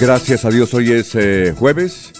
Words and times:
Gracias 0.00 0.44
a 0.44 0.50
Dios, 0.50 0.72
hoy 0.74 0.92
es 0.92 1.16
eh, 1.16 1.52
jueves 1.58 2.12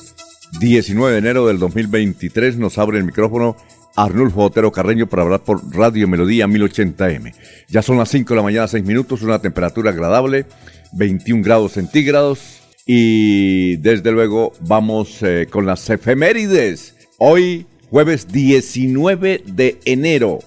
19 0.58 1.12
de 1.12 1.18
enero 1.18 1.46
del 1.46 1.60
2023. 1.60 2.56
Nos 2.56 2.76
abre 2.76 2.98
el 2.98 3.04
micrófono 3.04 3.56
Arnulfo 3.94 4.42
Otero 4.42 4.72
Carreño 4.72 5.06
para 5.06 5.22
hablar 5.22 5.44
por 5.44 5.62
Radio 5.72 6.08
Melodía 6.08 6.48
1080M. 6.48 7.34
Ya 7.68 7.82
son 7.82 7.98
las 7.98 8.08
5 8.08 8.30
de 8.30 8.36
la 8.36 8.42
mañana, 8.42 8.66
6 8.66 8.84
minutos, 8.84 9.22
una 9.22 9.38
temperatura 9.38 9.90
agradable, 9.90 10.46
21 10.94 11.44
grados 11.44 11.72
centígrados. 11.72 12.40
Y 12.84 13.76
desde 13.76 14.10
luego 14.10 14.54
vamos 14.60 15.22
eh, 15.22 15.46
con 15.48 15.64
las 15.64 15.88
efemérides. 15.88 16.96
Hoy, 17.18 17.66
jueves 17.90 18.26
19 18.26 19.44
de 19.46 19.78
enero. 19.84 20.40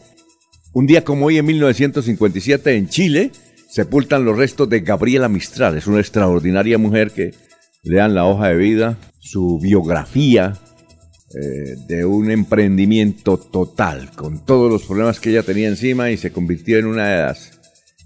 Un 0.73 0.85
día 0.85 1.05
como 1.05 1.27
hoy 1.27 1.37
en 1.37 1.45
1957 1.45 2.75
en 2.75 2.89
Chile 2.89 3.31
sepultan 3.71 4.25
los 4.25 4.37
restos 4.37 4.69
de 4.69 4.81
Gabriela 4.81 5.29
Mistral. 5.29 5.77
Es 5.77 5.87
una 5.87 6.01
extraordinaria 6.01 6.77
mujer 6.77 7.11
que 7.11 7.33
lean 7.83 8.13
la 8.13 8.25
hoja 8.25 8.49
de 8.49 8.57
vida, 8.57 8.97
su 9.19 9.59
biografía 9.59 10.57
eh, 11.33 11.77
de 11.87 12.03
un 12.05 12.29
emprendimiento 12.29 13.37
total, 13.37 14.11
con 14.11 14.43
todos 14.43 14.69
los 14.69 14.83
problemas 14.83 15.21
que 15.21 15.29
ella 15.29 15.43
tenía 15.43 15.69
encima 15.69 16.11
y 16.11 16.17
se 16.17 16.31
convirtió 16.31 16.79
en 16.79 16.87
una 16.87 17.07
de 17.07 17.21
las 17.23 17.59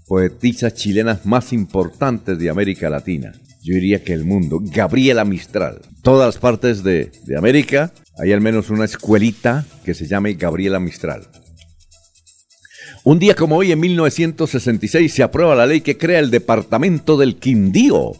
poetisas 0.06 0.74
chilenas 0.74 1.26
más 1.26 1.52
importantes 1.52 2.38
de 2.38 2.48
América 2.48 2.88
Latina. 2.88 3.32
Yo 3.60 3.74
diría 3.74 4.04
que 4.04 4.12
el 4.12 4.24
mundo. 4.24 4.60
Gabriela 4.62 5.24
Mistral. 5.24 5.80
Todas 6.02 6.28
las 6.34 6.38
partes 6.40 6.84
de, 6.84 7.10
de 7.26 7.36
América 7.36 7.92
hay 8.16 8.32
al 8.32 8.40
menos 8.40 8.70
una 8.70 8.84
escuelita 8.84 9.66
que 9.84 9.94
se 9.94 10.06
llame 10.06 10.34
Gabriela 10.34 10.78
Mistral. 10.78 11.26
Un 13.06 13.20
día 13.20 13.36
como 13.36 13.58
hoy, 13.58 13.70
en 13.70 13.78
1966, 13.78 15.14
se 15.14 15.22
aprueba 15.22 15.54
la 15.54 15.64
ley 15.64 15.80
que 15.80 15.96
crea 15.96 16.18
el 16.18 16.32
Departamento 16.32 17.16
del 17.16 17.36
Quindío. 17.36 18.14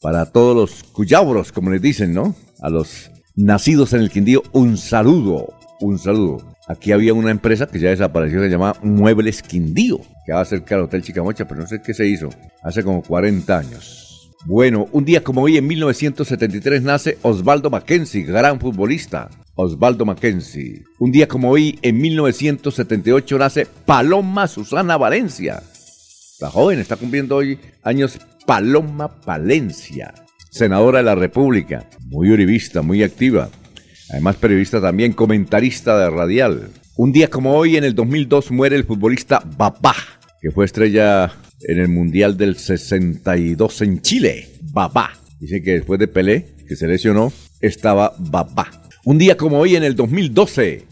Para 0.00 0.24
todos 0.24 0.56
los 0.56 0.84
cuyabros, 0.84 1.52
como 1.52 1.70
les 1.70 1.82
dicen, 1.82 2.14
¿no? 2.14 2.34
A 2.62 2.70
los 2.70 3.10
nacidos 3.34 3.92
en 3.92 4.00
el 4.00 4.08
Quindío, 4.08 4.42
un 4.52 4.78
saludo, 4.78 5.52
un 5.80 5.98
saludo. 5.98 6.38
Aquí 6.66 6.92
había 6.92 7.12
una 7.12 7.30
empresa 7.30 7.66
que 7.66 7.78
ya 7.78 7.90
desapareció, 7.90 8.40
se 8.40 8.48
llamaba 8.48 8.78
Muebles 8.82 9.42
Quindío, 9.42 10.00
que 10.24 10.32
va 10.32 10.46
cerca 10.46 10.76
del 10.76 10.84
Hotel 10.84 11.02
Chicamocha, 11.02 11.46
pero 11.46 11.60
no 11.60 11.66
sé 11.66 11.82
qué 11.82 11.92
se 11.92 12.06
hizo, 12.06 12.30
hace 12.62 12.82
como 12.82 13.02
40 13.02 13.58
años. 13.58 14.32
Bueno, 14.46 14.88
un 14.92 15.04
día 15.04 15.22
como 15.22 15.42
hoy, 15.42 15.58
en 15.58 15.66
1973, 15.66 16.80
nace 16.80 17.18
Osvaldo 17.20 17.68
Mackenzie, 17.68 18.22
gran 18.22 18.60
futbolista. 18.60 19.28
Osvaldo 19.56 20.04
Mackenzie. 20.04 20.84
Un 20.98 21.10
día 21.10 21.26
como 21.26 21.50
hoy, 21.50 21.78
en 21.80 21.98
1978, 21.98 23.38
nace 23.38 23.66
Paloma 23.86 24.46
Susana 24.48 24.98
Valencia. 24.98 25.62
La 26.40 26.50
joven 26.50 26.78
está 26.78 26.96
cumpliendo 26.96 27.36
hoy 27.36 27.58
años 27.82 28.18
Paloma 28.46 29.10
Valencia, 29.24 30.12
senadora 30.50 30.98
de 30.98 31.04
la 31.04 31.14
República, 31.14 31.88
muy 32.04 32.30
uribista, 32.30 32.82
muy 32.82 33.02
activa. 33.02 33.48
Además, 34.10 34.36
periodista 34.36 34.80
también, 34.80 35.14
comentarista 35.14 35.98
de 35.98 36.10
radial. 36.10 36.68
Un 36.96 37.12
día 37.12 37.28
como 37.28 37.56
hoy, 37.56 37.76
en 37.76 37.84
el 37.84 37.94
2002, 37.94 38.50
muere 38.50 38.76
el 38.76 38.84
futbolista 38.84 39.42
Babá, 39.56 39.94
que 40.40 40.50
fue 40.50 40.66
estrella 40.66 41.32
en 41.62 41.78
el 41.78 41.88
Mundial 41.88 42.36
del 42.36 42.56
62 42.56 43.80
en 43.80 44.02
Chile. 44.02 44.48
Babá. 44.70 45.12
Dice 45.40 45.62
que 45.62 45.72
después 45.72 45.98
de 45.98 46.08
Pelé, 46.08 46.46
que 46.68 46.76
se 46.76 46.86
lesionó, 46.86 47.32
estaba 47.62 48.14
Babá. 48.18 48.85
Un 49.06 49.18
día 49.18 49.36
como 49.36 49.60
hoy, 49.60 49.76
en 49.76 49.84
el 49.84 49.94
2012, 49.94 50.84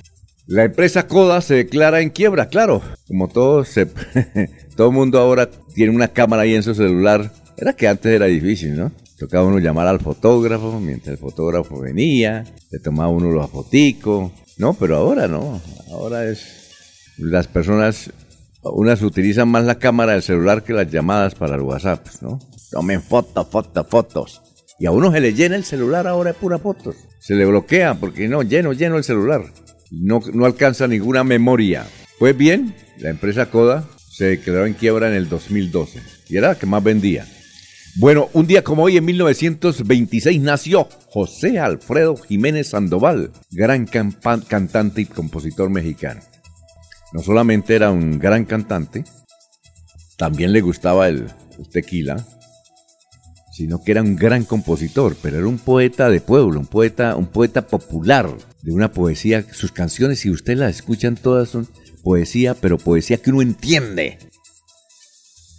la 0.47 0.63
empresa 0.63 1.09
Coda 1.09 1.41
se 1.41 1.55
declara 1.55 2.01
en 2.01 2.11
quiebra, 2.11 2.47
claro. 2.47 2.81
Como 3.09 3.27
todo, 3.27 3.65
se, 3.65 3.87
todo 4.77 4.93
mundo 4.93 5.19
ahora 5.19 5.51
tiene 5.75 5.93
una 5.93 6.07
cámara 6.07 6.43
ahí 6.43 6.55
en 6.55 6.63
su 6.63 6.77
celular. 6.77 7.33
Era 7.57 7.73
que 7.73 7.89
antes 7.89 8.13
era 8.13 8.27
difícil, 8.27 8.77
¿no? 8.77 8.93
Tocaba 9.19 9.45
uno 9.45 9.59
llamar 9.59 9.89
al 9.89 9.99
fotógrafo, 9.99 10.79
mientras 10.79 11.15
el 11.15 11.19
fotógrafo 11.19 11.81
venía, 11.81 12.45
le 12.71 12.79
tomaba 12.79 13.09
uno 13.09 13.33
los 13.33 13.51
foticos. 13.51 14.31
No, 14.59 14.75
pero 14.75 14.95
ahora 14.95 15.27
no. 15.27 15.61
Ahora 15.91 16.25
es. 16.31 16.71
Las 17.19 17.49
personas, 17.49 18.13
unas 18.63 19.03
utilizan 19.03 19.49
más 19.49 19.65
la 19.65 19.81
cámara 19.81 20.13
del 20.13 20.23
celular 20.23 20.63
que 20.63 20.73
las 20.73 20.89
llamadas 20.89 21.35
para 21.35 21.57
el 21.57 21.63
WhatsApp, 21.63 22.07
¿no? 22.21 22.39
Tomen 22.71 23.03
fotos, 23.03 23.49
fotos, 23.49 23.87
fotos. 23.89 24.41
Y 24.79 24.87
a 24.87 24.93
uno 24.93 25.11
se 25.11 25.21
le 25.21 25.35
llena 25.35 25.57
el 25.57 25.65
celular 25.65 26.07
ahora 26.07 26.33
de 26.33 26.39
pura 26.39 26.61
fotos. 26.61 26.95
Se 27.25 27.35
le 27.35 27.47
bloquea 27.47 27.95
porque 27.95 28.29
no, 28.29 28.43
lleno, 28.43 28.75
lleno 28.75 28.99
el 28.99 29.05
celular. 29.05 29.47
No, 29.91 30.21
no 30.35 30.45
alcanza 30.45 30.87
ninguna 30.87 31.25
memoria. 31.25 31.87
Pues 32.19 32.37
bien, 32.37 32.75
la 32.99 33.09
empresa 33.09 33.47
Coda 33.47 33.89
se 33.97 34.27
declaró 34.27 34.67
en 34.67 34.75
quiebra 34.75 35.09
en 35.09 35.15
el 35.15 35.31
2012 35.31 36.03
y 36.29 36.37
era 36.37 36.49
la 36.49 36.59
que 36.59 36.67
más 36.67 36.85
vendía. 36.85 37.27
Bueno, 37.97 38.29
un 38.35 38.47
día 38.47 38.63
como 38.63 38.83
hoy, 38.83 38.99
en 38.99 39.07
1926, 39.07 40.39
nació 40.43 40.87
José 41.09 41.59
Alfredo 41.59 42.15
Jiménez 42.19 42.69
Sandoval, 42.69 43.31
gran 43.51 43.87
cantante 43.87 45.01
y 45.01 45.07
compositor 45.07 45.71
mexicano. 45.71 46.21
No 47.15 47.23
solamente 47.23 47.75
era 47.75 47.91
un 47.91 48.19
gran 48.19 48.45
cantante, 48.45 49.03
también 50.19 50.53
le 50.53 50.61
gustaba 50.61 51.09
el 51.09 51.29
tequila, 51.73 52.23
sino 53.55 53.81
que 53.83 53.93
era 53.93 54.03
un 54.03 54.17
gran 54.17 54.45
compositor, 54.45 55.17
pero 55.23 55.39
era 55.39 55.47
un 55.47 55.59
poeta 55.59 56.11
de 56.11 56.21
pueblo, 56.21 56.59
un 56.59 56.67
poeta, 56.67 57.15
un 57.15 57.29
poeta 57.29 57.69
popular, 57.69 58.29
de 58.63 58.73
una 58.73 58.91
poesía, 58.91 59.45
sus 59.53 59.71
canciones, 59.71 60.19
si 60.19 60.31
ustedes 60.31 60.59
las 60.59 60.75
escuchan 60.75 61.15
todas 61.15 61.51
son 61.51 61.69
poesía, 62.03 62.55
pero 62.55 62.79
poesía 62.79 63.19
que 63.19 63.31
uno 63.31 63.43
entiende. 63.43 64.19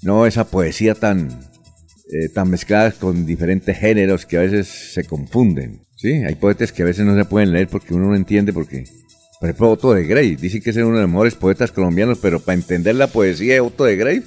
No 0.02 0.26
esa 0.26 0.46
poesía 0.46 0.94
tan, 0.94 1.30
eh, 2.12 2.28
tan 2.34 2.50
mezclada 2.50 2.92
con 2.92 3.26
diferentes 3.26 3.78
géneros 3.78 4.26
que 4.26 4.38
a 4.38 4.42
veces 4.42 4.68
se 4.68 5.06
confunden. 5.06 5.82
¿sí? 5.96 6.12
Hay 6.12 6.36
poetas 6.36 6.74
que 6.74 6.84
a 6.84 6.86
veces 6.86 7.06
no 7.06 7.16
se 7.16 7.24
pueden 7.24 7.54
leer 7.54 7.70
porque 7.70 7.94
uno 7.94 8.08
no 8.10 8.16
entiende 8.16 8.52
porque... 8.52 8.84
Por 9.40 9.50
ejemplo, 9.50 9.72
Otto 9.72 9.94
de 9.94 10.06
Grey, 10.06 10.36
dice 10.36 10.62
que 10.62 10.70
es 10.70 10.78
uno 10.78 10.96
de 10.96 11.02
los 11.02 11.10
mejores 11.10 11.36
poetas 11.36 11.72
colombianos, 11.72 12.20
pero 12.22 12.40
para 12.40 12.56
entender 12.56 12.96
la 12.96 13.08
poesía 13.08 13.56
de 13.56 13.60
Otto 13.62 13.86
de 13.86 13.96
Grey 13.96 14.24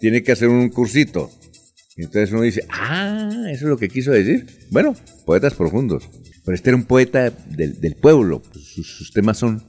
tiene 0.00 0.22
que 0.22 0.32
hacer 0.32 0.48
un 0.48 0.68
cursito. 0.68 1.30
Entonces 2.04 2.32
uno 2.32 2.42
dice, 2.42 2.66
ah, 2.70 3.30
eso 3.50 3.64
es 3.64 3.70
lo 3.70 3.76
que 3.76 3.88
quiso 3.88 4.10
decir. 4.10 4.46
Bueno, 4.70 4.94
poetas 5.26 5.54
profundos. 5.54 6.08
Pero 6.44 6.54
este 6.54 6.70
era 6.70 6.76
un 6.76 6.84
poeta 6.84 7.30
del, 7.30 7.96
pueblo. 8.00 8.42
Sus, 8.54 9.12
temas 9.12 9.38
son 9.38 9.62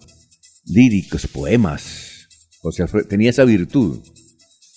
líricos, 0.66 1.28
poemas. 1.28 2.28
O 2.64 2.72
sea, 2.72 2.88
tenía 2.88 3.30
esa 3.30 3.44
virtud. 3.44 4.00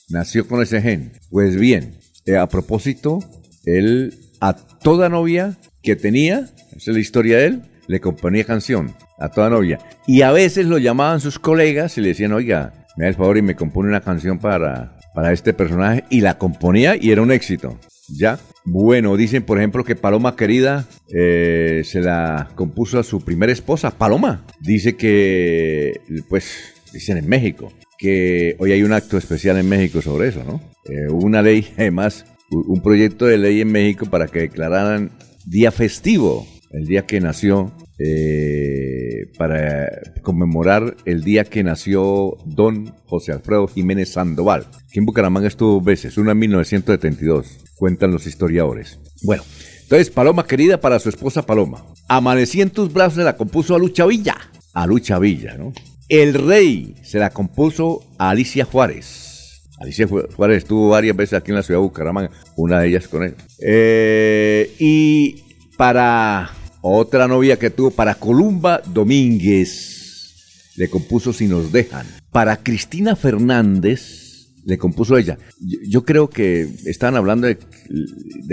Nació 0.09 0.49
con 0.49 0.63
ese 0.63 0.83
gen. 0.83 1.13
Pues 1.31 1.57
bien, 1.57 1.99
eh, 2.27 2.37
a 2.37 2.49
propósito, 2.49 3.21
él 3.65 4.19
a 4.41 4.55
toda 4.55 5.09
novia 5.09 5.57
que 5.83 5.97
tenía, 5.97 6.51
esa 6.77 6.91
es 6.91 6.95
la 6.95 6.99
historia 6.99 7.39
de 7.39 7.47
él, 7.47 7.63
le 7.87 8.01
componía 8.01 8.45
canción. 8.45 8.95
A 9.19 9.31
toda 9.31 9.49
novia. 9.49 9.79
Y 10.07 10.23
a 10.23 10.33
veces 10.33 10.67
lo 10.67 10.79
llamaban 10.79 11.21
sus 11.21 11.39
colegas 11.39 11.97
y 11.97 12.01
le 12.01 12.09
decían, 12.09 12.33
oiga, 12.33 12.87
me 12.97 13.05
da 13.05 13.11
el 13.11 13.15
favor 13.15 13.39
y 13.39 13.43
me 13.43 13.55
compone 13.55 13.89
una 13.89 14.01
canción 14.01 14.39
para 14.39 14.99
para 15.15 15.33
este 15.33 15.55
personaje 15.55 16.05
y 16.11 16.21
la 16.21 16.39
componía 16.39 16.97
y 17.01 17.11
era 17.11 17.23
un 17.23 17.33
éxito. 17.33 17.79
¿Ya? 18.09 18.39
Bueno, 18.67 19.17
dicen 19.17 19.45
por 19.45 19.59
ejemplo 19.59 19.85
que 19.85 19.97
Paloma 19.97 20.37
Querida 20.37 20.87
eh, 21.09 21.83
se 21.85 22.01
la 22.01 22.51
compuso 22.55 22.99
a 22.99 23.05
su 23.05 23.23
primera 23.23 23.53
esposa, 23.53 23.97
Paloma. 23.97 24.45
Dice 24.61 24.97
que, 24.97 26.01
pues, 26.29 26.75
dicen 26.93 27.17
en 27.17 27.29
México, 27.29 27.73
que 27.99 28.57
hoy 28.59 28.73
hay 28.73 28.83
un 28.83 28.93
acto 28.93 29.17
especial 29.17 29.57
en 29.59 29.69
México 29.69 30.03
sobre 30.03 30.29
eso, 30.29 30.45
¿no? 30.45 30.61
Eh, 30.85 31.09
una 31.11 31.41
ley, 31.41 31.73
además, 31.79 32.27
un 32.51 32.83
proyecto 32.83 33.25
de 33.25 33.39
ley 33.39 33.61
en 33.61 33.73
México 33.73 34.07
para 34.07 34.29
que 34.29 34.41
declararan 34.41 35.11
día 35.47 35.71
festivo, 35.71 36.47
el 36.73 36.87
día 36.87 37.07
que 37.07 37.21
nació, 37.21 37.73
eh, 37.99 39.27
para 39.39 39.89
conmemorar 40.23 40.97
el 41.05 41.23
día 41.23 41.45
que 41.45 41.63
nació 41.63 42.37
don 42.45 42.95
José 43.07 43.33
Alfredo 43.33 43.69
Jiménez 43.69 44.11
Sandoval, 44.11 44.67
que 44.91 44.99
en 44.99 45.07
Bucaramanga 45.07 45.47
estuvo 45.47 45.81
veces, 45.81 46.19
una 46.19 46.33
en 46.33 46.39
1972, 46.39 47.59
cuentan 47.77 48.11
los 48.11 48.27
historiadores. 48.27 48.99
Bueno, 49.23 49.45
entonces 49.83 50.11
Paloma 50.11 50.47
querida 50.47 50.81
para 50.81 50.99
su 50.99 51.09
esposa 51.09 51.47
Paloma. 51.47 51.85
Amanecí 52.09 52.61
en 52.61 52.71
tus 52.71 52.93
brazos 52.93 53.15
se 53.15 53.23
la 53.23 53.37
compuso 53.37 53.75
a 53.75 53.79
Lucha 53.79 54.07
Villa. 54.07 54.37
A 54.73 54.87
Lucha 54.87 55.19
Villa, 55.19 55.57
¿no? 55.57 55.73
El 56.09 56.35
Rey 56.35 56.97
se 57.03 57.19
la 57.19 57.31
compuso 57.31 58.03
a 58.19 58.31
Alicia 58.31 58.65
Juárez. 58.65 59.63
Alicia 59.79 60.07
Juárez 60.07 60.59
estuvo 60.59 60.89
varias 60.91 61.17
veces 61.17 61.35
aquí 61.35 61.51
en 61.51 61.57
la 61.57 61.63
ciudad 61.63 61.81
de 61.81 61.87
Bucaramanga, 61.87 62.31
una 62.57 62.81
de 62.81 62.89
ellas 62.89 63.09
con 63.09 63.23
él. 63.23 63.35
Eh, 63.61 64.75
y 64.79 65.43
para 65.77 66.51
otra 66.87 67.27
novia 67.27 67.59
que 67.59 67.71
tuvo, 67.71 67.91
para 67.91 68.15
Columba 68.15 68.83
Domínguez, 68.85 70.73
le 70.77 70.91
compuso 70.91 71.33
Si 71.33 71.47
nos 71.47 71.73
dejan. 71.73 72.07
Para 72.31 72.59
Cristina 72.59 73.17
Fernández, 73.17 74.49
le 74.67 74.77
compuso 74.77 75.17
ella. 75.17 75.39
Yo, 75.61 76.05
creo 76.05 76.29
que 76.29 76.69
estaban 76.85 77.17
hablando 77.17 77.47
de, 77.47 77.59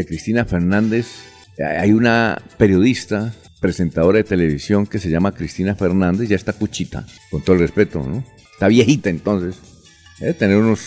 Cristina 0.06 0.45
Fernández. 0.45 1.07
Hay 1.78 1.92
una 1.92 2.42
periodista 2.57 3.33
presentadora 3.60 4.19
de 4.19 4.24
televisión 4.24 4.88
que 4.88 5.00
se 5.00 5.10
llama 5.10 5.33
Cristina 5.33 5.75
Fernández, 5.75 6.30
ya 6.30 6.38
está 6.38 6.54
cuchita, 6.54 7.06
con 7.30 7.42
todo 7.42 7.56
el 7.56 7.62
respeto, 7.62 8.01
¿no? 8.01 8.24
Está 8.54 8.69
viejita 8.69 9.10
entonces, 9.10 9.57
tener 10.39 10.57
unos 10.57 10.80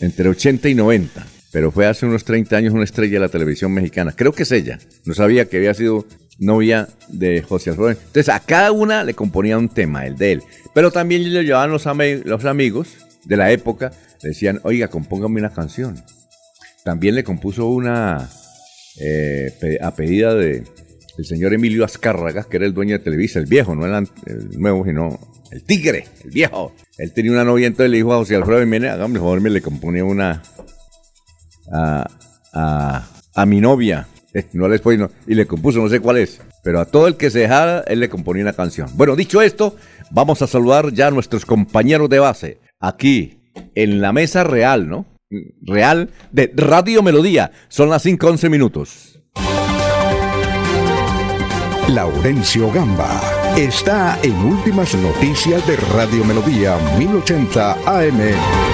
entre 0.00 0.28
80 0.28 0.68
y 0.68 0.74
90, 0.74 1.26
pero 1.52 1.72
fue 1.72 1.86
hace 1.86 2.04
unos 2.04 2.24
30 2.24 2.54
años 2.54 2.74
una 2.74 2.84
estrella 2.84 3.14
de 3.14 3.20
la 3.20 3.28
televisión 3.28 3.72
mexicana. 3.72 4.12
Creo 4.14 4.32
que 4.32 4.42
es 4.42 4.52
ella, 4.52 4.78
no 5.04 5.14
sabía 5.14 5.48
que 5.48 5.56
había 5.56 5.74
sido 5.74 6.06
novia 6.38 6.88
de 7.08 7.42
José 7.42 7.70
Alfredo. 7.70 7.90
Entonces 7.90 8.28
a 8.28 8.40
cada 8.40 8.72
una 8.72 9.04
le 9.04 9.14
componía 9.14 9.58
un 9.58 9.68
tema, 9.68 10.06
el 10.06 10.16
de 10.16 10.32
él, 10.32 10.42
pero 10.74 10.90
también 10.90 11.32
le 11.32 11.44
llevaban 11.44 11.70
los, 11.70 11.84
los 12.24 12.44
amigos 12.44 12.96
de 13.24 13.36
la 13.36 13.50
época, 13.50 13.92
le 14.22 14.30
decían, 14.30 14.60
oiga, 14.62 14.88
compóngame 14.88 15.40
una 15.40 15.52
canción. 15.52 16.02
También 16.84 17.14
le 17.14 17.24
compuso 17.24 17.66
una 17.66 18.28
eh, 19.00 19.78
a 19.82 19.94
pedida 19.94 20.34
de 20.34 20.64
el 21.18 21.24
señor 21.24 21.54
Emilio 21.54 21.84
Azcárraga, 21.84 22.44
que 22.44 22.56
era 22.56 22.66
el 22.66 22.74
dueño 22.74 22.98
de 22.98 23.04
Televisa, 23.04 23.38
el 23.38 23.46
viejo, 23.46 23.74
no 23.74 23.86
el, 23.86 24.08
nuevo, 24.58 24.84
sino 24.84 25.18
el 25.50 25.62
tigre, 25.64 26.06
el 26.24 26.30
viejo. 26.30 26.74
Él 26.98 27.12
tenía 27.12 27.32
una 27.32 27.44
novia, 27.44 27.66
entonces 27.66 27.90
le 27.90 27.96
dijo 27.98 28.12
a 28.12 28.18
José 28.18 28.36
Alfredo 28.36 28.60
Jiménez, 28.60 28.92
hágame 28.92 29.18
favor, 29.18 29.40
me 29.40 29.50
le 29.50 29.62
componía 29.62 30.04
una 30.04 30.42
a, 31.72 32.06
a, 33.34 33.46
mi 33.46 33.60
novia. 33.60 34.06
Eh, 34.36 34.44
no 34.52 34.68
les 34.68 34.84
no, 34.84 35.10
y 35.26 35.34
le 35.34 35.46
compuso, 35.46 35.78
no 35.78 35.88
sé 35.88 35.98
cuál 35.98 36.18
es, 36.18 36.42
pero 36.62 36.78
a 36.78 36.84
todo 36.84 37.08
el 37.08 37.16
que 37.16 37.30
se 37.30 37.38
dejara, 37.38 37.82
él 37.86 38.00
le 38.00 38.10
componía 38.10 38.42
una 38.42 38.52
canción. 38.52 38.90
Bueno, 38.92 39.16
dicho 39.16 39.40
esto, 39.40 39.76
vamos 40.10 40.42
a 40.42 40.46
saludar 40.46 40.92
ya 40.92 41.06
a 41.06 41.10
nuestros 41.10 41.46
compañeros 41.46 42.10
de 42.10 42.18
base, 42.18 42.60
aquí, 42.78 43.38
en 43.74 44.02
la 44.02 44.12
mesa 44.12 44.44
real, 44.44 44.90
¿no? 44.90 45.06
Real 45.62 46.10
de 46.32 46.52
Radio 46.54 47.02
Melodía. 47.02 47.50
Son 47.68 47.88
las 47.88 48.04
5.11 48.04 48.50
minutos. 48.50 49.22
Laurencio 51.88 52.70
Gamba 52.70 53.18
está 53.56 54.18
en 54.22 54.36
Últimas 54.36 54.94
Noticias 54.96 55.66
de 55.66 55.76
Radio 55.76 56.24
Melodía 56.26 56.76
1080 56.98 57.72
AM. 57.86 58.65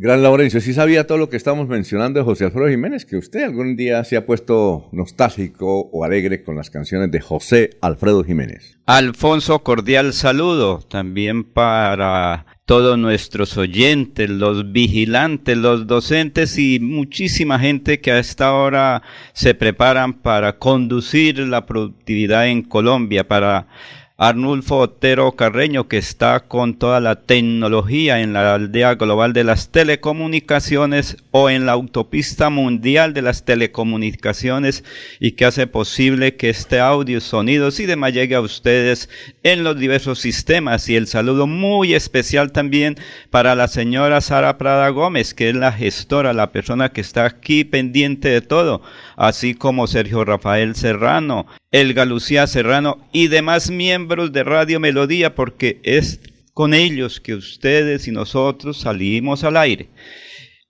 Gran 0.00 0.22
Laurencio, 0.22 0.60
¿sí 0.60 0.74
sabía 0.74 1.08
todo 1.08 1.18
lo 1.18 1.28
que 1.28 1.36
estamos 1.36 1.66
mencionando 1.66 2.20
de 2.20 2.24
José 2.24 2.44
Alfredo 2.44 2.68
Jiménez? 2.68 3.04
Que 3.04 3.16
usted 3.16 3.42
algún 3.42 3.74
día 3.74 4.04
se 4.04 4.16
ha 4.16 4.24
puesto 4.24 4.88
nostálgico 4.92 5.90
o 5.92 6.04
alegre 6.04 6.44
con 6.44 6.54
las 6.54 6.70
canciones 6.70 7.10
de 7.10 7.20
José 7.20 7.70
Alfredo 7.80 8.22
Jiménez. 8.22 8.78
Alfonso, 8.86 9.58
cordial 9.64 10.12
saludo 10.12 10.78
también 10.88 11.42
para 11.42 12.46
todos 12.64 12.96
nuestros 12.96 13.56
oyentes, 13.56 14.30
los 14.30 14.70
vigilantes, 14.70 15.58
los 15.58 15.88
docentes 15.88 16.56
y 16.58 16.78
muchísima 16.78 17.58
gente 17.58 18.00
que 18.00 18.12
a 18.12 18.20
esta 18.20 18.54
hora 18.54 19.02
se 19.32 19.54
preparan 19.54 20.12
para 20.12 20.58
conducir 20.58 21.40
la 21.40 21.66
productividad 21.66 22.46
en 22.46 22.62
Colombia, 22.62 23.26
para 23.26 23.66
Arnulfo 24.20 24.78
Otero 24.78 25.30
Carreño, 25.36 25.86
que 25.86 25.96
está 25.96 26.40
con 26.40 26.74
toda 26.74 26.98
la 26.98 27.22
tecnología 27.22 28.20
en 28.20 28.32
la 28.32 28.52
aldea 28.52 28.96
global 28.96 29.32
de 29.32 29.44
las 29.44 29.70
telecomunicaciones 29.70 31.18
o 31.30 31.48
en 31.48 31.66
la 31.66 31.72
autopista 31.72 32.50
mundial 32.50 33.14
de 33.14 33.22
las 33.22 33.44
telecomunicaciones 33.44 34.82
y 35.20 35.32
que 35.32 35.44
hace 35.44 35.68
posible 35.68 36.34
que 36.34 36.50
este 36.50 36.80
audio, 36.80 37.20
sonidos 37.20 37.78
y 37.78 37.86
demás 37.86 38.12
llegue 38.12 38.34
a 38.34 38.40
ustedes 38.40 39.08
en 39.44 39.62
los 39.62 39.78
diversos 39.78 40.18
sistemas. 40.18 40.88
Y 40.88 40.96
el 40.96 41.06
saludo 41.06 41.46
muy 41.46 41.94
especial 41.94 42.50
también 42.50 42.96
para 43.30 43.54
la 43.54 43.68
señora 43.68 44.20
Sara 44.20 44.58
Prada 44.58 44.88
Gómez, 44.88 45.32
que 45.32 45.50
es 45.50 45.54
la 45.54 45.70
gestora, 45.70 46.32
la 46.32 46.50
persona 46.50 46.88
que 46.88 47.02
está 47.02 47.24
aquí 47.24 47.62
pendiente 47.62 48.30
de 48.30 48.40
todo, 48.40 48.82
así 49.18 49.54
como 49.54 49.88
Sergio 49.88 50.24
Rafael 50.24 50.76
Serrano, 50.76 51.46
Elga 51.72 52.04
Lucía 52.04 52.46
Serrano 52.46 52.98
y 53.12 53.26
demás 53.26 53.68
miembros 53.68 54.32
de 54.32 54.44
Radio 54.44 54.78
Melodía, 54.78 55.34
porque 55.34 55.80
es 55.82 56.20
con 56.54 56.72
ellos 56.72 57.20
que 57.20 57.34
ustedes 57.34 58.06
y 58.06 58.12
nosotros 58.12 58.78
salimos 58.78 59.42
al 59.42 59.56
aire. 59.56 59.88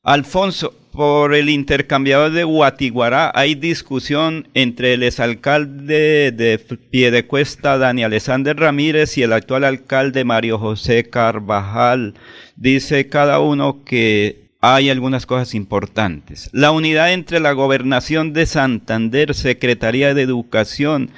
Alfonso, 0.03 0.75
por 0.93 1.35
el 1.35 1.51
intercambiador 1.51 2.33
de 2.33 2.45
Guatiguará 2.45 3.31
hay 3.35 3.55
discusión 3.55 4.49
entre 4.55 4.95
el 4.95 5.03
exalcalde 5.03 6.33
de 6.33 6.59
Piedecuesta, 6.59 7.77
Dani 7.77 8.03
Alexander 8.03 8.57
Ramírez, 8.57 9.19
y 9.19 9.23
el 9.23 9.35
actual 9.35 9.65
alcalde 9.65 10.25
Mario 10.25 10.59
José 10.59 11.05
Carvajal. 11.05 12.15
Dice 12.57 13.09
cada 13.09 13.41
uno 13.41 13.85
que 13.85 14.48
hay 14.61 14.91
algunas 14.91 15.27
cosas 15.27 15.55
importantes. 15.55 16.51
La 16.53 16.73
unidad 16.73 17.13
entre 17.13 17.41
la 17.41 17.53
gobernación 17.53 18.33
de 18.33 18.47
Santander, 18.47 19.35
Secretaría 19.35 20.15
de 20.15 20.23
Educación 20.23 21.11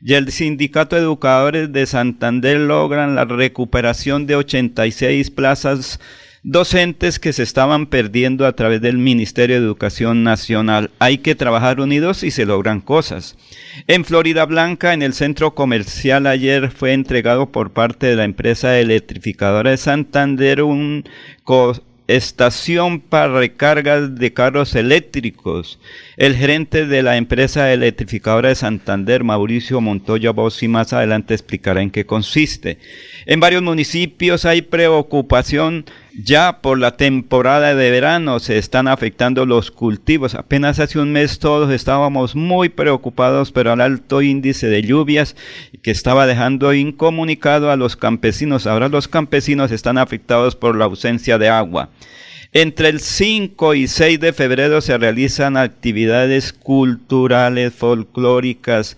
y 0.00 0.14
el 0.14 0.30
Sindicato 0.30 0.96
de 0.96 1.02
Educadores 1.02 1.72
de 1.72 1.86
Santander 1.86 2.58
logran 2.58 3.14
la 3.14 3.24
recuperación 3.24 4.26
de 4.26 4.36
86 4.36 5.30
plazas 5.30 6.00
docentes 6.48 7.18
que 7.18 7.32
se 7.32 7.42
estaban 7.42 7.86
perdiendo 7.86 8.46
a 8.46 8.52
través 8.52 8.80
del 8.80 8.98
Ministerio 8.98 9.56
de 9.56 9.66
Educación 9.66 10.22
Nacional. 10.22 10.92
Hay 11.00 11.18
que 11.18 11.34
trabajar 11.34 11.80
unidos 11.80 12.22
y 12.22 12.30
se 12.30 12.46
logran 12.46 12.80
cosas. 12.80 13.36
En 13.88 14.04
Florida 14.04 14.46
Blanca, 14.46 14.94
en 14.94 15.02
el 15.02 15.12
centro 15.12 15.56
comercial, 15.56 16.28
ayer 16.28 16.70
fue 16.70 16.92
entregado 16.92 17.50
por 17.50 17.72
parte 17.72 18.06
de 18.06 18.14
la 18.14 18.24
empresa 18.24 18.78
electrificadora 18.78 19.72
de 19.72 19.76
Santander 19.76 20.62
un 20.62 21.02
estación 22.08 23.00
para 23.00 23.38
recargas 23.38 24.14
de 24.14 24.32
carros 24.32 24.74
eléctricos. 24.74 25.78
El 26.16 26.36
gerente 26.36 26.86
de 26.86 27.02
la 27.02 27.16
empresa 27.16 27.72
electrificadora 27.72 28.50
de 28.50 28.54
Santander, 28.54 29.24
Mauricio 29.24 29.80
Montoya 29.80 30.30
Bossi, 30.30 30.68
más 30.68 30.92
adelante 30.92 31.34
explicará 31.34 31.82
en 31.82 31.90
qué 31.90 32.06
consiste. 32.06 32.78
En 33.26 33.40
varios 33.40 33.62
municipios 33.62 34.44
hay 34.44 34.62
preocupación 34.62 35.84
ya 36.22 36.60
por 36.62 36.78
la 36.78 36.96
temporada 36.96 37.74
de 37.74 37.90
verano, 37.90 38.40
se 38.40 38.58
están 38.58 38.88
afectando 38.88 39.44
los 39.44 39.70
cultivos. 39.70 40.34
Apenas 40.34 40.80
hace 40.80 40.98
un 40.98 41.12
mes 41.12 41.38
todos 41.38 41.70
estábamos 41.70 42.34
muy 42.34 42.68
preocupados, 42.68 43.52
pero 43.52 43.72
al 43.72 43.80
alto 43.80 44.22
índice 44.22 44.68
de 44.68 44.82
lluvias 44.82 45.36
que 45.82 45.90
estaba 45.90 46.26
dejando 46.26 46.72
incomunicado 46.72 47.70
a 47.70 47.76
los 47.76 47.96
campesinos. 47.96 48.66
Ahora 48.66 48.88
los 48.88 49.08
campesinos 49.08 49.72
están 49.72 49.98
afectados 49.98 50.56
por 50.56 50.76
la 50.76 50.86
ausencia 50.86 51.38
de 51.38 51.48
agua. 51.48 51.90
Entre 52.52 52.88
el 52.88 53.00
5 53.00 53.74
y 53.74 53.86
6 53.86 54.18
de 54.18 54.32
febrero 54.32 54.80
se 54.80 54.96
realizan 54.96 55.56
actividades 55.56 56.54
culturales, 56.54 57.74
folclóricas, 57.74 58.96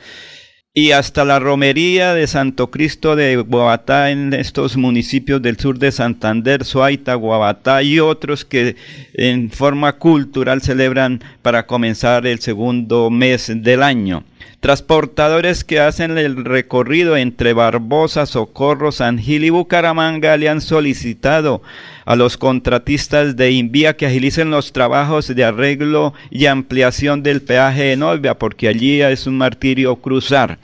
y 0.74 0.92
hasta 0.92 1.24
la 1.24 1.38
romería 1.38 2.14
de 2.14 2.26
Santo 2.26 2.70
Cristo 2.70 3.16
de 3.16 3.36
Guabatá 3.36 4.10
en 4.10 4.32
estos 4.34 4.76
municipios 4.76 5.42
del 5.42 5.58
sur 5.58 5.78
de 5.78 5.90
Santander, 5.90 6.64
Suaita, 6.64 7.14
Guabatá 7.14 7.82
y 7.82 7.98
otros 8.00 8.44
que 8.44 8.76
en 9.14 9.50
forma 9.50 9.94
cultural 9.94 10.62
celebran 10.62 11.20
para 11.42 11.66
comenzar 11.66 12.26
el 12.26 12.38
segundo 12.40 13.10
mes 13.10 13.50
del 13.54 13.82
año. 13.82 14.24
Transportadores 14.60 15.62
que 15.62 15.78
hacen 15.78 16.18
el 16.18 16.44
recorrido 16.44 17.16
entre 17.16 17.52
Barbosa, 17.52 18.26
Socorro, 18.26 18.90
San 18.90 19.16
Gil 19.16 19.44
y 19.44 19.50
Bucaramanga 19.50 20.36
le 20.36 20.48
han 20.48 20.60
solicitado 20.60 21.62
a 22.04 22.16
los 22.16 22.36
contratistas 22.36 23.36
de 23.36 23.52
Invía 23.52 23.96
que 23.96 24.06
agilicen 24.06 24.50
los 24.50 24.72
trabajos 24.72 25.28
de 25.28 25.44
arreglo 25.44 26.12
y 26.30 26.46
ampliación 26.46 27.22
del 27.22 27.40
peaje 27.40 27.84
de 27.84 27.96
Novia, 27.96 28.36
porque 28.36 28.66
allí 28.66 29.00
es 29.00 29.28
un 29.28 29.38
martirio 29.38 29.94
cruzar. 29.94 30.58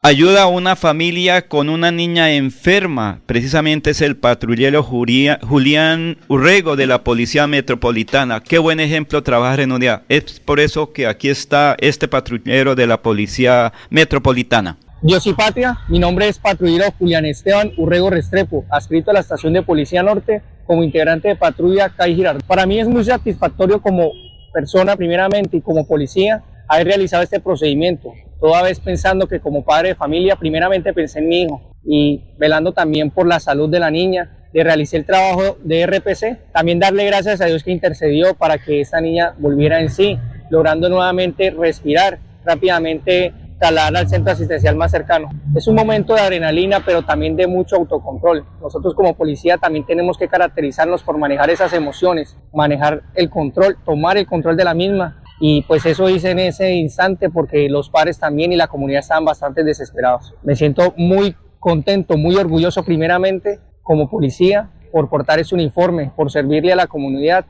Ayuda 0.00 0.44
a 0.44 0.46
una 0.46 0.76
familia 0.76 1.48
con 1.48 1.68
una 1.68 1.90
niña 1.90 2.32
enferma. 2.32 3.20
Precisamente 3.26 3.90
es 3.90 4.00
el 4.00 4.16
patrullero 4.16 4.82
Julián 4.82 6.18
Urrego 6.28 6.76
de 6.76 6.86
la 6.86 7.02
Policía 7.02 7.46
Metropolitana. 7.46 8.40
Qué 8.40 8.58
buen 8.58 8.80
ejemplo 8.80 9.22
trabajar 9.22 9.60
en. 9.60 9.72
Es 10.08 10.40
por 10.40 10.60
eso 10.60 10.92
que 10.92 11.06
aquí 11.06 11.28
está 11.28 11.76
este 11.80 12.08
patrullero 12.08 12.74
de 12.74 12.86
la 12.86 13.02
Policía 13.02 13.72
Metropolitana. 13.90 14.78
Dios 15.02 15.26
y 15.26 15.34
Patria, 15.34 15.78
mi 15.88 15.98
nombre 15.98 16.26
es 16.26 16.38
patrullero 16.38 16.86
Julián 16.98 17.24
Esteban 17.26 17.72
Urrego 17.76 18.10
Restrepo, 18.10 18.64
adscrito 18.70 19.10
a 19.10 19.14
la 19.14 19.20
Estación 19.20 19.52
de 19.52 19.62
Policía 19.62 20.02
Norte 20.02 20.42
como 20.66 20.82
integrante 20.82 21.28
de 21.28 21.36
patrulla 21.36 21.90
CAI 21.90 22.14
Girardot. 22.14 22.44
Para 22.44 22.66
mí 22.66 22.80
es 22.80 22.88
muy 22.88 23.04
satisfactorio 23.04 23.80
como 23.80 24.12
persona 24.52 24.96
primeramente 24.96 25.58
y 25.58 25.60
como 25.60 25.86
policía 25.86 26.42
haber 26.66 26.88
realizado 26.88 27.22
este 27.22 27.40
procedimiento, 27.40 28.12
toda 28.40 28.62
vez 28.62 28.80
pensando 28.80 29.26
que 29.26 29.40
como 29.40 29.64
padre 29.64 29.90
de 29.90 29.94
familia 29.94 30.36
primeramente 30.36 30.92
pensé 30.92 31.18
en 31.18 31.28
mi 31.28 31.42
hijo 31.42 31.60
y 31.84 32.22
velando 32.38 32.72
también 32.72 33.10
por 33.10 33.26
la 33.26 33.40
salud 33.40 33.68
de 33.68 33.80
la 33.80 33.90
niña, 33.90 34.48
de 34.52 34.64
realizar 34.64 35.00
el 35.00 35.06
trabajo 35.06 35.58
de 35.62 35.86
RPC, 35.86 36.52
también 36.52 36.78
darle 36.78 37.04
gracias 37.06 37.40
a 37.40 37.46
Dios 37.46 37.62
que 37.62 37.70
intercedió 37.70 38.34
para 38.34 38.58
que 38.58 38.80
esta 38.80 39.00
niña 39.00 39.34
volviera 39.38 39.80
en 39.80 39.90
sí, 39.90 40.18
logrando 40.50 40.88
nuevamente 40.88 41.50
respirar 41.50 42.18
rápidamente 42.44 43.32
trasladar 43.58 43.96
al 43.96 44.08
centro 44.08 44.32
asistencial 44.32 44.76
más 44.76 44.90
cercano. 44.90 45.28
Es 45.54 45.66
un 45.66 45.74
momento 45.74 46.14
de 46.14 46.20
adrenalina, 46.20 46.82
pero 46.84 47.02
también 47.02 47.36
de 47.36 47.46
mucho 47.46 47.76
autocontrol. 47.76 48.44
Nosotros 48.60 48.94
como 48.94 49.14
policía 49.14 49.58
también 49.58 49.84
tenemos 49.84 50.16
que 50.16 50.28
caracterizarnos 50.28 51.02
por 51.02 51.18
manejar 51.18 51.50
esas 51.50 51.72
emociones, 51.72 52.36
manejar 52.52 53.02
el 53.14 53.28
control, 53.28 53.76
tomar 53.84 54.16
el 54.16 54.26
control 54.26 54.56
de 54.56 54.64
la 54.64 54.74
misma. 54.74 55.22
Y 55.40 55.62
pues 55.62 55.86
eso 55.86 56.08
hice 56.08 56.30
en 56.30 56.40
ese 56.40 56.72
instante 56.72 57.30
porque 57.30 57.68
los 57.68 57.90
padres 57.90 58.18
también 58.18 58.52
y 58.52 58.56
la 58.56 58.66
comunidad 58.66 59.00
estaban 59.00 59.24
bastante 59.24 59.62
desesperados. 59.62 60.34
Me 60.42 60.56
siento 60.56 60.94
muy 60.96 61.36
contento, 61.58 62.16
muy 62.16 62.36
orgulloso 62.36 62.84
primeramente 62.84 63.60
como 63.82 64.10
policía 64.10 64.70
por 64.92 65.08
portar 65.08 65.38
ese 65.38 65.54
uniforme, 65.54 66.12
por 66.16 66.30
servirle 66.30 66.72
a 66.72 66.76
la 66.76 66.86
comunidad 66.86 67.46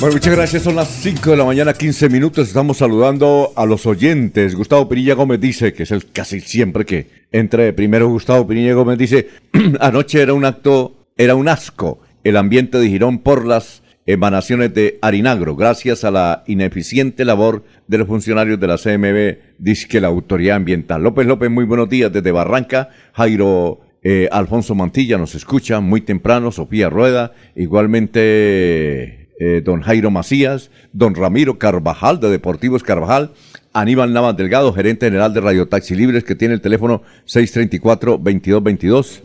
bueno, 0.00 0.14
muchas 0.14 0.34
gracias. 0.34 0.62
Son 0.62 0.76
las 0.76 0.88
5 0.88 1.32
de 1.32 1.36
la 1.36 1.44
mañana, 1.44 1.74
15 1.74 2.08
minutos. 2.08 2.48
Estamos 2.48 2.78
saludando 2.78 3.52
a 3.54 3.66
los 3.66 3.84
oyentes. 3.84 4.56
Gustavo 4.56 4.88
Pinilla 4.88 5.12
Gómez 5.12 5.42
dice, 5.42 5.74
que 5.74 5.82
es 5.82 5.90
el 5.90 6.10
casi 6.10 6.40
siempre 6.40 6.86
que 6.86 7.26
entre 7.32 7.74
primero 7.74 8.08
Gustavo 8.08 8.46
Pinilla 8.46 8.72
Gómez 8.72 8.96
dice, 8.96 9.28
anoche 9.80 10.22
era 10.22 10.32
un 10.32 10.46
acto, 10.46 11.06
era 11.18 11.34
un 11.34 11.48
asco 11.48 12.00
el 12.24 12.38
ambiente 12.38 12.78
de 12.78 12.88
Girón 12.88 13.18
por 13.18 13.46
las 13.46 13.82
emanaciones 14.12 14.72
de 14.74 14.98
Arinagro, 15.02 15.56
gracias 15.56 16.04
a 16.04 16.10
la 16.10 16.44
ineficiente 16.46 17.24
labor 17.24 17.64
de 17.86 17.98
los 17.98 18.06
funcionarios 18.08 18.58
de 18.58 18.66
la 18.66 18.76
CMB, 18.76 19.38
dice 19.58 19.88
que 19.88 20.00
la 20.00 20.08
autoridad 20.08 20.56
ambiental. 20.56 21.02
López 21.02 21.26
López, 21.26 21.50
muy 21.50 21.64
buenos 21.64 21.88
días 21.88 22.12
desde 22.12 22.32
Barranca. 22.32 22.88
Jairo 23.12 23.80
eh, 24.02 24.28
Alfonso 24.32 24.74
Mantilla 24.74 25.18
nos 25.18 25.34
escucha 25.34 25.80
muy 25.80 26.00
temprano, 26.00 26.52
Sofía 26.52 26.88
Rueda, 26.88 27.32
igualmente 27.54 29.28
eh, 29.38 29.62
don 29.64 29.82
Jairo 29.82 30.10
Macías, 30.10 30.70
don 30.92 31.14
Ramiro 31.14 31.58
Carvajal 31.58 32.20
de 32.20 32.30
Deportivos 32.30 32.82
Carvajal, 32.82 33.32
Aníbal 33.72 34.12
Navas 34.12 34.36
Delgado, 34.36 34.72
gerente 34.72 35.06
general 35.06 35.32
de 35.34 35.40
Radio 35.40 35.68
Taxi 35.68 35.94
Libres, 35.94 36.24
que 36.24 36.34
tiene 36.34 36.54
el 36.54 36.60
teléfono 36.60 37.02
634-2222. 37.26 39.22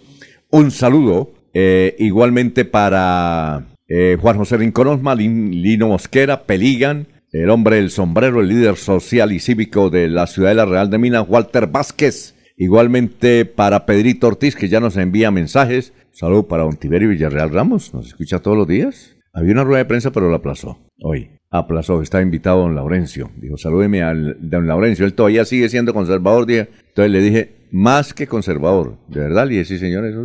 Un 0.51 0.71
saludo 0.71 1.31
eh, 1.53 1.95
igualmente 1.99 2.65
para 2.65 3.65
eh, 3.87 4.17
Juan 4.19 4.37
José 4.37 4.57
Rincón 4.57 5.01
Lino 5.17 5.87
Mosquera, 5.87 6.43
Peligan, 6.43 7.07
el 7.31 7.49
hombre 7.49 7.77
del 7.77 7.89
sombrero, 7.89 8.41
el 8.41 8.47
líder 8.47 8.77
social 8.77 9.31
y 9.31 9.39
cívico 9.39 9.89
de 9.89 10.07
la 10.07 10.27
ciudad 10.27 10.49
de 10.49 10.55
la 10.55 10.65
Real 10.65 10.89
de 10.89 10.97
Minas, 10.97 11.25
Walter 11.27 11.67
Vázquez. 11.67 12.33
Igualmente 12.57 13.43
para 13.43 13.85
Pedrito 13.85 14.27
Ortiz, 14.27 14.55
que 14.55 14.69
ya 14.69 14.79
nos 14.79 14.95
envía 14.95 15.29
mensajes. 15.31 15.93
Saludo 16.11 16.47
para 16.47 16.63
Don 16.63 16.77
Tiberio 16.77 17.09
Villarreal 17.09 17.51
Ramos, 17.51 17.93
nos 17.93 18.07
escucha 18.07 18.39
todos 18.39 18.55
los 18.55 18.67
días. 18.67 19.17
Había 19.33 19.51
una 19.51 19.65
rueda 19.65 19.79
de 19.79 19.85
prensa, 19.85 20.11
pero 20.11 20.29
la 20.29 20.37
aplazó. 20.37 20.79
Hoy. 21.01 21.31
Aplazó. 21.49 22.01
Está 22.01 22.21
invitado 22.21 22.59
don 22.59 22.73
Laurencio. 22.73 23.31
Dijo, 23.35 23.57
salúdeme 23.57 24.01
al 24.01 24.37
don 24.39 24.65
Laurencio. 24.65 25.05
Él 25.05 25.13
todavía 25.13 25.43
sigue 25.43 25.67
siendo 25.67 25.93
conservador. 25.93 26.45
Dije. 26.45 26.69
Entonces 26.87 27.11
le 27.11 27.21
dije, 27.21 27.64
más 27.75 28.13
que 28.13 28.25
conservador. 28.25 28.97
¿De 29.09 29.19
verdad? 29.19 29.49
Dije, 29.49 29.65
sí, 29.65 29.77
señor, 29.77 30.05
es 30.05 30.15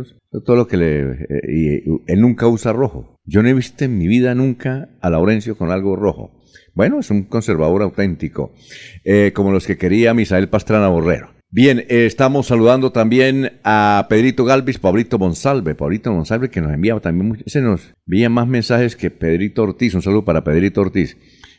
todo 0.45 0.55
lo 0.55 0.67
que 0.67 0.77
le... 0.77 1.01
Eh, 1.01 1.41
y, 1.49 1.75
él 2.07 2.21
nunca 2.21 2.47
usa 2.47 2.71
rojo. 2.71 3.17
Yo 3.25 3.43
no 3.43 3.49
he 3.49 3.53
visto 3.53 3.83
en 3.83 3.97
mi 3.97 4.07
vida 4.07 4.33
nunca 4.33 4.87
a 5.01 5.09
Laurencio 5.09 5.57
con 5.57 5.69
algo 5.69 5.97
rojo. 5.97 6.31
Bueno, 6.73 7.01
es 7.01 7.11
un 7.11 7.23
conservador 7.23 7.81
auténtico. 7.81 8.53
Eh, 9.03 9.33
como 9.35 9.51
los 9.51 9.67
que 9.67 9.77
quería 9.77 10.13
Misael 10.13 10.47
Pastrana 10.47 10.87
Borrero. 10.87 11.31
Bien, 11.49 11.79
eh, 11.79 12.05
estamos 12.05 12.47
saludando 12.47 12.93
también 12.93 13.59
a 13.65 14.05
Pedrito 14.09 14.45
Galvis, 14.45 14.79
Pablito 14.79 15.19
Monsalve, 15.19 15.75
Pablito 15.75 16.13
Monsalve 16.13 16.49
que 16.49 16.61
nos 16.61 16.73
enviaba 16.73 17.01
también, 17.01 17.43
se 17.45 17.59
nos 17.59 17.93
envía 18.07 18.29
más 18.29 18.47
mensajes 18.47 18.95
que 18.95 19.11
Pedrito 19.11 19.63
Ortiz, 19.63 19.93
un 19.93 20.01
saludo 20.01 20.23
para 20.23 20.45
Pedrito 20.45 20.79
Ortiz. 20.79 21.17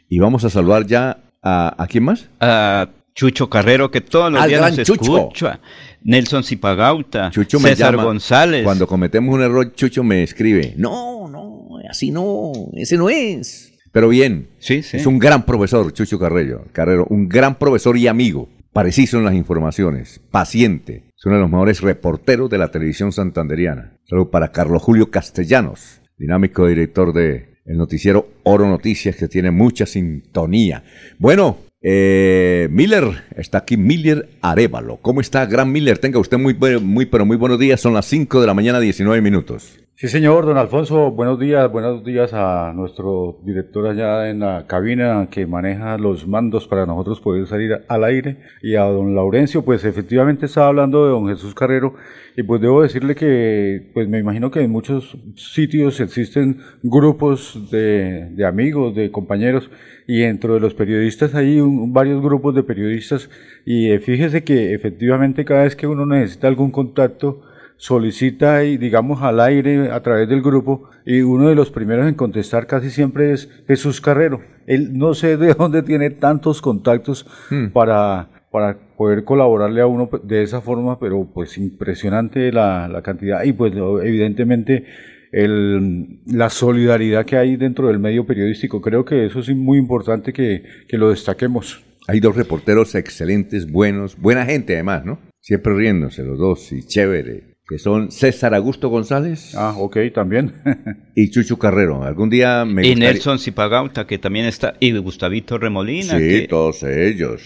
Y 0.08 0.18
vamos 0.18 0.44
a 0.44 0.50
saludar 0.50 0.86
ya 0.86 1.24
a, 1.42 1.74
¿a 1.76 1.86
quién 1.86 2.04
más? 2.04 2.30
A 2.40 2.88
Chucho 3.14 3.50
Carrero, 3.50 3.90
que 3.90 4.00
todos 4.00 4.32
los 4.32 4.46
días 4.46 4.60
nos 4.60 4.78
escucha. 4.78 5.60
Nelson 6.02 6.42
Zipagauta, 6.42 7.30
Chucho 7.30 7.58
César 7.60 7.96
González. 7.96 8.64
Cuando 8.64 8.86
cometemos 8.86 9.34
un 9.34 9.42
error, 9.42 9.72
Chucho 9.74 10.02
me 10.02 10.22
escribe, 10.22 10.74
no, 10.76 11.28
no, 11.28 11.68
así 11.88 12.10
no, 12.10 12.52
ese 12.74 12.96
no 12.96 13.10
es. 13.10 13.72
Pero 13.92 14.08
bien, 14.08 14.48
sí, 14.58 14.82
sí. 14.82 14.96
es 14.96 15.06
un 15.06 15.18
gran 15.18 15.44
profesor, 15.44 15.92
Chucho 15.92 16.18
Carrero, 16.18 16.64
Carrero, 16.72 17.06
un 17.10 17.28
gran 17.28 17.56
profesor 17.58 17.96
y 17.96 18.06
amigo. 18.08 18.48
Parecido 18.72 19.18
en 19.18 19.26
las 19.26 19.34
informaciones, 19.34 20.22
paciente, 20.30 21.04
es 21.14 21.26
uno 21.26 21.34
de 21.34 21.42
los 21.42 21.50
mejores 21.50 21.82
reporteros 21.82 22.48
de 22.48 22.56
la 22.56 22.70
televisión 22.70 23.12
santanderiana. 23.12 23.98
Saludos 24.08 24.30
para 24.32 24.50
Carlos 24.50 24.82
Julio 24.82 25.10
Castellanos, 25.10 26.00
dinámico 26.16 26.66
director 26.66 27.12
de 27.12 27.52
el 27.66 27.76
noticiero 27.76 28.28
Oro 28.44 28.66
Noticias, 28.66 29.14
que 29.14 29.28
tiene 29.28 29.50
mucha 29.50 29.84
sintonía. 29.84 30.84
Bueno, 31.18 31.58
eh, 31.82 32.68
Miller, 32.70 33.24
está 33.36 33.58
aquí 33.58 33.76
Miller 33.76 34.28
Arevalo. 34.40 34.98
¿Cómo 35.02 35.20
está, 35.20 35.46
Gran 35.46 35.72
Miller? 35.72 35.98
Tenga 35.98 36.18
usted 36.18 36.38
muy, 36.38 36.54
muy, 36.80 37.06
pero 37.06 37.26
muy 37.26 37.36
buenos 37.36 37.58
días. 37.58 37.80
Son 37.80 37.92
las 37.92 38.06
5 38.06 38.40
de 38.40 38.46
la 38.46 38.54
mañana, 38.54 38.78
19 38.80 39.20
minutos. 39.20 39.81
Sí, 40.02 40.08
señor, 40.08 40.46
don 40.46 40.58
Alfonso, 40.58 41.12
buenos 41.12 41.38
días, 41.38 41.70
buenos 41.70 42.02
días 42.02 42.32
a 42.34 42.72
nuestro 42.74 43.38
director 43.44 43.86
allá 43.86 44.30
en 44.30 44.40
la 44.40 44.66
cabina 44.66 45.28
que 45.30 45.46
maneja 45.46 45.96
los 45.96 46.26
mandos 46.26 46.66
para 46.66 46.86
nosotros 46.86 47.20
poder 47.20 47.46
salir 47.46 47.84
al 47.86 48.02
aire. 48.02 48.38
Y 48.62 48.74
a 48.74 48.82
don 48.82 49.14
Laurencio, 49.14 49.64
pues 49.64 49.84
efectivamente 49.84 50.46
estaba 50.46 50.66
hablando 50.66 51.04
de 51.04 51.10
don 51.10 51.28
Jesús 51.28 51.54
Carrero. 51.54 51.94
Y 52.36 52.42
pues 52.42 52.60
debo 52.60 52.82
decirle 52.82 53.14
que 53.14 53.92
pues 53.94 54.08
me 54.08 54.18
imagino 54.18 54.50
que 54.50 54.62
en 54.62 54.72
muchos 54.72 55.16
sitios 55.36 56.00
existen 56.00 56.58
grupos 56.82 57.70
de, 57.70 58.28
de 58.32 58.44
amigos, 58.44 58.96
de 58.96 59.12
compañeros. 59.12 59.70
Y 60.08 60.22
dentro 60.22 60.54
de 60.54 60.58
los 60.58 60.74
periodistas 60.74 61.36
hay 61.36 61.60
varios 61.62 62.20
grupos 62.20 62.56
de 62.56 62.64
periodistas. 62.64 63.30
Y 63.64 63.96
fíjese 63.98 64.42
que 64.42 64.74
efectivamente 64.74 65.44
cada 65.44 65.62
vez 65.62 65.76
que 65.76 65.86
uno 65.86 66.06
necesita 66.06 66.48
algún 66.48 66.72
contacto, 66.72 67.44
solicita 67.82 68.62
y 68.62 68.76
digamos 68.76 69.22
al 69.22 69.40
aire 69.40 69.90
a 69.90 70.00
través 70.04 70.28
del 70.28 70.40
grupo 70.40 70.88
y 71.04 71.22
uno 71.22 71.48
de 71.48 71.56
los 71.56 71.72
primeros 71.72 72.06
en 72.06 72.14
contestar 72.14 72.68
casi 72.68 72.90
siempre 72.90 73.32
es 73.32 73.48
Jesús 73.66 74.00
Carrero. 74.00 74.40
Él 74.68 74.96
no 74.96 75.14
sé 75.14 75.36
de 75.36 75.52
dónde 75.58 75.82
tiene 75.82 76.10
tantos 76.10 76.62
contactos 76.62 77.26
hmm. 77.50 77.70
para, 77.72 78.28
para 78.52 78.78
poder 78.96 79.24
colaborarle 79.24 79.80
a 79.80 79.88
uno 79.88 80.08
de 80.22 80.44
esa 80.44 80.60
forma, 80.60 81.00
pero 81.00 81.28
pues 81.34 81.58
impresionante 81.58 82.52
la, 82.52 82.86
la 82.86 83.02
cantidad 83.02 83.42
y 83.42 83.52
pues 83.52 83.72
evidentemente 83.74 84.86
el, 85.32 86.20
la 86.26 86.50
solidaridad 86.50 87.26
que 87.26 87.36
hay 87.36 87.56
dentro 87.56 87.88
del 87.88 87.98
medio 87.98 88.24
periodístico. 88.24 88.80
Creo 88.80 89.04
que 89.04 89.26
eso 89.26 89.40
es 89.40 89.48
muy 89.48 89.78
importante 89.78 90.32
que, 90.32 90.62
que 90.86 90.98
lo 90.98 91.10
destaquemos. 91.10 91.84
Hay 92.06 92.20
dos 92.20 92.36
reporteros 92.36 92.94
excelentes, 92.94 93.68
buenos, 93.68 94.16
buena 94.16 94.44
gente 94.44 94.74
además, 94.74 95.04
¿no? 95.04 95.18
Siempre 95.40 95.74
riéndose 95.74 96.22
los 96.22 96.38
dos 96.38 96.70
y 96.70 96.84
chévere 96.84 97.51
que 97.66 97.78
son 97.78 98.10
César 98.10 98.54
Augusto 98.54 98.88
González. 98.88 99.54
Ah, 99.54 99.74
ok, 99.78 99.98
también. 100.14 100.52
y 101.14 101.30
Chucho 101.30 101.58
Carrero. 101.58 102.02
Algún 102.02 102.28
día 102.28 102.64
me 102.64 102.86
Y 102.86 102.94
Nelson 102.94 103.38
Zipagauta, 103.38 104.06
que 104.06 104.18
también 104.18 104.46
está, 104.46 104.74
y 104.80 104.96
Gustavito 104.98 105.58
Remolina. 105.58 106.18
Sí, 106.18 106.46
todos 106.48 106.82
ellos. 106.82 107.42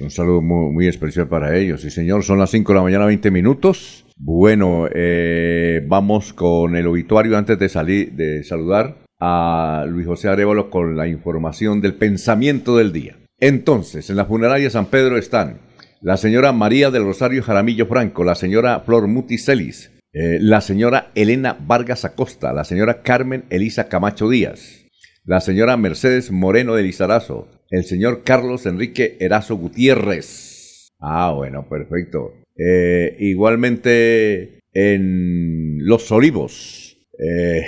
Un 0.00 0.10
saludo 0.10 0.42
muy, 0.42 0.86
especial 0.86 1.28
para 1.28 1.56
ellos. 1.56 1.80
Sí, 1.80 1.90
señor, 1.90 2.24
son 2.24 2.38
las 2.38 2.50
5 2.50 2.72
de 2.72 2.76
la 2.76 2.82
mañana, 2.82 3.06
20 3.06 3.30
minutos. 3.30 4.04
Bueno, 4.16 4.86
eh, 4.94 5.82
vamos 5.86 6.32
con 6.32 6.76
el 6.76 6.86
obituario 6.86 7.36
antes 7.36 7.58
de 7.58 7.68
salir, 7.68 8.12
de 8.12 8.44
saludar 8.44 8.98
a 9.18 9.86
Luis 9.88 10.06
José 10.06 10.28
Arevalo 10.28 10.70
con 10.70 10.96
la 10.96 11.08
información 11.08 11.80
del 11.80 11.94
pensamiento 11.94 12.76
del 12.76 12.92
día. 12.92 13.16
Entonces, 13.40 14.08
en 14.10 14.16
la 14.16 14.26
funeraria 14.26 14.70
San 14.70 14.86
Pedro 14.86 15.18
están 15.18 15.58
la 16.04 16.18
señora 16.18 16.52
María 16.52 16.90
del 16.90 17.04
Rosario 17.04 17.42
Jaramillo 17.42 17.86
Franco, 17.86 18.24
la 18.24 18.34
señora 18.34 18.80
Flor 18.80 19.08
Muticelis, 19.08 19.90
eh, 20.12 20.36
la 20.38 20.60
señora 20.60 21.10
Elena 21.14 21.56
Vargas 21.58 22.04
Acosta, 22.04 22.52
la 22.52 22.64
señora 22.64 23.00
Carmen 23.00 23.46
Elisa 23.48 23.88
Camacho 23.88 24.28
Díaz, 24.28 24.84
la 25.24 25.40
señora 25.40 25.78
Mercedes 25.78 26.30
Moreno 26.30 26.74
de 26.74 26.82
Lizarazo, 26.82 27.48
el 27.70 27.84
señor 27.84 28.22
Carlos 28.22 28.66
Enrique 28.66 29.16
Erazo 29.18 29.56
Gutiérrez, 29.56 30.90
Ah, 31.00 31.32
bueno, 31.34 31.66
perfecto. 31.70 32.34
Eh, 32.54 33.16
igualmente 33.20 34.60
en 34.74 35.78
Los 35.86 36.12
Olivos. 36.12 36.98
Eh, 37.18 37.62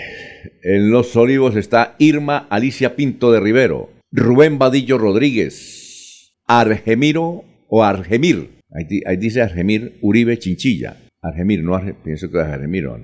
en 0.62 0.90
Los 0.90 1.16
Olivos 1.16 1.56
está 1.56 1.94
Irma 1.98 2.46
Alicia 2.50 2.96
Pinto 2.96 3.32
de 3.32 3.40
Rivero, 3.40 3.88
Rubén 4.12 4.58
Vadillo 4.58 4.98
Rodríguez, 4.98 6.34
Argemiro 6.46 7.44
o 7.68 7.82
Argemir. 7.82 8.60
Ahí, 8.70 9.16
dice 9.16 9.42
Argemir 9.42 9.98
Uribe 10.02 10.38
Chinchilla. 10.38 10.96
Argemir, 11.22 11.62
no 11.62 11.80
pienso 12.04 12.30
que 12.30 12.40
es 12.40 12.46
Argemiro. 12.46 12.98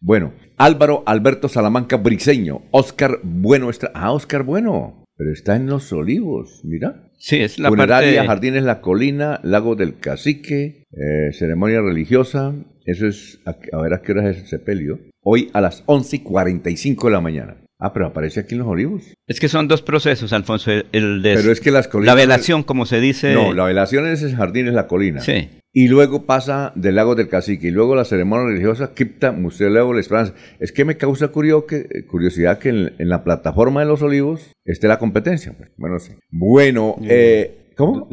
Bueno, 0.00 0.34
Álvaro 0.56 1.02
Alberto 1.06 1.48
Salamanca 1.48 1.96
Briceño, 1.96 2.62
Oscar 2.70 3.20
Bueno. 3.22 3.70
ah, 3.94 4.12
Oscar 4.12 4.42
Bueno, 4.42 5.04
pero 5.16 5.32
está 5.32 5.56
en 5.56 5.66
Los 5.66 5.92
Olivos, 5.92 6.60
mira. 6.64 7.10
Sí, 7.16 7.36
es 7.36 7.58
la 7.58 7.68
Funeraria, 7.68 8.16
parte... 8.16 8.28
Jardines 8.28 8.64
La 8.64 8.80
Colina, 8.80 9.40
Lago 9.42 9.76
del 9.76 9.98
Cacique, 9.98 10.84
eh, 10.92 11.32
ceremonia 11.32 11.80
religiosa. 11.80 12.54
Eso 12.84 13.06
es, 13.06 13.40
a, 13.46 13.56
ver 13.80 13.94
a 13.94 14.02
qué 14.02 14.12
hora 14.12 14.28
es 14.28 14.38
el 14.38 14.46
sepelio. 14.46 14.98
Hoy 15.22 15.48
a 15.54 15.60
las 15.60 15.84
11 15.86 16.16
y 16.16 16.18
45 16.18 17.06
de 17.06 17.12
la 17.12 17.20
mañana. 17.20 17.56
Ah, 17.80 17.92
pero 17.92 18.06
aparece 18.06 18.40
aquí 18.40 18.54
en 18.54 18.60
los 18.60 18.68
olivos. 18.68 19.02
Es 19.26 19.40
que 19.40 19.48
son 19.48 19.68
dos 19.68 19.82
procesos, 19.82 20.32
Alfonso. 20.32 20.70
El 20.92 21.22
de 21.22 21.34
pero 21.34 21.50
es 21.50 21.60
que 21.60 21.70
las 21.70 21.88
colinas. 21.88 22.14
La 22.14 22.20
velación, 22.20 22.62
como 22.62 22.86
se 22.86 23.00
dice. 23.00 23.34
No, 23.34 23.52
la 23.52 23.64
velación 23.64 24.06
es 24.06 24.22
el 24.22 24.36
jardín, 24.36 24.68
es 24.68 24.74
la 24.74 24.86
colina. 24.86 25.20
Sí. 25.20 25.50
Y 25.72 25.88
luego 25.88 26.24
pasa 26.24 26.72
del 26.76 26.94
lago 26.94 27.16
del 27.16 27.28
cacique. 27.28 27.68
Y 27.68 27.70
luego 27.72 27.96
la 27.96 28.04
ceremonia 28.04 28.46
religiosa, 28.46 28.94
Cripta, 28.94 29.32
Museo 29.32 29.68
Lago 29.70 29.88
de 29.88 29.94
la 29.94 30.00
Esperanza. 30.00 30.34
Es 30.60 30.70
que 30.70 30.84
me 30.84 30.96
causa 30.96 31.28
curiosidad 31.28 32.58
que 32.58 32.68
en, 32.68 32.92
la 32.98 33.24
plataforma 33.24 33.80
de 33.80 33.86
los 33.86 34.02
olivos 34.02 34.52
esté 34.64 34.86
la 34.86 35.00
competencia. 35.00 35.52
Pues, 35.56 35.70
bueno, 35.76 35.98
sí. 35.98 36.12
Bueno, 36.30 36.96
eh, 37.02 37.72
¿Cómo? 37.76 38.08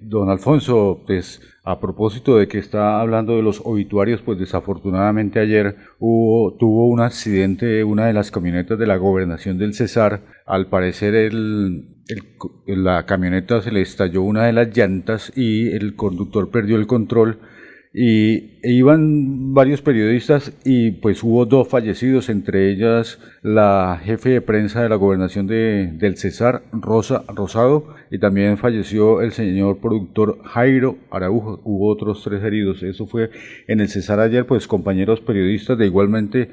don 0.00 0.30
Alfonso, 0.30 1.02
pues 1.06 1.42
a 1.66 1.80
propósito 1.80 2.38
de 2.38 2.46
que 2.46 2.58
está 2.58 3.00
hablando 3.00 3.34
de 3.34 3.42
los 3.42 3.60
obituarios, 3.64 4.22
pues 4.22 4.38
desafortunadamente 4.38 5.40
ayer 5.40 5.74
hubo, 5.98 6.54
tuvo 6.54 6.86
un 6.86 7.00
accidente 7.00 7.82
una 7.82 8.06
de 8.06 8.12
las 8.12 8.30
camionetas 8.30 8.78
de 8.78 8.86
la 8.86 8.96
gobernación 8.96 9.58
del 9.58 9.74
Cesar. 9.74 10.22
Al 10.46 10.68
parecer 10.68 11.32
la 12.66 13.04
camioneta 13.04 13.60
se 13.62 13.72
le 13.72 13.80
estalló 13.80 14.22
una 14.22 14.44
de 14.44 14.52
las 14.52 14.76
llantas 14.76 15.32
y 15.34 15.72
el 15.72 15.96
conductor 15.96 16.52
perdió 16.52 16.76
el 16.76 16.86
control 16.86 17.40
y 17.98 18.58
e 18.62 18.72
iban 18.72 19.54
varios 19.54 19.80
periodistas 19.80 20.52
y 20.66 20.90
pues 20.90 21.22
hubo 21.22 21.46
dos 21.46 21.66
fallecidos, 21.66 22.28
entre 22.28 22.70
ellas 22.70 23.18
la 23.40 23.98
jefe 24.04 24.28
de 24.28 24.42
prensa 24.42 24.82
de 24.82 24.90
la 24.90 24.96
gobernación 24.96 25.46
de, 25.46 25.92
del 25.94 26.18
Cesar, 26.18 26.64
Rosa 26.72 27.24
Rosado, 27.34 27.94
y 28.10 28.18
también 28.18 28.58
falleció 28.58 29.22
el 29.22 29.32
señor 29.32 29.78
productor 29.78 30.42
Jairo 30.44 30.98
Araujo, 31.10 31.62
hubo 31.64 31.90
otros 31.90 32.22
tres 32.22 32.44
heridos, 32.44 32.82
eso 32.82 33.06
fue 33.06 33.30
en 33.66 33.80
el 33.80 33.88
Cesar 33.88 34.20
ayer, 34.20 34.46
pues 34.46 34.68
compañeros 34.68 35.22
periodistas 35.22 35.78
de 35.78 35.86
igualmente, 35.86 36.50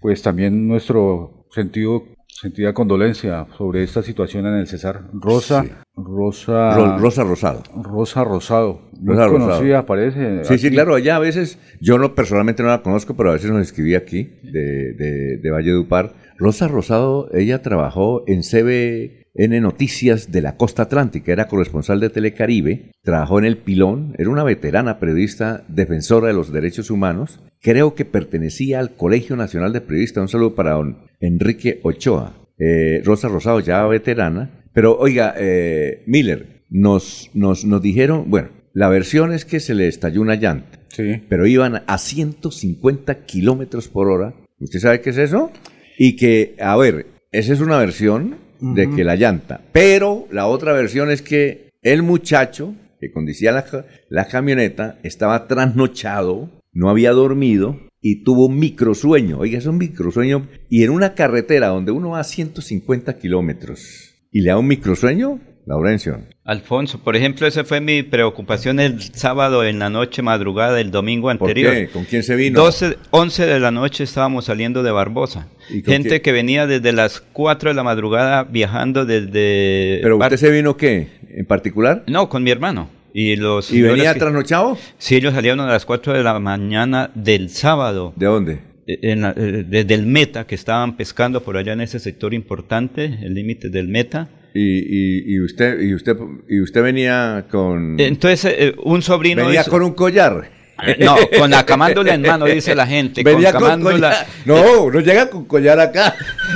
pues 0.00 0.22
también 0.22 0.68
nuestro 0.68 1.44
sentido 1.50 2.04
sentida 2.40 2.72
condolencia 2.72 3.46
sobre 3.56 3.82
esta 3.82 4.02
situación 4.02 4.46
en 4.46 4.54
el 4.54 4.66
Cesar. 4.68 5.10
Rosa, 5.12 5.64
Rosa, 5.96 6.96
Rosa 6.96 7.24
Rosado. 7.24 7.62
Rosa 7.74 8.22
Rosado. 8.22 8.80
Muy 9.00 9.16
conocida, 9.16 9.86
parece. 9.86 10.44
Sí, 10.44 10.58
sí, 10.58 10.70
claro, 10.70 10.96
ella 10.96 11.16
a 11.16 11.20
veces, 11.20 11.58
yo 11.80 11.98
no 11.98 12.14
personalmente 12.14 12.62
no 12.62 12.68
la 12.68 12.82
conozco, 12.82 13.16
pero 13.16 13.30
a 13.30 13.34
veces 13.34 13.50
nos 13.50 13.62
escribí 13.62 13.94
aquí 13.94 14.30
de, 14.42 14.92
de, 14.94 15.38
de 15.38 15.50
Valledupar. 15.50 16.14
Rosa 16.36 16.68
Rosado, 16.68 17.28
ella 17.32 17.62
trabajó 17.62 18.24
en 18.26 18.42
CBN 18.42 19.60
Noticias 19.60 20.30
de 20.32 20.42
la 20.42 20.56
Costa 20.56 20.82
Atlántica, 20.82 21.32
era 21.32 21.48
corresponsal 21.48 22.00
de 22.00 22.10
Telecaribe, 22.10 22.92
trabajó 23.02 23.38
en 23.38 23.44
El 23.44 23.58
Pilón, 23.58 24.14
era 24.18 24.30
una 24.30 24.44
veterana 24.44 24.98
periodista 24.98 25.64
defensora 25.68 26.28
de 26.28 26.34
los 26.34 26.52
derechos 26.52 26.90
humanos, 26.90 27.40
creo 27.60 27.94
que 27.94 28.04
pertenecía 28.04 28.80
al 28.80 28.94
Colegio 28.94 29.36
Nacional 29.36 29.72
de 29.72 29.80
Periodistas. 29.80 30.22
Un 30.22 30.28
saludo 30.28 30.54
para 30.54 30.72
don 30.72 30.98
Enrique 31.20 31.80
Ochoa. 31.82 32.34
Eh, 32.58 33.02
Rosa 33.04 33.28
Rosado, 33.28 33.60
ya 33.60 33.86
veterana. 33.86 34.50
Pero 34.72 34.96
oiga, 34.98 35.34
eh, 35.36 36.02
Miller, 36.06 36.64
nos, 36.70 37.30
nos, 37.34 37.64
nos 37.64 37.82
dijeron, 37.82 38.24
bueno, 38.28 38.48
la 38.72 38.88
versión 38.88 39.32
es 39.32 39.44
que 39.44 39.60
se 39.60 39.74
le 39.74 39.88
estalló 39.88 40.20
una 40.20 40.36
llanta. 40.36 40.78
Sí. 40.88 41.22
Pero 41.28 41.46
iban 41.46 41.82
a 41.86 41.98
150 41.98 43.24
kilómetros 43.26 43.88
por 43.88 44.08
hora. 44.08 44.34
¿Usted 44.58 44.80
sabe 44.80 45.00
qué 45.00 45.10
es 45.10 45.18
eso? 45.18 45.52
Y 45.98 46.16
que, 46.16 46.56
a 46.60 46.76
ver, 46.76 47.06
esa 47.32 47.52
es 47.52 47.60
una 47.60 47.78
versión 47.78 48.36
de 48.60 48.90
que 48.90 49.04
la 49.04 49.16
llanta. 49.16 49.60
Pero 49.72 50.26
la 50.30 50.46
otra 50.46 50.72
versión 50.72 51.10
es 51.10 51.22
que 51.22 51.70
el 51.82 52.02
muchacho 52.02 52.74
que 53.00 53.12
conducía 53.12 53.52
la, 53.52 53.64
la 54.08 54.26
camioneta 54.26 54.98
estaba 55.02 55.46
trasnochado, 55.46 56.50
no 56.72 56.90
había 56.90 57.12
dormido 57.12 57.78
y 58.00 58.22
tuvo 58.24 58.46
un 58.46 58.58
microsueño. 58.58 59.38
Oiga, 59.38 59.58
es 59.58 59.66
un 59.66 59.78
microsueño. 59.78 60.48
Y 60.68 60.84
en 60.84 60.90
una 60.90 61.14
carretera 61.14 61.68
donde 61.68 61.92
uno 61.92 62.10
va 62.10 62.20
a 62.20 62.24
150 62.24 63.18
kilómetros 63.18 64.14
y 64.30 64.42
le 64.42 64.50
da 64.50 64.58
un 64.58 64.66
microsueño, 64.66 65.40
Laurencio. 65.68 66.22
Alfonso, 66.44 66.98
por 66.98 67.14
ejemplo, 67.14 67.46
esa 67.46 67.62
fue 67.62 67.82
mi 67.82 68.02
preocupación 68.02 68.80
el 68.80 69.02
sábado 69.02 69.64
en 69.64 69.78
la 69.78 69.90
noche 69.90 70.22
madrugada 70.22 70.74
del 70.74 70.90
domingo 70.90 71.28
anterior. 71.28 71.74
¿Por 71.74 71.86
qué? 71.86 71.88
¿Con 71.90 72.04
quién 72.04 72.22
se 72.22 72.36
vino? 72.36 72.58
12, 72.58 72.96
11 73.10 73.44
de 73.44 73.60
la 73.60 73.70
noche 73.70 74.02
estábamos 74.02 74.46
saliendo 74.46 74.82
de 74.82 74.90
Barbosa. 74.92 75.48
Gente 75.84 76.22
que 76.22 76.32
venía 76.32 76.66
desde 76.66 76.92
las 76.92 77.20
4 77.20 77.68
de 77.68 77.74
la 77.74 77.82
madrugada 77.82 78.44
viajando 78.44 79.04
desde... 79.04 79.98
¿Pero 80.00 80.16
usted 80.16 80.38
se 80.38 80.50
vino 80.50 80.78
qué? 80.78 81.08
¿En 81.28 81.44
particular? 81.44 82.02
No, 82.06 82.30
con 82.30 82.42
mi 82.42 82.50
hermano. 82.50 82.88
¿Y, 83.12 83.36
los 83.36 83.70
¿Y 83.70 83.82
venía 83.82 84.14
trasnochado? 84.14 84.78
Sí, 84.96 85.16
ellos 85.16 85.34
salieron 85.34 85.60
a 85.60 85.66
las 85.66 85.84
4 85.84 86.14
de 86.14 86.22
la 86.22 86.38
mañana 86.38 87.10
del 87.14 87.50
sábado. 87.50 88.14
¿De 88.16 88.24
dónde? 88.24 88.60
Eh, 88.86 89.00
eh, 89.02 89.64
desde 89.68 89.94
el 89.94 90.06
Meta, 90.06 90.46
que 90.46 90.54
estaban 90.54 90.96
pescando 90.96 91.42
por 91.42 91.58
allá 91.58 91.74
en 91.74 91.82
ese 91.82 91.98
sector 91.98 92.32
importante, 92.32 93.04
el 93.20 93.34
límite 93.34 93.68
del 93.68 93.86
Meta. 93.86 94.30
Y, 94.54 95.34
y, 95.34 95.40
usted 95.40 95.80
y 95.80 95.94
usted 95.94 96.16
y 96.48 96.60
usted 96.60 96.82
venía 96.82 97.46
con 97.50 98.00
entonces 98.00 98.54
eh, 98.58 98.74
un 98.82 99.02
sobrino 99.02 99.44
venía 99.44 99.64
con 99.64 99.82
un 99.82 99.92
collar 99.92 100.50
no, 100.98 101.16
con 101.38 101.50
la 101.50 101.64
camándola 101.66 102.14
en 102.14 102.22
mano, 102.22 102.46
dice 102.46 102.74
la 102.74 102.86
gente. 102.86 103.22
Venía 103.22 103.52
con 103.52 103.62
camándola. 103.62 104.26
no, 104.44 104.90
no 104.90 105.00
llega 105.00 105.28
con 105.28 105.44
collar 105.44 105.80
acá. 105.80 106.14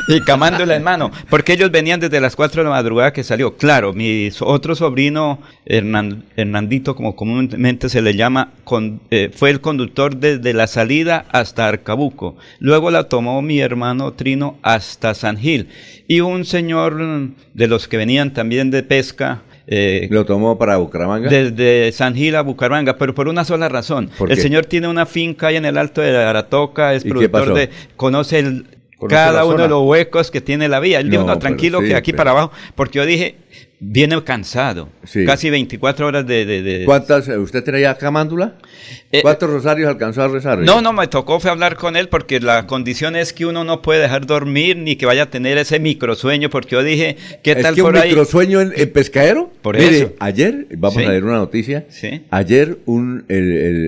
Y 0.09 0.21
camándola 0.21 0.77
en 0.77 0.83
mano. 0.83 1.11
Porque 1.29 1.53
ellos 1.53 1.71
venían 1.71 2.01
desde 2.01 2.21
las 2.21 2.37
4 2.37 2.63
de 2.63 2.65
la 2.65 2.75
madrugada 2.75 3.13
que 3.13 3.25
salió. 3.25 3.57
Claro, 3.57 3.93
mi 3.93 4.31
otro 4.41 4.75
sobrino, 4.75 5.41
Hernandito, 5.65 6.95
como 6.95 7.17
comúnmente 7.17 7.89
se 7.89 8.03
le 8.03 8.15
llama, 8.15 8.53
eh, 9.11 9.31
fue 9.35 9.51
el 9.51 9.61
conductor 9.61 10.17
desde 10.17 10.55
la 10.55 10.67
salida 10.67 11.25
hasta 11.31 11.69
Arcabuco. 11.69 12.37
Luego 12.59 12.91
la 12.91 13.05
tomó 13.05 13.43
mi 13.43 13.61
hermano 13.61 14.13
Trino 14.13 14.59
hasta 14.63 15.15
San 15.15 15.37
Gil. 15.37 15.69
Y 16.09 16.21
un 16.21 16.45
señor 16.45 17.33
de 17.55 17.67
los 17.69 17.89
que 17.89 17.97
venían 17.97 18.33
también 18.33 18.71
de 18.71 18.83
pesca, 18.83 19.43
eh, 19.67 20.09
¿Lo 20.11 20.25
tomó 20.25 20.59
para 20.59 20.77
Bucaramanga? 20.77 21.29
Desde 21.29 21.93
San 21.93 22.15
Gil 22.15 22.35
a 22.37 22.43
Bucaramanga, 22.43 22.97
pero 22.97 23.15
por 23.15 23.29
una 23.29 23.45
sola 23.45 23.69
razón. 23.69 24.11
el 24.29 24.37
señor 24.37 24.67
tiene 24.67 24.89
una 24.89 25.07
finca 25.07 25.49
ahí 25.49 25.57
en 25.57 25.65
el 25.65 25.79
Alto 25.79 26.01
de 26.01 26.17
Aratoca, 26.17 26.95
es 26.95 27.05
productor 27.05 27.55
de... 27.55 27.71
Conoce 27.97 28.41
el, 28.41 28.67
cada 29.09 29.45
uno 29.45 29.63
de 29.63 29.69
los 29.69 29.83
huecos 29.85 30.31
que 30.31 30.41
tiene 30.41 30.69
la 30.69 30.81
vía. 30.81 31.01
Él 31.01 31.11
dijo, 31.11 31.25
no, 31.25 31.39
tranquilo 31.39 31.81
que 31.81 31.95
aquí 31.95 32.13
para 32.13 32.33
abajo, 32.33 32.53
porque 32.75 32.99
yo 32.99 33.07
dije, 33.07 33.37
viene 33.83 34.23
cansado. 34.23 34.89
Casi 35.27 35.51
24 35.51 36.07
horas 36.07 36.27
de... 36.27 36.83
¿Cuántas? 36.87 37.29
¿Usted 37.29 37.65
traía 37.65 37.97
camándula? 37.97 38.55
Eh, 39.11 39.23
¿Cuántos 39.23 39.51
rosarios 39.51 39.89
alcanzó 39.89 40.23
a 40.23 40.29
rezar? 40.29 40.61
No, 40.61 40.81
no, 40.81 40.93
me 40.93 41.09
tocó 41.09 41.41
fue 41.41 41.51
hablar 41.51 41.77
con 41.77 41.97
él 41.97 42.09
porque 42.09 42.39
la 42.41 42.67
condición 42.67 43.17
es 43.17 43.33
que 43.33 43.45
uno 43.45 43.65
no 43.65 43.83
puede 43.83 44.01
dejar 44.01 44.27
dormir 44.27 44.77
ni 44.77 44.97
que 44.97 45.05
vaya 45.05 45.25
a 45.25 45.31
tener 45.31 45.59
ese 45.59 45.81
microsueño 45.81 46.49
porque 46.49 46.77
yo 46.77 46.83
dije, 46.83 47.17
¿qué 47.43 47.57
tal 47.57 47.73
¿Es 47.73 47.75
que 47.75 47.83
un 47.83 47.93
microsueño 47.93 48.61
en, 48.61 48.93
pescadero? 48.93 49.51
Por 49.63 49.77
eso. 49.77 50.13
ayer, 50.21 50.69
vamos 50.77 51.05
a 51.05 51.11
ver 51.11 51.25
una 51.25 51.39
noticia, 51.39 51.87
ayer 52.31 52.79
un, 52.87 53.25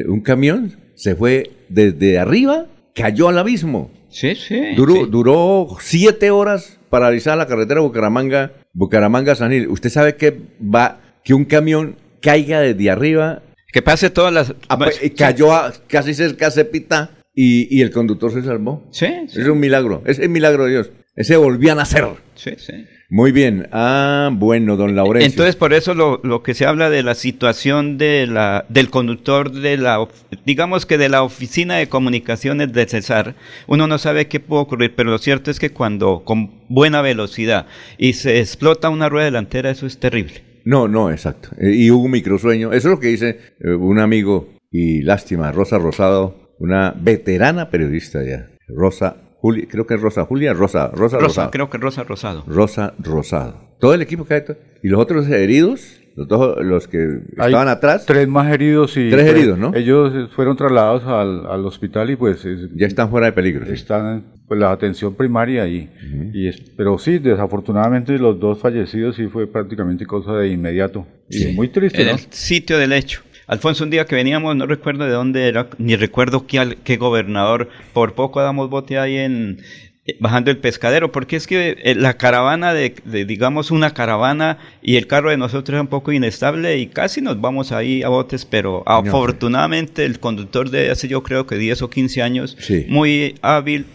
un 0.08 0.20
camión 0.20 0.76
se 0.96 1.14
fue 1.14 1.50
desde 1.68 2.18
arriba, 2.18 2.66
cayó 2.94 3.28
al 3.28 3.38
abismo. 3.38 3.90
Sí, 4.14 4.36
sí. 4.36 4.74
Duró, 4.76 5.06
duró 5.06 5.76
siete 5.80 6.30
horas 6.30 6.78
paralizada 6.88 7.34
la 7.34 7.48
carretera 7.48 7.80
Bucaramanga, 7.80 8.52
Bucaramanga-San 8.72 9.50
Gil. 9.50 9.66
¿Usted 9.66 9.90
sabe 9.90 10.14
que 10.14 10.38
va, 10.62 11.00
que 11.24 11.34
un 11.34 11.44
camión 11.44 11.96
caiga 12.22 12.60
desde 12.60 12.90
arriba? 12.90 13.42
Que 13.72 13.82
pase 13.82 14.10
todas 14.10 14.32
las... 14.32 14.54
Ah, 14.68 14.78
pues, 14.78 15.00
cayó 15.16 15.52
a, 15.52 15.72
casi 15.88 16.14
cerca 16.14 16.52
Cepita 16.52 17.10
y, 17.34 17.76
y, 17.76 17.82
el 17.82 17.90
conductor 17.90 18.32
se 18.32 18.42
salvó. 18.42 18.86
Sí, 18.92 19.08
sí. 19.26 19.40
Es 19.40 19.48
un 19.48 19.58
milagro, 19.58 20.04
es 20.06 20.20
el 20.20 20.28
milagro 20.28 20.66
de 20.66 20.70
Dios. 20.70 20.90
Ese 21.16 21.36
volvió 21.36 21.72
a 21.72 21.74
nacer. 21.74 22.06
Sí, 22.36 22.52
sí. 22.56 22.72
Muy 23.10 23.32
bien. 23.32 23.68
Ah, 23.70 24.30
bueno, 24.32 24.76
don 24.76 24.96
Laurencio. 24.96 25.30
Entonces, 25.30 25.56
por 25.56 25.72
eso 25.72 25.94
lo, 25.94 26.20
lo, 26.24 26.42
que 26.42 26.54
se 26.54 26.66
habla 26.66 26.90
de 26.90 27.02
la 27.02 27.14
situación 27.14 27.98
de 27.98 28.26
la, 28.26 28.64
del 28.68 28.90
conductor 28.90 29.52
de 29.52 29.76
la, 29.76 30.06
digamos 30.44 30.86
que 30.86 30.98
de 30.98 31.08
la 31.08 31.22
oficina 31.22 31.76
de 31.76 31.88
comunicaciones 31.88 32.72
de 32.72 32.86
Cesar, 32.86 33.34
uno 33.66 33.86
no 33.86 33.98
sabe 33.98 34.26
qué 34.26 34.40
puede 34.40 34.62
ocurrir, 34.62 34.94
pero 34.96 35.10
lo 35.10 35.18
cierto 35.18 35.50
es 35.50 35.60
que 35.60 35.70
cuando 35.70 36.22
con 36.24 36.62
buena 36.68 37.02
velocidad 37.02 37.66
y 37.98 38.14
se 38.14 38.40
explota 38.40 38.88
una 38.88 39.08
rueda 39.08 39.26
delantera, 39.26 39.70
eso 39.70 39.86
es 39.86 39.98
terrible. 39.98 40.42
no, 40.64 40.88
no, 40.88 41.10
exacto. 41.10 41.50
Eh, 41.58 41.72
y 41.74 41.90
hubo 41.90 42.04
un 42.04 42.10
microsueño. 42.10 42.72
Eso 42.72 42.88
es 42.88 42.94
lo 42.94 43.00
que 43.00 43.08
dice 43.08 43.38
eh, 43.60 43.74
un 43.74 43.98
amigo, 43.98 44.48
y 44.70 45.02
lástima, 45.02 45.52
Rosa 45.52 45.78
Rosado, 45.78 46.56
una 46.58 46.94
veterana 46.98 47.70
periodista 47.70 48.24
ya. 48.24 48.48
Rosa 48.66 49.23
Julia, 49.44 49.66
creo 49.68 49.86
que 49.86 49.92
es 49.92 50.00
Rosa 50.00 50.24
Julia, 50.24 50.54
Rosa, 50.54 50.90
Rosa, 50.94 51.18
Rosa 51.18 51.50
creo 51.50 51.68
que 51.68 51.76
Rosa 51.76 52.02
Rosado. 52.02 52.44
Rosa 52.46 52.94
Rosado. 52.98 53.76
Todo 53.78 53.92
el 53.92 54.00
equipo 54.00 54.24
que 54.24 54.32
hay, 54.32 54.42
y 54.82 54.88
los 54.88 54.98
otros 54.98 55.28
heridos, 55.28 56.00
los, 56.16 56.64
los 56.64 56.88
que 56.88 57.20
estaban 57.30 57.68
atrás. 57.68 58.06
Tres 58.06 58.26
más 58.26 58.50
heridos 58.50 58.96
y. 58.96 59.10
Tres 59.10 59.26
heridos, 59.28 59.58
¿no? 59.58 59.74
Ellos 59.74 60.30
fueron 60.34 60.56
trasladados 60.56 61.04
al, 61.04 61.44
al 61.44 61.66
hospital 61.66 62.08
y 62.08 62.16
pues. 62.16 62.42
ya 62.74 62.86
están 62.86 63.10
fuera 63.10 63.26
de 63.26 63.32
peligro. 63.32 63.66
Están 63.70 64.32
pues 64.48 64.58
la 64.58 64.72
atención 64.72 65.14
primaria 65.14 65.68
y, 65.68 65.90
y 66.32 66.50
pero 66.74 66.96
sí, 66.96 67.18
desafortunadamente 67.18 68.18
los 68.18 68.40
dos 68.40 68.58
fallecidos 68.58 69.16
sí 69.16 69.26
fue 69.26 69.46
prácticamente 69.46 70.06
cosa 70.06 70.38
de 70.38 70.48
inmediato. 70.48 71.06
Y 71.28 71.52
muy 71.52 71.68
triste. 71.68 72.00
En 72.00 72.08
el 72.08 72.18
sitio 72.30 72.78
del 72.78 72.94
hecho. 72.94 73.20
Alfonso, 73.46 73.84
un 73.84 73.90
día 73.90 74.06
que 74.06 74.14
veníamos, 74.14 74.56
no 74.56 74.66
recuerdo 74.66 75.04
de 75.04 75.12
dónde 75.12 75.48
era, 75.48 75.68
ni 75.78 75.96
recuerdo 75.96 76.46
qué, 76.46 76.78
qué 76.84 76.96
gobernador, 76.96 77.68
por 77.92 78.14
poco 78.14 78.40
damos 78.40 78.70
bote 78.70 78.98
ahí 78.98 79.16
en, 79.16 79.60
eh, 80.06 80.18
bajando 80.20 80.50
el 80.50 80.58
pescadero, 80.58 81.12
porque 81.12 81.36
es 81.36 81.46
que 81.46 81.78
eh, 81.82 81.94
la 81.94 82.18
caravana 82.18 82.74
de, 82.74 82.94
digamos, 83.26 83.70
una 83.70 83.94
caravana 83.94 84.58
y 84.82 84.96
el 84.96 85.06
carro 85.06 85.30
de 85.30 85.38
nosotros 85.38 85.76
es 85.76 85.80
un 85.80 85.86
poco 85.86 86.12
inestable 86.12 86.76
y 86.76 86.88
casi 86.88 87.22
nos 87.22 87.40
vamos 87.40 87.72
ahí 87.72 88.02
a 88.02 88.10
botes, 88.10 88.44
pero 88.44 88.82
afortunadamente 88.84 90.04
el 90.04 90.20
conductor 90.20 90.68
de 90.68 90.90
hace 90.90 91.08
yo 91.08 91.22
creo 91.22 91.46
que 91.46 91.56
10 91.56 91.80
o 91.80 91.88
15 91.88 92.20
años, 92.20 92.58
muy 92.88 93.36
hábil, 93.40 93.86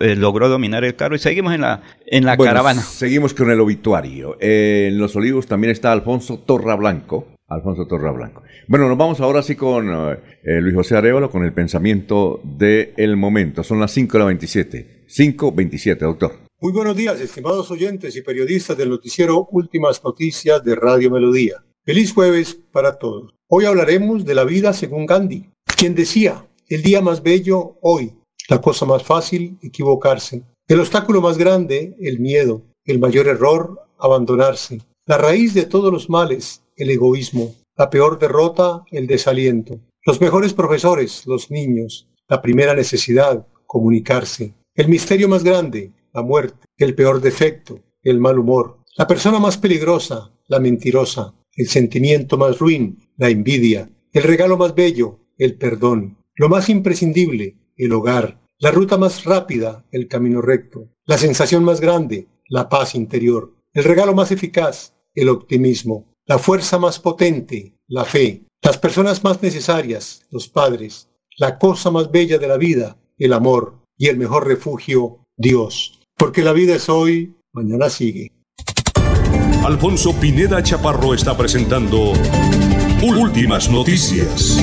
eh, 0.00 0.16
logró 0.16 0.48
dominar 0.48 0.82
el 0.84 0.96
carro 0.96 1.14
y 1.14 1.18
seguimos 1.18 1.52
en 1.52 1.60
la, 1.60 1.82
en 2.06 2.24
la 2.24 2.38
caravana. 2.38 2.80
Seguimos 2.80 3.34
con 3.34 3.50
el 3.50 3.60
obituario. 3.60 4.38
en 4.40 4.96
Los 4.96 5.14
Olivos 5.14 5.46
también 5.46 5.72
está 5.72 5.92
Alfonso 5.92 6.38
Torra 6.38 6.74
Blanco. 6.74 7.28
Alfonso 7.50 7.86
Torra 7.86 8.12
Blanco. 8.12 8.42
Bueno, 8.68 8.88
nos 8.88 8.96
vamos 8.96 9.20
ahora 9.20 9.42
sí 9.42 9.56
con 9.56 9.86
Luis 10.42 10.74
José 10.74 10.96
Arevalo 10.96 11.30
con 11.30 11.44
el 11.44 11.52
pensamiento 11.52 12.40
del 12.44 13.16
momento. 13.16 13.62
Son 13.62 13.78
las 13.80 13.90
5 13.90 14.12
de 14.12 14.18
la 14.18 14.24
27. 14.26 15.04
527, 15.06 16.04
doctor. 16.04 16.32
Muy 16.60 16.72
buenos 16.72 16.94
días, 16.94 17.20
estimados 17.20 17.70
oyentes 17.70 18.14
y 18.16 18.22
periodistas 18.22 18.76
del 18.76 18.90
noticiero 18.90 19.48
Últimas 19.50 20.02
Noticias 20.04 20.62
de 20.62 20.76
Radio 20.76 21.10
Melodía. 21.10 21.64
Feliz 21.84 22.12
jueves 22.12 22.58
para 22.70 22.98
todos. 22.98 23.34
Hoy 23.48 23.64
hablaremos 23.64 24.24
de 24.24 24.34
la 24.34 24.44
vida 24.44 24.72
según 24.72 25.06
Gandhi, 25.06 25.50
quien 25.76 25.94
decía, 25.94 26.46
el 26.68 26.82
día 26.82 27.00
más 27.00 27.22
bello, 27.22 27.78
hoy, 27.82 28.12
la 28.48 28.60
cosa 28.60 28.86
más 28.86 29.02
fácil, 29.02 29.58
equivocarse. 29.62 30.44
El 30.68 30.78
obstáculo 30.78 31.20
más 31.20 31.36
grande, 31.36 31.96
el 31.98 32.20
miedo. 32.20 32.62
El 32.84 33.00
mayor 33.00 33.26
error, 33.26 33.80
abandonarse. 33.98 34.80
La 35.06 35.18
raíz 35.18 35.54
de 35.54 35.66
todos 35.66 35.92
los 35.92 36.08
males, 36.08 36.62
el 36.80 36.90
egoísmo. 36.90 37.54
La 37.76 37.90
peor 37.90 38.18
derrota, 38.18 38.84
el 38.90 39.06
desaliento. 39.06 39.80
Los 40.04 40.20
mejores 40.20 40.54
profesores, 40.54 41.26
los 41.26 41.50
niños. 41.50 42.08
La 42.26 42.40
primera 42.40 42.74
necesidad, 42.74 43.46
comunicarse. 43.66 44.54
El 44.74 44.88
misterio 44.88 45.28
más 45.28 45.44
grande, 45.44 45.92
la 46.14 46.22
muerte. 46.22 46.66
El 46.78 46.94
peor 46.94 47.20
defecto, 47.20 47.80
el 48.02 48.18
mal 48.18 48.38
humor. 48.38 48.78
La 48.96 49.06
persona 49.06 49.38
más 49.38 49.58
peligrosa, 49.58 50.32
la 50.48 50.58
mentirosa. 50.58 51.34
El 51.54 51.68
sentimiento 51.68 52.38
más 52.38 52.58
ruin, 52.58 52.98
la 53.16 53.28
envidia. 53.28 53.90
El 54.12 54.22
regalo 54.22 54.56
más 54.56 54.74
bello, 54.74 55.18
el 55.36 55.56
perdón. 55.56 56.16
Lo 56.34 56.48
más 56.48 56.70
imprescindible, 56.70 57.56
el 57.76 57.92
hogar. 57.92 58.40
La 58.58 58.70
ruta 58.70 58.96
más 58.96 59.24
rápida, 59.24 59.84
el 59.92 60.08
camino 60.08 60.40
recto. 60.40 60.88
La 61.04 61.18
sensación 61.18 61.62
más 61.62 61.80
grande, 61.80 62.28
la 62.48 62.68
paz 62.70 62.94
interior. 62.94 63.54
El 63.74 63.84
regalo 63.84 64.14
más 64.14 64.32
eficaz, 64.32 64.94
el 65.14 65.28
optimismo. 65.28 66.09
La 66.30 66.38
fuerza 66.38 66.78
más 66.78 67.00
potente, 67.00 67.74
la 67.88 68.04
fe. 68.04 68.44
Las 68.62 68.78
personas 68.78 69.24
más 69.24 69.42
necesarias, 69.42 70.22
los 70.30 70.46
padres. 70.46 71.08
La 71.38 71.58
cosa 71.58 71.90
más 71.90 72.12
bella 72.12 72.38
de 72.38 72.46
la 72.46 72.56
vida, 72.56 72.96
el 73.18 73.32
amor 73.32 73.80
y 73.98 74.06
el 74.06 74.16
mejor 74.16 74.46
refugio, 74.46 75.24
Dios. 75.36 75.98
Porque 76.16 76.44
la 76.44 76.52
vida 76.52 76.76
es 76.76 76.88
hoy, 76.88 77.34
mañana 77.52 77.90
sigue. 77.90 78.30
Alfonso 79.64 80.14
Pineda 80.20 80.62
Chaparro 80.62 81.14
está 81.14 81.36
presentando 81.36 82.12
Últimas 83.02 83.68
Noticias. 83.68 84.56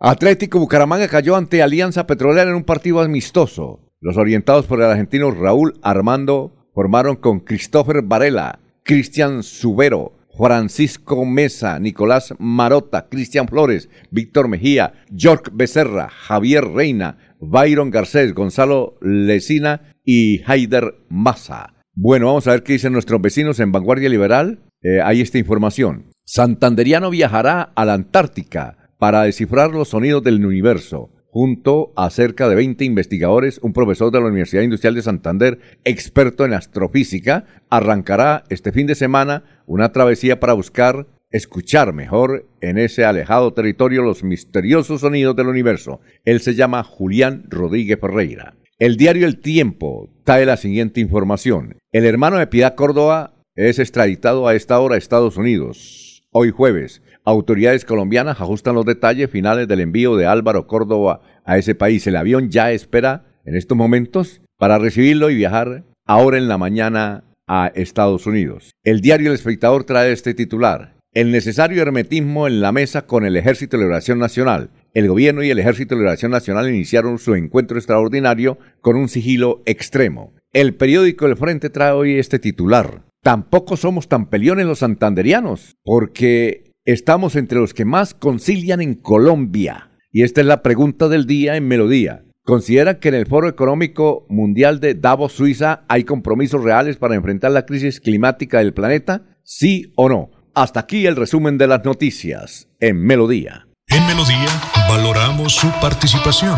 Atlético 0.03 0.59
Bucaramanga 0.59 1.09
cayó 1.09 1.37
ante 1.37 1.63
Alianza 1.63 2.07
Petrolera 2.07 2.49
en 2.49 2.57
un 2.57 2.65
partido 2.65 3.03
amistoso. 3.03 3.81
Los 4.01 4.17
orientados 4.17 4.65
por 4.65 4.79
el 4.81 4.87
argentino 4.87 5.31
Raúl 5.31 5.75
Armando 5.83 6.71
formaron 6.73 7.17
con 7.17 7.41
Christopher 7.41 8.01
Varela, 8.01 8.61
Cristian 8.83 9.43
Subero, 9.43 10.15
Francisco 10.39 11.27
Mesa, 11.27 11.79
Nicolás 11.79 12.33
Marota, 12.39 13.11
Cristian 13.11 13.47
Flores, 13.47 13.91
Víctor 14.11 14.49
Mejía, 14.49 14.95
York 15.11 15.51
Becerra, 15.53 16.09
Javier 16.09 16.65
Reina, 16.65 17.19
Byron 17.39 17.91
Garcés, 17.91 18.33
Gonzalo 18.33 18.97
Lesina 19.03 19.93
y 20.03 20.41
Haider 20.47 20.95
Massa. 21.11 21.75
Bueno, 21.93 22.29
vamos 22.29 22.47
a 22.47 22.53
ver 22.53 22.63
qué 22.63 22.73
dicen 22.73 22.95
nuestros 22.95 23.21
vecinos 23.21 23.61
en 23.61 23.71
Vanguardia 23.71 24.09
Liberal. 24.09 24.61
Eh, 24.81 25.03
hay 25.05 25.21
esta 25.21 25.37
información. 25.37 26.07
Santanderiano 26.25 27.11
viajará 27.11 27.71
a 27.75 27.85
la 27.85 27.93
Antártica 27.93 28.79
para 29.01 29.23
descifrar 29.23 29.71
los 29.71 29.89
sonidos 29.89 30.23
del 30.23 30.45
universo. 30.45 31.11
Junto 31.31 31.93
a 31.97 32.11
cerca 32.11 32.49
de 32.49 32.55
20 32.55 32.85
investigadores, 32.85 33.59
un 33.63 33.73
profesor 33.73 34.13
de 34.13 34.21
la 34.21 34.27
Universidad 34.27 34.63
Industrial 34.63 34.95
de 34.95 35.03
Santander, 35.03 35.59
experto 35.85 36.45
en 36.45 36.53
astrofísica, 36.53 37.47
arrancará 37.71 38.45
este 38.51 38.73
fin 38.73 38.87
de 38.87 38.95
semana 38.95 39.63
una 39.67 39.91
travesía 39.93 40.39
para 40.39 40.53
buscar 40.53 41.07
escuchar 41.31 41.93
mejor 41.95 42.47
en 42.61 42.77
ese 42.77 43.05
alejado 43.05 43.55
territorio 43.55 44.03
los 44.03 44.23
misteriosos 44.23 45.01
sonidos 45.01 45.35
del 45.35 45.47
universo. 45.47 46.01
Él 46.25 46.41
se 46.41 46.55
llama 46.55 46.83
Julián 46.83 47.45
Rodríguez 47.49 47.99
Ferreira. 48.01 48.57
El 48.79 48.97
diario 48.97 49.27
El 49.27 49.41
Tiempo 49.41 50.11
trae 50.25 50.45
la 50.45 50.57
siguiente 50.57 51.01
información. 51.01 51.79
El 51.93 52.05
hermano 52.05 52.37
de 52.37 52.49
Piedad 52.49 52.75
Córdoba 52.75 53.35
es 53.55 53.79
extraditado 53.79 54.47
a 54.47 54.55
esta 54.55 54.79
hora 54.81 54.97
a 54.97 54.99
Estados 54.99 55.37
Unidos. 55.37 56.11
Hoy 56.33 56.51
jueves, 56.51 57.03
autoridades 57.25 57.85
colombianas 57.85 58.41
ajustan 58.41 58.75
los 58.75 58.85
detalles 58.85 59.31
finales 59.31 59.69
del 59.69 59.81
envío 59.81 60.17
de 60.17 60.27
Álvaro 60.27 60.67
Córdoba 60.67 61.23
a 61.45 61.59
ese 61.59 61.75
país. 61.75 62.07
El 62.07 62.17
avión 62.17 62.51
ya 62.51 62.73
espera 62.73 63.25
en 63.45 63.57
estos 63.57 63.77
momentos 63.77 64.41
para 64.59 64.79
recibirlo 64.79 65.31
y 65.31 65.37
viajar 65.37 65.85
ahora 66.07 66.39
en 66.39 66.49
la 66.49 66.59
mañana 66.59 67.25
a 67.47 67.73
Estados 67.75 68.27
Unidos. 68.27 68.73
El 68.85 69.01
diario 69.01 69.29
El 69.29 69.35
Espectador 69.35 69.85
trae 69.85 70.13
este 70.13 70.35
titular. 70.35 70.95
El 71.13 71.33
necesario 71.33 71.83
hermetismo 71.83 72.47
en 72.47 72.61
la 72.61 72.71
mesa 72.71 73.07
con 73.07 73.25
el 73.25 73.37
Ejército 73.37 73.77
de 73.77 73.83
Liberación 73.83 74.21
Nacional. 74.21 74.71
El 74.95 75.09
gobierno 75.09 75.43
y 75.43 75.51
el 75.51 75.59
Ejército 75.59 75.95
de 75.95 76.03
Liberación 76.03 76.31
Nacional 76.31 76.69
iniciaron 76.69 77.19
su 77.19 77.35
encuentro 77.35 77.79
extraordinario 77.79 78.59
con 78.81 78.95
un 78.95 79.09
sigilo 79.09 79.63
extremo. 79.67 80.33
El 80.53 80.75
periódico 80.75 81.27
El 81.27 81.37
Frente 81.37 81.71
trae 81.71 81.93
hoy 81.93 82.19
este 82.19 82.39
titular. 82.39 83.03
Tampoco 83.23 83.77
somos 83.77 84.09
tan 84.09 84.27
peliones 84.31 84.67
los 84.67 84.79
santanderianos, 84.79 85.77
porque 85.83 86.70
estamos 86.85 87.37
entre 87.37 87.59
los 87.59 87.75
que 87.75 87.85
más 87.85 88.15
concilian 88.15 88.81
en 88.81 88.95
Colombia. 88.95 89.91
Y 90.13 90.23
esta 90.23 90.41
es 90.41 90.47
la 90.47 90.63
pregunta 90.63 91.09
del 91.09 91.27
día 91.27 91.57
en 91.57 91.69
Melodía. 91.69 92.25
¿Considera 92.45 92.99
que 92.99 93.09
en 93.09 93.15
el 93.15 93.27
Foro 93.27 93.49
Económico 93.49 94.27
Mundial 94.29 94.81
de 94.81 94.95
Davos, 94.95 95.35
Suiza, 95.35 95.85
hay 95.89 96.03
compromisos 96.05 96.65
reales 96.65 96.97
para 96.97 97.15
enfrentar 97.15 97.53
la 97.53 97.67
crisis 97.67 98.01
climática 98.01 98.59
del 98.59 98.75
planeta? 98.75 99.23
¿Sí 99.45 99.93
o 99.97 100.09
no? 100.09 100.31
Hasta 100.55 100.81
aquí 100.81 101.07
el 101.07 101.15
resumen 101.17 101.59
de 101.59 101.69
las 101.69 101.85
noticias 101.85 102.69
en 102.81 103.03
Melodía. 103.03 103.69
En 103.89 104.07
Melodía 104.07 104.49
valoramos 104.89 105.55
su 105.55 105.71
participación. 105.81 106.57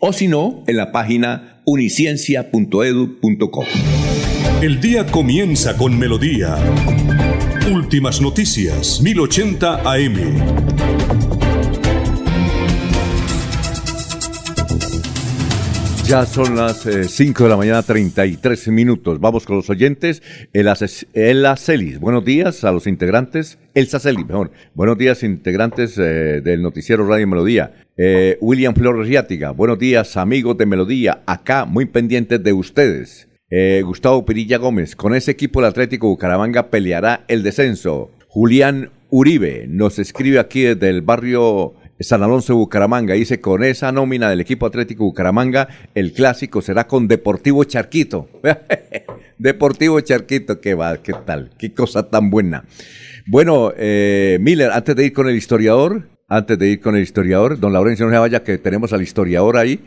o 0.00 0.12
si 0.12 0.28
no, 0.28 0.64
en 0.66 0.76
la 0.76 0.92
página 0.92 1.62
uniciencia.edu.co. 1.64 3.64
El 4.60 4.80
día 4.80 5.06
comienza 5.06 5.76
con 5.76 5.96
melodía. 5.98 6.56
Últimas 7.72 8.20
noticias, 8.20 9.00
1080 9.00 9.82
AM. 9.92 10.68
Ya 16.04 16.24
son 16.24 16.56
las 16.56 16.88
5 17.06 17.44
de 17.44 17.50
la 17.50 17.56
mañana, 17.58 17.82
33 17.82 18.68
minutos. 18.68 19.20
Vamos 19.20 19.44
con 19.44 19.56
los 19.56 19.68
oyentes. 19.68 20.22
El, 20.54 20.68
ases- 20.68 21.06
Ela 21.12 21.54
Celis. 21.58 22.00
Buenos 22.00 22.24
días 22.24 22.64
a 22.64 22.72
los 22.72 22.86
integrantes. 22.86 23.58
Elsa 23.74 24.00
Celis, 24.00 24.26
mejor. 24.26 24.50
Buenos 24.72 24.96
días, 24.96 25.22
integrantes 25.22 25.98
eh, 25.98 26.40
del 26.42 26.62
noticiero 26.62 27.06
Radio 27.06 27.28
Melodía. 27.28 27.74
Eh, 28.00 28.38
William 28.40 28.76
Flores 28.76 29.08
Riátiga. 29.08 29.50
Buenos 29.50 29.76
días, 29.76 30.16
amigos 30.16 30.56
de 30.56 30.66
Melodía. 30.66 31.22
Acá, 31.26 31.64
muy 31.64 31.84
pendientes 31.84 32.40
de 32.40 32.52
ustedes. 32.52 33.28
Eh, 33.50 33.82
Gustavo 33.84 34.24
Pirilla 34.24 34.56
Gómez. 34.56 34.94
Con 34.94 35.16
ese 35.16 35.32
equipo 35.32 35.58
el 35.58 35.66
Atlético 35.66 36.06
Bucaramanga 36.06 36.70
peleará 36.70 37.24
el 37.26 37.42
descenso. 37.42 38.12
Julián 38.28 38.92
Uribe 39.10 39.66
nos 39.68 39.98
escribe 39.98 40.38
aquí 40.38 40.62
desde 40.62 40.90
el 40.90 41.02
barrio 41.02 41.74
San 41.98 42.22
Alonso 42.22 42.52
de 42.52 42.58
Bucaramanga. 42.58 43.14
Dice, 43.14 43.40
con 43.40 43.64
esa 43.64 43.90
nómina 43.90 44.30
del 44.30 44.42
equipo 44.42 44.66
Atlético 44.66 45.02
Bucaramanga, 45.02 45.66
el 45.96 46.12
clásico 46.12 46.62
será 46.62 46.86
con 46.86 47.08
Deportivo 47.08 47.64
Charquito. 47.64 48.28
Deportivo 49.38 50.00
Charquito, 50.02 50.60
qué 50.60 50.74
va, 50.74 51.02
qué 51.02 51.14
tal, 51.26 51.50
qué 51.58 51.74
cosa 51.74 52.08
tan 52.08 52.30
buena. 52.30 52.64
Bueno, 53.26 53.72
eh, 53.76 54.38
Miller, 54.40 54.70
antes 54.70 54.94
de 54.94 55.06
ir 55.06 55.12
con 55.12 55.28
el 55.28 55.34
historiador, 55.34 56.06
antes 56.28 56.58
de 56.58 56.68
ir 56.68 56.80
con 56.80 56.94
el 56.94 57.02
historiador, 57.02 57.58
don 57.58 57.72
Laurencio, 57.72 58.06
no 58.06 58.12
se 58.12 58.18
vaya 58.18 58.44
que 58.44 58.58
tenemos 58.58 58.92
al 58.92 59.02
historiador 59.02 59.56
ahí. 59.56 59.80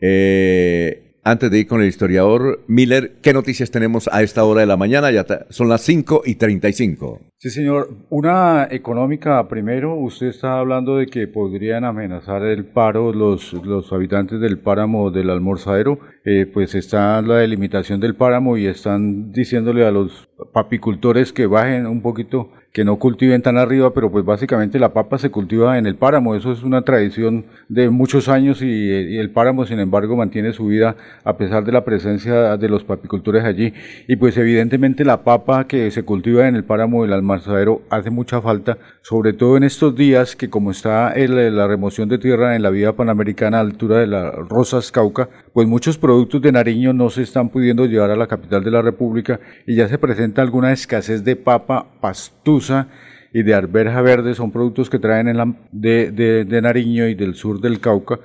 Eh, 0.00 1.08
antes 1.24 1.50
de 1.50 1.58
ir 1.58 1.66
con 1.66 1.82
el 1.82 1.88
historiador 1.88 2.60
Miller, 2.68 3.16
¿qué 3.22 3.32
noticias 3.32 3.70
tenemos 3.70 4.08
a 4.12 4.22
esta 4.22 4.44
hora 4.44 4.60
de 4.60 4.66
la 4.66 4.76
mañana? 4.76 5.10
Ya 5.10 5.26
son 5.50 5.68
las 5.68 5.82
5 5.82 6.22
y 6.24 6.36
35. 6.36 7.20
Sí, 7.38 7.50
señor. 7.50 7.90
Una 8.08 8.66
económica 8.70 9.46
primero. 9.48 9.94
Usted 9.94 10.28
está 10.28 10.58
hablando 10.58 10.96
de 10.96 11.06
que 11.06 11.26
podrían 11.26 11.84
amenazar 11.84 12.42
el 12.44 12.64
paro 12.64 13.12
los, 13.12 13.52
los 13.52 13.92
habitantes 13.92 14.40
del 14.40 14.58
páramo 14.58 15.10
del 15.10 15.30
almorzadero. 15.30 16.00
Eh, 16.24 16.46
pues 16.52 16.74
está 16.74 17.20
la 17.22 17.36
delimitación 17.36 18.00
del 18.00 18.14
páramo 18.14 18.56
y 18.56 18.66
están 18.66 19.30
diciéndole 19.32 19.84
a 19.86 19.90
los 19.90 20.28
papicultores 20.52 21.32
que 21.32 21.46
bajen 21.46 21.86
un 21.86 22.00
poquito, 22.00 22.52
que 22.72 22.84
no 22.84 22.96
cultiven 22.98 23.42
tan 23.42 23.56
arriba, 23.58 23.92
pero 23.94 24.10
pues 24.10 24.24
básicamente 24.24 24.78
la 24.78 24.92
papa 24.92 25.18
se 25.18 25.30
cultiva 25.30 25.78
en 25.78 25.86
el 25.86 25.96
páramo. 25.96 26.34
Eso 26.34 26.52
es 26.52 26.62
una 26.62 26.82
tradición 26.82 27.46
de 27.68 27.88
muchos 27.90 28.28
años 28.28 28.62
y, 28.62 28.66
y 28.66 29.16
el 29.18 29.30
páramo, 29.30 29.64
sin 29.66 29.80
embargo, 29.80 30.16
mantiene 30.16 30.52
su 30.52 30.66
vida 30.66 30.94
a 31.24 31.36
pesar 31.36 31.64
de 31.64 31.72
la 31.72 31.84
presencia 31.84 32.56
de 32.56 32.68
los 32.68 32.84
papicultores 32.84 33.44
allí. 33.44 33.72
Y 34.06 34.16
pues 34.16 34.36
evidentemente 34.36 35.04
la 35.04 35.24
papa 35.24 35.66
que 35.66 35.90
se 35.90 36.04
cultiva 36.04 36.46
en 36.46 36.56
el 36.56 36.64
páramo 36.64 37.02
del 37.02 37.14
almarzadero 37.14 37.82
hace 37.90 38.10
mucha 38.10 38.40
falta, 38.42 38.78
sobre 39.02 39.32
todo 39.32 39.56
en 39.56 39.64
estos 39.64 39.96
días 39.96 40.36
que 40.36 40.50
como 40.50 40.70
está 40.70 41.12
el- 41.12 41.56
la 41.56 41.66
remoción 41.66 42.08
de 42.08 42.18
tierra 42.18 42.54
en 42.54 42.62
la 42.62 42.70
vía 42.70 42.92
panamericana 42.92 43.58
a 43.58 43.60
altura 43.60 43.98
de 43.98 44.06
las 44.06 44.34
Rosas 44.48 44.92
Cauca, 44.92 45.28
pues 45.52 45.66
muchos 45.68 45.98
productos 45.98 46.40
de 46.42 46.52
Nariño 46.52 46.92
no 46.92 47.10
se 47.10 47.22
están 47.22 47.48
pudiendo 47.48 47.86
llevar 47.86 48.10
a 48.10 48.16
la 48.16 48.26
capital 48.26 48.62
de 48.64 48.70
la 48.70 48.82
República 48.82 49.40
y 49.66 49.74
ya 49.76 49.88
se 49.88 49.98
presenta 49.98 50.42
alguna 50.42 50.72
escasez 50.72 51.24
de 51.24 51.36
papa 51.36 51.86
pastusa 52.00 52.88
y 53.32 53.42
de 53.42 53.54
arberja 53.54 54.00
verde, 54.02 54.34
son 54.34 54.50
productos 54.50 54.88
que 54.88 54.98
traen 54.98 55.28
en 55.28 55.36
la- 55.36 55.54
de, 55.70 56.10
de- 56.12 56.62
Nariño 56.62 57.06
y 57.08 57.14
del 57.14 57.34
sur 57.34 57.60
del 57.60 57.78
Cauca. 57.80 58.18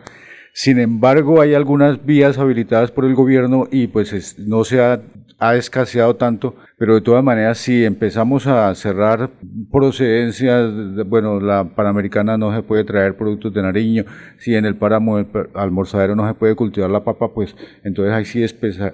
Sin 0.53 0.79
embargo, 0.79 1.41
hay 1.41 1.53
algunas 1.55 2.05
vías 2.05 2.37
habilitadas 2.37 2.91
por 2.91 3.05
el 3.05 3.15
gobierno 3.15 3.67
y 3.71 3.87
pues 3.87 4.13
es- 4.13 4.37
no 4.39 4.63
se 4.63 4.79
ha, 4.81 5.01
ha 5.45 5.55
escaseado 5.55 6.15
tanto, 6.15 6.55
pero 6.77 6.95
de 6.95 7.01
todas 7.01 7.23
maneras 7.23 7.57
si 7.57 7.83
empezamos 7.83 8.47
a 8.47 8.73
cerrar 8.75 9.29
procedencias, 9.71 10.95
de- 10.95 11.03
bueno, 11.03 11.39
la 11.39 11.65
Panamericana 11.65 12.37
no 12.37 12.55
se 12.55 12.63
puede 12.63 12.83
traer 12.83 13.15
productos 13.17 13.53
de 13.53 13.61
Nariño, 13.61 14.05
si 14.37 14.55
en 14.55 14.65
el 14.65 14.75
páramo 14.75 15.23
per- 15.25 15.49
almorzadero 15.53 16.15
no 16.15 16.27
se 16.27 16.33
puede 16.33 16.55
cultivar 16.55 16.89
la 16.89 17.03
papa, 17.03 17.33
pues 17.33 17.55
entonces 17.83 18.13
ahí 18.13 18.25
sí 18.25 18.45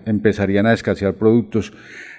empezarían 0.06 0.66
a 0.66 0.74
escasear 0.74 1.14
productos. 1.14 1.72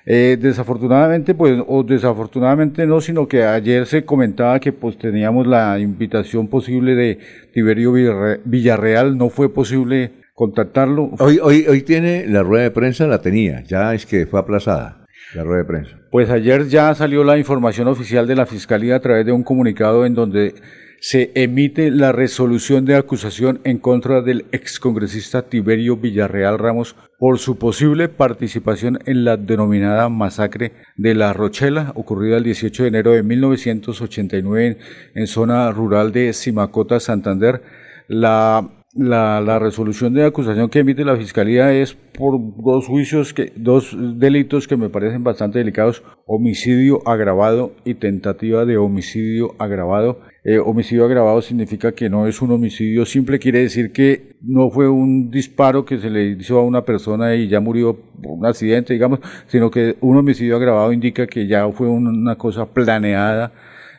Eh, 0.07 0.39
desafortunadamente, 0.41 1.35
pues, 1.35 1.61
o 1.67 1.83
desafortunadamente 1.83 2.87
no, 2.87 3.01
sino 3.01 3.29
que 3.29 3.45
ayer 3.45 3.85
se 3.87 4.05
comentaba 4.05 4.59
que 4.59 4.73
pues 4.73 4.97
teníamos 4.97 5.47
la 5.47 5.79
invitación 5.79 6.49
posible 6.49 6.95
de 6.95 7.19
Tiberio 7.53 7.93
Villarre- 7.93 8.41
Villarreal, 8.45 9.19
no 9.19 9.29
fue 9.29 9.53
posible 9.53 10.13
contactarlo. 10.41 11.11
Hoy, 11.19 11.39
hoy, 11.43 11.67
hoy 11.69 11.83
tiene 11.83 12.27
la 12.27 12.43
rueda 12.43 12.63
de 12.63 12.71
prensa, 12.71 13.07
la 13.07 13.21
tenía, 13.21 13.63
ya 13.65 13.93
es 13.93 14.07
que 14.07 14.25
fue 14.25 14.41
aplazada 14.41 15.05
la 15.35 15.45
rueda 15.45 15.59
de 15.59 15.65
prensa. 15.67 15.99
Pues 16.11 16.31
ayer 16.31 16.67
ya 16.67 16.95
salió 16.95 17.25
la 17.25 17.37
información 17.37 17.89
oficial 17.89 18.27
de 18.27 18.37
la 18.37 18.47
Fiscalía 18.47 18.97
a 18.97 19.01
través 19.01 19.27
de 19.27 19.33
un 19.33 19.43
comunicado 19.43 20.07
en 20.07 20.15
donde 20.15 20.55
se 20.99 21.31
emite 21.35 21.91
la 21.91 22.13
resolución 22.13 22.87
de 22.87 22.97
acusación 22.97 23.61
en 23.65 23.77
contra 23.77 24.23
del 24.23 24.47
excongresista 24.51 25.43
Tiberio 25.43 25.99
Villarreal 25.99 26.59
Ramos 26.59 26.97
por 27.19 27.39
su 27.39 27.59
posible 27.59 28.09
participación 28.09 28.99
en 29.05 29.27
la 29.27 29.37
denominada 29.37 30.09
masacre 30.09 30.73
de 30.97 31.15
La 31.15 31.35
Rochela, 31.35 31.93
ocurrida 31.97 32.39
el 32.39 32.45
18 32.45 32.85
de 32.85 32.89
enero 32.89 33.11
de 33.13 33.23
1989 33.23 34.79
en, 35.15 35.27
zona 35.27 35.71
rural 35.71 36.13
de 36.13 36.33
Simacota, 36.33 36.99
Santander. 36.99 37.61
La 38.09 38.80
la, 38.95 39.41
la, 39.41 39.59
resolución 39.59 40.15
de 40.15 40.25
acusación 40.25 40.69
que 40.69 40.81
emite 40.81 41.05
la 41.05 41.17
fiscalía 41.17 41.73
es 41.73 41.95
por 41.95 42.41
dos 42.57 42.87
juicios 42.87 43.33
que 43.33 43.53
dos 43.55 43.97
delitos 44.19 44.67
que 44.67 44.77
me 44.77 44.89
parecen 44.89 45.23
bastante 45.23 45.61
delicados. 45.61 46.03
Homicidio 46.27 47.07
agravado 47.07 47.73
y 47.85 47.95
tentativa 47.95 48.65
de 48.65 48.77
homicidio 48.77 49.55
agravado. 49.59 50.21
Eh, 50.43 50.59
homicidio 50.59 51.05
agravado 51.05 51.43
significa 51.43 51.93
que 51.93 52.09
no 52.09 52.27
es 52.27 52.41
un 52.41 52.51
homicidio 52.51 53.05
simple 53.05 53.39
quiere 53.39 53.61
decir 53.61 53.93
que 53.93 54.37
no 54.41 54.71
fue 54.71 54.89
un 54.89 55.31
disparo 55.31 55.85
que 55.85 55.99
se 55.99 56.09
le 56.09 56.31
hizo 56.31 56.59
a 56.59 56.65
una 56.65 56.83
persona 56.83 57.35
y 57.35 57.47
ya 57.47 57.61
murió 57.61 57.95
por 57.95 58.39
un 58.39 58.47
accidente 58.47 58.95
digamos 58.95 59.21
sino 59.49 59.71
que 59.71 59.97
un 60.01 60.17
homicidio 60.17 60.57
agravado 60.57 60.95
indica 60.95 61.27
que 61.27 61.47
ya 61.47 61.71
fue 61.71 61.89
una 61.89 62.37
cosa 62.37 62.65
planeada 62.65 63.53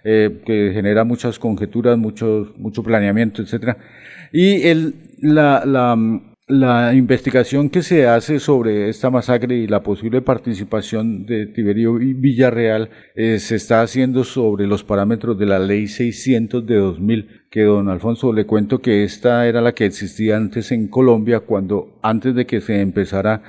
eh, 0.03 0.41
que 0.43 0.71
genera 0.73 1.03
muchas 1.03 1.37
conjeturas 1.37 1.95
mucho 1.95 2.51
mucho 2.57 2.81
planeamiento 2.81 3.43
etcétera 3.43 3.77
y 4.31 4.67
el, 4.67 4.95
la, 5.21 5.63
la, 5.65 5.97
la, 6.47 6.93
investigación 6.93 7.69
que 7.69 7.83
se 7.83 8.07
hace 8.07 8.39
sobre 8.39 8.89
esta 8.89 9.09
masacre 9.09 9.55
y 9.55 9.67
la 9.67 9.83
posible 9.83 10.21
participación 10.21 11.25
de 11.25 11.47
Tiberio 11.47 11.93
Villarreal 11.95 12.89
eh, 13.15 13.39
se 13.39 13.55
está 13.55 13.81
haciendo 13.81 14.23
sobre 14.23 14.67
los 14.67 14.83
parámetros 14.83 15.37
de 15.37 15.45
la 15.45 15.59
ley 15.59 15.87
600 15.87 16.65
de 16.65 16.75
2000, 16.75 17.41
que 17.49 17.61
don 17.61 17.89
Alfonso 17.89 18.33
le 18.33 18.45
cuento 18.45 18.79
que 18.79 19.03
esta 19.03 19.47
era 19.47 19.61
la 19.61 19.73
que 19.73 19.85
existía 19.85 20.37
antes 20.37 20.71
en 20.71 20.87
Colombia, 20.87 21.41
cuando 21.41 21.99
antes 22.01 22.35
de 22.35 22.45
que 22.45 22.61
se 22.61 22.81
empezara 22.81 23.43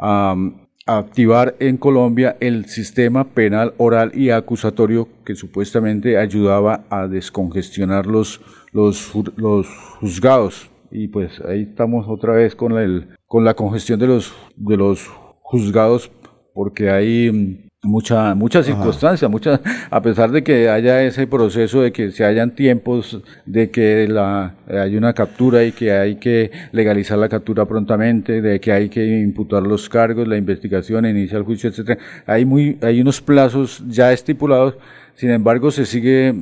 a 0.00 0.34
activar 0.86 1.56
en 1.58 1.76
Colombia 1.76 2.36
el 2.40 2.66
sistema 2.66 3.24
penal 3.24 3.74
oral 3.76 4.12
y 4.14 4.30
acusatorio 4.30 5.08
que 5.24 5.34
supuestamente 5.34 6.16
ayudaba 6.16 6.84
a 6.88 7.08
descongestionar 7.08 8.06
los, 8.06 8.40
los, 8.72 9.12
los 9.36 9.66
juzgados. 10.00 10.70
Y 10.92 11.08
pues 11.08 11.40
ahí 11.40 11.62
estamos 11.62 12.06
otra 12.08 12.34
vez 12.34 12.54
con, 12.54 12.78
el, 12.78 13.08
con 13.26 13.44
la 13.44 13.54
congestión 13.54 13.98
de 13.98 14.06
los, 14.06 14.32
de 14.54 14.76
los 14.76 15.08
juzgados 15.42 16.10
porque 16.54 16.88
hay 16.90 17.65
mucha 17.86 18.34
mucha 18.34 18.62
circunstancia, 18.62 19.28
mucha, 19.28 19.60
a 19.90 20.02
pesar 20.02 20.30
de 20.30 20.42
que 20.42 20.68
haya 20.68 21.02
ese 21.02 21.26
proceso 21.26 21.82
de 21.82 21.92
que 21.92 22.10
se 22.10 22.24
hayan 22.24 22.54
tiempos 22.54 23.22
de 23.46 23.70
que 23.70 24.06
la 24.08 24.54
hay 24.68 24.96
una 24.96 25.12
captura 25.12 25.64
y 25.64 25.72
que 25.72 25.92
hay 25.92 26.16
que 26.16 26.50
legalizar 26.72 27.18
la 27.18 27.28
captura 27.28 27.64
prontamente, 27.64 28.42
de 28.42 28.60
que 28.60 28.72
hay 28.72 28.88
que 28.88 29.20
imputar 29.20 29.62
los 29.62 29.88
cargos, 29.88 30.26
la 30.28 30.36
investigación, 30.36 31.06
iniciar 31.06 31.40
el 31.40 31.44
juicio, 31.44 31.70
etcétera. 31.70 31.98
Hay 32.26 32.44
muy 32.44 32.78
hay 32.82 33.00
unos 33.00 33.20
plazos 33.20 33.82
ya 33.88 34.12
estipulados, 34.12 34.74
sin 35.14 35.30
embargo 35.30 35.70
se 35.70 35.86
sigue 35.86 36.34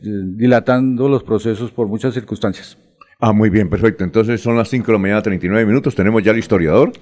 dilatando 0.00 1.08
los 1.08 1.22
procesos 1.22 1.70
por 1.70 1.88
muchas 1.88 2.14
circunstancias. 2.14 2.78
Ah, 3.24 3.32
muy 3.32 3.50
bien, 3.50 3.70
perfecto. 3.70 4.02
Entonces 4.02 4.40
son 4.40 4.56
las 4.56 4.68
5 4.68 4.84
de 4.84 4.92
la 4.94 4.98
mañana, 4.98 5.22
39 5.22 5.64
minutos. 5.64 5.94
Tenemos 5.94 6.24
ya 6.24 6.32
el 6.32 6.38
historiador. 6.38 6.92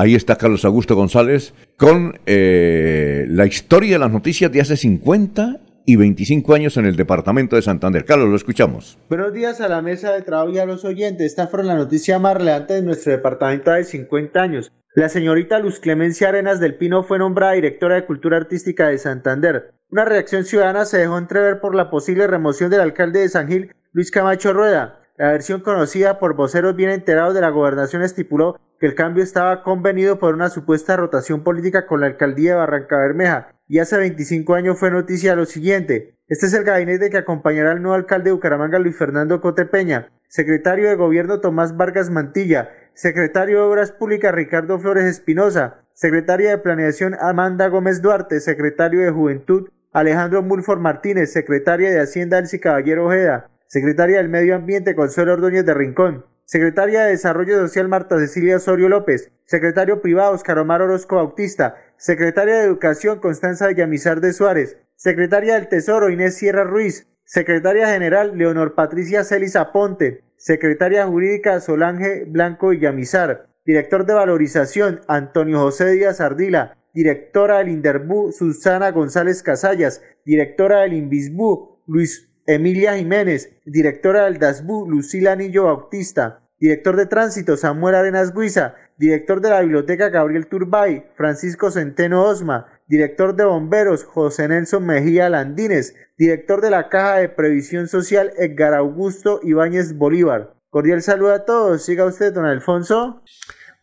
Ahí 0.00 0.14
está 0.14 0.36
Carlos 0.36 0.64
Augusto 0.64 0.96
González 0.96 1.52
con 1.76 2.18
eh, 2.24 3.26
la 3.28 3.44
historia 3.44 3.96
de 3.96 3.98
las 3.98 4.10
noticias 4.10 4.50
de 4.50 4.62
hace 4.62 4.78
50 4.78 5.60
y 5.84 5.96
25 5.96 6.54
años 6.54 6.78
en 6.78 6.86
el 6.86 6.96
departamento 6.96 7.54
de 7.54 7.60
Santander. 7.60 8.06
Carlos, 8.06 8.30
lo 8.30 8.36
escuchamos. 8.36 8.96
Buenos 9.10 9.34
días 9.34 9.60
a 9.60 9.68
la 9.68 9.82
mesa 9.82 10.12
de 10.12 10.22
trabajo 10.22 10.52
y 10.52 10.58
a 10.58 10.64
los 10.64 10.86
oyentes. 10.86 11.26
Esta 11.26 11.48
fue 11.48 11.64
la 11.64 11.74
noticia 11.74 12.18
más 12.18 12.34
relevante 12.34 12.72
de 12.72 12.82
nuestro 12.82 13.12
departamento 13.12 13.72
de 13.72 13.84
50 13.84 14.40
años. 14.40 14.72
La 14.94 15.10
señorita 15.10 15.58
Luz 15.58 15.80
Clemencia 15.80 16.30
Arenas 16.30 16.60
del 16.60 16.76
Pino 16.76 17.02
fue 17.02 17.18
nombrada 17.18 17.52
directora 17.52 17.96
de 17.96 18.06
Cultura 18.06 18.38
Artística 18.38 18.88
de 18.88 18.96
Santander. 18.96 19.74
Una 19.90 20.06
reacción 20.06 20.46
ciudadana 20.46 20.86
se 20.86 20.96
dejó 20.96 21.18
entrever 21.18 21.60
por 21.60 21.74
la 21.74 21.90
posible 21.90 22.26
remoción 22.26 22.70
del 22.70 22.80
alcalde 22.80 23.20
de 23.20 23.28
San 23.28 23.48
Gil, 23.48 23.74
Luis 23.92 24.10
Camacho 24.10 24.54
Rueda. 24.54 25.02
La 25.18 25.32
versión 25.32 25.60
conocida 25.60 26.18
por 26.18 26.36
voceros 26.36 26.74
bien 26.74 26.88
enterados 26.88 27.34
de 27.34 27.42
la 27.42 27.50
gobernación 27.50 28.00
estipuló 28.00 28.56
que 28.80 28.86
el 28.86 28.94
cambio 28.94 29.22
estaba 29.22 29.62
convenido 29.62 30.18
por 30.18 30.34
una 30.34 30.48
supuesta 30.48 30.96
rotación 30.96 31.44
política 31.44 31.86
con 31.86 32.00
la 32.00 32.06
alcaldía 32.06 32.52
de 32.52 32.56
Barranca 32.56 32.96
Bermeja, 32.96 33.52
y 33.68 33.78
hace 33.78 33.98
25 33.98 34.54
años 34.54 34.78
fue 34.78 34.90
noticia 34.90 35.36
lo 35.36 35.44
siguiente. 35.44 36.16
Este 36.28 36.46
es 36.46 36.54
el 36.54 36.64
gabinete 36.64 37.10
que 37.10 37.18
acompañará 37.18 37.72
al 37.72 37.82
nuevo 37.82 37.94
alcalde 37.94 38.30
de 38.30 38.32
Bucaramanga, 38.32 38.78
Luis 38.78 38.96
Fernando 38.96 39.40
Cotepeña, 39.42 40.08
secretario 40.28 40.88
de 40.88 40.96
Gobierno 40.96 41.40
Tomás 41.40 41.76
Vargas 41.76 42.08
Mantilla, 42.08 42.70
secretario 42.94 43.58
de 43.58 43.64
Obras 43.64 43.92
Públicas 43.92 44.34
Ricardo 44.34 44.78
Flores 44.78 45.04
Espinosa, 45.04 45.82
secretaria 45.92 46.50
de 46.50 46.58
Planeación 46.58 47.14
Amanda 47.20 47.68
Gómez 47.68 48.00
Duarte, 48.00 48.40
secretario 48.40 49.00
de 49.00 49.10
Juventud 49.10 49.68
Alejandro 49.92 50.42
Mulford 50.42 50.80
Martínez, 50.80 51.32
secretaria 51.32 51.90
de 51.90 52.00
Hacienda 52.00 52.38
Elsie 52.38 52.60
Caballero 52.60 53.06
Ojeda, 53.06 53.50
secretaria 53.66 54.18
del 54.18 54.28
Medio 54.28 54.54
Ambiente 54.54 54.94
Consuelo 54.94 55.34
Ordóñez 55.34 55.66
de 55.66 55.74
Rincón, 55.74 56.24
secretaria 56.50 57.04
de 57.04 57.10
Desarrollo 57.10 57.60
Social 57.60 57.86
Marta 57.86 58.18
Cecilia 58.18 58.56
Osorio 58.56 58.88
López, 58.88 59.30
secretario 59.44 60.02
privado 60.02 60.32
Oscar 60.32 60.58
Omar 60.58 60.82
Orozco 60.82 61.14
Bautista, 61.14 61.76
secretaria 61.96 62.56
de 62.56 62.64
Educación 62.64 63.20
Constanza 63.20 63.68
Villamizar 63.68 64.20
de 64.20 64.32
Suárez, 64.32 64.76
secretaria 64.96 65.54
del 65.54 65.68
Tesoro 65.68 66.10
Inés 66.10 66.34
Sierra 66.34 66.64
Ruiz, 66.64 67.06
secretaria 67.24 67.86
general 67.86 68.36
Leonor 68.36 68.74
Patricia 68.74 69.22
Celis 69.22 69.54
Aponte, 69.54 70.24
secretaria 70.38 71.06
jurídica 71.06 71.60
Solange 71.60 72.24
Blanco 72.24 72.70
Villamizar, 72.70 73.46
director 73.64 74.04
de 74.04 74.14
valorización 74.14 75.02
Antonio 75.06 75.60
José 75.60 75.92
Díaz 75.92 76.20
Ardila, 76.20 76.76
directora 76.92 77.58
del 77.58 77.68
Inderbú 77.68 78.32
Susana 78.32 78.90
González 78.90 79.44
Casallas, 79.44 80.02
directora 80.24 80.80
del 80.80 80.94
Invisbú 80.94 81.80
Luis 81.86 82.29
Emilia 82.54 82.96
Jiménez, 82.96 83.52
directora 83.64 84.24
del 84.24 84.38
DASBU, 84.38 84.88
Lucila 84.90 85.32
Anillo 85.32 85.64
Bautista, 85.64 86.42
director 86.58 86.96
de 86.96 87.06
Tránsito, 87.06 87.56
Samuel 87.56 87.94
Arenas 87.94 88.34
Guiza, 88.34 88.74
director 88.98 89.40
de 89.40 89.50
la 89.50 89.60
Biblioteca, 89.60 90.08
Gabriel 90.08 90.46
Turbay, 90.46 91.04
Francisco 91.14 91.70
Centeno 91.70 92.24
Osma, 92.24 92.66
director 92.86 93.36
de 93.36 93.44
Bomberos, 93.44 94.04
José 94.04 94.48
Nelson 94.48 94.84
Mejía 94.84 95.30
Landines, 95.30 95.94
director 96.18 96.60
de 96.60 96.70
la 96.70 96.88
Caja 96.88 97.18
de 97.18 97.28
Previsión 97.28 97.88
Social, 97.88 98.32
Edgar 98.36 98.74
Augusto 98.74 99.40
Ibáñez 99.42 99.96
Bolívar. 99.96 100.54
Cordial 100.70 101.02
saludo 101.02 101.32
a 101.32 101.44
todos. 101.44 101.84
Siga 101.84 102.04
usted, 102.04 102.32
don 102.32 102.44
Alfonso. 102.44 103.22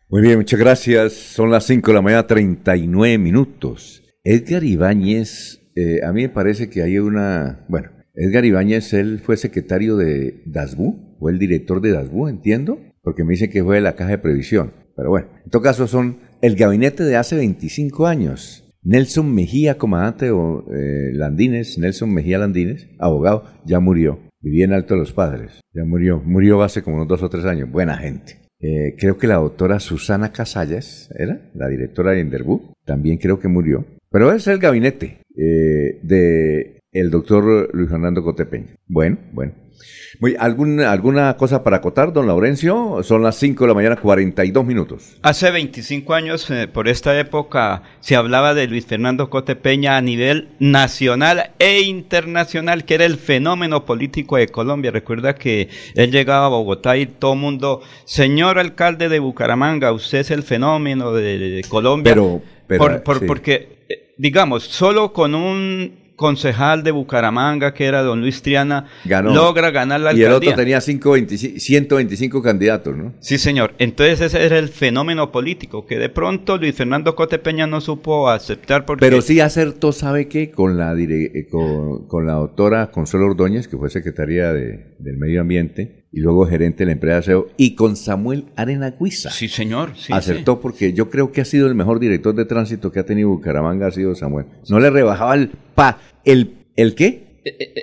Muy 0.08 0.22
bien, 0.22 0.36
muchas 0.38 0.60
gracias. 0.60 1.12
Son 1.12 1.50
las 1.50 1.64
5 1.64 1.90
de 1.90 1.94
la 1.94 2.02
mañana, 2.02 2.26
39 2.26 3.18
minutos. 3.18 4.04
Edgar 4.24 4.62
Ibáñez, 4.62 5.60
eh, 5.74 6.00
a 6.04 6.12
mí 6.12 6.22
me 6.22 6.28
parece 6.28 6.70
que 6.70 6.82
hay 6.82 6.98
una, 6.98 7.64
bueno, 7.68 7.90
Edgar 8.20 8.44
Ibáñez, 8.44 8.92
él 8.94 9.20
fue 9.20 9.36
secretario 9.36 9.96
de 9.96 10.42
DASBU, 10.44 11.16
fue 11.20 11.30
el 11.30 11.38
director 11.38 11.80
de 11.80 11.92
DASBU, 11.92 12.26
entiendo, 12.26 12.80
porque 13.00 13.22
me 13.22 13.30
dicen 13.30 13.48
que 13.48 13.62
fue 13.62 13.76
de 13.76 13.80
la 13.80 13.94
caja 13.94 14.10
de 14.10 14.18
previsión. 14.18 14.72
Pero 14.96 15.10
bueno, 15.10 15.28
en 15.44 15.50
todo 15.50 15.62
caso 15.62 15.86
son 15.86 16.18
el 16.42 16.56
gabinete 16.56 17.04
de 17.04 17.14
hace 17.14 17.36
25 17.36 18.08
años. 18.08 18.64
Nelson 18.82 19.32
Mejía, 19.32 19.78
comandante 19.78 20.32
o 20.32 20.64
eh, 20.74 21.12
Landines, 21.12 21.78
Nelson 21.78 22.12
Mejía 22.12 22.38
Landines, 22.38 22.88
abogado, 22.98 23.44
ya 23.64 23.78
murió. 23.78 24.18
Vivía 24.40 24.64
en 24.64 24.72
Alto 24.72 24.94
de 24.94 25.00
los 25.00 25.12
Padres, 25.12 25.60
ya 25.72 25.84
murió. 25.84 26.20
Murió 26.24 26.62
hace 26.62 26.82
como 26.82 26.96
unos 26.96 27.08
dos 27.08 27.22
o 27.22 27.30
tres 27.30 27.44
años. 27.44 27.70
Buena 27.70 27.96
gente. 27.98 28.38
Eh, 28.60 28.96
creo 28.98 29.16
que 29.16 29.28
la 29.28 29.36
doctora 29.36 29.78
Susana 29.78 30.32
Casallas, 30.32 31.08
¿era? 31.16 31.50
La 31.54 31.68
directora 31.68 32.12
de 32.12 32.20
Enderbú, 32.20 32.72
también 32.84 33.18
creo 33.18 33.38
que 33.38 33.46
murió. 33.46 33.84
Pero 34.10 34.32
es 34.32 34.48
el 34.48 34.58
gabinete 34.58 35.18
eh, 35.36 36.00
de 36.02 36.77
el 36.98 37.10
doctor 37.10 37.70
Luis 37.72 37.90
Fernando 37.90 38.22
Cotepeña. 38.22 38.76
Bueno, 38.86 39.18
bueno. 39.32 39.52
Muy, 40.20 40.34
¿alguna, 40.38 40.90
¿Alguna 40.90 41.36
cosa 41.36 41.62
para 41.62 41.76
acotar, 41.76 42.12
don 42.12 42.26
Laurencio? 42.26 43.02
Son 43.04 43.22
las 43.22 43.36
5 43.36 43.64
de 43.64 43.68
la 43.68 43.74
mañana, 43.74 43.96
42 43.96 44.64
minutos. 44.64 45.16
Hace 45.22 45.50
25 45.50 46.12
años, 46.14 46.50
eh, 46.50 46.66
por 46.66 46.88
esta 46.88 47.18
época, 47.20 47.82
se 48.00 48.16
hablaba 48.16 48.54
de 48.54 48.66
Luis 48.66 48.86
Fernando 48.86 49.30
Cotepeña 49.30 49.96
a 49.96 50.00
nivel 50.00 50.48
nacional 50.58 51.50
e 51.60 51.82
internacional, 51.82 52.84
que 52.84 52.94
era 52.94 53.04
el 53.04 53.16
fenómeno 53.16 53.84
político 53.84 54.36
de 54.36 54.48
Colombia. 54.48 54.90
Recuerda 54.90 55.36
que 55.36 55.68
él 55.94 56.10
llegaba 56.10 56.46
a 56.46 56.50
Bogotá 56.50 56.96
y 56.96 57.06
todo 57.06 57.34
el 57.34 57.38
mundo, 57.38 57.82
señor 58.04 58.58
alcalde 58.58 59.08
de 59.08 59.20
Bucaramanga, 59.20 59.92
usted 59.92 60.18
es 60.18 60.30
el 60.32 60.42
fenómeno 60.42 61.12
de, 61.12 61.64
Colombia. 61.68 62.14
Pero, 62.14 62.42
pero 62.66 63.02
Porque, 63.26 63.84
eh, 63.88 64.14
digamos, 64.18 64.64
solo 64.64 65.12
con 65.12 65.36
un 65.36 66.07
concejal 66.18 66.82
de 66.82 66.90
Bucaramanga, 66.90 67.72
que 67.72 67.86
era 67.86 68.02
don 68.02 68.20
Luis 68.20 68.42
Triana, 68.42 68.84
Ganó. 69.06 69.32
logra 69.32 69.70
ganar 69.70 70.00
la 70.00 70.12
Y 70.12 70.16
el 70.20 70.26
alcaldía. 70.26 70.50
otro 70.50 70.62
tenía 70.62 70.80
525 70.80 71.58
125 71.60 72.42
candidatos, 72.42 72.96
¿no? 72.96 73.14
Sí, 73.20 73.38
señor. 73.38 73.72
Entonces 73.78 74.20
ese 74.20 74.44
era 74.44 74.58
el 74.58 74.68
fenómeno 74.68 75.32
político, 75.32 75.86
que 75.86 75.96
de 75.98 76.08
pronto 76.08 76.58
Luis 76.58 76.74
Fernando 76.74 77.14
Cote 77.14 77.38
Peña 77.38 77.66
no 77.66 77.80
supo 77.80 78.28
aceptar 78.28 78.84
porque... 78.84 79.00
Pero 79.06 79.22
sí 79.22 79.40
acertó, 79.40 79.92
¿sabe 79.92 80.28
qué? 80.28 80.50
Con 80.50 80.76
la, 80.76 80.92
eh, 80.98 81.46
con, 81.50 82.06
con 82.08 82.26
la 82.26 82.34
doctora 82.34 82.90
Consuelo 82.90 83.26
Ordóñez, 83.26 83.68
que 83.68 83.76
fue 83.78 83.88
secretaria 83.88 84.52
de- 84.52 84.96
del 84.98 85.16
Medio 85.16 85.40
Ambiente, 85.40 86.07
y 86.10 86.20
luego 86.20 86.46
gerente 86.46 86.78
de 86.78 86.86
la 86.86 86.92
empresa 86.92 87.14
de 87.14 87.18
aseo, 87.20 87.48
y 87.56 87.74
con 87.74 87.96
Samuel 87.96 88.46
Arena 88.56 88.94
Guiza. 88.98 89.30
Sí, 89.30 89.48
señor. 89.48 89.92
Sí, 89.96 90.12
acertó 90.12 90.60
porque 90.60 90.92
yo 90.92 91.10
creo 91.10 91.32
que 91.32 91.42
ha 91.42 91.44
sido 91.44 91.66
el 91.66 91.74
mejor 91.74 92.00
director 92.00 92.34
de 92.34 92.44
tránsito 92.44 92.90
que 92.90 93.00
ha 93.00 93.06
tenido 93.06 93.28
Bucaramanga, 93.28 93.86
ha 93.86 93.90
sido 93.90 94.14
Samuel. 94.14 94.46
No 94.68 94.80
le 94.80 94.90
rebajaba 94.90 95.34
el 95.34 95.50
pa, 95.74 95.98
el, 96.24 96.54
¿el 96.76 96.94
qué? 96.94 97.27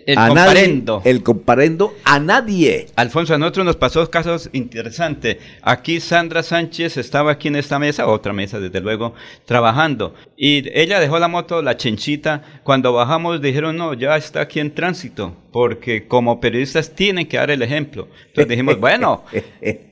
El 0.06 0.18
a 0.18 0.28
comparendo. 0.28 0.98
Nadie, 0.98 1.12
el 1.12 1.24
comparendo 1.24 1.94
a 2.04 2.20
nadie. 2.20 2.88
Alfonso, 2.96 3.34
a 3.34 3.38
nosotros 3.38 3.66
nos 3.66 3.76
pasó 3.76 4.10
casos 4.10 4.50
interesantes. 4.54 5.38
Aquí 5.62 6.00
Sandra 6.00 6.44
Sánchez 6.44 6.98
estaba 6.98 7.32
aquí 7.32 7.48
en 7.48 7.56
esta 7.56 7.80
mesa, 7.80 8.08
otra 8.08 8.34
mesa 8.34 8.60
desde 8.60 8.82
luego, 8.82 9.14
trabajando. 9.46 10.14
Y 10.38 10.64
ella 10.78 11.00
dejó 11.00 11.18
la 11.20 11.28
moto, 11.28 11.62
la 11.62 11.78
chenchita. 11.78 12.42
Cuando 12.64 12.94
bajamos 12.94 13.42
dijeron, 13.42 13.78
no, 13.78 13.94
ya 13.94 14.18
está 14.18 14.42
aquí 14.42 14.60
en 14.60 14.74
tránsito, 14.74 15.34
porque 15.52 16.08
como 16.08 16.42
periodistas 16.42 16.94
tienen 16.94 17.26
que 17.28 17.38
dar 17.38 17.52
el 17.52 17.62
ejemplo. 17.62 18.08
Entonces 18.28 18.50
dijimos, 18.50 18.78
bueno, 18.80 19.24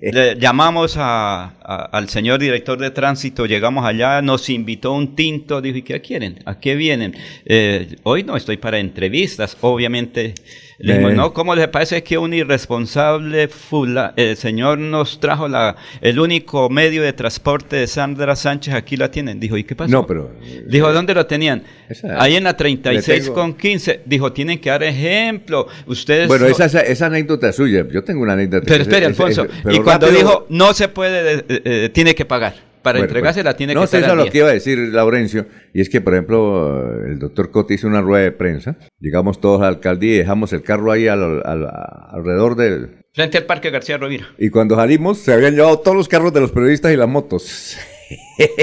le 0.02 0.36
llamamos 0.38 0.98
a- 0.98 1.54
a- 1.64 1.90
al 1.92 2.10
señor 2.10 2.40
director 2.40 2.78
de 2.78 2.92
tránsito, 2.92 3.46
llegamos 3.46 3.86
allá, 3.86 4.22
nos 4.22 4.50
invitó 4.50 4.92
un 4.94 5.16
tinto, 5.16 5.62
dijo, 5.62 5.78
¿y 5.78 5.82
qué 5.84 6.02
quieren? 6.02 6.40
¿A 6.46 6.60
qué 6.60 6.76
vienen? 6.76 7.16
Eh, 7.46 7.96
hoy 8.04 8.24
no 8.24 8.36
estoy 8.36 8.58
para 8.58 8.80
entrevistas, 8.80 9.56
obviamente. 9.72 10.34
Le 10.80 10.94
dijimos, 10.94 11.12
Eh. 11.14 11.16
no, 11.16 11.34
¿cómo 11.34 11.56
le 11.56 11.68
parece 11.68 12.04
que 12.04 12.18
un 12.18 12.34
irresponsable 12.34 13.48
fula, 13.48 14.14
el 14.18 14.36
señor 14.36 14.80
nos 14.80 15.20
trajo 15.20 15.48
la, 15.48 15.76
el 16.02 16.20
único 16.20 16.70
medio 16.70 17.04
de 17.04 17.14
transporte 17.14 17.76
de 17.78 17.88
Sandra 17.88 18.36
Sánchez, 18.36 18.74
aquí 18.74 18.98
la 18.98 19.10
tienen? 19.10 19.40
Dijo, 19.40 19.56
¿y 19.56 19.64
qué 19.64 19.76
pasó? 19.76 19.92
No, 19.92 20.06
pero- 20.06 20.32
Dijo, 20.68 20.92
¿dónde 20.92 21.14
lo 21.14 21.26
tenían? 21.26 21.64
Esa- 21.88 22.22
Ahí 22.22 22.36
en 22.36 22.44
la 22.44 22.58
36 22.58 23.08
le 23.08 23.24
tengo- 23.26 23.34
con 23.36 23.54
15. 23.54 24.02
Dijo, 24.06 24.34
tienen 24.34 24.60
que 24.60 24.70
dar 24.72 24.84
ejemplo. 24.84 25.68
Ustedes... 25.86 26.28
Bueno, 26.28 26.46
no- 26.46 26.52
esa, 26.52 26.66
esa, 26.66 26.82
esa 26.82 27.06
anécdota 27.06 27.50
es 27.50 27.56
suya. 27.56 27.86
Yo 27.90 28.04
tengo 28.04 28.22
una 28.24 28.34
anécdota. 28.34 28.66
Pero 28.68 28.82
espere, 28.82 29.06
Es- 29.06 29.12
es- 29.14 29.20
Alfonso. 29.20 29.44
es- 29.46 29.50
pero 29.64 29.76
y 29.76 29.80
cuando 29.80 30.08
rápido- 30.08 30.20
dijo, 30.28 30.46
no 30.50 30.74
se 30.74 30.88
puede, 30.90 31.34
eh, 31.36 31.44
eh, 31.66 31.90
tiene 31.94 32.16
que 32.16 32.26
pagar. 32.26 32.56
Para 32.84 33.00
Bueno, 33.00 33.06
entregársela 33.10 33.52
pues, 33.52 33.58
tiene 33.58 33.74
no 33.74 33.82
que 33.82 33.88
sé, 33.88 33.98
estar 33.98 34.10
eso 34.10 34.14
al 34.14 34.20
es 34.20 34.26
lo 34.26 34.32
que 34.32 34.38
iba 34.40 34.48
a 34.50 34.54
decir 34.54 34.78
Laurencio, 34.78 35.46
y 35.74 35.82
es 35.82 35.90
que, 35.90 36.02
por 36.02 36.14
ejemplo, 36.14 37.04
el 37.06 37.18
doctor 37.18 37.50
Coti 37.50 37.76
hizo 37.76 37.88
una 37.88 38.02
rueda 38.02 38.24
de 38.26 38.32
prensa, 38.34 38.78
llegamos 39.00 39.40
todos 39.42 39.62
a 39.62 39.64
la 39.64 39.70
alcaldía 39.70 40.16
y 40.16 40.18
dejamos 40.18 40.52
el 40.54 40.62
carro 40.62 40.92
ahí 40.92 41.08
al- 41.08 41.42
al- 41.46 41.70
alrededor 42.12 42.56
del... 42.56 42.98
Frente 43.14 43.38
al 43.38 43.46
Parque 43.46 43.70
García 43.70 43.98
Rovira. 43.98 44.28
Y 44.38 44.50
cuando 44.50 44.76
salimos, 44.76 45.20
se 45.20 45.34
habían 45.34 45.56
llevado 45.56 45.80
todos 45.80 45.96
los 45.96 46.08
carros 46.10 46.34
de 46.34 46.42
los 46.42 46.52
periodistas 46.52 46.92
y 46.94 46.98
las 46.98 47.08
motos. 47.08 47.78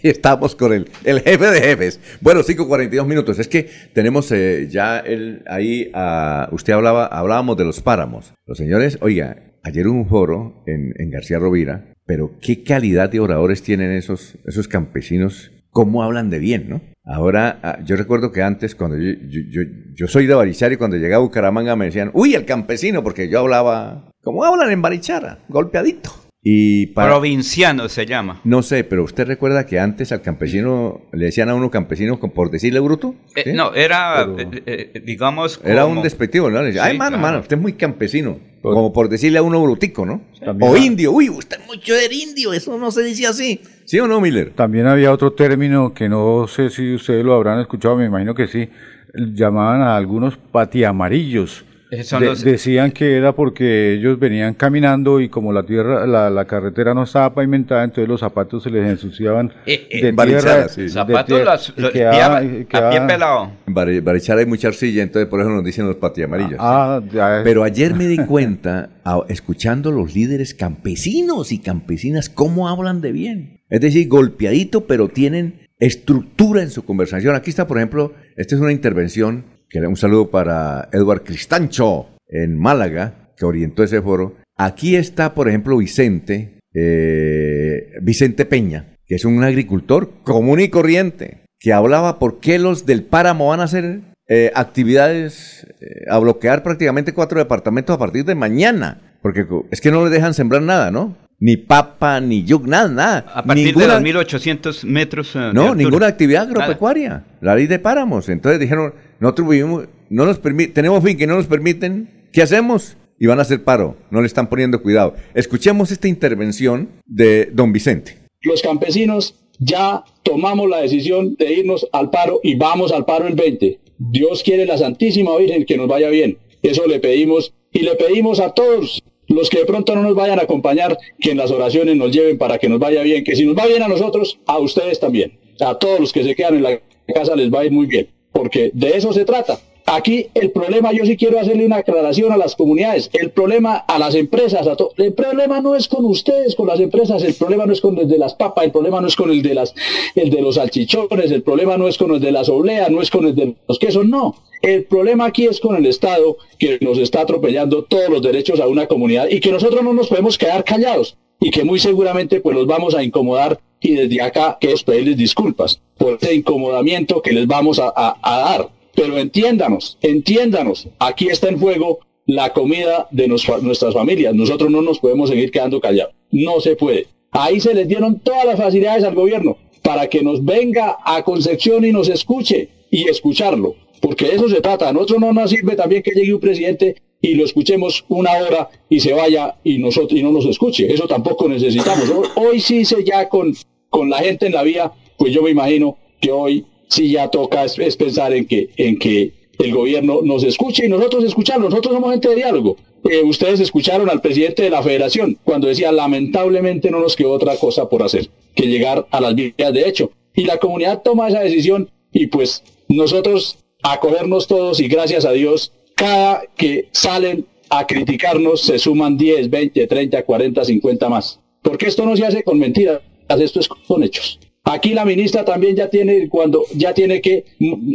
Y 0.00 0.08
Estamos 0.10 0.54
con 0.54 0.72
el, 0.72 0.88
el 1.04 1.20
jefe 1.22 1.46
de 1.50 1.60
jefes. 1.60 2.00
Bueno, 2.20 2.42
5.42 2.44 3.04
minutos. 3.04 3.38
Es 3.40 3.48
que 3.48 3.68
tenemos 3.92 4.30
eh, 4.30 4.68
ya 4.70 4.98
el, 5.00 5.42
ahí, 5.48 5.90
ah, 5.92 6.48
usted 6.52 6.72
hablaba, 6.72 7.06
hablábamos 7.06 7.56
de 7.56 7.64
los 7.64 7.80
páramos. 7.80 8.32
Los 8.46 8.58
señores, 8.58 8.98
oiga, 9.00 9.54
ayer 9.64 9.88
hubo 9.88 9.96
un 9.98 10.08
foro 10.08 10.62
en, 10.68 10.92
en 10.98 11.10
García 11.10 11.40
Rovira, 11.40 11.92
pero 12.08 12.32
qué 12.40 12.64
calidad 12.64 13.10
de 13.10 13.20
oradores 13.20 13.62
tienen 13.62 13.92
esos, 13.92 14.38
esos 14.46 14.66
campesinos, 14.66 15.52
cómo 15.68 16.02
hablan 16.02 16.30
de 16.30 16.38
bien, 16.38 16.66
¿no? 16.66 16.80
Ahora, 17.04 17.60
ah, 17.62 17.78
yo 17.84 17.96
recuerdo 17.96 18.32
que 18.32 18.42
antes, 18.42 18.74
cuando 18.74 18.96
yo, 18.96 19.12
yo, 19.28 19.60
yo, 19.94 20.08
soy 20.08 20.26
de 20.26 20.34
Barichara 20.34 20.72
y 20.72 20.78
cuando 20.78 20.96
llegaba 20.96 21.22
a 21.22 21.26
Bucaramanga 21.26 21.76
me 21.76 21.84
decían, 21.84 22.10
uy, 22.14 22.34
el 22.34 22.46
campesino, 22.46 23.02
porque 23.02 23.28
yo 23.28 23.40
hablaba, 23.40 24.10
como 24.22 24.42
hablan 24.42 24.70
en 24.70 24.80
Barichara, 24.80 25.40
golpeadito. 25.50 26.27
Y 26.50 26.86
para, 26.86 27.10
Provinciano 27.10 27.90
se 27.90 28.06
llama. 28.06 28.40
no 28.44 28.62
sé, 28.62 28.82
pero 28.82 29.04
usted 29.04 29.26
recuerda 29.26 29.66
que 29.66 29.78
antes 29.78 30.12
al 30.12 30.22
campesino 30.22 31.02
le 31.12 31.26
decían 31.26 31.50
a 31.50 31.54
uno 31.54 31.70
campesino 31.70 32.18
con- 32.18 32.30
por 32.30 32.50
decirle 32.50 32.80
bruto. 32.80 33.14
Eh. 33.36 33.52
No, 33.52 33.74
era, 33.74 34.26
Pero- 34.34 34.50
eh, 34.64 34.92
eh, 34.94 35.02
digamos. 35.04 35.60
Era 35.62 35.84
un 35.84 36.00
despectivo, 36.02 36.48
¿no? 36.48 36.60
Le 36.60 36.68
decía, 36.68 36.84
Sí, 36.84 36.90
Ay, 36.92 36.96
mano, 36.96 37.18
claro. 37.18 37.22
mano, 37.22 37.40
usted 37.40 37.56
es 37.56 37.62
muy 37.62 37.74
campesino. 37.74 38.38
Como 38.62 38.92
por 38.94 39.10
decirle 39.10 39.38
a 39.38 39.42
uno 39.42 39.62
brutico, 39.62 40.06
¿no? 40.06 40.22
También 40.42 40.70
O 40.72 40.76
indio. 40.76 41.12
Uy, 41.12 41.28
usted 41.28 41.60
es 41.60 41.66
mucho 41.66 41.92
de 41.94 42.08
indio. 42.14 42.52
Eso 42.54 42.76
no 42.78 42.90
se 42.90 43.02
dice 43.02 43.26
así. 43.26 43.60
¿Sí 43.84 44.00
o 44.00 44.08
no, 44.08 44.18
Miller? 44.20 44.50
También 44.54 44.86
había 44.86 45.12
otro 45.12 45.32
término 45.34 45.92
que 45.92 46.08
no 46.08 46.46
sé 46.48 46.70
si 46.70 46.94
ustedes 46.94 47.24
lo 47.26 47.34
habrán 47.34 47.60
escuchado, 47.60 47.96
me 47.96 48.06
imagino 48.06 48.34
que 48.34 48.48
sí. 48.48 48.68
Llamaban 49.14 49.82
a 49.82 49.96
algunos 49.96 50.36
patiamarillos. 50.36 51.64
Esos 51.90 52.06
son 52.08 52.20
De- 52.20 52.26
los- 52.26 52.44
Decían 52.44 52.90
que 52.92 53.16
era 53.16 53.32
porque 53.34 53.94
ellos 53.94 54.18
venían 54.18 54.54
caminando 54.54 55.20
y 55.20 55.28
como 55.28 55.52
la 55.52 55.62
tierra, 55.64 56.06
la, 56.06 56.28
la 56.28 56.44
carretera 56.44 56.92
no 56.92 57.04
estaba 57.04 57.32
pavimentada, 57.34 57.84
entonces 57.84 58.08
los 58.08 58.20
zapatos 58.20 58.62
se 58.62 58.70
les 58.70 58.86
ensuciaban 58.90 59.52
de 59.64 60.12
tierra. 60.12 60.68
sí. 60.68 60.82
de 60.82 60.88
Zapatos 60.90 61.44
los- 61.44 61.74
y 61.76 61.80
los- 61.80 61.90
quedaba- 61.92 62.40
pie- 62.42 62.66
y 62.70 62.76
a 62.76 62.90
pie 62.90 63.00
pelado. 63.02 63.52
En 63.66 63.74
Bari- 63.74 64.00
Barichara 64.00 64.40
hay 64.40 64.46
mucha 64.46 64.68
arcilla, 64.68 65.02
entonces 65.02 65.28
por 65.28 65.40
eso 65.40 65.48
nos 65.48 65.64
dicen 65.64 65.86
los 65.86 65.96
patiamarillos. 65.96 66.58
Ah, 66.60 67.00
ya- 67.12 67.40
Pero 67.42 67.64
ayer 67.64 67.94
me 67.94 68.06
di 68.06 68.18
cuenta, 68.18 68.90
a- 69.04 69.22
escuchando 69.28 69.90
los 69.90 70.14
líderes 70.14 70.52
campesinos 70.54 71.52
y 71.52 71.58
campesinas, 71.58 72.28
cómo 72.28 72.68
hablan 72.68 73.00
de 73.00 73.12
bien. 73.12 73.60
Es 73.70 73.80
decir, 73.80 74.08
golpeadito, 74.08 74.86
pero 74.86 75.08
tienen 75.08 75.66
estructura 75.80 76.62
en 76.62 76.70
su 76.70 76.84
conversación. 76.84 77.34
Aquí 77.34 77.50
está, 77.50 77.66
por 77.66 77.76
ejemplo, 77.78 78.12
esta 78.36 78.54
es 78.56 78.60
una 78.60 78.72
intervención, 78.72 79.44
un 79.74 79.96
saludo 79.96 80.30
para 80.30 80.88
Eduard 80.92 81.22
Cristancho 81.22 82.06
en 82.28 82.58
Málaga, 82.58 83.32
que 83.36 83.44
orientó 83.44 83.82
ese 83.82 84.02
foro. 84.02 84.36
Aquí 84.56 84.96
está, 84.96 85.34
por 85.34 85.48
ejemplo, 85.48 85.76
Vicente, 85.76 86.58
eh, 86.74 87.92
Vicente 88.02 88.44
Peña, 88.44 88.96
que 89.06 89.14
es 89.14 89.24
un 89.24 89.42
agricultor 89.44 90.10
común 90.24 90.60
y 90.60 90.68
corriente, 90.68 91.44
que 91.60 91.72
hablaba 91.72 92.18
por 92.18 92.40
qué 92.40 92.58
los 92.58 92.86
del 92.86 93.04
páramo 93.04 93.48
van 93.48 93.60
a 93.60 93.64
hacer 93.64 94.00
eh, 94.28 94.50
actividades 94.54 95.66
eh, 95.80 96.04
a 96.10 96.18
bloquear 96.18 96.62
prácticamente 96.62 97.14
cuatro 97.14 97.38
departamentos 97.38 97.94
a 97.94 97.98
partir 97.98 98.24
de 98.24 98.34
mañana. 98.34 99.16
Porque 99.22 99.46
es 99.70 99.80
que 99.80 99.90
no 99.90 100.02
les 100.02 100.12
dejan 100.12 100.34
sembrar 100.34 100.62
nada, 100.62 100.90
¿no? 100.90 101.16
Ni 101.40 101.56
papa, 101.56 102.20
ni 102.20 102.42
yug, 102.44 102.66
nada, 102.66 102.88
nada. 102.88 103.18
A 103.32 103.44
partir 103.44 103.66
Ninguna- 103.66 103.86
de 103.86 103.92
los 103.94 104.02
1800 104.02 104.84
metros. 104.84 105.36
eh, 105.36 105.50
no, 105.54 105.74
ninguna 105.74 106.06
actividad 106.08 106.48
Nada. 106.48 106.62
agropecuaria. 106.64 107.24
La 107.40 107.54
ley 107.54 107.66
de 107.68 107.78
páramos. 107.78 108.28
Entonces 108.28 108.58
dijeron, 108.58 108.92
nosotros 109.20 109.48
vivimos, 109.48 109.84
no 110.10 110.24
nos 110.26 110.42
permi- 110.42 110.72
tenemos 110.72 111.02
fin 111.04 111.16
que 111.16 111.26
no 111.28 111.36
nos 111.36 111.46
permiten, 111.46 112.28
¿qué 112.32 112.42
hacemos? 112.42 112.96
Y 113.20 113.26
van 113.26 113.38
a 113.38 113.42
hacer 113.42 113.62
paro, 113.62 113.96
no 114.10 114.20
le 114.20 114.26
están 114.26 114.48
poniendo 114.48 114.82
cuidado. 114.82 115.14
Escuchemos 115.34 115.90
esta 115.92 116.08
intervención 116.08 116.88
de 117.06 117.50
don 117.52 117.72
Vicente. 117.72 118.16
los 118.42 118.62
campesinos 118.62 119.34
ya 119.58 120.04
tomamos 120.22 120.68
la 120.70 120.78
decisión 120.78 121.34
de 121.36 121.52
irnos 121.52 121.86
al 121.92 122.10
paro 122.10 122.38
y 122.44 122.54
vamos 122.56 122.92
al 122.92 123.04
paro 123.04 123.26
el 123.26 123.34
20. 123.34 123.80
Dios 123.98 124.42
quiere 124.44 124.64
la 124.66 124.78
Santísima 124.78 125.36
Virgen 125.36 125.64
que 125.64 125.76
nos 125.76 125.88
vaya 125.88 126.08
bien. 126.08 126.38
Eso 126.62 126.86
le 126.86 127.00
pedimos 127.00 127.52
y 127.72 127.80
le 127.80 127.96
pedimos 127.96 128.38
a 128.38 128.50
todos 128.50 129.02
los 129.28 129.48
que 129.48 129.58
de 129.58 129.64
pronto 129.66 129.94
no 129.94 130.02
nos 130.02 130.14
vayan 130.14 130.38
a 130.38 130.42
acompañar, 130.42 130.98
que 131.20 131.30
en 131.30 131.36
las 131.36 131.50
oraciones 131.50 131.96
nos 131.96 132.10
lleven 132.10 132.38
para 132.38 132.58
que 132.58 132.68
nos 132.68 132.78
vaya 132.78 133.02
bien, 133.02 133.24
que 133.24 133.36
si 133.36 133.44
nos 133.44 133.56
va 133.56 133.66
bien 133.66 133.82
a 133.82 133.88
nosotros, 133.88 134.38
a 134.46 134.58
ustedes 134.58 134.98
también. 134.98 135.38
A 135.60 135.78
todos 135.78 136.00
los 136.00 136.12
que 136.12 136.24
se 136.24 136.34
quedan 136.34 136.56
en 136.56 136.62
la 136.62 136.80
casa 137.14 137.36
les 137.36 137.52
va 137.52 137.60
a 137.60 137.64
ir 137.64 137.72
muy 137.72 137.86
bien, 137.86 138.08
porque 138.32 138.70
de 138.72 138.96
eso 138.96 139.12
se 139.12 139.24
trata. 139.24 139.58
Aquí 139.90 140.26
el 140.34 140.50
problema, 140.50 140.92
yo 140.92 141.06
sí 141.06 141.16
quiero 141.16 141.40
hacerle 141.40 141.64
una 141.64 141.76
aclaración 141.76 142.30
a 142.30 142.36
las 142.36 142.54
comunidades, 142.54 143.08
el 143.14 143.30
problema 143.30 143.76
a 143.76 143.98
las 143.98 144.14
empresas, 144.14 144.66
a 144.66 144.76
el 144.98 145.14
problema 145.14 145.62
no 145.62 145.74
es 145.74 145.88
con 145.88 146.04
ustedes, 146.04 146.54
con 146.54 146.66
las 146.66 146.78
empresas, 146.78 147.22
el 147.22 147.32
problema 147.32 147.64
no 147.64 147.72
es 147.72 147.80
con 147.80 147.98
el 147.98 148.06
de 148.06 148.18
las 148.18 148.34
papas, 148.34 148.64
el 148.64 148.70
problema 148.70 149.00
no 149.00 149.08
es 149.08 149.16
con 149.16 149.30
el 149.30 149.40
de 149.40 149.54
las, 149.54 149.74
el 150.14 150.28
de 150.28 150.42
los 150.42 150.56
salchichones, 150.56 151.30
el 151.30 151.42
problema 151.42 151.78
no 151.78 151.88
es 151.88 151.96
con 151.96 152.10
el 152.10 152.20
de 152.20 152.32
las 152.32 152.50
obleas, 152.50 152.90
no 152.90 153.00
es 153.00 153.10
con 153.10 153.24
el 153.24 153.34
de 153.34 153.54
los 153.66 153.78
quesos, 153.78 154.06
no. 154.06 154.36
El 154.60 154.84
problema 154.84 155.24
aquí 155.24 155.46
es 155.46 155.58
con 155.58 155.74
el 155.74 155.86
Estado 155.86 156.36
que 156.58 156.78
nos 156.82 156.98
está 156.98 157.22
atropellando 157.22 157.84
todos 157.84 158.10
los 158.10 158.20
derechos 158.20 158.60
a 158.60 158.66
una 158.66 158.88
comunidad 158.88 159.28
y 159.30 159.40
que 159.40 159.52
nosotros 159.52 159.82
no 159.82 159.94
nos 159.94 160.08
podemos 160.08 160.36
quedar 160.36 160.64
callados 160.64 161.16
y 161.40 161.50
que 161.50 161.64
muy 161.64 161.78
seguramente 161.78 162.40
pues 162.40 162.54
los 162.54 162.66
vamos 162.66 162.94
a 162.94 163.02
incomodar 163.02 163.58
y 163.80 163.94
desde 163.94 164.20
acá 164.20 164.58
queremos 164.60 164.84
pedirles 164.84 165.16
disculpas 165.16 165.80
por 165.96 166.18
ese 166.20 166.34
incomodamiento 166.34 167.22
que 167.22 167.32
les 167.32 167.46
vamos 167.46 167.80
a 167.80 168.14
dar. 168.24 168.77
Pero 168.98 169.16
entiéndanos, 169.16 169.96
entiéndanos, 170.02 170.88
aquí 170.98 171.28
está 171.28 171.48
en 171.48 171.60
juego 171.60 172.00
la 172.26 172.52
comida 172.52 173.06
de 173.12 173.28
nuestras 173.28 173.94
familias. 173.94 174.34
Nosotros 174.34 174.72
no 174.72 174.82
nos 174.82 174.98
podemos 174.98 175.30
seguir 175.30 175.52
quedando 175.52 175.80
callados. 175.80 176.14
No 176.32 176.60
se 176.60 176.74
puede. 176.74 177.06
Ahí 177.30 177.60
se 177.60 177.74
les 177.74 177.86
dieron 177.86 178.18
todas 178.18 178.44
las 178.44 178.58
facilidades 178.58 179.04
al 179.04 179.14
gobierno 179.14 179.56
para 179.84 180.08
que 180.08 180.20
nos 180.22 180.44
venga 180.44 180.98
a 181.04 181.22
Concepción 181.22 181.84
y 181.84 181.92
nos 181.92 182.08
escuche 182.08 182.70
y 182.90 183.08
escucharlo. 183.08 183.76
Porque 184.00 184.26
de 184.26 184.34
eso 184.34 184.48
se 184.48 184.60
trata. 184.60 184.88
A 184.88 184.92
nosotros 184.92 185.20
no 185.20 185.32
nos 185.32 185.50
sirve 185.50 185.76
también 185.76 186.02
que 186.02 186.10
llegue 186.10 186.34
un 186.34 186.40
presidente 186.40 186.96
y 187.22 187.34
lo 187.36 187.44
escuchemos 187.44 188.04
una 188.08 188.32
hora 188.32 188.68
y 188.88 188.98
se 188.98 189.12
vaya 189.12 189.54
y, 189.62 189.78
nosotros, 189.78 190.20
no 190.20 190.32
nos 190.32 190.46
escuche. 190.46 190.92
Eso 190.92 191.06
tampoco 191.06 191.48
necesitamos. 191.48 192.10
Hoy, 192.10 192.28
hoy 192.34 192.60
sí 192.60 192.84
se 192.84 193.04
ya 193.04 193.28
con, 193.28 193.54
con 193.90 194.10
la 194.10 194.18
gente 194.18 194.46
en 194.46 194.54
la 194.54 194.64
vía, 194.64 194.90
pues 195.16 195.32
yo 195.32 195.42
me 195.42 195.50
imagino 195.50 195.96
que 196.20 196.32
hoy 196.32 196.66
sí 196.88 197.12
ya 197.12 197.28
toca 197.28 197.64
es, 197.64 197.96
pensar 197.96 198.32
en 198.32 198.46
que, 198.46 198.70
en 198.76 198.98
que 198.98 199.32
el 199.58 199.74
gobierno 199.74 200.20
nos 200.22 200.44
escuche 200.44 200.86
y 200.86 200.88
nosotros 200.88 201.24
escucharlo. 201.24 201.68
Nosotros 201.68 201.94
somos 201.94 202.10
gente 202.10 202.28
de 202.28 202.36
diálogo. 202.36 202.76
Eh, 203.08 203.22
ustedes 203.22 203.60
escucharon 203.60 204.10
al 204.10 204.20
presidente 204.20 204.62
de 204.62 204.70
la 204.70 204.82
federación 204.82 205.38
cuando 205.44 205.68
decía 205.68 205.92
lamentablemente 205.92 206.90
no 206.90 207.00
nos 207.00 207.14
quedó 207.14 207.32
otra 207.32 207.56
cosa 207.56 207.88
por 207.88 208.02
hacer 208.02 208.28
que 208.54 208.66
llegar 208.66 209.06
a 209.10 209.20
las 209.20 209.34
vías 209.34 209.72
de 209.72 209.88
hecho. 209.88 210.10
Y 210.34 210.44
la 210.44 210.58
comunidad 210.58 211.02
toma 211.02 211.28
esa 211.28 211.40
decisión 211.40 211.90
y 212.12 212.26
pues 212.26 212.62
nosotros 212.88 213.58
acogernos 213.82 214.46
todos 214.46 214.80
y 214.80 214.88
gracias 214.88 215.24
a 215.24 215.32
Dios, 215.32 215.72
cada 215.94 216.42
que 216.56 216.88
salen 216.92 217.46
a 217.70 217.86
criticarnos 217.86 218.62
se 218.62 218.78
suman 218.78 219.16
10, 219.16 219.50
20, 219.50 219.86
30, 219.86 220.22
40, 220.22 220.64
50 220.64 221.08
más. 221.08 221.40
Porque 221.62 221.86
esto 221.86 222.04
no 222.04 222.16
se 222.16 222.24
hace 222.24 222.42
con 222.42 222.58
mentiras, 222.58 223.00
esto 223.28 223.60
es 223.60 223.68
con 223.68 224.02
hechos. 224.02 224.38
Aquí 224.70 224.92
la 224.92 225.06
ministra 225.06 225.46
también 225.46 225.76
ya 225.76 225.88
tiene 225.88 226.28
cuando 226.28 226.64
ya 226.74 226.92
tiene 226.92 227.22
que 227.22 227.44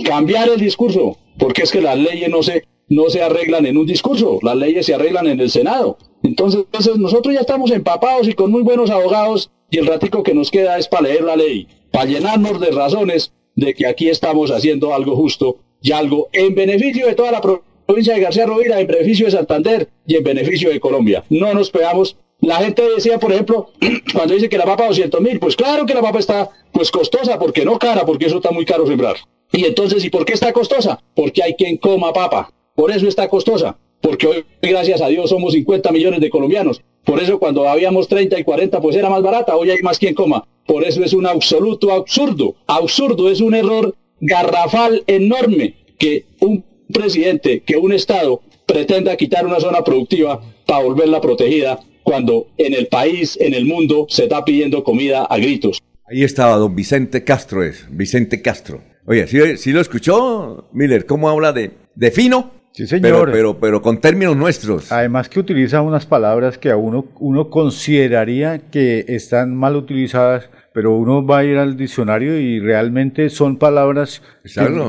cambiar 0.03 0.49
el 0.49 0.59
discurso, 0.59 1.17
porque 1.38 1.61
es 1.61 1.71
que 1.71 1.82
las 1.82 1.99
leyes 1.99 2.30
no 2.30 2.41
se 2.41 2.63
no 2.89 3.09
se 3.09 3.21
arreglan 3.21 3.67
en 3.67 3.78
un 3.78 3.86
discurso, 3.86 4.39
las 4.41 4.55
leyes 4.55 4.88
se 4.88 4.95
arreglan 4.95 5.28
en 5.28 5.39
el 5.39 5.51
Senado. 5.51 5.99
Entonces, 6.24 6.61
entonces 6.65 6.97
nosotros 6.97 7.36
ya 7.36 7.41
estamos 7.41 7.69
empapados 7.69 8.28
y 8.28 8.34
con 8.34 8.51
muy 8.51 8.63
buenos 8.63 8.89
abogados 8.89 9.51
y 9.69 9.78
el 9.78 9.86
ratico 9.86 10.24
que 10.24 10.34
nos 10.34 10.49
queda 10.49 10.80
es 10.80 10.88
para 10.88 11.03
leer 11.03 11.24
la 11.24 11.36
ley, 11.36 11.67
para 11.91 12.05
llenarnos 12.05 12.59
de 12.59 12.71
razones 12.71 13.34
de 13.55 13.76
que 13.76 13.86
aquí 13.86 14.09
estamos 14.09 14.49
haciendo 14.49 14.95
algo 14.95 15.15
justo 15.15 15.59
y 15.80 15.91
algo 15.91 16.30
en 16.34 16.55
beneficio 16.55 17.05
de 17.05 17.13
toda 17.13 17.32
la 17.32 17.41
provincia 17.41 18.15
de 18.15 18.21
García 18.21 18.47
Rovira, 18.47 18.80
en 18.80 18.88
beneficio 18.88 19.28
de 19.28 19.32
Santander 19.32 19.89
y 20.07 20.15
en 20.15 20.24
beneficio 20.24 20.71
de 20.71 20.80
Colombia. 20.80 21.24
No 21.30 21.53
nos 21.53 21.69
pegamos. 21.69 22.17
La 22.43 22.57
gente 22.57 22.83
decía, 22.93 23.19
por 23.19 23.31
ejemplo, 23.31 23.69
cuando 24.13 24.33
dice 24.33 24.49
que 24.49 24.57
la 24.57 24.65
papa 24.65 24.87
200 24.87 25.21
mil, 25.21 25.39
pues 25.39 25.55
claro 25.55 25.85
que 25.85 25.93
la 25.93 26.01
papa 26.01 26.19
está 26.19 26.49
pues 26.73 26.91
costosa, 26.91 27.39
porque 27.39 27.63
no 27.63 27.79
cara, 27.79 28.05
porque 28.05 28.25
eso 28.25 28.37
está 28.37 28.51
muy 28.51 28.65
caro 28.65 28.85
sembrar. 28.85 29.15
Y 29.53 29.63
entonces, 29.63 30.03
¿y 30.03 30.09
por 30.09 30.25
qué 30.25 30.33
está 30.33 30.51
costosa? 30.51 31.01
Porque 31.15 31.41
hay 31.41 31.53
quien 31.53 31.77
coma 31.77 32.11
papa. 32.11 32.51
Por 32.75 32.91
eso 32.91 33.07
está 33.07 33.29
costosa. 33.29 33.77
Porque 34.01 34.27
hoy, 34.27 34.45
gracias 34.61 35.01
a 35.01 35.07
Dios, 35.07 35.29
somos 35.29 35.53
50 35.53 35.89
millones 35.93 36.19
de 36.19 36.29
colombianos. 36.29 36.81
Por 37.05 37.21
eso 37.21 37.39
cuando 37.39 37.69
habíamos 37.69 38.09
30 38.09 38.37
y 38.37 38.43
40, 38.43 38.81
pues 38.81 38.97
era 38.97 39.09
más 39.09 39.23
barata. 39.23 39.55
Hoy 39.55 39.69
hay 39.69 39.81
más 39.81 39.97
quien 39.97 40.13
coma. 40.13 40.45
Por 40.65 40.83
eso 40.83 41.01
es 41.01 41.13
un 41.13 41.25
absoluto 41.25 41.93
absurdo. 41.93 42.55
Absurdo 42.67 43.29
es 43.29 43.39
un 43.39 43.55
error 43.55 43.95
garrafal 44.19 45.01
enorme 45.07 45.75
que 45.97 46.25
un 46.41 46.65
presidente, 46.91 47.61
que 47.61 47.77
un 47.77 47.93
Estado 47.93 48.41
pretenda 48.65 49.15
quitar 49.15 49.45
una 49.45 49.61
zona 49.61 49.81
productiva 49.81 50.41
para 50.65 50.83
volverla 50.83 51.21
protegida 51.21 51.79
cuando 52.04 52.47
en 52.58 52.74
el 52.74 52.88
país, 52.88 53.38
en 53.39 53.54
el 53.54 53.66
mundo, 53.66 54.06
se 54.10 54.24
está 54.24 54.43
pidiendo 54.45 54.84
comida 54.84 55.26
a 55.26 55.38
gritos. 55.38 55.82
Ahí 56.06 56.24
estaba 56.24 56.58
don 56.58 56.76
Vicente 56.76 57.24
Castro, 57.24 57.64
es 57.64 57.86
Vicente 57.89 58.41
Castro. 58.41 58.82
Oye, 59.06 59.58
¿sí, 59.58 59.72
lo 59.72 59.82
escuchó, 59.82 60.70
Miller? 60.72 61.06
¿Cómo 61.06 61.30
habla 61.30 61.51
de, 61.51 61.72
de 61.95 62.12
fino? 62.12 62.51
Sí, 62.72 62.88
señor. 62.88 63.32
Pero, 63.32 63.60
pero, 63.60 63.82
con 63.82 64.01
términos 64.01 64.36
nuestros. 64.36 64.91
Además 64.91 65.30
que 65.30 65.39
utiliza 65.39 65.82
unas 65.82 66.06
palabras 66.06 66.58
que 66.58 66.72
a 66.72 66.78
uno, 66.78 67.06
uno 67.20 67.49
consideraría 67.49 68.60
que 68.72 69.06
están 69.08 69.56
mal 69.56 69.76
utilizadas, 69.76 70.49
pero 70.74 70.95
uno 70.95 71.26
va 71.26 71.39
a 71.39 71.43
ir 71.43 71.57
al 71.57 71.78
diccionario 71.78 72.38
y 72.39 72.59
realmente 72.59 73.30
son 73.30 73.57
palabras 73.57 74.21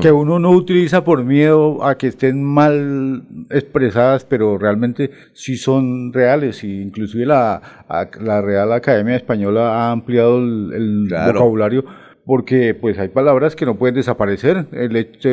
que, 0.01 0.11
uno 0.11 0.39
no 0.39 0.51
utiliza 0.51 1.05
por 1.05 1.25
miedo 1.25 1.85
a 1.85 1.99
que 1.99 2.09
estén 2.09 2.43
mal 2.43 3.23
expresadas, 3.51 4.25
pero 4.25 4.57
realmente 4.57 5.11
sí 5.35 5.57
son 5.57 6.13
reales. 6.13 6.65
Y 6.65 6.81
inclusive 6.81 7.27
la, 7.27 7.85
la 8.21 8.41
Real 8.41 8.73
Academia 8.73 9.17
Española 9.17 9.75
ha 9.75 9.93
ampliado 9.93 10.39
el, 10.39 11.09
vocabulario 11.11 11.85
porque 12.27 12.75
pues 12.75 12.99
hay 12.99 13.09
palabras 13.09 13.55
que 13.55 13.67
no 13.67 13.77
pueden 13.77 13.95
desaparecer. 13.95 14.67
El 14.73 14.97
hecho, 14.97 15.29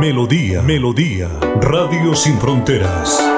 Melodía, 0.00 0.62
Melodía, 0.62 1.28
Radio 1.60 2.14
Sin 2.14 2.38
Fronteras. 2.38 3.37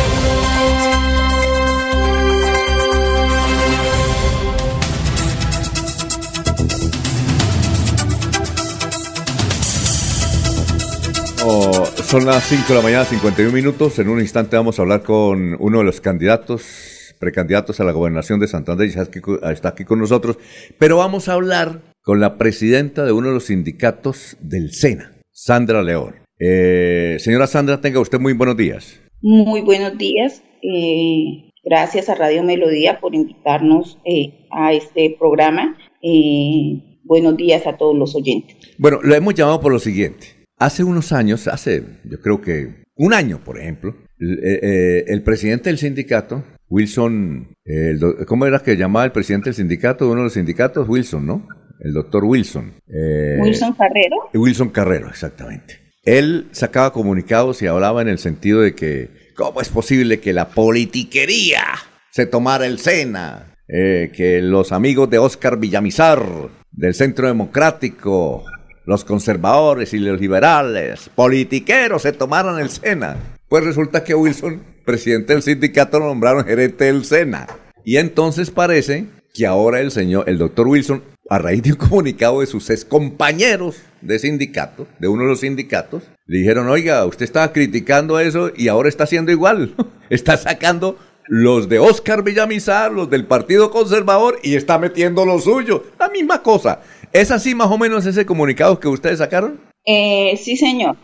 Son 11.41 12.25
las 12.25 12.43
5 12.43 12.67
de 12.67 12.75
la 12.75 12.81
mañana, 12.81 13.03
51 13.03 13.51
minutos. 13.51 13.97
En 13.97 14.09
un 14.09 14.19
instante 14.19 14.55
vamos 14.55 14.77
a 14.77 14.83
hablar 14.83 15.01
con 15.01 15.55
uno 15.59 15.79
de 15.79 15.83
los 15.83 15.99
candidatos, 15.99 17.15
precandidatos 17.19 17.79
a 17.79 17.83
la 17.83 17.91
gobernación 17.91 18.39
de 18.39 18.47
Santander, 18.47 18.89
ya 18.89 19.01
está 19.51 19.69
aquí 19.69 19.83
con 19.83 19.99
nosotros. 19.99 20.37
Pero 20.77 20.97
vamos 20.97 21.29
a 21.29 21.33
hablar 21.33 21.81
con 22.03 22.19
la 22.19 22.37
presidenta 22.37 23.05
de 23.05 23.11
uno 23.11 23.29
de 23.29 23.33
los 23.33 23.45
sindicatos 23.45 24.37
del 24.39 24.71
SENA, 24.71 25.13
Sandra 25.31 25.81
León. 25.81 26.15
Eh, 26.39 27.17
señora 27.19 27.47
Sandra, 27.47 27.81
tenga 27.81 27.99
usted 27.99 28.19
muy 28.19 28.33
buenos 28.33 28.57
días. 28.57 29.01
Muy 29.21 29.61
buenos 29.61 29.97
días. 29.97 30.43
Eh, 30.61 31.49
gracias 31.63 32.09
a 32.09 32.15
Radio 32.15 32.43
Melodía 32.43 32.99
por 32.99 33.15
invitarnos 33.15 33.97
eh, 34.05 34.47
a 34.51 34.73
este 34.73 35.15
programa. 35.17 35.75
buenos 37.03 37.35
días 37.35 37.65
a 37.65 37.77
todos 37.77 37.97
los 37.97 38.15
oyentes. 38.15 38.55
Bueno, 38.77 38.99
lo 39.01 39.15
hemos 39.15 39.33
llamado 39.33 39.59
por 39.59 39.71
lo 39.71 39.79
siguiente. 39.79 40.40
Hace 40.61 40.83
unos 40.83 41.11
años, 41.11 41.47
hace 41.47 41.83
yo 42.03 42.21
creo 42.21 42.39
que 42.39 42.83
un 42.95 43.15
año, 43.15 43.41
por 43.43 43.57
ejemplo, 43.59 43.95
el, 44.19 44.37
eh, 44.43 45.05
eh, 45.07 45.21
presidente 45.21 45.71
del 45.71 45.79
sindicato, 45.79 46.43
Wilson, 46.69 47.55
¿cómo 48.27 48.45
era 48.45 48.59
que 48.59 48.77
llamaba 48.77 49.05
el 49.05 49.11
presidente 49.11 49.45
del 49.45 49.55
sindicato, 49.55 50.05
uno 50.05 50.17
de 50.17 50.25
los 50.25 50.33
sindicatos? 50.33 50.87
Wilson, 50.87 51.25
¿no? 51.25 51.47
El 51.79 51.93
doctor 51.93 52.25
Wilson. 52.25 52.75
Eh, 52.87 53.39
Wilson 53.41 53.73
Carrero. 53.73 54.17
Wilson 54.35 54.69
Carrero, 54.69 55.09
exactamente. 55.09 55.79
Él 56.03 56.47
sacaba 56.51 56.93
comunicados 56.93 57.59
y 57.63 57.65
hablaba 57.65 58.03
en 58.03 58.09
el 58.09 58.19
sentido 58.19 58.61
de 58.61 58.75
que, 58.75 59.09
¿cómo 59.35 59.61
es 59.61 59.69
posible 59.69 60.19
que 60.19 60.31
la 60.31 60.49
politiquería 60.49 61.63
se 62.11 62.27
tomara 62.27 62.67
el 62.67 62.77
SENA? 62.77 63.47
que 63.67 64.41
los 64.43 64.73
amigos 64.73 65.09
de 65.09 65.17
Oscar 65.17 65.57
Villamizar, 65.57 66.21
del 66.71 66.93
Centro 66.93 67.27
Democrático, 67.27 68.43
los 68.91 69.05
conservadores 69.05 69.93
y 69.93 69.99
los 69.99 70.19
liberales, 70.19 71.09
politiqueros, 71.15 72.01
se 72.01 72.11
tomaron 72.11 72.59
el 72.59 72.69
SENA. 72.69 73.15
Pues 73.47 73.63
resulta 73.63 74.03
que 74.03 74.13
Wilson, 74.13 74.61
presidente 74.85 75.33
del 75.33 75.41
sindicato, 75.41 75.97
lo 75.97 76.07
nombraron 76.07 76.43
gerente 76.43 76.85
del 76.85 77.05
SENA. 77.05 77.47
Y 77.85 77.97
entonces 77.97 78.51
parece 78.51 79.05
que 79.33 79.47
ahora 79.47 79.79
el 79.79 79.91
señor, 79.91 80.25
el 80.27 80.37
doctor 80.37 80.67
Wilson, 80.67 81.01
a 81.29 81.37
raíz 81.37 81.63
de 81.63 81.71
un 81.71 81.77
comunicado 81.77 82.41
de 82.41 82.47
sus 82.47 82.69
ex 82.69 82.83
compañeros 82.83 83.77
de 84.01 84.19
sindicato, 84.19 84.87
de 84.99 85.07
uno 85.07 85.23
de 85.23 85.29
los 85.29 85.39
sindicatos, 85.39 86.03
le 86.25 86.39
dijeron, 86.39 86.67
oiga, 86.67 87.05
usted 87.05 87.23
estaba 87.23 87.53
criticando 87.53 88.19
eso 88.19 88.51
y 88.55 88.67
ahora 88.67 88.89
está 88.89 89.05
haciendo 89.05 89.31
igual. 89.31 89.73
está 90.09 90.35
sacando 90.35 90.97
los 91.27 91.69
de 91.69 91.79
Oscar 91.79 92.23
Villamizar, 92.23 92.91
los 92.91 93.09
del 93.09 93.25
Partido 93.25 93.71
Conservador 93.71 94.37
y 94.43 94.55
está 94.55 94.77
metiendo 94.79 95.25
lo 95.25 95.39
suyo. 95.39 95.85
La 95.97 96.09
misma 96.09 96.43
cosa. 96.43 96.81
¿Es 97.13 97.31
así 97.31 97.55
más 97.55 97.69
o 97.69 97.77
menos 97.77 98.05
ese 98.05 98.25
comunicado 98.25 98.79
que 98.79 98.87
ustedes 98.87 99.19
sacaron? 99.19 99.59
Eh, 99.85 100.37
sí, 100.37 100.55
señor. 100.55 100.95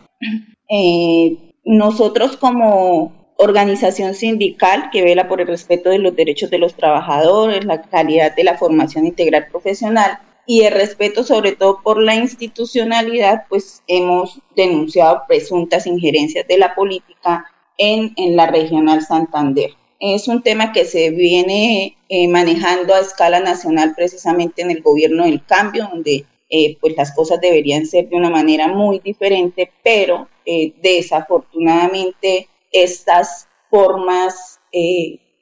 Eh, 0.70 1.54
nosotros 1.64 2.36
como 2.36 3.34
organización 3.36 4.14
sindical 4.14 4.90
que 4.90 5.02
vela 5.02 5.28
por 5.28 5.40
el 5.40 5.46
respeto 5.46 5.90
de 5.90 5.98
los 5.98 6.16
derechos 6.16 6.50
de 6.50 6.58
los 6.58 6.74
trabajadores, 6.74 7.64
la 7.64 7.82
calidad 7.82 8.34
de 8.34 8.44
la 8.44 8.56
formación 8.56 9.06
integral 9.06 9.46
profesional 9.50 10.18
y 10.46 10.62
el 10.62 10.72
respeto 10.72 11.24
sobre 11.24 11.52
todo 11.52 11.80
por 11.82 12.02
la 12.02 12.16
institucionalidad, 12.16 13.44
pues 13.48 13.82
hemos 13.86 14.40
denunciado 14.56 15.22
presuntas 15.28 15.86
injerencias 15.86 16.48
de 16.48 16.58
la 16.58 16.74
política 16.74 17.44
en, 17.76 18.12
en 18.16 18.34
la 18.34 18.46
regional 18.46 19.02
Santander. 19.02 19.70
Es 20.00 20.28
un 20.28 20.42
tema 20.42 20.72
que 20.72 20.84
se 20.84 21.10
viene 21.10 21.96
eh, 22.08 22.28
manejando 22.28 22.94
a 22.94 23.00
escala 23.00 23.40
nacional 23.40 23.94
precisamente 23.96 24.62
en 24.62 24.70
el 24.70 24.80
gobierno 24.80 25.24
del 25.24 25.44
cambio, 25.44 25.88
donde 25.90 26.24
eh, 26.50 26.78
pues 26.80 26.94
las 26.96 27.12
cosas 27.12 27.40
deberían 27.40 27.84
ser 27.84 28.08
de 28.08 28.16
una 28.16 28.30
manera 28.30 28.68
muy 28.68 29.00
diferente, 29.00 29.72
pero 29.82 30.28
eh, 30.46 30.72
desafortunadamente 30.82 32.48
estas 32.70 33.48
formas 33.70 34.60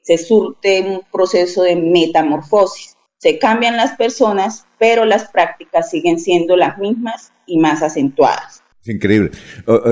se 0.01 0.17
surte 0.17 0.81
un 0.81 1.01
proceso 1.11 1.63
de 1.63 1.75
metamorfosis. 1.75 2.95
Se 3.17 3.37
cambian 3.37 3.77
las 3.77 3.95
personas, 3.97 4.65
pero 4.79 5.05
las 5.05 5.29
prácticas 5.29 5.91
siguen 5.91 6.19
siendo 6.19 6.55
las 6.55 6.77
mismas 6.77 7.33
y 7.45 7.59
más 7.59 7.83
acentuadas. 7.83 8.63
Es 8.81 8.87
increíble. 8.87 9.31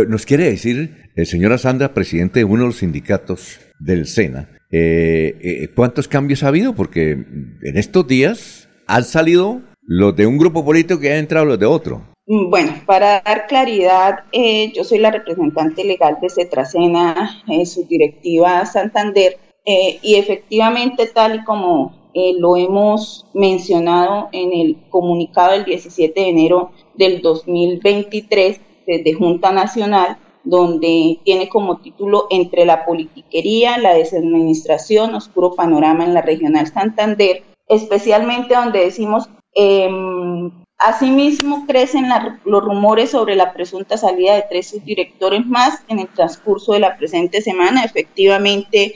Nos 0.08 0.26
quiere 0.26 0.46
decir, 0.46 1.12
señora 1.26 1.58
Sandra, 1.58 1.94
presidente 1.94 2.40
de 2.40 2.46
uno 2.46 2.62
de 2.62 2.68
los 2.68 2.78
sindicatos 2.78 3.60
del 3.80 4.08
SENA, 4.08 4.50
eh, 4.72 5.38
eh, 5.42 5.68
¿cuántos 5.76 6.08
cambios 6.08 6.44
ha 6.44 6.50
habido? 6.50 6.76
Porque 6.76 7.12
en 7.12 7.78
estos 7.78 8.08
días 8.08 8.68
han 8.88 9.04
salido 9.04 9.62
los 9.82 10.16
de 10.16 10.26
un 10.28 10.38
grupo 10.38 10.66
político 10.66 11.00
que 11.00 11.12
han 11.12 11.20
entrado 11.20 11.46
los 11.46 11.60
de 11.60 11.66
otro. 11.66 12.02
Mm, 12.28 12.50
bueno, 12.50 12.74
para 12.86 13.22
dar 13.22 13.48
claridad, 13.48 14.26
eh, 14.32 14.72
yo 14.74 14.84
soy 14.84 15.00
la 15.00 15.12
representante 15.12 15.84
legal 15.84 16.18
de 16.22 16.30
Cetracena, 16.30 17.44
su 17.66 17.86
directiva 17.88 18.66
Santander, 18.66 19.38
y 19.68 20.16
efectivamente, 20.16 21.08
tal 21.08 21.38
y 21.38 21.44
como 21.44 22.12
lo 22.38 22.56
hemos 22.56 23.26
mencionado 23.34 24.30
en 24.32 24.54
el 24.54 24.78
comunicado 24.90 25.54
del 25.54 25.66
17 25.66 26.20
de 26.20 26.30
enero 26.30 26.72
del 26.94 27.22
2023 27.22 28.62
desde 28.86 29.14
Junta 29.14 29.52
Nacional, 29.52 30.18
donde 30.46 31.20
tiene 31.24 31.50
como 31.50 31.80
título 31.80 32.28
Entre 32.30 32.66
la 32.66 32.86
politiquería, 32.86 33.78
la 33.78 33.94
desadministración, 33.94 35.16
oscuro 35.16 35.56
panorama 35.56 36.06
en 36.06 36.14
la 36.14 36.22
regional 36.22 36.68
Santander, 36.68 37.44
especialmente 37.68 38.56
donde 38.56 38.80
decimos, 38.80 39.28
em, 39.54 40.52
asimismo 40.78 41.66
crecen 41.68 42.06
los 42.46 42.64
rumores 42.64 43.12
sobre 43.12 43.36
la 43.36 43.54
presunta 43.54 43.98
salida 43.98 44.36
de 44.36 44.46
tres 44.50 44.70
subdirectores 44.70 45.46
más 45.46 45.84
en 45.88 46.00
el 46.00 46.08
transcurso 46.08 46.74
de 46.74 46.80
la 46.80 46.98
presente 46.98 47.42
semana. 47.42 47.84
Efectivamente, 47.84 48.94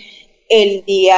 el 0.49 0.83
día 0.85 1.17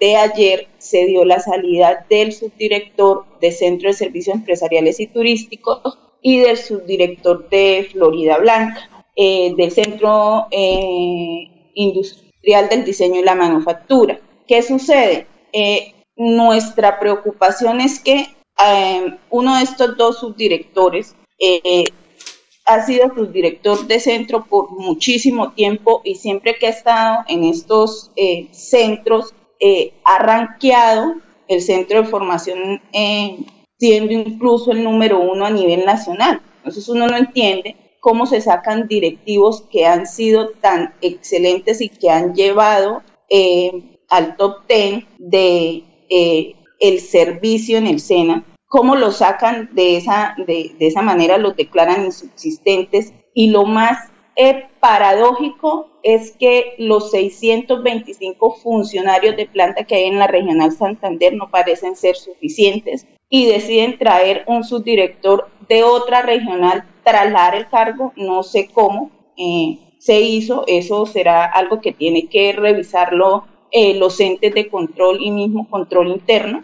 de 0.00 0.16
ayer 0.16 0.68
se 0.78 1.06
dio 1.06 1.24
la 1.24 1.40
salida 1.40 2.06
del 2.08 2.32
subdirector 2.32 3.26
de 3.40 3.52
Centro 3.52 3.88
de 3.88 3.94
Servicios 3.94 4.36
Empresariales 4.36 5.00
y 5.00 5.08
Turísticos 5.08 5.98
y 6.22 6.38
del 6.38 6.56
subdirector 6.56 7.48
de 7.48 7.88
Florida 7.92 8.38
Blanca. 8.38 8.97
Eh, 9.20 9.52
del 9.56 9.72
Centro 9.72 10.46
eh, 10.52 11.72
Industrial 11.74 12.68
del 12.68 12.84
Diseño 12.84 13.18
y 13.18 13.24
la 13.24 13.34
Manufactura. 13.34 14.20
¿Qué 14.46 14.62
sucede? 14.62 15.26
Eh, 15.52 15.92
nuestra 16.14 17.00
preocupación 17.00 17.80
es 17.80 17.98
que 17.98 18.28
uno 19.30 19.56
de 19.56 19.62
estos 19.64 19.96
dos 19.96 20.18
subdirectores 20.18 21.14
ha 22.64 22.86
sido 22.86 23.08
subdirector 23.14 23.86
de 23.86 24.00
centro 24.00 24.46
por 24.46 24.72
muchísimo 24.72 25.52
tiempo 25.52 26.00
y 26.04 26.16
siempre 26.16 26.56
que 26.56 26.66
ha 26.66 26.70
estado 26.70 27.18
en 27.28 27.44
estos 27.44 28.10
centros 28.50 29.32
ha 30.04 30.18
ranqueado 30.18 31.14
el 31.46 31.62
centro 31.62 32.02
de 32.02 32.08
formación 32.08 32.82
siendo 33.78 34.12
incluso 34.12 34.72
el 34.72 34.82
número 34.82 35.20
uno 35.20 35.46
a 35.46 35.50
nivel 35.50 35.84
nacional. 35.84 36.42
Entonces 36.58 36.88
uno 36.88 37.06
no 37.06 37.16
entiende 37.16 37.76
cómo 38.00 38.26
se 38.26 38.40
sacan 38.40 38.88
directivos 38.88 39.62
que 39.70 39.86
han 39.86 40.06
sido 40.06 40.50
tan 40.60 40.94
excelentes 41.00 41.80
y 41.80 41.88
que 41.88 42.10
han 42.10 42.34
llevado 42.34 43.02
eh, 43.28 43.98
al 44.08 44.36
top 44.36 44.66
ten 44.66 45.06
de 45.18 45.84
eh, 46.08 46.54
el 46.80 47.00
servicio 47.00 47.78
en 47.78 47.86
el 47.86 48.00
SENA, 48.00 48.44
cómo 48.66 48.96
lo 48.96 49.10
sacan 49.10 49.70
de 49.72 49.96
esa, 49.96 50.36
de, 50.46 50.74
esa 50.78 51.02
manera, 51.02 51.38
los 51.38 51.56
declaran 51.56 52.06
insubsistentes 52.06 53.12
y 53.34 53.50
lo 53.50 53.64
más 53.64 54.10
eh, 54.40 54.68
paradójico 54.78 55.88
es 56.04 56.30
que 56.30 56.74
los 56.78 57.10
625 57.10 58.52
funcionarios 58.54 59.36
de 59.36 59.46
planta 59.46 59.82
que 59.82 59.96
hay 59.96 60.04
en 60.04 60.20
la 60.20 60.28
regional 60.28 60.70
Santander 60.70 61.34
no 61.34 61.50
parecen 61.50 61.96
ser 61.96 62.14
suficientes 62.14 63.04
y 63.28 63.46
deciden 63.46 63.98
traer 63.98 64.44
un 64.46 64.62
subdirector 64.62 65.48
de 65.68 65.82
otra 65.82 66.22
regional 66.22 66.84
trasladar 67.02 67.56
el 67.56 67.68
cargo, 67.68 68.12
no 68.14 68.44
sé 68.44 68.68
cómo 68.72 69.10
eh, 69.36 69.80
se 69.98 70.20
hizo, 70.20 70.62
eso 70.68 71.04
será 71.04 71.44
algo 71.44 71.80
que 71.80 71.92
tiene 71.92 72.28
que 72.28 72.52
revisarlo 72.52 73.44
eh, 73.72 73.94
los 73.94 74.20
entes 74.20 74.54
de 74.54 74.68
control 74.68 75.18
y 75.20 75.32
mismo 75.32 75.68
control 75.68 76.08
interno, 76.08 76.62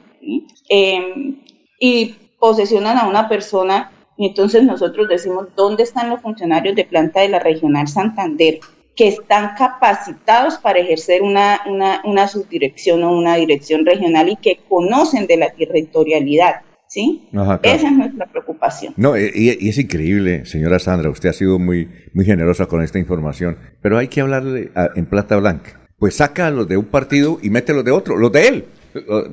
y 1.81 2.14
posesionan 2.39 2.99
a 2.99 3.09
una 3.09 3.29
persona 3.29 3.91
y 4.17 4.29
entonces 4.29 4.62
nosotros 4.62 5.09
decimos, 5.09 5.49
¿dónde 5.57 5.83
están 5.83 6.11
los 6.11 6.21
funcionarios 6.21 6.77
de 6.77 6.85
planta 6.85 7.21
de 7.21 7.29
la 7.29 7.39
regional 7.39 7.89
Santander 7.89 8.61
que 8.97 9.09
están 9.09 9.55
capacitados 9.57 10.59
para 10.59 10.79
ejercer 10.79 11.23
una, 11.23 11.61
una, 11.67 12.01
una 12.05 12.29
subdirección 12.29 13.03
o 13.03 13.17
una 13.17 13.37
dirección 13.37 13.85
regional 13.85 14.29
y 14.29 14.37
que 14.37 14.61
conocen 14.69 15.27
de 15.27 15.37
la 15.37 15.51
territorialidad? 15.51 16.62
¿sí? 16.87 17.29
Esa 17.62 17.89
es 17.89 17.93
nuestra 17.93 18.27
preocupación. 18.27 18.95
No, 18.97 19.19
y, 19.19 19.49
es 19.49 19.79
increíble, 19.79 20.47
señora 20.47 20.79
Sandra, 20.79 21.11
usted 21.11 21.31
ha 21.31 21.33
sido 21.33 21.59
muy, 21.59 21.89
muy 22.12 22.25
generosa 22.25 22.67
con 22.67 22.83
esta 22.83 23.01
información, 23.01 23.59
pero 23.83 23.99
hay 23.99 24.09
que 24.09 24.21
hablarle 24.21 24.71
en 24.95 25.07
plata 25.07 25.37
blanca. 25.37 25.81
Pues 25.99 26.17
saca 26.17 26.51
los 26.51 26.69
de 26.69 26.77
un 26.77 26.87
partido 26.87 27.39
y 27.43 27.51
mete 27.51 27.73
los 27.73 27.85
de 27.85 27.91
otro, 27.91 28.17
los 28.17 28.31
de 28.31 28.49
él. 28.49 28.65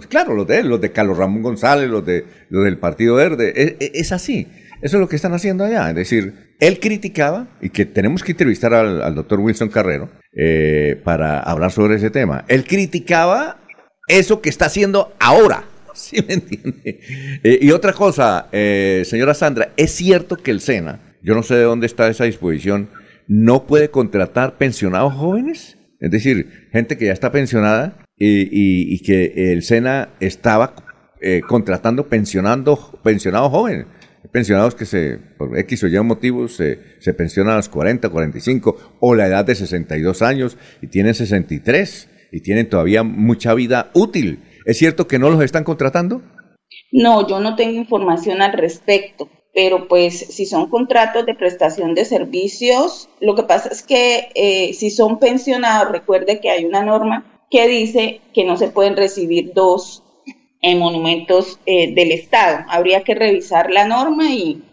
Claro, 0.10 0.34
los 0.34 0.48
de 0.48 0.60
él, 0.60 0.70
los 0.70 0.82
de 0.82 0.92
Carlos 0.92 1.18
Ramón 1.18 1.44
González, 1.44 1.88
los, 1.88 2.04
de, 2.04 2.26
los 2.50 2.64
del 2.64 2.78
Partido 2.78 3.16
Verde. 3.16 3.78
Es, 3.80 4.12
así. 4.12 4.48
Eso 4.82 4.98
es 4.98 5.02
lo 5.02 5.08
que 5.08 5.16
están 5.16 5.34
haciendo 5.34 5.64
allá. 5.64 5.90
Es 5.90 5.96
decir, 5.96 6.56
él 6.60 6.80
criticaba, 6.80 7.48
y 7.62 7.70
que 7.70 7.86
tenemos 7.86 8.24
que 8.24 8.32
entrevistar 8.32 8.74
al, 8.74 9.16
doctor 9.16 9.40
Wilson 9.40 9.70
Carrero 9.70 10.10
eh, 10.34 11.00
para 11.04 11.40
hablar 11.40 11.72
sobre 11.72 11.96
ese 11.96 12.10
tema. 12.10 12.46
Él 12.48 12.64
criticaba 12.66 13.60
eso 14.08 14.42
que 14.42 14.50
está 14.50 14.66
haciendo 14.66 15.14
ahora 15.20 15.66
¿Sí 15.94 16.24
me 16.26 16.36
entiende? 16.36 17.00
Eh, 17.44 17.60
y 17.62 17.72
otra 17.72 17.94
cosa, 17.94 18.48
eh, 18.52 19.04
señora 19.06 19.34
Sandra, 19.34 19.74
es 19.76 19.92
cierto 19.92 20.38
que 20.38 20.52
el 20.52 20.62
SENA, 20.62 21.18
yo 21.22 21.36
no 21.36 21.44
sé 21.44 21.56
de 21.56 21.64
dónde 21.64 21.86
está 21.86 22.08
esa 22.08 22.24
disposición, 22.24 22.90
no 23.28 23.68
puede 23.68 23.90
contratar 23.90 24.58
pensionados 24.58 25.14
jóvenes, 25.14 25.78
es 26.00 26.10
decir, 26.10 26.70
gente 26.72 26.98
que 26.98 27.08
ya 27.08 27.14
está 27.14 27.32
pensionada 27.32 28.06
y, 28.18 29.04
que 29.04 29.52
el 29.52 29.64
SENA 29.64 30.10
estaba 30.20 30.76
contratando 31.48 32.08
pensionando, 32.08 33.00
pensionados 33.04 33.52
jóvenes 33.52 33.86
pensionados 34.32 34.76
que 34.76 34.86
se, 34.86 35.18
por 35.38 35.58
X 35.58 35.84
o 35.84 35.88
Y 35.88 36.00
motivos, 36.02 36.56
se, 36.56 36.80
se, 37.00 37.14
pensionan 37.14 37.54
a 37.54 37.58
los 37.58 37.70
40, 37.70 38.10
45 38.10 38.98
o 39.00 39.16
la 39.16 39.28
edad 39.28 39.46
de 39.46 39.56
62 39.56 40.22
años 40.22 40.58
y 40.82 40.88
tienen 40.88 41.14
63 41.14 42.10
y 42.32 42.42
tienen 42.42 42.70
todavía 42.70 43.04
mucha 43.04 43.54
vida 43.54 43.92
útil. 43.94 44.44
¿Es 44.66 44.78
cierto 44.78 45.08
que 45.08 45.20
no 45.20 45.30
los 45.30 45.44
están 45.44 45.64
contratando? 45.64 46.22
No, 46.92 47.28
yo 47.28 47.40
no 47.40 47.56
tengo 47.56 47.78
información 47.78 48.42
al 48.42 48.54
respecto, 48.54 49.30
pero 49.54 49.88
pues 49.88 50.18
si 50.18 50.46
son 50.46 50.70
contratos 50.70 51.26
de 51.26 51.36
prestación 51.36 51.96
de 51.96 52.06
servicios, 52.06 53.10
lo 53.20 53.36
que 53.36 53.44
pasa 53.44 53.70
es 53.70 53.82
que 53.82 54.30
eh, 54.36 54.74
si 54.74 54.90
son 54.90 55.20
pensionados, 55.20 55.92
recuerde 55.92 56.40
que 56.40 56.50
hay 56.50 56.66
una 56.66 56.84
norma 56.84 57.46
que 57.50 57.68
dice 57.68 58.22
que 58.34 58.46
no 58.46 58.56
se 58.56 58.70
pueden 58.70 58.96
recibir 58.96 59.52
dos 59.54 60.04
en 60.62 60.80
monumentos 60.80 61.60
eh, 61.66 61.94
del 61.94 62.12
Estado. 62.12 62.66
Habría 62.70 63.04
que 63.04 63.16
revisar 63.16 63.72
la 63.72 63.88
norma 63.88 64.26
y, 64.34 64.64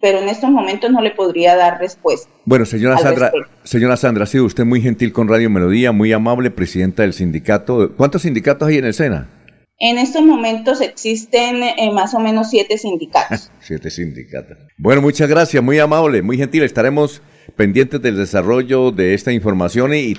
pero 0.00 0.18
en 0.18 0.28
estos 0.28 0.50
momentos 0.50 0.90
no 0.90 1.00
le 1.00 1.12
podría 1.12 1.56
dar 1.56 1.78
respuesta. 1.80 2.28
Bueno, 2.44 2.66
señora 2.66 2.98
Sandra, 2.98 3.32
señora 3.62 3.96
Sandra, 3.96 4.24
ha 4.24 4.26
sido 4.26 4.44
usted 4.44 4.64
muy 4.64 4.82
gentil 4.82 5.12
con 5.12 5.28
Radio 5.28 5.48
Melodía, 5.48 5.92
muy 5.92 6.12
amable, 6.12 6.50
presidenta 6.50 7.02
del 7.02 7.14
sindicato. 7.14 7.94
¿Cuántos 7.96 8.22
sindicatos 8.22 8.68
hay 8.68 8.78
en 8.78 8.84
el 8.84 8.94
SENA? 8.94 9.30
En 9.78 9.98
estos 9.98 10.22
momentos 10.22 10.80
existen 10.80 11.62
eh, 11.62 11.90
más 11.92 12.14
o 12.14 12.20
menos 12.20 12.50
siete 12.50 12.78
sindicatos. 12.78 13.50
siete 13.60 13.90
sindicatos. 13.90 14.58
Bueno, 14.76 15.02
muchas 15.02 15.28
gracias, 15.28 15.62
muy 15.62 15.78
amable, 15.78 16.22
muy 16.22 16.36
gentil. 16.36 16.62
Estaremos 16.62 17.22
pendientes 17.56 18.00
del 18.00 18.16
desarrollo 18.16 18.90
de 18.92 19.14
esta 19.14 19.32
información 19.32 19.94
y, 19.94 20.14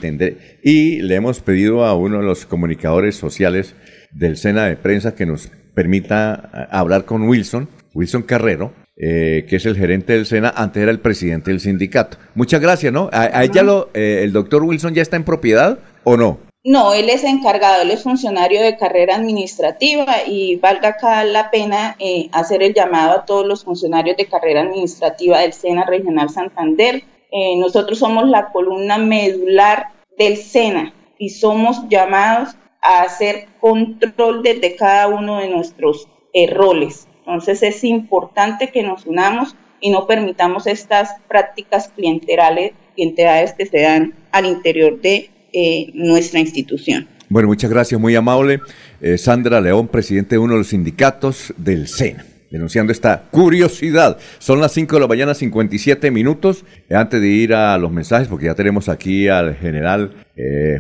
y 0.64 1.02
le 1.02 1.16
hemos 1.16 1.40
pedido 1.40 1.86
a 1.86 1.96
uno 1.96 2.20
de 2.20 2.24
los 2.26 2.46
comunicadores 2.46 3.16
sociales 3.16 3.76
del 4.16 4.38
Sena 4.38 4.66
de 4.66 4.78
Prensa 4.78 5.14
que 5.14 5.26
nos 5.26 5.52
permita 5.76 6.50
eh, 6.54 6.68
hablar 6.72 7.06
con 7.06 7.28
Wilson, 7.28 7.70
Wilson 7.94 8.24
Carrero, 8.24 8.74
eh, 8.98 9.46
que 9.48 9.58
es 9.58 9.66
el 9.66 9.76
gerente 9.76 10.14
del 10.14 10.26
SENA, 10.26 10.54
antes 10.56 10.82
era 10.82 10.92
el 10.92 11.00
presidente 11.00 11.52
del 11.52 11.60
sindicato. 11.60 12.18
Muchas 12.34 12.62
gracias, 12.62 12.92
¿no? 12.92 13.10
¿A, 13.12 13.44
lo, 13.62 13.90
el 13.94 14.32
doctor 14.32 14.64
Wilson 14.64 14.96
ya 14.96 15.02
está 15.02 15.18
en 15.18 15.26
propiedad 15.26 15.78
o 16.04 16.18
no? 16.18 16.40
No, 16.68 16.96
él 16.96 17.10
es 17.10 17.24
encargado, 17.24 17.84
él 17.84 17.92
es 17.92 18.02
funcionario 18.02 18.60
de 18.64 18.76
carrera 18.76 19.18
administrativa 19.18 20.24
y 20.26 20.56
valga 20.56 20.90
acá 20.90 21.24
la 21.24 21.52
pena 21.52 21.96
eh, 22.00 22.28
hacer 22.32 22.64
el 22.64 22.74
llamado 22.74 23.20
a 23.20 23.26
todos 23.26 23.46
los 23.46 23.64
funcionarios 23.64 24.18
de 24.18 24.26
carrera 24.26 24.62
administrativa 24.62 25.42
del 25.42 25.54
SENA 25.54 25.86
Regional 25.86 26.32
Santander. 26.32 27.04
Eh, 27.32 27.56
nosotros 27.60 28.00
somos 28.00 28.28
la 28.28 28.52
columna 28.52 28.98
medular 28.98 29.90
del 30.18 30.38
SENA 30.38 30.92
y 31.20 31.30
somos 31.30 31.88
llamados 31.88 32.56
a 32.86 33.02
hacer 33.02 33.48
control 33.60 34.44
desde 34.44 34.76
cada 34.76 35.08
uno 35.08 35.40
de 35.40 35.50
nuestros 35.50 36.08
roles. 36.52 37.08
Entonces 37.20 37.64
es 37.64 37.84
importante 37.84 38.70
que 38.70 38.84
nos 38.84 39.06
unamos 39.06 39.56
y 39.80 39.90
no 39.90 40.06
permitamos 40.06 40.68
estas 40.68 41.10
prácticas 41.28 41.90
clienterales, 41.90 42.74
clienterales 42.96 43.54
que 43.54 43.66
se 43.66 43.82
dan 43.82 44.14
al 44.32 44.46
interior 44.46 45.00
de 45.02 45.30
eh, 45.54 45.92
nuestra 45.94 46.40
institución. 46.40 47.08
Bueno, 47.30 47.48
muchas 47.48 47.70
gracias, 47.70 48.00
muy 48.00 48.16
amable. 48.16 48.60
Eh, 49.02 49.18
Sandra 49.18 49.62
León, 49.62 49.88
presidente 49.88 50.36
de 50.36 50.40
uno 50.40 50.54
de 50.54 50.60
los 50.60 50.68
sindicatos 50.68 51.54
del 51.58 51.88
SENA 51.88 52.26
denunciando 52.52 52.92
esta 52.92 53.24
curiosidad. 53.32 54.18
Son 54.40 54.60
las 54.60 54.72
5 54.74 54.96
de 54.96 55.02
la 55.02 55.08
mañana, 55.08 55.34
57 55.34 56.12
minutos. 56.12 56.66
Eh, 56.90 56.96
antes 56.96 57.22
de 57.22 57.28
ir 57.28 57.54
a 57.54 57.78
los 57.78 57.92
mensajes, 57.92 58.28
porque 58.28 58.46
ya 58.46 58.56
tenemos 58.56 58.90
aquí 58.90 59.28
al 59.28 59.56
general 59.56 60.14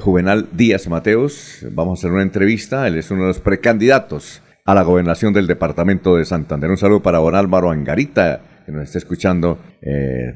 Juvenal 0.01 0.49
Díaz 0.51 0.89
Mateos, 0.89 1.66
vamos 1.72 1.97
a 1.97 2.01
hacer 2.01 2.11
una 2.11 2.24
entrevista. 2.24 2.88
Él 2.88 2.97
es 2.97 3.09
uno 3.09 3.22
de 3.22 3.28
los 3.30 3.39
precandidatos 3.39 4.41
a 4.66 4.76
la 4.76 4.84
gobernación 4.84 5.32
del 5.32 5.47
departamento 5.47 6.18
de 6.18 6.26
Santander. 6.26 6.70
Un 6.70 6.78
saludo 6.78 7.01
para 7.01 7.20
don 7.20 7.36
Álvaro 7.36 7.72
Angarita, 7.72 8.41
que 8.66 8.74
nos 8.74 8.84
está 8.84 8.97
escuchando 8.97 9.57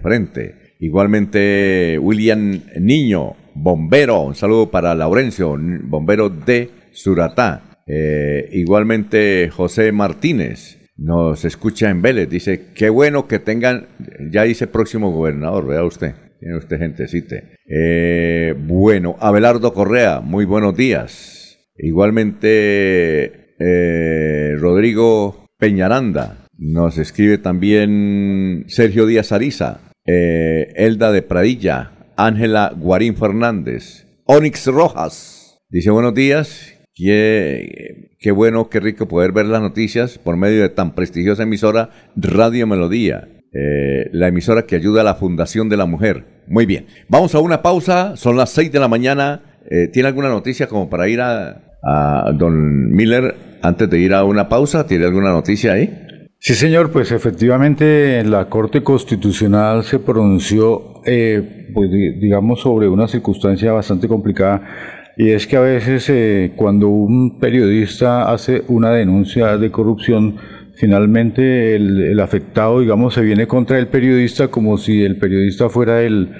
frente. 0.01 0.75
Igualmente, 0.79 1.99
William 1.99 2.61
Niño, 2.79 3.35
bombero. 3.53 4.21
Un 4.21 4.35
saludo 4.35 4.71
para 4.71 4.95
Laurencio, 4.95 5.57
bombero 5.83 6.29
de 6.29 6.69
Suratá. 6.91 7.69
Eh, 7.85 8.49
igualmente 8.53 9.49
José 9.49 9.91
Martínez 9.91 10.77
nos 10.99 11.45
escucha 11.45 11.89
en 11.89 12.01
Vélez. 12.01 12.29
Dice, 12.29 12.67
qué 12.75 12.89
bueno 12.89 13.27
que 13.27 13.39
tengan, 13.39 13.87
ya 14.31 14.43
dice 14.43 14.67
próximo 14.67 15.11
gobernador, 15.11 15.67
vea 15.67 15.83
usted. 15.83 16.13
Tiene 16.39 16.57
usted 16.57 16.77
gentecita. 16.79 17.35
Eh, 17.67 18.55
bueno, 18.57 19.17
Abelardo 19.19 19.73
Correa, 19.73 20.21
muy 20.21 20.45
buenos 20.45 20.75
días. 20.75 21.59
Igualmente 21.77 23.55
eh, 23.59 24.55
Rodrigo 24.57 25.45
Peñaranda. 25.57 26.45
Nos 26.57 26.97
escribe 26.97 27.37
también 27.37 28.65
Sergio 28.67 29.05
Díaz 29.05 29.31
Ariza. 29.31 29.81
Elda 30.05 31.11
de 31.11 31.21
Pradilla, 31.21 31.91
Ángela 32.17 32.73
Guarín 32.75 33.15
Fernández. 33.15 34.07
Onyx 34.25 34.65
Rojas 34.67 35.39
dice 35.69 35.91
buenos 35.91 36.13
días. 36.13 36.78
Qué, 36.99 38.31
bueno, 38.31 38.69
qué 38.69 38.81
rico 38.81 39.07
poder 39.07 39.31
ver 39.31 39.45
las 39.45 39.61
noticias 39.61 40.17
por 40.17 40.35
medio 40.35 40.61
de 40.61 40.69
tan 40.69 40.95
prestigiosa 40.95 41.43
emisora 41.43 41.91
Radio 42.17 42.67
Melodía, 42.67 43.29
eh, 43.53 44.09
la 44.11 44.27
emisora 44.27 44.63
que 44.63 44.75
ayuda 44.75 45.01
a 45.01 45.03
la 45.05 45.15
Fundación 45.15 45.69
de 45.69 45.77
la 45.77 45.85
Mujer. 45.85 46.25
Muy 46.47 46.65
bien, 46.65 46.87
vamos 47.07 47.35
a 47.35 47.39
una 47.39 47.61
pausa, 47.61 48.17
son 48.17 48.35
las 48.35 48.49
6 48.49 48.73
de 48.73 48.79
la 48.79 48.89
mañana. 48.89 49.59
Eh, 49.71 49.87
¿Tiene 49.87 50.09
alguna 50.09 50.27
noticia 50.27 50.67
como 50.67 50.89
para 50.89 51.07
ir 51.07 51.21
a, 51.21 51.61
a 51.83 52.31
don 52.33 52.91
Miller 52.91 53.33
antes 53.61 53.89
de 53.89 53.99
ir 53.99 54.13
a 54.13 54.25
una 54.25 54.49
pausa? 54.49 54.85
¿Tiene 54.85 55.05
alguna 55.05 55.29
noticia 55.29 55.73
ahí? 55.73 56.05
Sí, 56.37 56.53
señor, 56.53 56.91
pues 56.91 57.11
efectivamente 57.11 58.23
la 58.25 58.49
Corte 58.49 58.83
Constitucional 58.83 59.83
se 59.83 59.99
pronunció, 59.99 61.01
eh, 61.05 61.69
pues 61.73 61.89
digamos, 61.91 62.61
sobre 62.61 62.89
una 62.89 63.07
circunstancia 63.07 63.71
bastante 63.71 64.07
complicada 64.07 64.98
y 65.21 65.31
es 65.31 65.47
que 65.47 65.57
a 65.57 65.59
veces 65.59 66.09
eh, 66.09 66.53
cuando 66.55 66.87
un 66.87 67.39
periodista 67.41 68.31
hace 68.31 68.63
una 68.69 68.91
denuncia 68.91 69.57
de 69.57 69.69
corrupción, 69.69 70.37
finalmente 70.75 71.75
el, 71.75 72.17
afectado, 72.21 72.79
digamos, 72.79 73.15
se 73.15 73.21
viene 73.21 73.45
contra 73.45 73.77
el 73.79 73.89
periodista 73.89 74.47
como 74.47 74.77
si 74.77 75.03
el 75.03 75.17
periodista 75.17 75.67
fuera 75.67 76.01
el, 76.03 76.31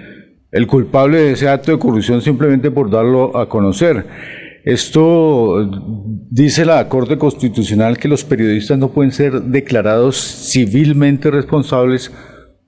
el 0.53 0.65
culpable 0.65 1.17
de 1.17 1.31
ese 1.33 1.49
acto 1.49 1.73
de 1.73 1.77
corrupción 1.77 2.21
simplemente 2.21 2.71
por 2.71 2.89
darlo 2.89 3.35
a 3.35 3.49
conocer. 3.49 4.05
Esto 4.63 5.69
dice 6.29 6.63
la 6.63 6.87
Corte 6.87 7.17
Constitucional 7.17 7.97
que 7.97 8.07
los 8.07 8.23
periodistas 8.23 8.77
no 8.77 8.91
pueden 8.91 9.11
ser 9.11 9.41
declarados 9.41 10.15
civilmente 10.15 11.29
responsables 11.29 12.13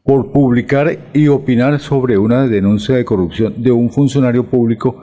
por 0.03 0.33
publicar 0.33 0.97
y 1.13 1.29
opinar 1.29 1.79
sobre 1.79 2.17
una 2.17 2.47
denuncia 2.47 2.95
de 2.95 3.05
corrupción 3.05 3.63
de 3.63 3.71
un 3.71 3.89
funcionario 3.91 4.45
público, 4.49 5.01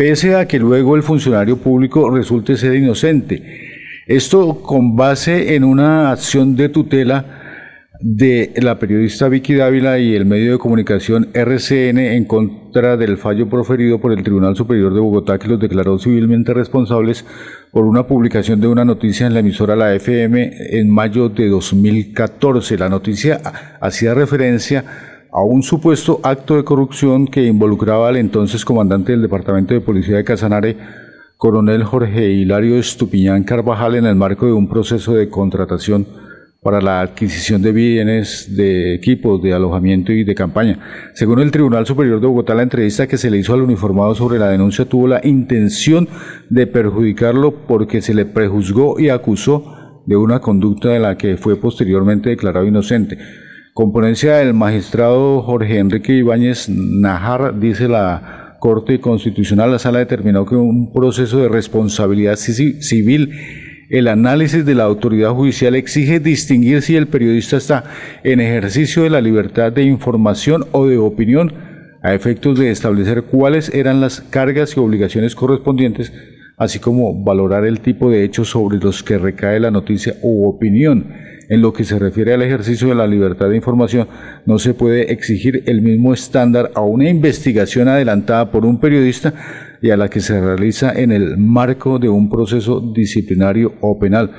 pese 0.00 0.34
a 0.34 0.48
que 0.48 0.58
luego 0.58 0.96
el 0.96 1.02
funcionario 1.02 1.58
público 1.58 2.08
resulte 2.08 2.56
ser 2.56 2.74
inocente. 2.74 3.42
Esto 4.06 4.62
con 4.62 4.96
base 4.96 5.54
en 5.54 5.62
una 5.62 6.10
acción 6.10 6.56
de 6.56 6.70
tutela 6.70 7.26
de 8.00 8.50
la 8.62 8.78
periodista 8.78 9.28
Vicky 9.28 9.56
Dávila 9.56 9.98
y 9.98 10.14
el 10.14 10.24
medio 10.24 10.52
de 10.52 10.58
comunicación 10.58 11.28
RCN 11.34 11.98
en 11.98 12.24
contra 12.24 12.96
del 12.96 13.18
fallo 13.18 13.50
proferido 13.50 14.00
por 14.00 14.12
el 14.12 14.22
Tribunal 14.22 14.56
Superior 14.56 14.94
de 14.94 15.00
Bogotá 15.00 15.38
que 15.38 15.48
los 15.48 15.60
declaró 15.60 15.98
civilmente 15.98 16.54
responsables 16.54 17.26
por 17.70 17.84
una 17.84 18.06
publicación 18.06 18.58
de 18.58 18.68
una 18.68 18.86
noticia 18.86 19.26
en 19.26 19.34
la 19.34 19.40
emisora 19.40 19.76
La 19.76 19.94
FM 19.94 20.78
en 20.78 20.88
mayo 20.88 21.28
de 21.28 21.46
2014. 21.48 22.78
La 22.78 22.88
noticia 22.88 23.38
hacía 23.82 24.14
referencia 24.14 25.09
a 25.32 25.42
un 25.42 25.62
supuesto 25.62 26.20
acto 26.22 26.56
de 26.56 26.64
corrupción 26.64 27.26
que 27.26 27.44
involucraba 27.44 28.08
al 28.08 28.16
entonces 28.16 28.64
comandante 28.64 29.12
del 29.12 29.22
Departamento 29.22 29.74
de 29.74 29.80
Policía 29.80 30.16
de 30.16 30.24
Casanare, 30.24 30.76
coronel 31.36 31.84
Jorge 31.84 32.30
Hilario 32.30 32.78
Estupiñán 32.78 33.44
Carvajal, 33.44 33.94
en 33.94 34.06
el 34.06 34.16
marco 34.16 34.46
de 34.46 34.52
un 34.52 34.68
proceso 34.68 35.14
de 35.14 35.28
contratación 35.28 36.06
para 36.62 36.82
la 36.82 37.00
adquisición 37.00 37.62
de 37.62 37.72
bienes, 37.72 38.54
de 38.54 38.94
equipos, 38.94 39.40
de 39.40 39.54
alojamiento 39.54 40.12
y 40.12 40.24
de 40.24 40.34
campaña. 40.34 40.78
Según 41.14 41.40
el 41.40 41.50
Tribunal 41.50 41.86
Superior 41.86 42.20
de 42.20 42.26
Bogotá, 42.26 42.54
la 42.54 42.62
entrevista 42.62 43.06
que 43.06 43.16
se 43.16 43.30
le 43.30 43.38
hizo 43.38 43.54
al 43.54 43.62
uniformado 43.62 44.14
sobre 44.14 44.38
la 44.38 44.48
denuncia 44.48 44.84
tuvo 44.84 45.08
la 45.08 45.20
intención 45.24 46.08
de 46.50 46.66
perjudicarlo 46.66 47.66
porque 47.66 48.02
se 48.02 48.12
le 48.12 48.26
prejuzgó 48.26 49.00
y 49.00 49.08
acusó 49.08 50.02
de 50.04 50.16
una 50.16 50.40
conducta 50.40 50.90
de 50.90 50.98
la 50.98 51.16
que 51.16 51.36
fue 51.38 51.56
posteriormente 51.56 52.30
declarado 52.30 52.66
inocente. 52.66 53.16
Componencia 53.72 54.36
del 54.36 54.52
magistrado 54.52 55.42
Jorge 55.42 55.78
Enrique 55.78 56.12
Ibáñez 56.12 56.68
Najar, 56.68 57.60
dice 57.60 57.88
la 57.88 58.56
Corte 58.58 59.00
Constitucional, 59.00 59.70
la 59.70 59.78
sala 59.78 60.00
determinó 60.00 60.44
que 60.44 60.56
un 60.56 60.92
proceso 60.92 61.38
de 61.38 61.48
responsabilidad 61.48 62.36
civil 62.36 63.32
el 63.88 64.08
análisis 64.08 64.64
de 64.64 64.74
la 64.74 64.84
autoridad 64.84 65.30
judicial 65.30 65.74
exige 65.74 66.20
distinguir 66.20 66.82
si 66.82 66.96
el 66.96 67.08
periodista 67.08 67.56
está 67.56 67.84
en 68.22 68.40
ejercicio 68.40 69.02
de 69.04 69.10
la 69.10 69.20
libertad 69.20 69.72
de 69.72 69.82
información 69.82 70.64
o 70.72 70.86
de 70.86 70.98
opinión 70.98 71.52
a 72.02 72.14
efectos 72.14 72.58
de 72.58 72.70
establecer 72.70 73.22
cuáles 73.22 73.72
eran 73.74 74.00
las 74.00 74.20
cargas 74.20 74.76
y 74.76 74.80
obligaciones 74.80 75.34
correspondientes, 75.34 76.12
así 76.60 76.78
como 76.78 77.14
valorar 77.24 77.64
el 77.64 77.80
tipo 77.80 78.10
de 78.10 78.22
hechos 78.22 78.50
sobre 78.50 78.76
los 78.76 79.02
que 79.02 79.16
recae 79.16 79.58
la 79.58 79.70
noticia 79.70 80.14
u 80.20 80.46
opinión. 80.46 81.06
En 81.48 81.62
lo 81.62 81.72
que 81.72 81.84
se 81.84 81.98
refiere 81.98 82.34
al 82.34 82.42
ejercicio 82.42 82.88
de 82.88 82.94
la 82.94 83.06
libertad 83.06 83.48
de 83.48 83.56
información, 83.56 84.06
no 84.44 84.58
se 84.58 84.74
puede 84.74 85.10
exigir 85.10 85.64
el 85.66 85.80
mismo 85.80 86.12
estándar 86.12 86.70
a 86.74 86.82
una 86.82 87.08
investigación 87.08 87.88
adelantada 87.88 88.52
por 88.52 88.66
un 88.66 88.78
periodista 88.78 89.32
y 89.80 89.90
a 89.90 89.96
la 89.96 90.10
que 90.10 90.20
se 90.20 90.38
realiza 90.38 90.92
en 90.92 91.12
el 91.12 91.38
marco 91.38 91.98
de 91.98 92.10
un 92.10 92.28
proceso 92.28 92.92
disciplinario 92.94 93.72
o 93.80 93.98
penal, 93.98 94.30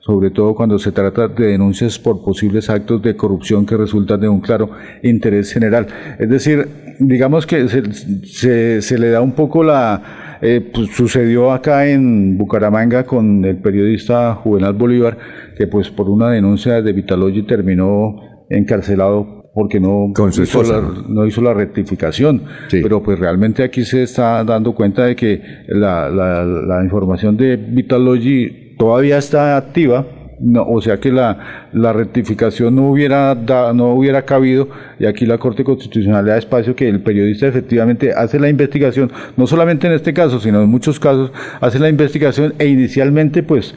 sobre 0.00 0.30
todo 0.30 0.54
cuando 0.54 0.78
se 0.78 0.92
trata 0.92 1.28
de 1.28 1.46
denuncias 1.46 1.98
por 1.98 2.22
posibles 2.22 2.68
actos 2.68 3.02
de 3.02 3.16
corrupción 3.16 3.64
que 3.64 3.78
resultan 3.78 4.20
de 4.20 4.28
un 4.28 4.42
claro 4.42 4.70
interés 5.02 5.50
general. 5.50 5.86
Es 6.18 6.28
decir, 6.28 6.68
digamos 6.98 7.46
que 7.46 7.68
se, 7.68 8.82
se, 8.82 8.98
le 8.98 9.10
da 9.10 9.22
un 9.22 9.32
poco 9.32 9.64
la... 9.64 10.19
Eh, 10.42 10.70
pues, 10.72 10.90
sucedió 10.90 11.52
acá 11.52 11.86
en 11.86 12.38
Bucaramanga 12.38 13.04
con 13.04 13.44
el 13.44 13.58
periodista 13.58 14.34
Juvenal 14.34 14.72
Bolívar, 14.72 15.18
que 15.56 15.66
pues 15.66 15.90
por 15.90 16.08
una 16.08 16.30
denuncia 16.30 16.80
de 16.80 16.92
Vitalogy 16.92 17.42
terminó 17.42 18.16
encarcelado 18.48 19.40
porque 19.52 19.80
no, 19.80 20.12
hizo 20.28 20.62
la, 20.62 20.80
no 21.08 21.26
hizo 21.26 21.42
la 21.42 21.52
rectificación. 21.52 22.42
Pero 22.70 23.02
pues 23.02 23.18
realmente 23.18 23.62
aquí 23.62 23.84
se 23.84 24.02
está 24.02 24.44
dando 24.44 24.74
cuenta 24.74 25.04
de 25.04 25.16
que 25.16 25.42
la, 25.68 26.08
la, 26.08 26.82
información 26.82 27.36
de 27.36 27.56
Vitalogy 27.56 28.76
todavía 28.78 29.18
está 29.18 29.56
activa, 29.56 30.06
no, 30.40 30.66
o 30.66 30.80
sea 30.80 30.98
que 30.98 31.12
la, 31.12 31.68
la 31.72 31.92
rectificación 31.92 32.74
no 32.74 32.90
hubiera, 32.90 33.34
no 33.74 33.92
hubiera 33.92 34.22
cabido 34.22 34.68
y 34.98 35.04
aquí 35.04 35.26
la 35.26 35.38
Corte 35.38 35.64
Constitucional 35.64 36.24
le 36.24 36.32
da 36.32 36.38
espacio 36.38 36.74
que 36.74 36.88
el 36.88 37.02
periodista 37.02 37.46
efectivamente 37.46 38.12
hace 38.14 38.40
la 38.40 38.48
investigación, 38.48 39.12
no 39.36 39.46
solamente 39.46 39.86
en 39.86 39.92
este 39.92 40.14
caso, 40.14 40.40
sino 40.40 40.62
en 40.62 40.70
muchos 40.70 40.98
casos, 40.98 41.30
hace 41.60 41.78
la 41.78 41.90
investigación 41.90 42.54
e 42.58 42.66
inicialmente 42.66 43.42
pues 43.42 43.74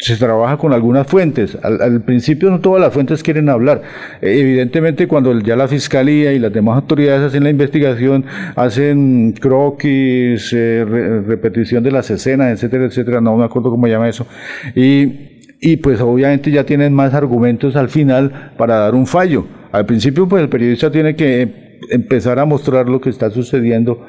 se 0.00 0.16
trabaja 0.16 0.56
con 0.56 0.72
algunas 0.72 1.06
fuentes. 1.06 1.56
Al, 1.62 2.02
principio 2.02 2.50
no 2.50 2.60
todas 2.60 2.80
las 2.80 2.92
fuentes 2.92 3.22
quieren 3.22 3.48
hablar. 3.48 3.82
Eh, 4.20 4.40
evidentemente 4.40 5.06
cuando 5.06 5.38
ya 5.40 5.56
la 5.56 5.68
Fiscalía 5.68 6.32
y 6.32 6.38
las 6.38 6.52
demás 6.52 6.76
autoridades 6.76 7.20
hacen 7.20 7.44
la 7.44 7.50
investigación, 7.50 8.24
hacen 8.56 9.32
croquis, 9.38 10.52
eh, 10.54 10.84
repetición 11.26 11.84
de 11.84 11.92
las 11.92 12.10
escenas, 12.10 12.52
etcétera, 12.52 12.86
etcétera, 12.86 13.20
no 13.20 13.36
me 13.36 13.44
acuerdo 13.44 13.70
cómo 13.70 13.86
llama 13.86 14.08
eso. 14.08 14.26
Y, 14.74 15.29
y 15.60 15.76
pues 15.76 16.00
obviamente 16.00 16.50
ya 16.50 16.64
tienen 16.64 16.92
más 16.94 17.14
argumentos 17.14 17.76
al 17.76 17.88
final 17.88 18.52
para 18.56 18.76
dar 18.76 18.94
un 18.94 19.06
fallo. 19.06 19.46
Al 19.72 19.86
principio 19.86 20.28
pues 20.28 20.42
el 20.42 20.48
periodista 20.48 20.90
tiene 20.90 21.14
que 21.14 21.78
empezar 21.90 22.38
a 22.38 22.44
mostrar 22.44 22.88
lo 22.88 23.00
que 23.00 23.10
está 23.10 23.30
sucediendo 23.30 24.04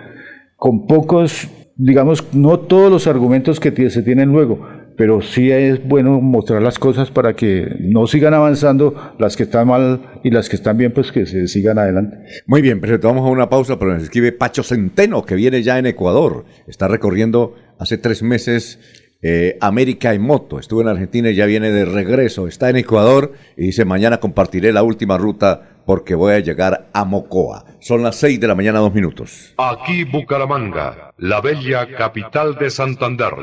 con 0.56 0.86
pocos, 0.88 1.50
digamos, 1.76 2.24
no 2.34 2.60
todos 2.60 2.92
los 2.92 3.08
argumentos 3.08 3.60
que 3.60 3.90
se 3.90 4.04
tienen 4.04 4.30
luego, 4.30 4.68
pero 4.96 5.22
sí 5.22 5.50
es 5.50 5.84
bueno 5.88 6.22
mostrar 6.22 6.62
las 6.62 6.78
cosas 6.78 7.10
para 7.10 7.36
que 7.36 7.68
no 7.80 8.06
sigan 8.06 8.34
avanzando 8.34 9.16
las 9.18 9.36
que 9.36 9.44
están 9.44 9.68
mal 9.68 10.02
y 10.24 10.30
las 10.30 10.50
que 10.50 10.56
están 10.56 10.78
bien, 10.78 10.92
pues 10.94 11.12
que 11.12 11.26
se 11.26 11.48
sigan 11.48 11.80
adelante. 11.80 12.18
Muy 12.46 12.62
bien, 12.62 12.80
pero 12.80 13.00
vamos 13.00 13.28
a 13.28 13.32
una 13.32 13.50
pausa, 13.50 13.80
pero 13.80 13.94
nos 13.94 14.04
escribe 14.04 14.32
Pacho 14.32 14.62
Centeno, 14.62 15.26
que 15.26 15.36
viene 15.36 15.64
ya 15.64 15.80
en 15.80 15.88
Ecuador. 15.88 16.46
Está 16.68 16.88
recorriendo 16.88 17.56
hace 17.80 17.98
tres 17.98 18.22
meses 18.22 19.01
eh, 19.22 19.58
América 19.62 20.14
en 20.14 20.22
moto. 20.22 20.60
Estuvo 20.60 20.82
en 20.82 20.88
Argentina 20.88 21.30
y 21.30 21.36
ya 21.36 21.46
viene 21.46 21.72
de 21.72 21.86
regreso. 21.86 22.48
Está 22.48 22.70
en 22.70 22.78
Ecuador 22.78 23.34
y 23.56 23.68
dice, 23.68 23.86
mañana 23.86 24.20
compartiré 24.20 24.74
la 24.74 24.84
última 24.84 25.18
ruta 25.18 25.70
porque 25.86 26.16
voy 26.16 26.34
a 26.34 26.40
llegar 26.40 26.90
a 26.94 27.06
Mocoa. 27.06 27.66
Son 27.80 28.04
las 28.04 28.16
seis 28.16 28.40
de 28.40 28.48
la 28.48 28.56
mañana, 28.56 28.80
dos 28.80 28.94
minutos. 28.94 29.54
Aquí 29.58 30.04
Bucaramanga, 30.04 31.14
la 31.18 31.42
bella 31.42 31.88
capital 31.96 32.56
de 32.58 32.70
Santander. 32.70 33.34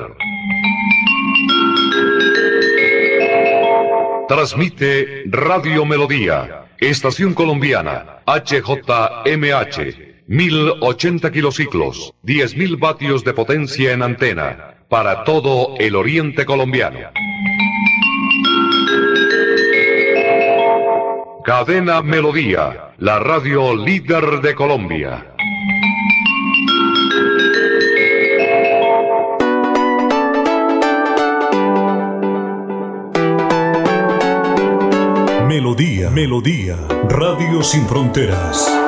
Transmite 4.28 5.24
Radio 5.26 5.86
Melodía, 5.86 6.66
Estación 6.78 7.32
Colombiana, 7.32 8.20
HJMH, 8.26 10.08
1080 10.26 11.32
kilociclos, 11.32 12.14
10.000 12.24 12.78
vatios 12.78 13.24
de 13.24 13.32
potencia 13.32 13.92
en 13.92 14.02
antena, 14.02 14.77
para 14.88 15.24
todo 15.24 15.74
el 15.78 15.94
oriente 15.94 16.46
colombiano. 16.46 16.98
Cadena 21.44 22.02
Melodía, 22.02 22.92
la 22.98 23.18
radio 23.18 23.74
líder 23.74 24.40
de 24.40 24.54
Colombia. 24.54 25.26
Melodía, 35.46 36.10
Melodía, 36.10 36.76
Radio 37.08 37.62
Sin 37.62 37.86
Fronteras. 37.86 38.87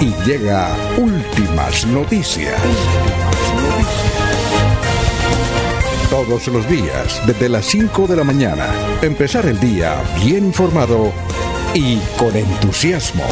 y 0.00 0.12
llega 0.24 0.76
últimas 0.98 1.86
noticias. 1.86 2.60
Todos 6.10 6.46
los 6.48 6.68
días, 6.68 7.22
desde 7.26 7.48
las 7.48 7.64
5 7.66 8.06
de 8.06 8.16
la 8.16 8.24
mañana, 8.24 8.68
empezar 9.02 9.46
el 9.46 9.58
día 9.58 9.96
bien 10.24 10.46
informado 10.46 11.12
y 11.74 11.98
con 12.18 12.36
entusiasmo. 12.36 13.24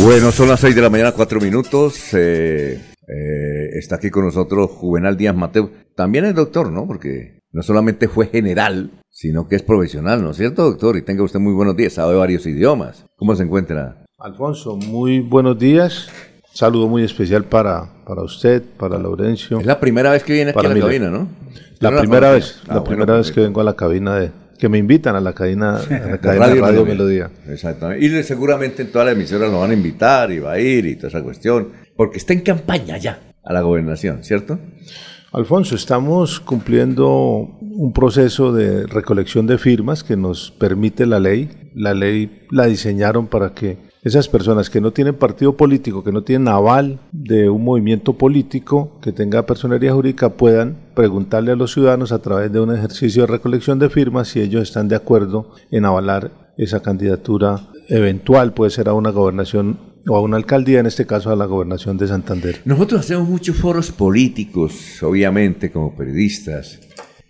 Bueno, 0.00 0.32
son 0.32 0.48
las 0.48 0.60
6 0.60 0.74
de 0.74 0.82
la 0.82 0.90
mañana, 0.90 1.12
4 1.12 1.40
minutos. 1.40 2.12
Eh, 2.12 2.78
eh, 3.08 3.43
está 3.78 3.96
aquí 3.96 4.10
con 4.10 4.24
nosotros 4.24 4.70
Juvenal 4.70 5.16
Díaz 5.16 5.34
Mateo. 5.34 5.70
También 5.94 6.24
es 6.24 6.34
doctor, 6.34 6.70
¿no? 6.70 6.86
Porque 6.86 7.40
no 7.52 7.62
solamente 7.62 8.08
fue 8.08 8.26
general, 8.26 8.90
sino 9.10 9.46
que 9.46 9.54
es 9.54 9.62
profesional, 9.62 10.22
¿no 10.22 10.32
es 10.32 10.36
cierto, 10.36 10.64
doctor? 10.64 10.96
Y 10.96 11.02
tenga 11.02 11.22
usted 11.22 11.38
muy 11.38 11.52
buenos 11.52 11.76
días, 11.76 11.92
sabe 11.92 12.16
varios 12.16 12.46
idiomas. 12.46 13.06
¿Cómo 13.16 13.36
se 13.36 13.44
encuentra? 13.44 14.04
Alfonso, 14.18 14.76
muy 14.76 15.20
buenos 15.20 15.56
días. 15.58 16.08
Saludo 16.52 16.88
muy 16.88 17.04
especial 17.04 17.44
para, 17.44 17.88
para 18.04 18.22
usted, 18.22 18.62
para 18.76 18.98
Laurencio. 18.98 19.60
Es 19.60 19.66
la 19.66 19.78
primera 19.78 20.10
vez 20.10 20.24
que 20.24 20.32
viene 20.32 20.50
aquí 20.50 20.66
a 20.66 20.68
la 20.68 20.80
cabina, 20.80 21.10
¿no? 21.10 21.28
La 21.78 21.96
primera 22.00 22.32
vez, 22.32 22.60
la 22.66 22.76
ah, 22.76 22.84
primera 22.84 23.16
vez 23.16 23.30
que 23.30 23.40
vengo 23.40 23.60
a 23.60 23.64
la 23.64 23.74
cabina 23.74 24.16
de, 24.16 24.32
que 24.58 24.68
me 24.68 24.78
invitan 24.78 25.14
a 25.14 25.20
la 25.20 25.32
cadena, 25.32 25.76
a 25.76 25.80
la 25.80 26.16
Radio, 26.54 26.84
Melodía. 26.84 27.30
Exactamente. 27.48 28.04
Y 28.04 28.22
seguramente 28.22 28.82
en 28.82 28.90
todas 28.90 29.06
las 29.06 29.14
emisoras 29.14 29.50
lo 29.50 29.60
van 29.60 29.70
a 29.70 29.74
invitar 29.74 30.32
y 30.32 30.38
va 30.38 30.52
a 30.52 30.60
ir 30.60 30.86
y 30.86 30.96
toda 30.96 31.08
esa 31.08 31.22
cuestión, 31.22 31.68
porque 31.96 32.18
está 32.18 32.32
en 32.32 32.40
campaña 32.40 32.96
ya 32.98 33.33
a 33.44 33.52
la 33.52 33.60
gobernación, 33.62 34.24
¿cierto? 34.24 34.58
Alfonso, 35.32 35.74
estamos 35.74 36.38
cumpliendo 36.38 37.58
un 37.60 37.92
proceso 37.92 38.52
de 38.52 38.86
recolección 38.86 39.48
de 39.48 39.58
firmas 39.58 40.04
que 40.04 40.16
nos 40.16 40.52
permite 40.52 41.06
la 41.06 41.18
ley. 41.18 41.50
La 41.74 41.92
ley 41.92 42.46
la 42.50 42.66
diseñaron 42.66 43.26
para 43.26 43.52
que 43.52 43.78
esas 44.04 44.28
personas 44.28 44.70
que 44.70 44.80
no 44.80 44.92
tienen 44.92 45.16
partido 45.16 45.56
político, 45.56 46.04
que 46.04 46.12
no 46.12 46.22
tienen 46.22 46.46
aval 46.46 47.00
de 47.10 47.48
un 47.48 47.64
movimiento 47.64 48.12
político 48.12 49.00
que 49.02 49.10
tenga 49.10 49.44
personería 49.44 49.92
jurídica, 49.92 50.36
puedan 50.36 50.76
preguntarle 50.94 51.50
a 51.50 51.56
los 51.56 51.72
ciudadanos 51.72 52.12
a 52.12 52.20
través 52.20 52.52
de 52.52 52.60
un 52.60 52.72
ejercicio 52.72 53.22
de 53.22 53.32
recolección 53.32 53.80
de 53.80 53.90
firmas 53.90 54.28
si 54.28 54.40
ellos 54.40 54.62
están 54.62 54.86
de 54.86 54.96
acuerdo 54.96 55.50
en 55.70 55.84
avalar 55.84 56.30
esa 56.56 56.80
candidatura 56.80 57.70
eventual, 57.88 58.54
puede 58.54 58.70
ser 58.70 58.88
a 58.88 58.94
una 58.94 59.10
gobernación 59.10 59.93
o 60.06 60.16
a 60.16 60.20
una 60.20 60.36
alcaldía, 60.36 60.80
en 60.80 60.86
este 60.86 61.06
caso 61.06 61.30
a 61.30 61.36
la 61.36 61.46
gobernación 61.46 61.96
de 61.98 62.08
Santander. 62.08 62.60
Nosotros 62.64 63.00
hacemos 63.00 63.28
muchos 63.28 63.56
foros 63.56 63.92
políticos, 63.92 65.02
obviamente, 65.02 65.70
como 65.70 65.96
periodistas, 65.96 66.80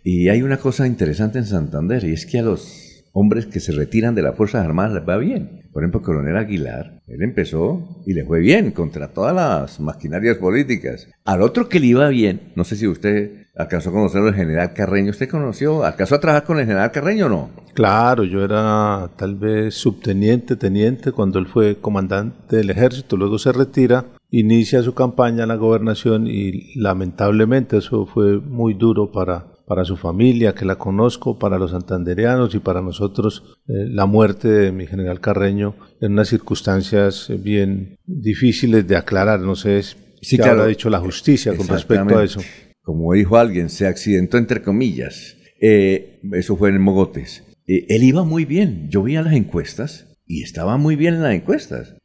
y 0.03 0.29
hay 0.29 0.43
una 0.43 0.59
cosa 0.59 0.87
interesante 0.87 1.39
en 1.39 1.47
Santander, 1.47 2.05
y 2.05 2.13
es 2.13 2.27
que 2.27 2.39
a 2.39 2.43
los 2.43 3.05
hombres 3.13 3.47
que 3.47 3.61
se 3.61 3.73
retiran 3.73 4.15
de 4.15 4.23
las 4.23 4.37
Fuerzas 4.37 4.65
Armadas 4.65 4.95
les 4.95 5.09
va 5.09 5.17
bien. 5.17 5.63
Por 5.73 5.83
ejemplo, 5.83 6.03
Coronel 6.03 6.37
Aguilar, 6.37 7.03
él 7.07 7.23
empezó 7.23 8.03
y 8.07 8.13
le 8.13 8.25
fue 8.25 8.41
bien 8.41 8.73
contra 8.73 9.13
todas 9.13 9.35
las 9.35 9.81
maquinarias 9.81 10.37
políticas. 10.37 11.09
Al 11.25 11.43
otro 11.43 11.69
que 11.69 11.81
le 11.81 11.87
iba 11.87 12.09
bien, 12.09 12.53
no 12.55 12.65
sé 12.65 12.77
si 12.77 12.87
usted 12.87 13.44
alcanzó 13.57 13.91
a 13.91 13.93
conocer 13.93 14.23
al 14.23 14.35
general 14.35 14.73
Carreño, 14.73 15.11
¿usted 15.11 15.29
conoció, 15.29 15.85
alcanzó 15.85 16.17
a 16.17 16.21
trabajar 16.21 16.45
con 16.45 16.59
el 16.59 16.67
general 16.67 16.91
Carreño 16.91 17.27
o 17.27 17.29
no? 17.29 17.51
Claro, 17.75 18.25
yo 18.25 18.45
era 18.45 19.11
tal 19.17 19.37
vez 19.37 19.75
subteniente, 19.75 20.57
teniente, 20.57 21.13
cuando 21.13 21.39
él 21.39 21.47
fue 21.47 21.77
comandante 21.81 22.57
del 22.57 22.71
ejército, 22.71 23.17
luego 23.17 23.39
se 23.39 23.53
retira, 23.53 24.07
inicia 24.31 24.83
su 24.83 24.95
campaña 24.95 25.43
en 25.43 25.49
la 25.49 25.57
gobernación 25.57 26.27
y 26.27 26.75
lamentablemente 26.75 27.79
eso 27.79 28.07
fue 28.07 28.41
muy 28.41 28.75
duro 28.75 29.13
para 29.13 29.55
para 29.67 29.85
su 29.85 29.97
familia, 29.97 30.55
que 30.55 30.65
la 30.65 30.77
conozco, 30.77 31.39
para 31.39 31.59
los 31.59 31.71
santandereanos 31.71 32.55
y 32.55 32.59
para 32.59 32.83
nosotros 32.83 33.57
eh, 33.67 33.87
la 33.89 34.07
muerte 34.07 34.49
de 34.49 34.73
mi 34.73 34.87
general 34.87 35.21
Carreño 35.21 35.75
en 36.01 36.13
unas 36.13 36.29
circunstancias 36.29 37.33
bien 37.39 37.97
difíciles 38.05 38.87
de 38.87 38.97
aclarar. 38.97 39.41
No 39.41 39.57
sé 39.57 39.83
si 39.83 40.37
qué 40.37 40.45
habrá 40.45 40.67
dicho 40.67 40.91
la 40.91 41.01
justicia 41.01 41.57
con 41.57 41.67
respecto 41.67 42.19
a 42.19 42.25
eso. 42.25 42.41
Como 42.85 43.15
dijo 43.15 43.39
alguien, 43.39 43.71
se 43.71 43.87
accidentó 43.87 44.39
entre 44.39 44.63
comillas. 44.63 45.37
Eh, 45.61 46.21
eso 46.33 46.57
fue 46.57 46.69
en 46.69 46.81
Mogotes. 46.81 47.43
Eh, 47.67 47.87
él 47.89 48.05
iba 48.05 48.25
muy 48.25 48.45
bien. 48.45 48.89
Yo 48.91 49.03
vi 49.03 49.17
a 49.17 49.23
las 49.23 49.33
encuestas 49.33 50.19
y 50.27 50.43
estaba 50.43 50.77
muy 50.77 50.95
bien 50.95 51.15
en 51.15 51.23
las 51.23 51.35
encuestas. 51.35 51.97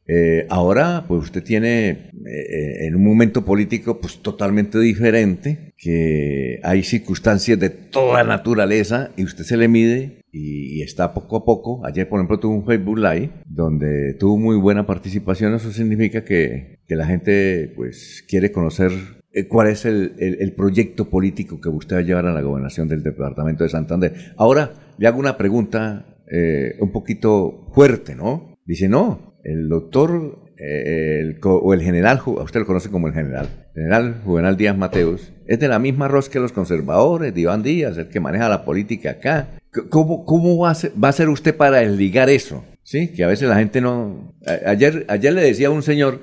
ahora, 0.49 1.05
pues 1.07 1.23
usted 1.23 1.43
tiene 1.43 2.09
eh, 2.25 2.87
en 2.87 2.95
un 2.95 3.03
momento 3.03 3.43
político 3.43 3.99
pues 3.99 4.21
totalmente 4.21 4.79
diferente, 4.79 5.73
que 5.77 6.59
hay 6.63 6.83
circunstancias 6.83 7.59
de 7.59 7.69
toda 7.69 8.23
naturaleza 8.23 9.11
y 9.17 9.23
usted 9.23 9.43
se 9.43 9.57
le 9.57 9.67
mide 9.67 10.21
y, 10.31 10.81
está 10.81 11.13
poco 11.13 11.37
a 11.37 11.45
poco. 11.45 11.85
Ayer, 11.85 12.07
por 12.07 12.19
ejemplo, 12.19 12.39
tuvo 12.39 12.55
un 12.55 12.65
Facebook 12.65 12.97
Live 12.97 13.31
donde 13.45 14.13
tuvo 14.13 14.37
muy 14.37 14.55
buena 14.55 14.85
participación. 14.85 15.53
Eso 15.53 15.71
significa 15.71 16.23
que, 16.23 16.79
que 16.87 16.95
la 16.95 17.05
gente 17.05 17.73
pues 17.75 18.23
quiere 18.27 18.51
conocer 18.51 18.91
eh, 18.91 19.18
cuál 19.47 19.67
es 19.67 19.85
el, 19.85 20.15
el, 20.17 20.53
proyecto 20.53 21.09
político 21.09 21.61
que 21.61 21.69
usted 21.69 21.97
va 21.97 21.99
a 21.99 22.03
llevar 22.03 22.25
a 22.25 22.33
la 22.33 22.41
gobernación 22.41 22.87
del 22.87 23.03
departamento 23.03 23.63
de 23.63 23.69
Santander. 23.69 24.13
Ahora 24.37 24.73
le 24.97 25.07
hago 25.07 25.19
una 25.19 25.37
pregunta 25.37 26.05
eh, 26.31 26.75
un 26.79 26.91
poquito 26.91 27.67
fuerte, 27.73 28.15
¿no? 28.15 28.55
Dice, 28.65 28.87
no, 28.87 29.39
el 29.43 29.67
doctor 29.69 30.49
eh, 30.57 31.21
el, 31.21 31.39
o 31.43 31.73
el 31.73 31.81
general, 31.81 32.21
usted 32.25 32.59
lo 32.59 32.65
conoce 32.65 32.89
como 32.89 33.07
el 33.07 33.13
general, 33.13 33.47
general 33.73 34.21
Juvenal 34.25 34.57
Díaz 34.57 34.77
Mateos, 34.77 35.31
es 35.47 35.59
de 35.59 35.67
la 35.67 35.79
misma 35.79 36.05
arroz 36.05 36.29
que 36.29 36.39
los 36.39 36.51
conservadores, 36.51 37.33
de 37.33 37.41
Iván 37.41 37.63
Díaz, 37.63 37.97
el 37.97 38.09
que 38.09 38.19
maneja 38.19 38.49
la 38.49 38.65
política 38.65 39.11
acá. 39.11 39.47
¿Cómo, 39.89 40.25
cómo 40.25 40.57
va, 40.57 40.71
a 40.71 40.75
ser, 40.75 40.91
va 41.01 41.09
a 41.09 41.13
ser 41.13 41.29
usted 41.29 41.55
para 41.55 41.77
desligar 41.79 42.29
eso? 42.29 42.63
¿Sí? 42.83 43.07
Que 43.07 43.23
a 43.23 43.27
veces 43.27 43.47
la 43.47 43.55
gente 43.55 43.81
no... 43.81 44.35
ayer, 44.65 45.05
ayer 45.07 45.33
le 45.33 45.41
decía 45.41 45.67
a 45.67 45.71
un 45.71 45.83
señor, 45.83 46.19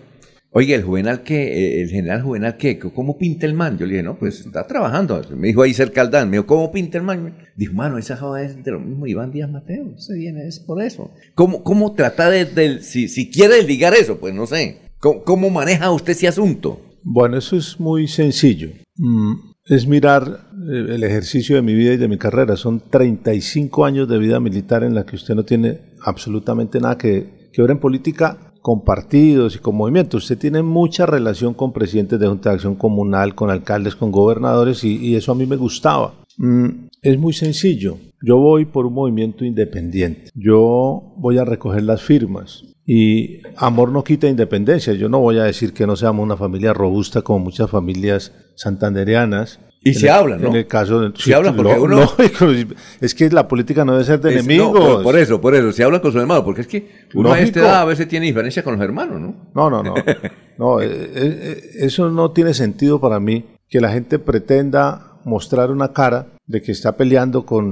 Oye, 0.58 0.74
el 0.74 0.84
Juvenal 0.84 1.22
qué, 1.22 1.82
el 1.82 1.90
general 1.90 2.22
Juvenal 2.22 2.56
qué, 2.56 2.78
¿cómo 2.78 3.18
pinta 3.18 3.44
el 3.44 3.52
man? 3.52 3.76
Yo 3.76 3.84
le 3.84 3.92
dije, 3.92 4.02
no, 4.02 4.18
pues 4.18 4.40
está 4.40 4.66
trabajando. 4.66 5.20
Me 5.36 5.48
dijo 5.48 5.60
ahí 5.60 5.74
cerca 5.74 6.00
al 6.00 6.10
Dan, 6.10 6.30
me 6.30 6.38
dijo, 6.38 6.46
¿cómo 6.46 6.72
pinta 6.72 6.96
el 6.96 7.04
man? 7.04 7.36
Dijo, 7.54 7.74
mano, 7.74 7.98
esa 7.98 8.16
joda 8.16 8.42
es 8.42 8.64
de 8.64 8.70
lo 8.70 8.80
mismo 8.80 9.06
Iván 9.06 9.30
Díaz 9.30 9.50
Mateo, 9.50 9.98
se 9.98 10.14
viene, 10.14 10.48
es 10.48 10.58
por 10.58 10.82
eso. 10.82 11.10
¿Cómo, 11.34 11.62
cómo 11.62 11.92
trata 11.92 12.30
de, 12.30 12.80
si, 12.80 13.08
si 13.08 13.30
quiere 13.30 13.56
desligar 13.56 13.92
eso? 13.92 14.16
Pues 14.18 14.32
no 14.32 14.46
sé. 14.46 14.78
¿Cómo, 14.98 15.50
maneja 15.50 15.90
usted 15.90 16.12
ese 16.12 16.26
asunto? 16.26 16.80
Bueno, 17.02 17.36
eso 17.36 17.58
es 17.58 17.78
muy 17.78 18.08
sencillo. 18.08 18.70
Mm, 18.96 19.34
es 19.66 19.86
mirar 19.86 20.48
eh, 20.72 20.86
el 20.94 21.04
ejercicio 21.04 21.56
de 21.56 21.60
mi 21.60 21.74
vida 21.74 21.92
y 21.92 21.98
de 21.98 22.08
mi 22.08 22.16
carrera. 22.16 22.56
Son 22.56 22.80
35 22.80 23.84
años 23.84 24.08
de 24.08 24.16
vida 24.16 24.40
militar 24.40 24.84
en 24.84 24.94
la 24.94 25.04
que 25.04 25.16
usted 25.16 25.34
no 25.34 25.44
tiene 25.44 25.80
absolutamente 26.00 26.80
nada 26.80 26.96
que, 26.96 27.50
que 27.52 27.60
ver 27.60 27.72
en 27.72 27.78
política 27.78 28.45
con 28.66 28.82
partidos 28.82 29.54
y 29.54 29.60
con 29.60 29.76
movimientos. 29.76 30.24
Usted 30.24 30.38
tiene 30.38 30.60
mucha 30.60 31.06
relación 31.06 31.54
con 31.54 31.72
presidentes 31.72 32.18
de 32.18 32.26
Junta 32.26 32.50
de 32.50 32.56
Acción 32.56 32.74
Comunal, 32.74 33.36
con 33.36 33.48
alcaldes, 33.48 33.94
con 33.94 34.10
gobernadores 34.10 34.82
y, 34.82 35.14
eso 35.14 35.30
a 35.30 35.36
mí 35.36 35.46
me 35.46 35.54
gustaba. 35.54 36.14
Mm, 36.36 36.88
es 37.00 37.16
muy 37.16 37.32
sencillo. 37.32 37.96
Yo 38.20 38.38
voy 38.38 38.64
por 38.64 38.86
un 38.86 38.94
movimiento 38.94 39.44
independiente. 39.44 40.32
Yo 40.34 41.14
voy 41.16 41.38
a 41.38 41.44
recoger 41.44 41.84
las 41.84 42.02
firmas. 42.02 42.64
Y 42.84 43.38
amor 43.56 43.92
no 43.92 44.02
quita 44.02 44.26
independencia. 44.26 44.94
Yo 44.94 45.08
no 45.08 45.20
voy 45.20 45.38
a 45.38 45.44
decir 45.44 45.72
que 45.72 45.86
no 45.86 45.94
seamos 45.94 46.24
una 46.24 46.36
familia 46.36 46.72
robusta 46.72 47.22
como 47.22 47.38
muchas 47.38 47.70
familias 47.70 48.32
santanderianas 48.56 49.60
y 49.82 49.94
se 49.94 50.10
habla, 50.10 50.36
¿no? 50.36 50.48
En 50.48 50.56
el 50.56 50.66
caso 50.66 51.00
de, 51.00 51.12
se 51.16 51.34
habla 51.34 51.54
porque 51.54 51.78
uno... 51.78 52.10
es 53.00 53.14
que 53.14 53.30
la 53.30 53.46
política 53.46 53.84
no 53.84 53.92
debe 53.92 54.04
ser 54.04 54.20
de 54.20 54.32
enemigos. 54.32 55.02
por, 55.02 55.16
eso, 55.16 55.40
por 55.40 55.54
eso, 55.54 55.72
se 55.72 55.84
habla 55.84 56.00
con 56.00 56.12
sus 56.12 56.20
hermanos, 56.20 56.44
porque 56.44 56.62
es 56.62 56.66
que 56.66 57.06
uno 57.14 57.32
a 57.32 57.38
esta 57.38 57.60
edad 57.60 57.80
a 57.82 57.84
veces 57.84 58.08
tiene 58.08 58.26
diferencia 58.26 58.64
con 58.64 58.74
los 58.74 58.82
hermanos, 58.82 59.20
¿no? 59.20 59.36
No, 59.54 59.70
no, 59.70 59.82
no. 59.82 59.94
no 60.58 60.80
eh, 60.80 60.86
eh, 60.90 61.10
eh, 61.14 61.70
eso 61.80 62.10
no 62.10 62.32
tiene 62.32 62.52
sentido 62.52 63.00
para 63.00 63.20
mí, 63.20 63.44
que 63.68 63.80
la 63.80 63.90
gente 63.90 64.18
pretenda 64.18 65.18
mostrar 65.24 65.70
una 65.70 65.92
cara 65.92 66.26
de 66.46 66.62
que 66.62 66.72
está 66.72 66.96
peleando 66.96 67.46
con 67.46 67.64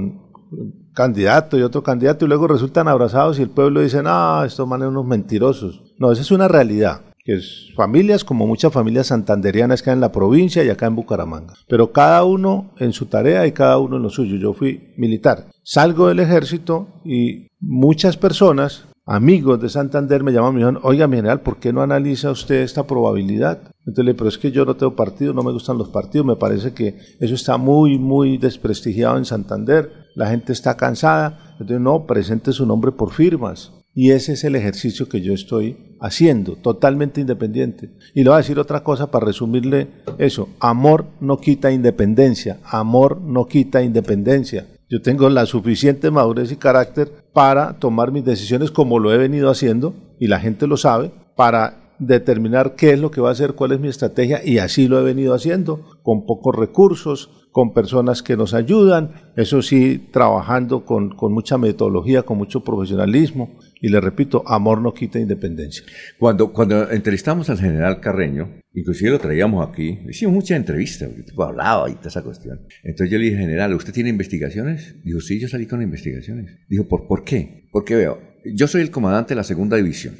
un 0.51 0.91
candidato 0.93 1.57
y 1.57 1.63
otro 1.63 1.83
candidato 1.83 2.25
y 2.25 2.27
luego 2.29 2.47
resultan 2.47 2.87
abrazados 2.87 3.39
y 3.39 3.41
el 3.41 3.49
pueblo 3.49 3.81
dice, 3.81 4.01
ah, 4.05 4.43
estos 4.45 4.65
manes 4.67 4.87
unos 4.87 5.05
mentirosos. 5.05 5.83
No, 5.97 6.11
esa 6.11 6.21
es 6.21 6.31
una 6.31 6.47
realidad 6.47 7.01
que 7.25 7.33
es 7.33 7.71
familias 7.75 8.23
como 8.23 8.45
muchas 8.45 8.71
familias 8.71 9.07
santanderianas 9.07 9.81
que 9.81 9.89
hay 9.89 9.95
en 9.95 9.99
la 9.99 10.11
provincia 10.11 10.63
y 10.63 10.69
acá 10.69 10.85
en 10.85 10.95
Bucaramanga. 10.95 11.55
Pero 11.67 11.91
cada 11.91 12.23
uno 12.23 12.71
en 12.77 12.93
su 12.93 13.07
tarea 13.07 13.47
y 13.47 13.51
cada 13.51 13.79
uno 13.79 13.97
en 13.97 14.03
lo 14.03 14.11
suyo. 14.11 14.37
Yo 14.37 14.53
fui 14.53 14.93
militar. 14.95 15.47
Salgo 15.63 16.07
del 16.07 16.19
ejército 16.19 17.01
y 17.03 17.47
muchas 17.59 18.15
personas, 18.15 18.85
amigos 19.07 19.59
de 19.59 19.69
Santander, 19.69 20.23
me 20.23 20.31
llaman 20.31 20.51
y 20.51 20.55
me 20.55 20.59
dicen, 20.59 20.79
oiga, 20.83 21.07
mi 21.07 21.17
general, 21.17 21.41
¿por 21.41 21.57
qué 21.57 21.73
no 21.73 21.81
analiza 21.81 22.29
usted 22.29 22.61
esta 22.61 22.85
probabilidad? 22.85 23.71
Entonces 23.79 24.05
le 24.05 24.13
pero 24.13 24.29
es 24.29 24.37
que 24.37 24.51
yo 24.51 24.63
no 24.63 24.75
tengo 24.75 24.95
partido, 24.95 25.33
no 25.33 25.41
me 25.41 25.51
gustan 25.51 25.79
los 25.79 25.89
partidos, 25.89 26.27
me 26.27 26.35
parece 26.35 26.73
que 26.73 26.95
eso 27.19 27.33
está 27.33 27.57
muy, 27.57 27.97
muy 27.97 28.37
desprestigiado 28.37 29.17
en 29.17 29.25
Santander, 29.25 29.91
la 30.13 30.29
gente 30.29 30.53
está 30.53 30.77
cansada. 30.77 31.55
Entonces, 31.59 31.79
no, 31.79 32.05
presente 32.05 32.51
su 32.51 32.67
nombre 32.67 32.91
por 32.91 33.11
firmas. 33.11 33.71
Y 33.97 34.11
ese 34.11 34.33
es 34.33 34.43
el 34.43 34.57
ejercicio 34.57 35.07
que 35.07 35.21
yo 35.21 35.33
estoy 35.33 35.95
haciendo, 36.01 36.57
totalmente 36.57 37.21
independiente. 37.21 37.91
Y 38.13 38.23
le 38.23 38.29
voy 38.29 38.35
a 38.35 38.39
decir 38.39 38.59
otra 38.59 38.83
cosa 38.83 39.09
para 39.09 39.25
resumirle 39.25 39.87
eso. 40.17 40.49
Amor 40.59 41.05
no 41.21 41.37
quita 41.37 41.71
independencia. 41.71 42.59
Amor 42.65 43.21
no 43.21 43.45
quita 43.45 43.81
independencia. 43.81 44.67
Yo 44.89 45.01
tengo 45.01 45.29
la 45.29 45.45
suficiente 45.45 46.11
madurez 46.11 46.51
y 46.51 46.57
carácter 46.57 47.09
para 47.31 47.79
tomar 47.79 48.11
mis 48.11 48.25
decisiones 48.25 48.69
como 48.69 48.99
lo 48.99 49.13
he 49.13 49.17
venido 49.17 49.49
haciendo, 49.49 49.95
y 50.19 50.27
la 50.27 50.41
gente 50.41 50.67
lo 50.67 50.75
sabe, 50.75 51.11
para 51.37 51.95
determinar 51.97 52.75
qué 52.75 52.91
es 52.91 52.99
lo 52.99 53.11
que 53.11 53.21
va 53.21 53.29
a 53.29 53.31
hacer, 53.31 53.53
cuál 53.53 53.71
es 53.71 53.79
mi 53.79 53.87
estrategia, 53.87 54.41
y 54.43 54.57
así 54.59 54.87
lo 54.87 54.99
he 54.99 55.03
venido 55.03 55.33
haciendo, 55.33 55.79
con 56.03 56.25
pocos 56.25 56.53
recursos, 56.53 57.29
con 57.51 57.73
personas 57.73 58.21
que 58.21 58.35
nos 58.35 58.53
ayudan, 58.53 59.31
eso 59.37 59.61
sí, 59.61 60.09
trabajando 60.11 60.85
con, 60.85 61.15
con 61.15 61.31
mucha 61.31 61.57
metodología, 61.57 62.23
con 62.23 62.37
mucho 62.37 62.63
profesionalismo, 62.63 63.51
y 63.81 63.89
le 63.89 64.01
repito, 64.01 64.43
amor 64.47 64.81
no 64.81 64.93
quita 64.93 65.19
independencia. 65.19 65.83
Cuando, 66.17 66.51
cuando 66.51 66.89
entrevistamos 66.91 67.49
al 67.49 67.59
general 67.59 67.99
Carreño, 67.99 68.61
inclusive 68.73 69.11
lo 69.11 69.19
traíamos 69.19 69.67
aquí, 69.67 69.99
hicimos 70.09 70.35
muchas 70.35 70.57
entrevistas, 70.57 71.09
porque 71.09 71.23
tipo 71.23 71.43
hablaba 71.43 71.89
y 71.89 71.95
toda 71.95 72.09
esa 72.09 72.23
cuestión. 72.23 72.61
Entonces 72.83 73.11
yo 73.11 73.17
le 73.17 73.25
dije, 73.25 73.37
general, 73.37 73.73
¿usted 73.73 73.93
tiene 73.93 74.09
investigaciones? 74.09 74.95
Dijo, 75.03 75.21
sí, 75.21 75.39
yo 75.39 75.47
salí 75.47 75.65
con 75.65 75.81
investigaciones. 75.81 76.57
Dijo, 76.67 76.87
¿por, 76.87 77.07
¿por 77.07 77.23
qué? 77.23 77.67
Porque 77.71 77.95
veo, 77.95 78.19
yo 78.45 78.67
soy 78.67 78.81
el 78.81 78.91
comandante 78.91 79.29
de 79.29 79.37
la 79.37 79.43
segunda 79.43 79.77
división. 79.77 80.15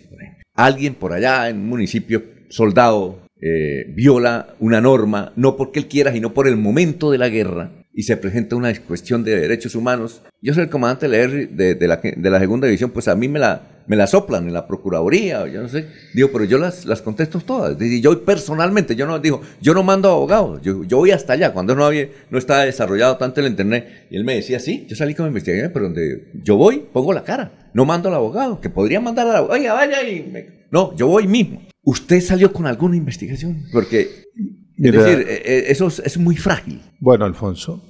Alguien 0.53 0.95
por 0.95 1.12
allá 1.14 1.49
en 1.49 1.58
un 1.58 1.68
municipio, 1.68 2.24
soldado, 2.49 3.26
eh, 3.41 3.91
viola 3.93 4.56
una 4.60 4.80
norma, 4.80 5.34
no 5.36 5.58
porque 5.58 5.80
él 5.80 5.88
quiera, 5.88 6.14
sino 6.14 6.34
por 6.34 6.47
el 6.47 6.56
momento 6.56 7.12
de 7.12 7.18
la 7.18 7.30
guerra, 7.30 7.84
y 7.96 8.04
se 8.04 8.18
presenta 8.18 8.58
una 8.58 8.74
cuestión 8.82 9.24
de 9.24 9.39
derechos 9.39 9.74
humanos, 9.74 10.22
yo 10.41 10.54
soy 10.54 10.64
el 10.64 10.70
comandante 10.70 11.08
de, 11.08 11.76
de, 11.76 11.88
la, 11.88 11.98
de 11.98 12.30
la 12.30 12.39
segunda 12.39 12.68
división, 12.68 12.91
pues 12.91 13.08
a 13.08 13.16
mí 13.16 13.30
me 13.30 13.39
la, 13.39 13.84
me 13.88 13.96
la 13.96 14.06
soplan 14.06 14.48
en 14.48 14.54
la 14.54 14.68
Procuraduría, 14.68 15.48
yo 15.48 15.62
no 15.62 15.70
sé. 15.70 15.88
Digo, 16.14 16.30
pero 16.34 16.43
yo 16.43 16.58
las, 16.58 16.86
las 16.86 17.02
contesto 17.02 17.39
todas. 17.39 17.78
Yo 18.02 18.26
personalmente, 18.26 18.98
yo 18.98 19.08
no 19.08 19.20
digo, 19.20 19.41
yo 19.62 19.74
no 19.74 19.82
mando 19.82 20.10
abogados, 20.10 20.62
yo, 20.62 20.84
yo 20.84 20.98
voy 20.98 21.12
hasta 21.12 21.34
allá, 21.34 21.54
cuando 21.54 21.74
no, 21.74 21.86
había, 21.86 22.10
no 22.30 22.38
estaba 22.38 22.66
desarrollado 22.66 23.16
tanto 23.16 23.39
el 23.39 23.48
Internet. 23.48 24.08
Y 24.10 24.18
él 24.18 24.26
me 24.26 24.36
decía, 24.36 24.60
sí, 24.60 24.86
yo 24.89 24.96
salí 24.98 25.16
con 25.16 25.28
investigación, 25.28 25.72
pero 25.74 25.86
donde 25.86 26.32
yo 26.43 26.58
voy, 26.58 26.86
pongo 26.91 27.14
la 27.14 27.24
cara. 27.24 27.70
No 27.74 27.86
mando 27.86 28.10
al 28.10 28.16
abogado, 28.16 28.60
que 28.60 28.70
podría 28.70 29.00
mandar 29.00 29.28
al 29.28 29.38
abogado. 29.38 29.60
Oiga, 29.60 29.74
vaya 29.74 30.04
y... 30.04 30.34
No, 30.70 30.93
yo 30.98 31.08
voy 31.08 31.28
mismo. 31.28 31.66
¿Usted 31.82 32.20
salió 32.20 32.52
con 32.52 32.68
alguna 32.68 32.98
investigación? 32.98 33.64
Porque 33.72 34.26
es 34.78 34.91
decir, 34.91 35.26
eh, 35.28 35.41
eh, 35.45 35.63
eso 35.69 35.88
es, 35.88 36.17
muy 36.17 36.36
frágil. 36.36 36.82
Bueno, 36.99 37.26
Alfonso, 37.26 37.84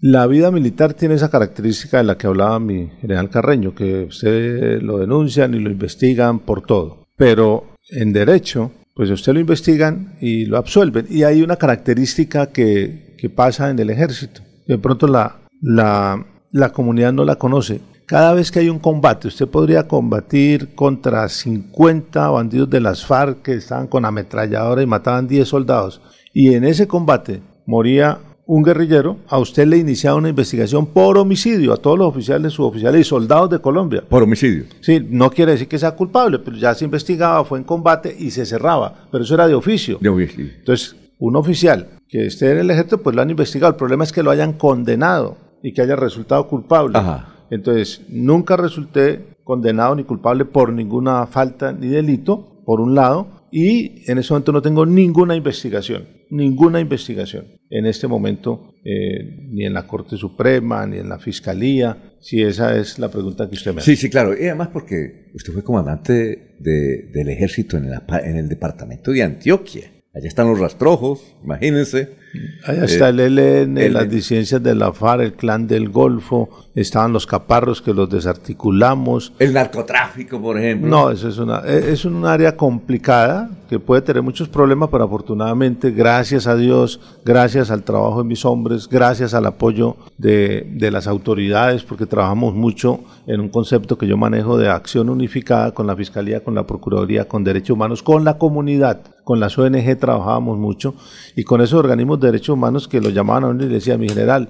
la 0.00 0.26
vida 0.26 0.50
militar 0.50 0.94
tiene 0.94 1.14
esa 1.14 1.30
característica 1.30 1.98
de 1.98 2.04
la 2.04 2.18
que 2.18 2.26
hablaba 2.26 2.58
mi 2.58 2.90
general 3.00 3.30
Carreño, 3.30 3.74
que 3.74 4.04
usted 4.04 4.82
lo 4.82 4.98
denuncian 4.98 5.54
y 5.54 5.58
lo 5.58 5.70
investigan 5.70 6.40
por 6.40 6.66
todo. 6.66 7.06
Pero 7.16 7.74
en 7.90 8.12
derecho, 8.12 8.72
pues 8.94 9.10
usted 9.10 9.32
lo 9.32 9.40
investigan 9.40 10.16
y 10.20 10.46
lo 10.46 10.58
absuelven. 10.58 11.06
Y 11.08 11.22
hay 11.22 11.42
una 11.42 11.56
característica 11.56 12.46
que, 12.46 13.14
que 13.16 13.30
pasa 13.30 13.70
en 13.70 13.78
el 13.78 13.90
ejército. 13.90 14.42
De 14.66 14.78
pronto 14.78 15.06
la, 15.06 15.40
la, 15.60 16.26
la 16.50 16.72
comunidad 16.72 17.12
no 17.12 17.24
la 17.24 17.36
conoce. 17.36 17.80
Cada 18.12 18.34
vez 18.34 18.50
que 18.50 18.58
hay 18.58 18.68
un 18.68 18.78
combate, 18.78 19.28
usted 19.28 19.48
podría 19.48 19.88
combatir 19.88 20.74
contra 20.74 21.26
50 21.26 22.28
bandidos 22.28 22.68
de 22.68 22.78
las 22.78 23.06
FARC 23.06 23.40
que 23.40 23.54
estaban 23.54 23.86
con 23.86 24.04
ametralladora 24.04 24.82
y 24.82 24.86
mataban 24.86 25.26
10 25.26 25.48
soldados. 25.48 26.02
Y 26.34 26.52
en 26.52 26.64
ese 26.64 26.86
combate 26.86 27.40
moría 27.64 28.18
un 28.44 28.64
guerrillero, 28.64 29.16
a 29.28 29.38
usted 29.38 29.66
le 29.66 29.78
iniciaba 29.78 30.18
una 30.18 30.28
investigación 30.28 30.84
por 30.84 31.16
homicidio 31.16 31.72
a 31.72 31.78
todos 31.78 31.98
los 31.98 32.06
oficiales, 32.06 32.52
suboficiales 32.52 33.00
y 33.00 33.04
soldados 33.04 33.48
de 33.48 33.60
Colombia. 33.60 34.04
Por 34.06 34.24
homicidio. 34.24 34.64
Sí, 34.82 35.00
no 35.08 35.30
quiere 35.30 35.52
decir 35.52 35.68
que 35.68 35.78
sea 35.78 35.92
culpable, 35.92 36.38
pero 36.38 36.58
ya 36.58 36.74
se 36.74 36.84
investigaba, 36.84 37.46
fue 37.46 37.60
en 37.60 37.64
combate 37.64 38.14
y 38.18 38.30
se 38.30 38.44
cerraba. 38.44 39.06
Pero 39.10 39.24
eso 39.24 39.32
era 39.32 39.48
de 39.48 39.54
oficio. 39.54 39.96
De 40.02 40.10
oficio. 40.10 40.44
Entonces, 40.58 40.94
un 41.18 41.34
oficial 41.34 41.88
que 42.06 42.26
esté 42.26 42.50
en 42.50 42.58
el 42.58 42.70
ejército, 42.72 42.98
pues 42.98 43.16
lo 43.16 43.22
han 43.22 43.30
investigado. 43.30 43.70
El 43.70 43.78
problema 43.78 44.04
es 44.04 44.12
que 44.12 44.22
lo 44.22 44.30
hayan 44.30 44.52
condenado 44.52 45.38
y 45.62 45.72
que 45.72 45.80
haya 45.80 45.96
resultado 45.96 46.46
culpable. 46.46 46.98
Ajá. 46.98 47.31
Entonces, 47.52 48.00
nunca 48.08 48.56
resulté 48.56 49.36
condenado 49.44 49.94
ni 49.94 50.04
culpable 50.04 50.46
por 50.46 50.72
ninguna 50.72 51.26
falta 51.26 51.70
ni 51.70 51.88
delito, 51.88 52.62
por 52.64 52.80
un 52.80 52.94
lado, 52.94 53.46
y 53.52 54.10
en 54.10 54.16
ese 54.16 54.32
momento 54.32 54.52
no 54.52 54.62
tengo 54.62 54.86
ninguna 54.86 55.36
investigación. 55.36 56.22
ninguna 56.30 56.80
investigación 56.80 57.44
en 57.68 57.84
este 57.84 58.08
momento, 58.08 58.72
eh, 58.86 59.48
ni 59.50 59.66
en 59.66 59.74
la 59.74 59.86
Corte 59.86 60.16
Suprema, 60.16 60.86
ni 60.86 60.96
en 60.96 61.10
la 61.10 61.18
Fiscalía, 61.18 62.14
si 62.20 62.40
esa 62.40 62.74
es 62.74 62.98
la 62.98 63.10
pregunta 63.10 63.46
que 63.50 63.54
usted 63.54 63.74
me 63.74 63.80
hace. 63.82 63.94
Sí, 63.94 64.00
sí, 64.00 64.08
claro. 64.08 64.32
Y 64.32 64.46
además 64.46 64.68
porque 64.72 65.30
usted 65.34 65.52
fue 65.52 65.62
comandante 65.62 66.56
del 66.58 67.28
ejército 67.28 67.76
en 67.76 68.36
el 68.36 68.48
departamento 68.48 69.10
de 69.10 69.24
Antioquia. 69.24 69.90
Allá 70.14 70.28
están 70.28 70.46
los 70.46 70.58
rastrojos, 70.58 71.22
imagínense. 71.42 72.18
Allá 72.66 72.84
está 72.84 73.08
el 73.08 73.18
ELN, 73.20 73.94
las 73.94 74.10
disidencias 74.10 74.62
de 74.62 74.74
la 74.74 74.92
FARC, 74.92 75.22
el 75.22 75.32
clan 75.32 75.66
del 75.66 75.88
Golfo, 75.88 76.50
estaban 76.74 77.14
los 77.14 77.26
caparros 77.26 77.80
que 77.80 77.94
los 77.94 78.10
desarticulamos. 78.10 79.32
El 79.38 79.54
narcotráfico, 79.54 80.38
por 80.38 80.58
ejemplo. 80.58 80.90
No, 80.90 81.10
eso 81.10 81.30
es 81.30 81.38
una, 81.38 81.62
e, 81.64 81.92
es 81.92 82.04
un 82.04 82.26
área 82.26 82.58
complicada 82.58 83.50
que 83.70 83.78
puede 83.78 84.02
tener 84.02 84.22
muchos 84.22 84.50
problemas, 84.50 84.90
pero 84.92 85.04
afortunadamente, 85.04 85.90
gracias 85.90 86.46
a 86.46 86.56
Dios, 86.56 87.00
gracias 87.24 87.70
al 87.70 87.82
trabajo 87.82 88.22
de 88.22 88.28
mis 88.28 88.44
hombres, 88.44 88.90
gracias 88.90 89.32
al 89.32 89.46
apoyo 89.46 89.96
de, 90.18 90.66
de 90.74 90.90
las 90.90 91.06
autoridades, 91.06 91.84
porque 91.84 92.04
trabajamos 92.04 92.54
mucho 92.54 93.00
en 93.26 93.40
un 93.40 93.48
concepto 93.48 93.96
que 93.96 94.06
yo 94.06 94.18
manejo 94.18 94.58
de 94.58 94.68
acción 94.68 95.08
unificada 95.08 95.72
con 95.72 95.86
la 95.86 95.96
Fiscalía, 95.96 96.44
con 96.44 96.54
la 96.54 96.66
Procuraduría, 96.66 97.26
con 97.26 97.44
Derechos 97.44 97.70
Humanos, 97.70 98.02
con 98.02 98.26
la 98.26 98.36
comunidad, 98.36 99.00
con 99.24 99.40
las 99.40 99.58
ONG 99.58 99.96
trabajábamos 99.98 100.58
mucho 100.58 100.94
y 101.36 101.44
con 101.44 101.60
esos 101.60 101.78
organismos 101.78 102.20
derechos 102.20 102.50
humanos 102.50 102.88
que 102.88 103.00
lo 103.00 103.10
llamaban 103.10 103.44
a 103.44 103.48
uno 103.48 103.64
y 103.64 103.68
le 103.68 103.74
decía, 103.74 103.98
mi 103.98 104.08
general, 104.08 104.48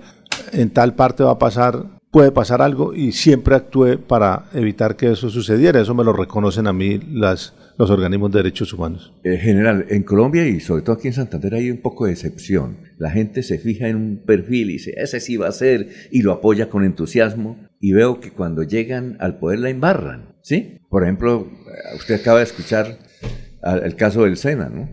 en 0.52 0.70
tal 0.70 0.94
parte 0.94 1.22
va 1.22 1.32
a 1.32 1.38
pasar, 1.38 1.84
puede 2.10 2.30
pasar 2.30 2.62
algo 2.62 2.94
y 2.94 3.12
siempre 3.12 3.54
actué 3.54 3.98
para 3.98 4.46
evitar 4.52 4.96
que 4.96 5.12
eso 5.12 5.30
sucediera. 5.30 5.80
Eso 5.80 5.94
me 5.94 6.04
lo 6.04 6.12
reconocen 6.12 6.66
a 6.66 6.72
mí 6.72 6.98
las, 7.10 7.54
los 7.78 7.90
organismos 7.90 8.30
de 8.32 8.38
derechos 8.38 8.72
humanos. 8.72 9.12
En 9.24 9.38
general, 9.38 9.86
en 9.88 10.02
Colombia 10.02 10.46
y 10.46 10.60
sobre 10.60 10.82
todo 10.82 10.96
aquí 10.96 11.08
en 11.08 11.14
Santander 11.14 11.54
hay 11.54 11.70
un 11.70 11.80
poco 11.80 12.06
de 12.06 12.12
excepción. 12.12 12.78
La 12.98 13.10
gente 13.10 13.42
se 13.42 13.58
fija 13.58 13.88
en 13.88 13.96
un 13.96 14.22
perfil 14.24 14.70
y 14.70 14.74
dice, 14.74 14.94
ese 14.96 15.20
sí 15.20 15.36
va 15.36 15.48
a 15.48 15.52
ser, 15.52 15.88
y 16.10 16.22
lo 16.22 16.32
apoya 16.32 16.68
con 16.68 16.84
entusiasmo. 16.84 17.68
Y 17.80 17.92
veo 17.92 18.20
que 18.20 18.30
cuando 18.30 18.62
llegan 18.62 19.16
al 19.18 19.38
poder 19.38 19.58
la 19.58 19.70
embarran. 19.70 20.36
¿Sí? 20.42 20.78
Por 20.88 21.02
ejemplo, 21.02 21.48
usted 21.96 22.20
acaba 22.20 22.38
de 22.38 22.44
escuchar 22.44 22.98
el 23.62 23.96
caso 23.96 24.24
del 24.24 24.36
SENA, 24.36 24.68
¿no? 24.68 24.88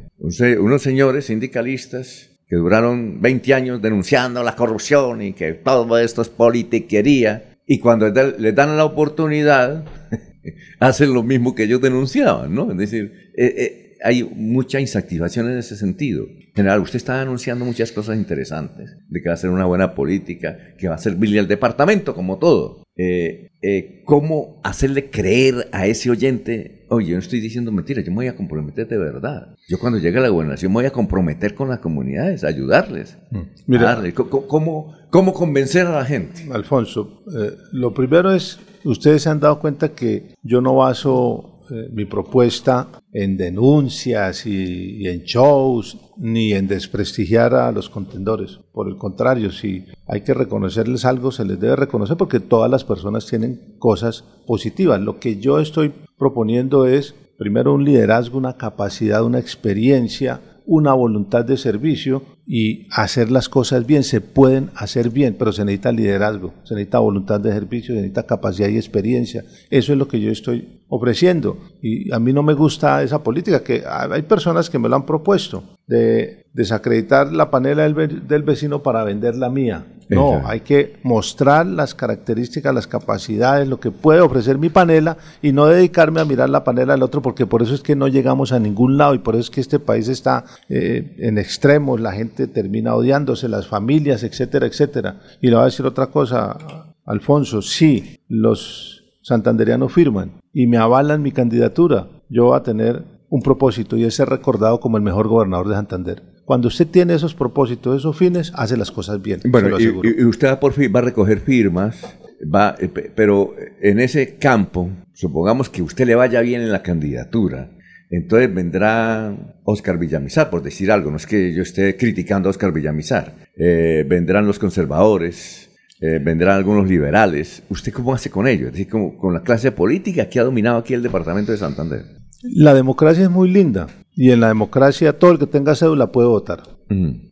unos 0.59 0.82
señores 0.82 1.26
sindicalistas 1.26 2.30
que 2.47 2.55
duraron 2.55 3.22
20 3.22 3.53
años 3.53 3.82
denunciando 3.82 4.43
la 4.43 4.55
corrupción 4.55 5.22
y 5.22 5.34
que 5.34 5.53
todo 5.53 5.97
esto 5.99 6.22
es 6.22 6.30
politiquería, 6.30 7.57
y 7.65 7.78
cuando 7.80 8.09
les 8.09 8.55
dan 8.55 8.76
la 8.76 8.86
oportunidad, 8.86 9.86
hacen 10.80 11.13
lo 11.13 11.22
mismo 11.22 11.53
que 11.53 11.63
ellos 11.63 11.80
denunciaban, 11.80 12.53
¿no? 12.55 12.72
Es 12.72 12.78
decir, 12.78 13.13
eh, 13.38 13.53
eh, 13.57 13.89
hay 14.03 14.24
mucha 14.24 14.80
insatisfacción 14.80 15.51
en 15.51 15.59
ese 15.59 15.76
sentido. 15.76 16.26
En 16.26 16.53
general, 16.55 16.80
usted 16.80 16.97
está 16.97 17.22
anunciando 17.22 17.65
muchas 17.65 17.91
cosas 17.91 18.17
interesantes, 18.17 18.97
de 19.07 19.22
que 19.22 19.30
va 19.30 19.36
a 19.36 19.38
ser 19.38 19.51
una 19.51 19.65
buena 19.65 19.93
política, 19.93 20.57
que 20.78 20.88
va 20.88 20.95
a 20.95 20.99
servirle 20.99 21.39
al 21.39 21.47
departamento 21.47 22.15
como 22.15 22.39
todo. 22.39 22.84
Eh, 23.02 24.04
¿Cómo 24.06 24.60
hacerle 24.64 25.10
creer 25.10 25.70
a 25.72 25.88
ese 25.88 26.10
oyente 26.10 26.80
oye, 26.89 27.10
yo 27.10 27.14
no 27.16 27.20
estoy 27.20 27.39
diciendo 27.39 27.72
mentiras, 27.72 28.04
yo 28.04 28.12
me 28.12 28.18
voy 28.18 28.28
a 28.28 28.36
comprometer 28.36 28.88
de 28.88 28.97
verdad. 28.97 29.56
Yo 29.68 29.80
cuando 29.80 30.00
llegue 30.00 30.18
a 30.18 30.22
la 30.22 30.30
gobernación 30.30 30.72
me 30.72 30.78
voy 30.78 30.86
a 30.86 30.91
comprometer 30.91 31.54
con 31.56 31.70
las 31.70 31.80
comunidades, 31.80 32.43
ayudarles. 32.43 33.18
Mm. 33.32 33.41
Mira, 33.68 34.02
¿cómo, 34.14 34.95
¿cómo, 35.10 35.34
convencer 35.34 35.88
a 35.88 35.91
la 35.91 36.06
gente? 36.06 36.50
Alfonso, 36.52 37.24
eh, 37.38 37.52
lo 37.72 37.93
primero 37.93 38.34
es, 38.34 38.60
ustedes 38.84 39.24
se 39.24 39.30
han 39.30 39.39
dado 39.39 39.60
cuenta 39.60 39.89
que 39.89 40.36
yo 40.43 40.62
no 40.62 40.76
baso 40.76 41.59
eh, 41.72 41.89
mi 41.91 42.05
propuesta 42.05 42.88
en 43.13 43.38
denuncias 43.38 44.45
y, 44.45 45.07
en 45.07 45.24
shows, 45.24 45.97
ni 46.17 46.53
en 46.53 46.67
desprestigiar 46.67 47.53
a 47.53 47.72
los 47.72 47.89
contendores. 47.89 48.59
Por 48.72 48.88
el 48.88 48.97
contrario, 48.97 49.51
si 49.51 49.86
hay 50.07 50.22
que 50.22 50.34
reconocerles 50.34 51.05
algo, 51.05 51.32
se 51.32 51.45
les 51.45 51.59
debe 51.59 51.76
reconocer 51.76 52.17
porque 52.17 52.39
todas 52.39 52.70
las 52.70 52.84
personas 52.84 53.26
tienen 53.26 53.76
cosas 53.80 54.24
positivas. 54.47 54.99
Lo 55.01 55.20
que 55.20 55.38
yo 55.38 55.59
estoy 55.59 55.93
proponiendo 56.17 56.86
es, 56.86 57.13
primero, 57.38 57.74
un 57.74 57.86
liderazgo, 57.86 58.38
una 58.38 58.57
capacidad, 58.57 59.24
una 59.24 59.39
experiencia, 59.39 60.41
una 60.70 60.93
voluntad 60.93 61.43
de 61.45 61.57
servicio 61.57 62.22
y 62.45 62.88
hacer 62.91 63.32
las 63.32 63.49
cosas 63.49 63.88
bien. 63.88 64.03
Se 64.03 64.22
pueden 64.22 64.70
hacer 64.76 65.09
bien, 65.09 65.36
pero 65.38 65.51
se 65.51 65.65
necesita 65.65 65.91
liderazgo, 65.91 66.53
se 66.63 66.76
necesita 66.76 66.99
voluntad 66.99 67.39
de 67.39 67.51
servicio, 67.51 67.95
se 67.95 68.01
necesita 68.01 68.28
capacidad 68.28 68.70
y 68.70 68.78
experiencia. 68.78 69.43
Eso 69.72 69.93
es 69.93 69.97
lo 69.97 70.07
que 70.07 70.22
yo 70.22 70.30
estoy 70.32 70.80
ofreciendo. 70.88 71.57
Y 71.82 72.13
a 72.13 72.20
mí 72.20 72.34
no 72.34 72.43
me 72.43 72.53
gusta 72.53 73.01
esa 73.01 73.24
política, 73.24 73.63
que 73.63 73.84
hay 73.88 74.22
personas 74.22 74.70
que 74.70 74.78
me 74.78 74.89
lo 74.89 74.95
han 74.95 75.07
propuesto, 75.07 75.63
de 75.88 76.45
desacreditar 76.53 77.34
la 77.34 77.49
panela 77.49 77.84
del, 77.84 78.43
vecino 78.43 78.84
para 78.84 79.03
vender 79.03 79.36
la 79.36 79.49
mía. 79.49 79.88
No, 80.10 80.41
hay 80.45 80.62
que 80.62 80.97
mostrar 81.03 81.66
las 81.68 81.93
características, 81.93 82.74
las 82.74 82.88
capacidades, 82.88 83.68
lo 83.68 83.80
que 83.80 83.91
puede 83.91 84.22
ofrecer 84.22 84.57
mi 84.57 84.70
panela 84.70 85.18
y 85.41 85.51
no 85.51 85.68
dedicarme 85.68 86.20
a 86.20 86.26
mirar 86.26 86.49
la 86.49 86.64
panela 86.64 86.93
del 86.93 87.03
otro, 87.03 87.22
porque 87.22 87.45
por 87.45 87.62
eso 87.62 87.76
es 87.76 87.82
que 87.82 87.95
no 87.95 88.07
llegamos 88.07 88.51
a 88.51 88.60
ningún 88.60 88.97
lado 88.97 89.14
y 89.14 89.20
por 89.20 89.36
eso 89.36 89.43
es 89.43 89.49
que 89.51 89.62
este 89.62 89.80
país 89.80 90.07
está 90.07 90.45
eh, 90.68 91.16
en 91.20 91.38
extremos, 91.38 91.99
la 91.99 92.12
gente 92.12 92.47
termina 92.47 92.95
odiándose, 92.95 93.47
las 93.47 93.68
familias, 93.68 94.24
etcétera, 94.24 94.66
etcétera. 94.66 95.20
Y 95.41 95.47
le 95.47 95.55
voy 95.55 95.62
a 95.64 95.66
decir 95.66 95.86
otra 95.86 96.07
cosa, 96.07 96.57
Alfonso, 97.05 97.62
sí, 97.62 98.20
los 98.28 99.03
santanderianos 99.22 99.93
firman 99.93 100.39
y 100.53 100.66
me 100.66 100.78
avalan 100.78 101.22
mi 101.22 101.32
candidatura, 101.32 102.07
yo 102.30 102.45
voy 102.45 102.57
a 102.57 102.64
tener 102.64 103.03
un 103.30 103.41
propósito 103.41 103.95
y 103.95 104.03
es 104.03 104.16
ser 104.16 104.30
recordado 104.30 104.80
como 104.80 104.97
el 104.97 105.03
mejor 105.03 105.28
gobernador 105.28 105.68
de 105.68 105.76
Santander. 105.76 106.24
Cuando 106.50 106.68
usted 106.68 106.88
tiene 106.88 107.14
esos 107.14 107.36
propósitos, 107.36 108.00
esos 108.00 108.18
fines, 108.18 108.52
hace 108.56 108.76
las 108.76 108.89
cosas 108.89 109.22
bien. 109.22 109.39
Bueno, 109.52 109.80
y, 109.80 110.24
usted 110.24 110.58
por 110.58 110.74
fin 110.74 110.91
va 110.91 110.97
a 110.97 111.04
recoger 111.04 111.41
firmas, 111.41 112.02
va, 112.43 112.76
eh, 112.80 112.88
pero 112.88 113.54
en 113.80 114.00
ese 114.00 114.38
campo, 114.38 114.89
supongamos 115.14 115.70
que 115.70 115.84
usted 115.84 116.08
le 116.08 116.16
vaya 116.16 116.41
bien 116.41 116.62
en 116.62 116.72
la 116.72 116.82
candidatura, 116.82 117.70
entonces 118.10 118.52
vendrá 118.52 119.60
Oscar 119.64 120.00
Villamizar, 120.00 120.50
por 120.50 120.64
decir 120.64 120.91
algo, 120.91 121.12
no 121.12 121.18
es 121.18 121.28
que 121.28 121.54
yo 121.54 121.62
esté 121.62 121.95
criticando 121.95 122.50
a 122.50 122.50
Oscar 122.50 122.74
Villamizar, 122.74 123.36
eh, 123.56 124.04
vendrán 124.10 124.47
los 124.47 124.58
conservadores, 124.58 125.70
eh, 126.02 126.20
vendrán 126.20 126.58
algunos 126.58 126.89
liberales. 126.89 127.62
¿Usted 127.70 127.93
cómo 127.93 128.16
hace 128.16 128.32
con 128.32 128.47
ellos? 128.47 128.70
Es 128.70 128.74
decir, 128.74 128.88
con 128.89 129.36
la 129.36 129.43
clase 129.43 129.72
política 129.72 130.28
que 130.28 130.39
ha 130.39 130.43
dominado 130.45 130.80
aquí 130.80 130.95
el 130.95 131.04
departamento 131.04 131.52
de 131.52 131.60
Santander. 131.60 132.06
La 132.41 132.74
democracia 132.74 133.26
es 133.26 133.30
muy 133.30 133.52
linda 133.52 133.86
y 134.20 134.32
en 134.32 134.41
la 134.41 134.49
democracia 134.49 135.17
todo 135.17 135.32
el 135.32 135.39
que 135.39 135.47
tenga 135.47 135.76
cédula 135.76 136.11
puede 136.11 136.28
votar. 136.28 136.63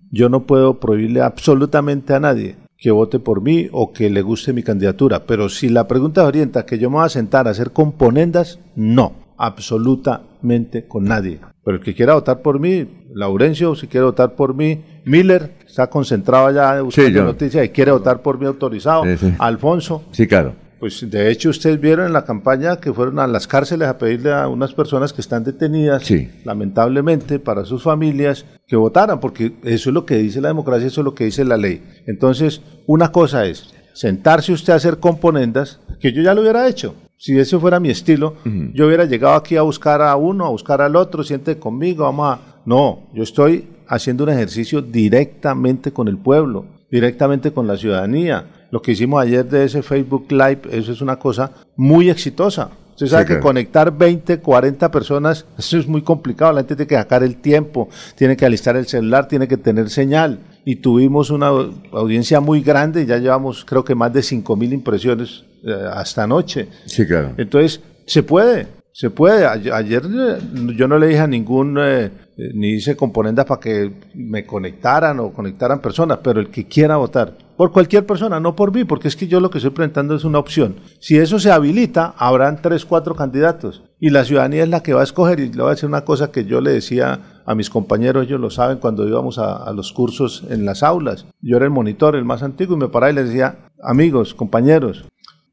Yo 0.09 0.29
no 0.29 0.45
puedo 0.45 0.79
prohibirle 0.79 1.19
absolutamente 1.19 2.13
a 2.13 2.21
nadie 2.21 2.55
que 2.77 2.91
vote 2.91 3.19
por 3.19 3.41
mí 3.41 3.67
o 3.73 3.91
que 3.91 4.09
le 4.09 4.21
guste 4.21 4.53
mi 4.53 4.63
candidatura, 4.63 5.25
pero 5.25 5.49
si 5.49 5.67
la 5.67 5.85
pregunta 5.85 6.23
orienta 6.23 6.65
que 6.65 6.79
yo 6.79 6.89
me 6.89 6.95
voy 6.95 7.05
a 7.05 7.09
sentar 7.09 7.45
a 7.45 7.51
hacer 7.51 7.71
componendas, 7.71 8.59
no, 8.77 9.15
absolutamente 9.37 10.87
con 10.87 11.03
nadie. 11.03 11.41
Pero 11.65 11.75
el 11.75 11.83
que 11.83 11.93
quiera 11.93 12.13
votar 12.13 12.41
por 12.41 12.57
mí, 12.57 12.87
Laurencio, 13.13 13.75
si 13.75 13.87
quiere 13.87 14.05
votar 14.05 14.35
por 14.35 14.55
mí, 14.55 14.81
Miller, 15.03 15.55
está 15.67 15.89
concentrado 15.89 16.47
allá 16.47 16.81
buscando 16.81 17.25
noticias 17.25 17.65
y 17.65 17.69
quiere 17.69 17.91
votar 17.91 18.21
por 18.21 18.39
mí 18.39 18.45
autorizado, 18.45 19.03
Alfonso. 19.39 20.05
Sí, 20.11 20.25
claro 20.25 20.66
pues 20.79 21.09
de 21.09 21.31
hecho 21.31 21.49
ustedes 21.49 21.79
vieron 21.79 22.05
en 22.05 22.13
la 22.13 22.25
campaña 22.25 22.77
que 22.77 22.93
fueron 22.93 23.19
a 23.19 23.27
las 23.27 23.47
cárceles 23.47 23.87
a 23.87 23.97
pedirle 23.97 24.33
a 24.33 24.47
unas 24.47 24.73
personas 24.73 25.13
que 25.13 25.21
están 25.21 25.43
detenidas, 25.43 26.03
lamentablemente, 26.43 27.39
para 27.39 27.65
sus 27.65 27.83
familias, 27.83 28.45
que 28.67 28.75
votaran, 28.75 29.19
porque 29.19 29.53
eso 29.63 29.89
es 29.89 29.93
lo 29.93 30.05
que 30.05 30.17
dice 30.17 30.41
la 30.41 30.49
democracia, 30.49 30.87
eso 30.87 31.01
es 31.01 31.05
lo 31.05 31.15
que 31.15 31.25
dice 31.25 31.45
la 31.45 31.57
ley. 31.57 31.83
Entonces, 32.05 32.61
una 32.85 33.11
cosa 33.11 33.45
es 33.45 33.73
sentarse 33.93 34.51
usted 34.51 34.73
a 34.73 34.75
hacer 34.75 34.99
componendas, 34.99 35.79
que 35.99 36.11
yo 36.13 36.21
ya 36.21 36.35
lo 36.35 36.41
hubiera 36.41 36.67
hecho. 36.67 36.93
Si 37.17 37.37
ese 37.37 37.57
fuera 37.57 37.79
mi 37.79 37.89
estilo, 37.89 38.35
yo 38.73 38.85
hubiera 38.85 39.05
llegado 39.05 39.33
aquí 39.33 39.57
a 39.57 39.63
buscar 39.63 40.03
a 40.03 40.15
uno, 40.15 40.45
a 40.45 40.49
buscar 40.49 40.81
al 40.81 40.95
otro, 40.95 41.23
siente 41.23 41.57
conmigo, 41.57 42.03
vamos 42.03 42.37
a... 42.37 42.39
No, 42.65 43.09
yo 43.13 43.23
estoy 43.23 43.67
haciendo 43.87 44.25
un 44.25 44.29
ejercicio 44.29 44.81
directamente 44.83 45.91
con 45.91 46.07
el 46.07 46.17
pueblo, 46.17 46.65
directamente 46.91 47.51
con 47.51 47.65
la 47.65 47.77
ciudadanía 47.77 48.45
lo 48.71 48.81
que 48.81 48.91
hicimos 48.91 49.21
ayer 49.21 49.45
de 49.45 49.63
ese 49.63 49.81
Facebook 49.81 50.31
Live, 50.31 50.61
eso 50.71 50.91
es 50.91 51.01
una 51.01 51.17
cosa 51.17 51.51
muy 51.75 52.09
exitosa. 52.09 52.69
Usted 52.91 53.07
sabe 53.07 53.25
que 53.25 53.39
conectar 53.39 53.95
20, 53.95 54.39
40 54.39 54.89
personas, 54.89 55.45
eso 55.57 55.77
es 55.77 55.87
muy 55.87 56.01
complicado. 56.01 56.51
La 56.51 56.61
gente 56.61 56.75
tiene 56.75 56.87
que 56.87 56.95
sacar 56.95 57.21
el 57.21 57.37
tiempo, 57.37 57.89
tiene 58.15 58.35
que 58.35 58.43
alistar 58.43 58.75
el 58.75 58.87
celular, 58.87 59.27
tiene 59.27 59.47
que 59.47 59.57
tener 59.57 59.91
señal. 59.91 60.39
Y 60.65 60.77
tuvimos 60.77 61.29
una 61.29 61.49
audiencia 61.91 62.39
muy 62.39 62.61
grande, 62.61 63.05
ya 63.05 63.19
llevamos 63.19 63.63
creo 63.65 63.85
que 63.85 63.93
más 63.93 64.11
de 64.13 64.23
5 64.23 64.55
mil 64.55 64.73
impresiones 64.73 65.43
eh, 65.63 65.71
hasta 65.93 66.23
anoche. 66.23 66.69
Sí, 66.85 67.05
claro. 67.05 67.33
Entonces, 67.37 67.81
se 68.07 68.23
puede, 68.23 68.67
se 68.91 69.11
puede. 69.11 69.45
Ayer, 69.45 70.01
eh, 70.03 70.37
yo 70.75 70.87
no 70.87 70.97
le 70.97 71.07
dije 71.07 71.19
a 71.19 71.27
ningún, 71.27 71.77
eh, 71.79 72.09
ni 72.55 72.69
hice 72.69 72.97
componendas 72.97 73.45
para 73.45 73.61
que 73.61 73.91
me 74.15 74.43
conectaran 74.43 75.19
o 75.19 75.31
conectaran 75.31 75.81
personas, 75.81 76.17
pero 76.23 76.39
el 76.39 76.49
que 76.49 76.65
quiera 76.65 76.97
votar, 76.97 77.37
por 77.57 77.71
cualquier 77.71 78.05
persona, 78.05 78.39
no 78.39 78.55
por 78.55 78.71
mí, 78.71 78.85
porque 78.85 79.07
es 79.07 79.15
que 79.15 79.27
yo 79.27 79.39
lo 79.39 79.49
que 79.49 79.57
estoy 79.57 79.71
presentando 79.71 80.15
es 80.15 80.23
una 80.23 80.37
opción. 80.37 80.75
Si 80.99 81.17
eso 81.17 81.39
se 81.39 81.51
habilita, 81.51 82.13
habrán 82.17 82.61
tres, 82.61 82.85
cuatro 82.85 83.15
candidatos 83.15 83.83
y 83.99 84.11
la 84.11 84.23
ciudadanía 84.23 84.63
es 84.63 84.69
la 84.69 84.83
que 84.83 84.93
va 84.93 85.01
a 85.01 85.03
escoger. 85.03 85.39
Y 85.39 85.51
le 85.51 85.61
voy 85.63 85.67
a 85.71 85.75
decir 85.75 85.89
una 85.89 86.05
cosa 86.05 86.31
que 86.31 86.45
yo 86.45 86.61
le 86.61 86.71
decía 86.71 87.41
a 87.45 87.55
mis 87.55 87.69
compañeros, 87.71 88.25
ellos 88.25 88.39
lo 88.39 88.51
saben, 88.51 88.77
cuando 88.77 89.07
íbamos 89.07 89.39
a, 89.39 89.55
a 89.57 89.73
los 89.73 89.91
cursos 89.91 90.43
en 90.49 90.65
las 90.65 90.83
aulas. 90.83 91.25
Yo 91.41 91.57
era 91.57 91.65
el 91.65 91.71
monitor, 91.71 92.15
el 92.15 92.25
más 92.25 92.43
antiguo, 92.43 92.75
y 92.75 92.79
me 92.79 92.89
paraba 92.89 93.11
y 93.11 93.15
les 93.15 93.27
decía, 93.27 93.57
amigos, 93.83 94.33
compañeros, 94.33 95.05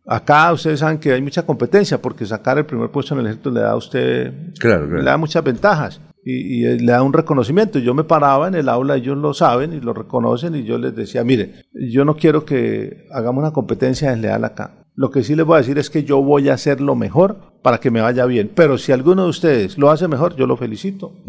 Acá 0.06 0.52
ustedes 0.52 0.80
saben 0.80 0.98
que 0.98 1.14
hay 1.14 1.22
mucha 1.22 1.46
competencia 1.46 1.96
porque 2.02 2.26
sacar 2.26 2.58
el 2.58 2.66
primer 2.66 2.90
puesto 2.90 3.14
en 3.14 3.20
el 3.20 3.26
ejército 3.26 3.50
le 3.50 3.60
da 3.60 3.70
a 3.70 3.76
usted 3.76 4.52
Claro, 4.58 4.84
claro. 4.86 4.98
le 4.98 5.04
da 5.04 5.16
muchas 5.16 5.42
ventajas 5.42 5.98
y, 6.24 6.64
y 6.64 6.78
le 6.78 6.92
da 6.92 7.02
un 7.02 7.12
reconocimiento. 7.12 7.78
Yo 7.78 7.94
me 7.94 8.04
paraba 8.04 8.48
en 8.48 8.54
el 8.54 8.68
aula, 8.68 8.96
ellos 8.96 9.18
lo 9.18 9.34
saben 9.34 9.72
y 9.72 9.80
lo 9.80 9.92
reconocen 9.92 10.54
y 10.54 10.64
yo 10.64 10.78
les 10.78 10.94
decía, 10.94 11.24
mire, 11.24 11.64
yo 11.72 12.04
no 12.04 12.16
quiero 12.16 12.44
que 12.44 13.06
hagamos 13.12 13.42
una 13.42 13.52
competencia 13.52 14.10
desleal 14.10 14.44
acá. 14.44 14.80
Lo 14.96 15.10
que 15.10 15.24
sí 15.24 15.34
les 15.34 15.44
voy 15.44 15.56
a 15.56 15.58
decir 15.58 15.76
es 15.76 15.90
que 15.90 16.04
yo 16.04 16.22
voy 16.22 16.48
a 16.48 16.54
hacer 16.54 16.80
lo 16.80 16.94
mejor 16.94 17.52
para 17.62 17.78
que 17.78 17.90
me 17.90 18.00
vaya 18.00 18.26
bien. 18.26 18.52
Pero 18.54 18.78
si 18.78 18.92
alguno 18.92 19.24
de 19.24 19.30
ustedes 19.30 19.76
lo 19.76 19.90
hace 19.90 20.06
mejor, 20.06 20.36
yo 20.36 20.46
lo 20.46 20.56
felicito. 20.56 21.24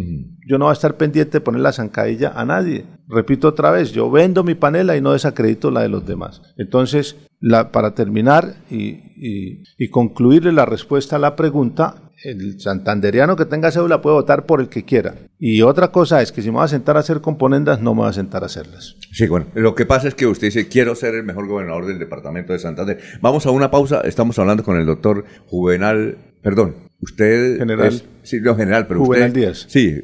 Yo 0.47 0.59
no 0.59 0.65
voy 0.65 0.69
a 0.69 0.73
estar 0.73 0.97
pendiente 0.97 1.39
de 1.39 1.41
poner 1.41 1.61
la 1.61 1.72
zancadilla 1.72 2.34
a 2.35 2.45
nadie. 2.45 2.85
Repito 3.07 3.47
otra 3.47 3.72
vez, 3.72 3.91
yo 3.91 4.11
vendo 4.11 4.43
mi 4.43 4.53
panela 4.53 4.95
y 4.95 5.01
no 5.01 5.13
desacredito 5.13 5.72
la 5.72 5.81
de 5.81 5.89
los 5.89 6.05
demás. 6.05 6.43
Entonces, 6.57 7.15
la, 7.39 7.72
para 7.72 7.95
terminar 7.95 8.53
y, 8.69 8.99
y, 9.15 9.63
y 9.80 9.89
concluirle 9.89 10.51
la 10.51 10.67
respuesta 10.67 11.15
a 11.15 11.19
la 11.19 11.35
pregunta, 11.35 12.05
el 12.23 12.59
santanderiano 12.59 13.35
que 13.35 13.45
tenga 13.45 13.71
cédula 13.71 14.01
puede 14.01 14.15
votar 14.15 14.45
por 14.45 14.61
el 14.61 14.69
que 14.69 14.83
quiera. 14.85 15.15
Y 15.37 15.61
otra 15.61 15.89
cosa 15.91 16.21
es 16.21 16.31
que 16.31 16.41
si 16.41 16.49
me 16.49 16.55
voy 16.55 16.65
a 16.65 16.67
sentar 16.69 16.97
a 16.97 17.01
hacer 17.01 17.21
componendas, 17.21 17.81
no 17.81 17.93
me 17.93 18.01
voy 18.01 18.09
a 18.09 18.13
sentar 18.13 18.43
a 18.43 18.45
hacerlas. 18.47 18.95
Sí, 19.11 19.27
bueno, 19.27 19.47
lo 19.53 19.75
que 19.75 19.85
pasa 19.85 20.07
es 20.07 20.15
que 20.15 20.25
usted 20.25 20.47
dice, 20.47 20.67
quiero 20.67 20.95
ser 20.95 21.13
el 21.15 21.23
mejor 21.23 21.47
gobernador 21.47 21.85
del 21.85 21.99
departamento 21.99 22.53
de 22.53 22.59
Santander. 22.59 22.99
Vamos 23.21 23.45
a 23.45 23.51
una 23.51 23.69
pausa, 23.71 24.01
estamos 24.01 24.39
hablando 24.39 24.63
con 24.63 24.77
el 24.77 24.85
doctor 24.85 25.25
Juvenal, 25.47 26.17
perdón, 26.41 26.75
usted... 27.01 27.57
General. 27.57 27.87
es- 27.87 28.05
sí, 28.23 28.39
no, 28.41 28.55
general, 28.55 28.87
pero 28.87 29.01
Juvenal 29.03 29.27
usted... 29.29 29.41
Díaz. 29.41 29.65
Sí, 29.69 30.01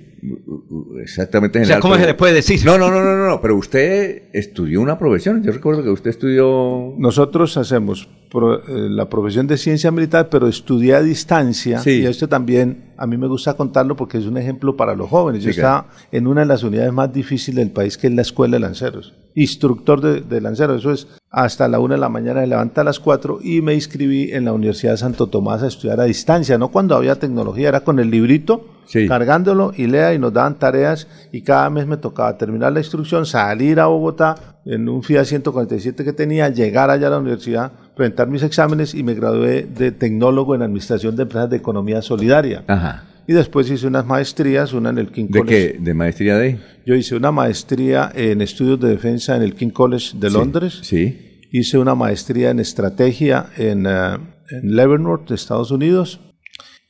exactamente 1.02 1.60
O 1.60 1.62
sea, 1.62 1.66
general. 1.78 1.82
¿cómo 1.82 1.94
pero- 1.96 2.04
se 2.04 2.12
le 2.12 2.14
puede 2.18 2.34
decir? 2.34 2.60
No, 2.66 2.78
no, 2.78 2.90
no, 2.92 3.04
no, 3.04 3.16
no, 3.18 3.28
no, 3.28 3.42
pero 3.42 3.56
usted 3.58 4.24
estudió 4.34 4.82
una 4.82 4.98
profesión. 5.00 5.44
Yo 5.44 5.52
recuerdo 5.52 5.84
que 5.84 5.90
usted 5.90 6.10
estudió... 6.10 6.94
Nosotros 6.98 7.58
hacemos 7.58 8.10
pro- 8.32 8.60
eh, 8.68 8.90
la 8.90 9.10
profesión 9.10 9.46
de 9.48 9.58
ciencia 9.58 9.92
militar, 9.92 10.30
pero 10.30 10.48
estudié 10.48 10.96
a 10.96 11.02
distancia. 11.02 11.80
Sí. 11.80 12.02
Y 12.02 12.06
esto 12.06 12.28
también 12.28 12.92
a 12.98 13.06
mí 13.06 13.18
me 13.18 13.28
gusta 13.28 13.56
contarlo 13.56 13.96
porque 13.96 14.18
es 14.18 14.26
un 14.26 14.38
ejemplo 14.38 14.76
para 14.78 14.96
los 14.96 15.10
jóvenes. 15.10 15.44
Yo 15.44 15.52
Sí, 15.52 15.60
claro. 15.60 15.86
estaba 15.88 15.96
en 16.12 16.28
una 16.28 16.42
de 16.42 16.48
las 16.48 16.64
unidades 16.64 16.94
más 16.94 17.12
difíciles 17.12 17.58
del 17.58 17.72
país, 17.72 17.98
que 17.98 18.08
es 18.08 18.14
la 18.14 18.22
Escuela 18.22 18.56
de 18.56 18.60
Lanceros. 18.62 19.14
Instructor 19.36 20.02
de, 20.02 20.22
de 20.22 20.42
lanceros. 20.42 20.80
Eso 20.82 20.92
es 20.92 21.08
hasta 21.30 21.68
la 21.70 21.80
una 21.80 21.96
de 21.96 22.02
la 22.02 22.10
mañana, 22.10 22.42
me 22.42 22.48
levanta 22.48 22.82
a 22.82 22.84
las 22.84 23.00
cuatro 23.00 23.40
y 23.42 23.62
me 23.62 23.74
inscribí 23.74 24.32
en 24.32 24.44
la 24.46 24.52
Universidad 24.54 24.92
de 24.92 24.98
Santo 24.98 25.28
Tomás 25.28 25.64
a 25.64 25.68
estudiar 25.68 26.00
a 26.02 26.04
distancia. 26.04 26.58
No 26.58 26.68
cuando 26.70 26.96
había 26.96 27.16
tecnología, 27.16 27.70
era 27.70 27.82
con 27.82 28.00
el 28.00 28.12
librito. 28.12 28.66
Sí. 28.86 29.08
cargándolo 29.08 29.72
y 29.76 29.88
lea 29.88 30.14
y 30.14 30.20
nos 30.20 30.34
daban 30.34 30.56
tareas 30.60 31.08
y 31.32 31.42
cada 31.42 31.70
mes 31.70 31.88
me 31.88 31.98
tocaba 31.98 32.38
terminar 32.38 32.74
la 32.74 32.80
instrucción, 32.80 33.26
salir 33.26 33.80
a 33.80 33.86
Bogotá 33.86 34.36
en 34.66 34.90
un 34.90 35.02
FIA 35.02 35.24
147 35.26 36.04
que 36.04 36.14
tenía, 36.14 36.50
llegar 36.50 36.90
allá 36.90 37.08
a 37.08 37.12
la 37.12 37.20
universidad, 37.20 37.72
presentar 37.96 38.28
mis 38.28 38.44
exámenes 38.44 38.94
y 38.94 39.04
me 39.04 39.14
gradué 39.14 39.64
de 39.64 39.92
tecnólogo 39.92 40.56
en 40.56 40.62
Administración 40.62 41.16
de 41.16 41.24
Empresas 41.24 41.50
de 41.50 41.58
Economía 41.58 42.02
Solidaria. 42.02 42.64
Ajá. 42.68 43.06
Y 43.28 43.34
después 43.34 43.70
hice 43.70 43.88
unas 43.88 44.06
maestrías, 44.06 44.74
una 44.74 44.90
en 44.90 44.98
el 44.98 45.12
King 45.12 45.28
¿De 45.30 45.40
College. 45.40 45.72
qué? 45.74 45.80
¿De 45.80 45.94
maestría 45.94 46.38
de? 46.38 46.60
Yo 46.86 46.96
hice 46.96 47.16
una 47.16 47.32
maestría 47.32 48.12
en 48.14 48.42
estudios 48.42 48.80
de 48.80 48.90
defensa 48.90 49.36
en 49.36 49.44
el 49.44 49.56
King 49.56 49.70
College 49.70 50.18
de 50.18 50.30
Sí, 50.30 50.36
Londres. 50.36 50.80
Sí. 50.82 51.40
Hice 51.52 51.78
una 51.78 51.96
maestría 51.96 52.50
en 52.50 52.60
estrategia 52.60 53.46
en, 53.58 53.86
eh, 53.86 54.18
en 54.50 54.76
Leavenworth, 54.76 55.32
Estados 55.32 55.72
Unidos. 55.72 56.20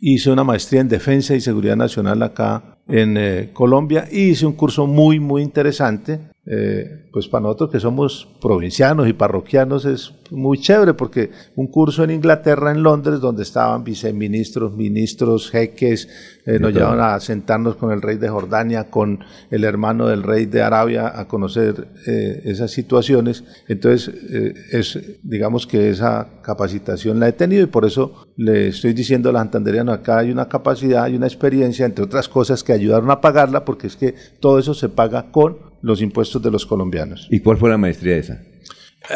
Hice 0.03 0.32
una 0.32 0.44
maestría 0.44 0.82
en 0.82 0.90
defensa 0.90 1.36
y 1.36 1.41
seguridad 1.41 1.76
nacional 1.76 2.23
acá 2.23 2.80
en 2.88 3.18
eh, 3.18 3.52
Colombia 3.53 4.07
y 4.11 4.32
hice 4.32 4.48
un 4.48 4.53
curso 4.53 4.88
muy, 4.88 5.19
muy 5.19 5.44
interesante. 5.44 6.19
Eh, 6.45 7.09
pues 7.11 7.27
para 7.27 7.43
nosotros 7.43 7.69
que 7.69 7.80
somos 7.80 8.27
provincianos 8.41 9.07
y 9.07 9.13
parroquianos 9.13 9.85
es 9.85 10.13
muy 10.31 10.57
chévere 10.57 10.93
porque 10.93 11.30
un 11.55 11.68
curso 11.68 12.03
en 12.03 12.11
Inglaterra, 12.11 12.72
en 12.72 12.81
Londres, 12.81 13.19
donde 13.19 13.43
estaban 13.43 13.84
viceministros, 13.84 14.73
ministros, 14.73 15.51
jeques, 15.51 16.07
eh, 16.45 16.57
nos 16.57 16.72
todo. 16.72 16.80
llevaban 16.80 17.01
a 17.01 17.19
sentarnos 17.19 17.76
con 17.76 17.91
el 17.91 18.01
rey 18.01 18.18
de 18.18 18.30
Jordania, 18.30 18.89
con 18.89 19.19
el 19.51 19.63
hermano 19.63 20.07
del 20.07 20.23
rey 20.23 20.45
de 20.45 20.61
Arabia, 20.61 21.11
a 21.13 21.27
conocer 21.27 21.89
eh, 22.07 22.41
esas 22.45 22.72
situaciones. 22.72 23.43
Entonces, 23.68 24.11
eh, 24.31 24.53
es, 24.72 24.99
digamos 25.22 25.68
que 25.68 25.89
esa 25.89 26.41
capacitación 26.41 27.19
la 27.19 27.27
he 27.27 27.34
tenido 27.34 27.63
y 27.63 27.68
por 27.68 27.85
eso 27.85 28.27
le 28.38 28.69
estoy 28.69 28.93
diciendo 28.93 29.30
a 29.30 29.34
la 29.34 29.39
santanderianos, 29.39 29.99
acá 29.99 30.19
hay 30.19 30.31
una 30.31 30.47
capacidad, 30.47 31.03
hay 31.03 31.15
una 31.15 31.27
experiencia, 31.27 31.85
entre 31.85 32.05
otras 32.05 32.30
cosas, 32.30 32.63
que 32.63 32.73
ayudaron 32.73 33.11
a 33.11 33.22
pagarla, 33.22 33.65
porque 33.65 33.88
es 33.88 33.95
que 33.95 34.15
todo 34.39 34.59
eso 34.59 34.73
se 34.73 34.89
paga 34.89 35.31
con 35.31 35.70
los 35.82 36.02
impuestos 36.02 36.41
de 36.41 36.52
los 36.52 36.66
colombianos. 36.66 37.28
¿Y 37.30 37.40
cuál 37.40 37.58
fue 37.58 37.70
la 37.70 37.78
maestría 37.78 38.18
esa? 38.18 38.41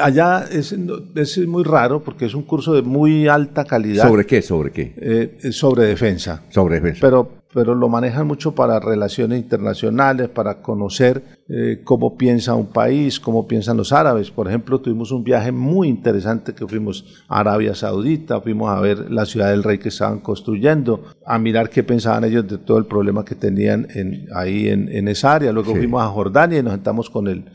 Allá 0.02 0.46
es, 0.52 0.76
es 1.16 1.38
muy 1.48 1.64
raro 1.64 2.04
porque 2.04 2.26
es 2.26 2.34
un 2.34 2.44
curso 2.44 2.74
de 2.74 2.82
muy 2.82 3.28
alta 3.28 3.66
calidad. 3.66 4.08
¿Sobre 4.08 4.26
qué? 4.26 4.42
¿Sobre 4.42 4.72
qué? 4.72 4.94
Eh, 4.98 5.52
sobre 5.52 5.86
defensa. 5.86 6.44
Sobre 6.50 6.76
defensa. 6.76 7.00
Pero, 7.02 7.32
pero 7.56 7.73
lo 7.73 7.88
manejan 7.88 8.27
mucho 8.27 8.53
para 8.53 8.82
relaciones 8.82 9.40
internacionales, 9.40 10.27
para 10.27 10.61
conocer 10.61 11.23
eh, 11.48 11.80
cómo 11.86 12.18
piensa 12.18 12.53
un 12.53 12.65
país, 12.68 13.18
cómo 13.18 13.48
piensan 13.48 13.77
los 13.77 13.94
árabes. 13.94 14.30
Por 14.30 14.49
ejemplo, 14.49 14.82
tuvimos 14.82 15.10
un 15.14 15.23
viaje 15.23 15.53
muy 15.53 15.88
interesante 15.88 16.53
que 16.53 16.68
fuimos 16.68 17.23
a 17.30 17.40
Arabia 17.40 17.73
Saudita, 17.73 18.41
fuimos 18.41 18.69
a 18.69 18.82
ver 18.82 19.10
la 19.10 19.26
ciudad 19.26 19.52
del 19.52 19.64
rey 19.64 19.77
que 19.77 19.88
estaban 19.88 20.19
construyendo, 20.19 21.06
a 21.26 21.40
mirar 21.40 21.69
qué 21.69 21.82
pensaban 21.82 22.26
ellos 22.26 22.45
de 22.45 22.57
todo 22.57 22.77
el 22.77 22.88
problema 22.88 23.23
que 23.23 23.36
tenían 23.36 23.88
en, 23.95 24.27
ahí 24.36 24.68
en, 24.68 24.90
en 24.90 25.07
esa 25.07 25.34
área. 25.36 25.53
Luego 25.53 25.72
Sí. 25.72 25.77
fuimos 25.77 26.03
a 26.03 26.07
Jordania 26.07 26.60
y 26.60 26.64
nos 26.64 26.73
sentamos 26.73 27.10
con 27.10 27.30
el, 27.30 27.45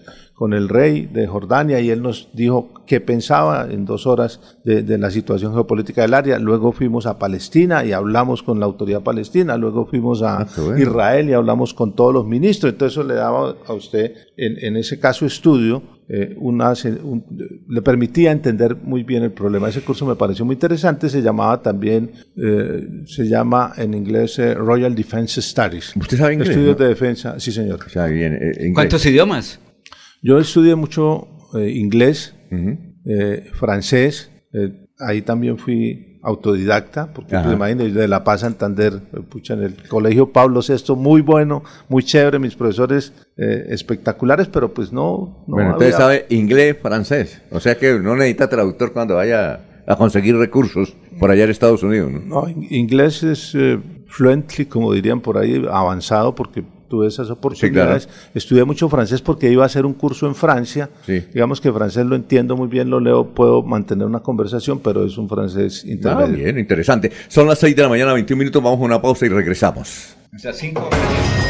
con 0.40 0.54
el 0.54 0.70
rey 0.70 1.04
de 1.12 1.26
Jordania 1.26 1.80
y 1.80 1.90
él 1.90 2.00
nos 2.00 2.30
dijo 2.32 2.70
qué 2.86 2.98
pensaba 2.98 3.68
en 3.70 3.84
dos 3.84 4.06
horas 4.06 4.40
de, 4.64 4.82
de 4.82 4.96
la 4.96 5.10
situación 5.10 5.52
geopolítica 5.52 6.00
del 6.00 6.14
área. 6.14 6.38
Luego 6.38 6.72
fuimos 6.72 7.04
a 7.04 7.18
Palestina 7.18 7.84
y 7.84 7.92
hablamos 7.92 8.42
con 8.42 8.58
la 8.58 8.64
autoridad 8.64 9.02
palestina. 9.02 9.58
Luego 9.58 9.84
fuimos 9.84 10.22
a 10.22 10.38
Ah, 10.40 10.46
bueno. 10.56 10.78
Israel 10.78 11.28
y 11.28 11.34
hablamos 11.34 11.74
con 11.74 11.94
todos 11.94 12.14
los 12.14 12.26
ministros. 12.26 12.72
Entonces 12.72 12.96
eso 12.98 13.06
le 13.06 13.16
daba 13.16 13.54
a 13.66 13.72
usted, 13.74 14.14
en, 14.38 14.56
en 14.64 14.78
ese 14.78 14.98
caso 14.98 15.26
estudio, 15.26 15.82
eh, 16.08 16.34
una, 16.38 16.74
se- 16.74 16.92
un- 16.92 17.22
le 17.68 17.82
permitía 17.82 18.32
entender 18.32 18.74
muy 18.76 19.02
bien 19.02 19.22
el 19.24 19.32
problema. 19.32 19.68
Ese 19.68 19.82
curso 19.82 20.06
me 20.06 20.14
pareció 20.16 20.46
muy 20.46 20.54
interesante. 20.54 21.10
Se 21.10 21.20
llamaba 21.20 21.60
también, 21.60 22.12
eh, 22.42 22.88
se 23.04 23.28
llama 23.28 23.74
en 23.76 23.92
inglés 23.92 24.38
eh, 24.38 24.54
Royal 24.54 24.94
Defense 24.94 25.42
Studies. 25.42 25.92
¿Usted 25.96 26.16
sabe 26.16 26.32
inglés? 26.32 26.48
Estudios 26.48 26.78
no? 26.78 26.82
de 26.82 26.88
defensa, 26.88 27.38
sí 27.38 27.52
señor. 27.52 27.78
O 27.86 27.90
sea, 27.90 28.06
bien, 28.06 28.38
eh. 28.40 28.72
¿Cuántos 28.72 29.04
idiomas? 29.04 29.60
Yo 30.22 30.38
estudié 30.38 30.74
mucho 30.74 31.28
eh, 31.54 31.70
inglés, 31.70 32.34
eh, 33.06 33.50
francés, 33.54 34.30
eh, 34.52 34.86
ahí 34.98 35.22
también 35.22 35.56
fui 35.58 36.18
autodidacta, 36.22 37.12
porque 37.14 37.34
Ajá. 37.36 37.50
imagínense, 37.52 37.98
de 37.98 38.06
La 38.06 38.22
Paz 38.24 38.40
Santander, 38.40 39.00
pucha, 39.30 39.54
en 39.54 39.62
el 39.62 39.88
colegio 39.88 40.30
Pablo 40.32 40.60
VI, 40.60 40.94
muy 40.94 41.22
bueno, 41.22 41.62
muy 41.88 42.02
chévere, 42.02 42.38
mis 42.38 42.54
profesores 42.54 43.12
eh, 43.38 43.66
espectaculares, 43.70 44.46
pero 44.48 44.74
pues 44.74 44.92
no, 44.92 45.44
no 45.46 45.54
bueno, 45.54 45.70
entonces 45.72 45.94
había- 45.94 46.18
sabe 46.20 46.26
inglés, 46.28 46.76
francés. 46.82 47.40
O 47.50 47.58
sea 47.60 47.76
que 47.78 47.98
no 47.98 48.14
necesita 48.16 48.50
traductor 48.50 48.92
cuando 48.92 49.14
vaya 49.14 49.60
a 49.86 49.96
conseguir 49.96 50.36
recursos 50.36 50.94
por 51.18 51.30
allá 51.30 51.44
en 51.44 51.50
Estados 51.50 51.82
Unidos, 51.82 52.12
¿no? 52.12 52.20
No, 52.42 52.48
in- 52.50 52.66
inglés 52.70 53.22
es 53.22 53.54
eh, 53.54 53.78
fluently, 54.06 54.66
como 54.66 54.92
dirían 54.92 55.20
por 55.22 55.38
ahí, 55.38 55.64
avanzado, 55.72 56.34
porque 56.34 56.62
tuve 56.90 57.06
esas 57.06 57.30
oportunidades. 57.30 58.08
Estudié 58.34 58.64
mucho 58.64 58.88
francés 58.90 59.22
porque 59.22 59.50
iba 59.50 59.62
a 59.62 59.66
hacer 59.66 59.86
un 59.86 59.94
curso 59.94 60.26
en 60.26 60.34
Francia. 60.34 60.90
Sí. 61.06 61.22
Digamos 61.32 61.60
que 61.60 61.72
francés 61.72 62.04
lo 62.04 62.16
entiendo 62.16 62.56
muy 62.56 62.68
bien, 62.68 62.90
lo 62.90 63.00
leo, 63.00 63.28
puedo 63.32 63.62
mantener 63.62 64.06
una 64.06 64.20
conversación, 64.20 64.80
pero 64.80 65.06
es 65.06 65.16
un 65.16 65.28
francés 65.28 65.84
Ah, 65.86 65.90
intermedio. 65.90 66.36
bien, 66.44 66.58
interesante. 66.58 67.10
Son 67.28 67.46
las 67.46 67.58
6 67.60 67.74
de 67.76 67.82
la 67.82 67.88
mañana, 67.88 68.12
21 68.12 68.38
minutos. 68.38 68.62
Vamos 68.62 68.80
a 68.80 68.84
una 68.84 69.00
pausa 69.00 69.24
y 69.24 69.28
regresamos. 69.30 70.16
O 70.34 70.38
sea, 70.38 70.52
cinco. 70.52 70.88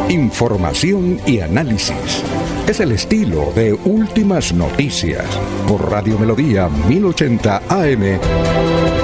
Información 0.10 1.19
y 1.27 1.41
análisis. 1.41 2.23
Es 2.68 2.80
el 2.80 2.94
estilo 2.94 3.52
de 3.53 3.73
Últimas 3.73 4.53
Noticias 4.53 5.26
por 5.68 5.91
Radio 5.91 6.18
Melodía 6.18 6.69
1080 6.69 7.61
AM. 7.68 9.03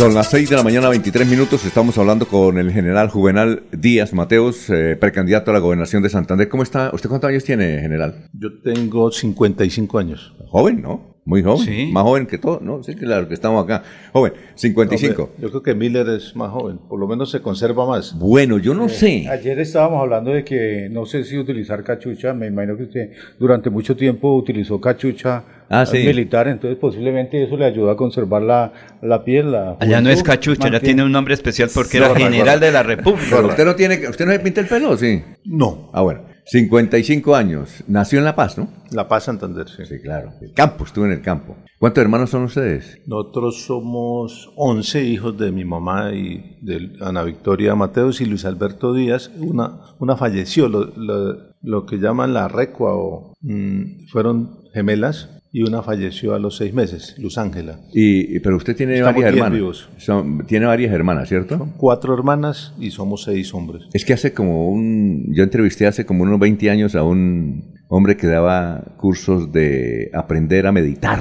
Son 0.00 0.14
las 0.14 0.30
6 0.30 0.48
de 0.48 0.56
la 0.56 0.62
mañana, 0.62 0.88
23 0.88 1.28
minutos. 1.28 1.66
Estamos 1.66 1.98
hablando 1.98 2.26
con 2.26 2.56
el 2.56 2.72
general 2.72 3.10
Juvenal 3.10 3.64
Díaz 3.70 4.14
Mateos, 4.14 4.70
eh, 4.70 4.96
precandidato 4.98 5.50
a 5.50 5.54
la 5.54 5.60
gobernación 5.60 6.02
de 6.02 6.08
Santander. 6.08 6.48
¿Cómo 6.48 6.62
está? 6.62 6.90
¿Usted 6.94 7.10
cuántos 7.10 7.28
años 7.28 7.44
tiene, 7.44 7.80
general? 7.82 8.30
Yo 8.32 8.48
tengo 8.62 9.12
55 9.12 9.98
años. 9.98 10.34
Joven, 10.46 10.80
¿no? 10.80 11.20
Muy 11.26 11.42
joven. 11.42 11.92
Más 11.92 12.02
joven 12.02 12.26
que 12.26 12.38
todo, 12.38 12.60
¿no? 12.62 12.82
Sí, 12.82 12.94
claro, 12.94 13.28
que 13.28 13.34
estamos 13.34 13.62
acá. 13.62 13.82
Joven, 14.14 14.32
55. 14.54 15.32
yo 15.38 15.50
creo 15.50 15.62
que 15.62 15.74
Miller 15.74 16.08
es 16.08 16.34
más 16.34 16.50
joven. 16.50 16.78
Por 16.78 16.98
lo 16.98 17.06
menos 17.06 17.30
se 17.30 17.42
conserva 17.42 17.86
más. 17.86 18.18
Bueno, 18.18 18.56
yo 18.56 18.72
no 18.72 18.88
sé. 18.88 19.28
Ayer 19.28 19.58
estábamos 19.58 20.00
hablando 20.00 20.30
de 20.30 20.44
que 20.44 20.88
no 20.90 21.04
sé 21.04 21.24
si 21.24 21.36
utilizar 21.36 21.84
cachucha. 21.84 22.32
Me 22.32 22.46
imagino 22.46 22.78
que 22.78 22.84
usted 22.84 23.10
durante 23.38 23.68
mucho 23.68 23.94
tiempo 23.94 24.34
utilizó 24.34 24.80
cachucha 24.80 25.44
Ah, 25.72 25.86
sí. 25.86 25.98
militar, 25.98 26.48
entonces 26.48 26.76
posiblemente 26.78 27.42
eso 27.44 27.56
le 27.56 27.64
ayuda 27.64 27.92
a 27.92 27.96
conservar 27.96 28.42
la, 28.42 28.72
la 29.02 29.22
piel. 29.24 29.52
La 29.52 29.76
Allá 29.78 30.00
no 30.00 30.10
es 30.10 30.22
cachucha, 30.22 30.68
ya 30.68 30.80
tiene 30.80 31.04
un 31.04 31.12
nombre 31.12 31.32
especial 31.32 31.70
porque 31.72 32.00
No, 32.00 32.06
era 32.06 32.14
no, 32.14 32.20
general 32.24 32.58
no. 32.60 32.66
de 32.66 32.72
la 32.72 32.82
República. 32.82 33.36
Pero 33.36 33.48
usted 33.48 33.64
no 33.64 33.74
tiene, 33.76 34.08
usted 34.08 34.26
no 34.26 34.32
se 34.32 34.40
pinta 34.40 34.60
el 34.60 34.66
pelo, 34.66 34.96
sí. 34.96 35.22
No. 35.44 35.88
Ah, 35.92 36.02
bueno. 36.02 36.22
55 36.46 37.36
años. 37.36 37.84
Nació 37.86 38.18
en 38.18 38.24
La 38.24 38.34
Paz, 38.34 38.58
¿no? 38.58 38.68
La 38.90 39.06
Paz 39.06 39.24
Santander, 39.24 39.68
sí. 39.68 39.84
Sí, 39.86 40.00
claro. 40.02 40.32
El 40.42 40.52
campo, 40.52 40.84
estuve 40.84 41.06
en 41.06 41.12
el 41.12 41.22
campo. 41.22 41.56
¿Cuántos 41.78 42.02
hermanos 42.02 42.30
son 42.30 42.42
ustedes? 42.42 42.98
Nosotros 43.06 43.62
somos 43.64 44.50
11 44.56 45.04
hijos 45.04 45.38
de 45.38 45.52
mi 45.52 45.64
mamá 45.64 46.12
y 46.12 46.58
de 46.62 46.90
Ana 47.00 47.22
Victoria 47.22 47.76
Mateos 47.76 48.20
y 48.20 48.26
Luis 48.26 48.44
Alberto 48.44 48.92
Díaz. 48.92 49.30
Una, 49.38 49.78
una 50.00 50.16
falleció, 50.16 50.68
lo, 50.68 50.86
lo- 50.96 51.50
lo 51.62 51.84
que 51.86 51.98
llaman 51.98 52.32
la 52.34 52.48
recua 52.48 52.94
o 52.96 53.34
mm, 53.42 54.06
fueron 54.10 54.58
gemelas 54.72 55.39
y 55.52 55.62
una 55.62 55.82
falleció 55.82 56.34
a 56.34 56.38
los 56.38 56.56
seis 56.56 56.72
meses, 56.72 57.16
Luz 57.18 57.36
Ángela. 57.38 57.80
Y, 57.92 58.38
pero 58.40 58.56
usted 58.56 58.76
tiene 58.76 58.98
Estamos 58.98 59.16
varias 59.22 59.34
hermanas. 59.34 59.52
vivos. 59.58 59.88
Son- 59.98 60.46
tiene 60.46 60.66
varias 60.66 60.92
hermanas, 60.92 61.28
¿cierto? 61.28 61.68
Cuatro 61.76 62.14
hermanas 62.14 62.72
y 62.78 62.90
somos 62.92 63.24
seis 63.24 63.52
hombres. 63.54 63.82
Es 63.92 64.04
que 64.04 64.12
hace 64.12 64.32
como 64.32 64.68
un... 64.70 65.26
Yo 65.34 65.42
entrevisté 65.42 65.86
hace 65.86 66.06
como 66.06 66.22
unos 66.22 66.38
20 66.38 66.70
años 66.70 66.94
a 66.94 67.02
un 67.02 67.74
hombre 67.88 68.16
que 68.16 68.26
daba 68.28 68.84
cursos 68.96 69.50
de 69.52 70.10
aprender 70.14 70.66
a 70.68 70.72
meditar. 70.72 71.20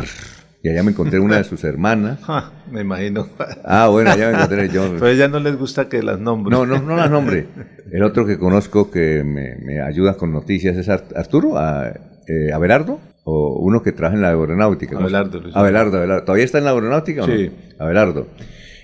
Y 0.61 0.67
allá 0.69 0.83
me 0.83 0.91
encontré 0.91 1.19
una 1.19 1.37
de 1.37 1.45
sus 1.45 1.63
hermanas. 1.63 2.19
Ja, 2.21 2.51
me 2.71 2.81
imagino. 2.81 3.27
Ah, 3.63 3.87
bueno, 3.87 4.11
allá 4.11 4.27
me 4.29 4.33
encontré 4.35 4.69
yo. 4.69 4.89
Pero 4.93 5.05
a 5.07 5.11
ella 5.11 5.27
no 5.27 5.39
les 5.39 5.57
gusta 5.57 5.87
que 5.89 6.03
las 6.03 6.19
nombre. 6.19 6.51
No, 6.55 6.65
no, 6.65 6.79
no 6.81 6.95
las 6.97 7.09
nombre. 7.09 7.47
El 7.91 8.03
otro 8.03 8.25
que 8.27 8.37
conozco 8.37 8.91
que 8.91 9.23
me, 9.23 9.55
me 9.65 9.81
ayuda 9.81 10.15
con 10.17 10.31
noticias 10.33 10.75
es 10.77 10.89
Ar- 10.89 11.07
Arturo, 11.15 11.57
a, 11.57 11.87
eh, 12.27 12.51
Abelardo, 12.53 12.99
o 13.29 13.59
uno 13.59 13.81
que 13.83 13.91
trabaja 13.91 14.15
en 14.15 14.21
la 14.21 14.29
aeronáutica. 14.29 14.95
¿cómo 14.95 15.07
se- 15.09 15.15
Abelardo, 15.15 15.39
Luis. 15.41 15.55
Abelardo, 15.55 15.97
Abelardo. 15.97 16.23
¿Todavía 16.25 16.45
está 16.45 16.57
en 16.57 16.63
la 16.65 16.71
aeronáutica 16.71 17.23
o 17.23 17.27
no? 17.27 17.35
Sí. 17.35 17.51
Abelardo. 17.77 18.27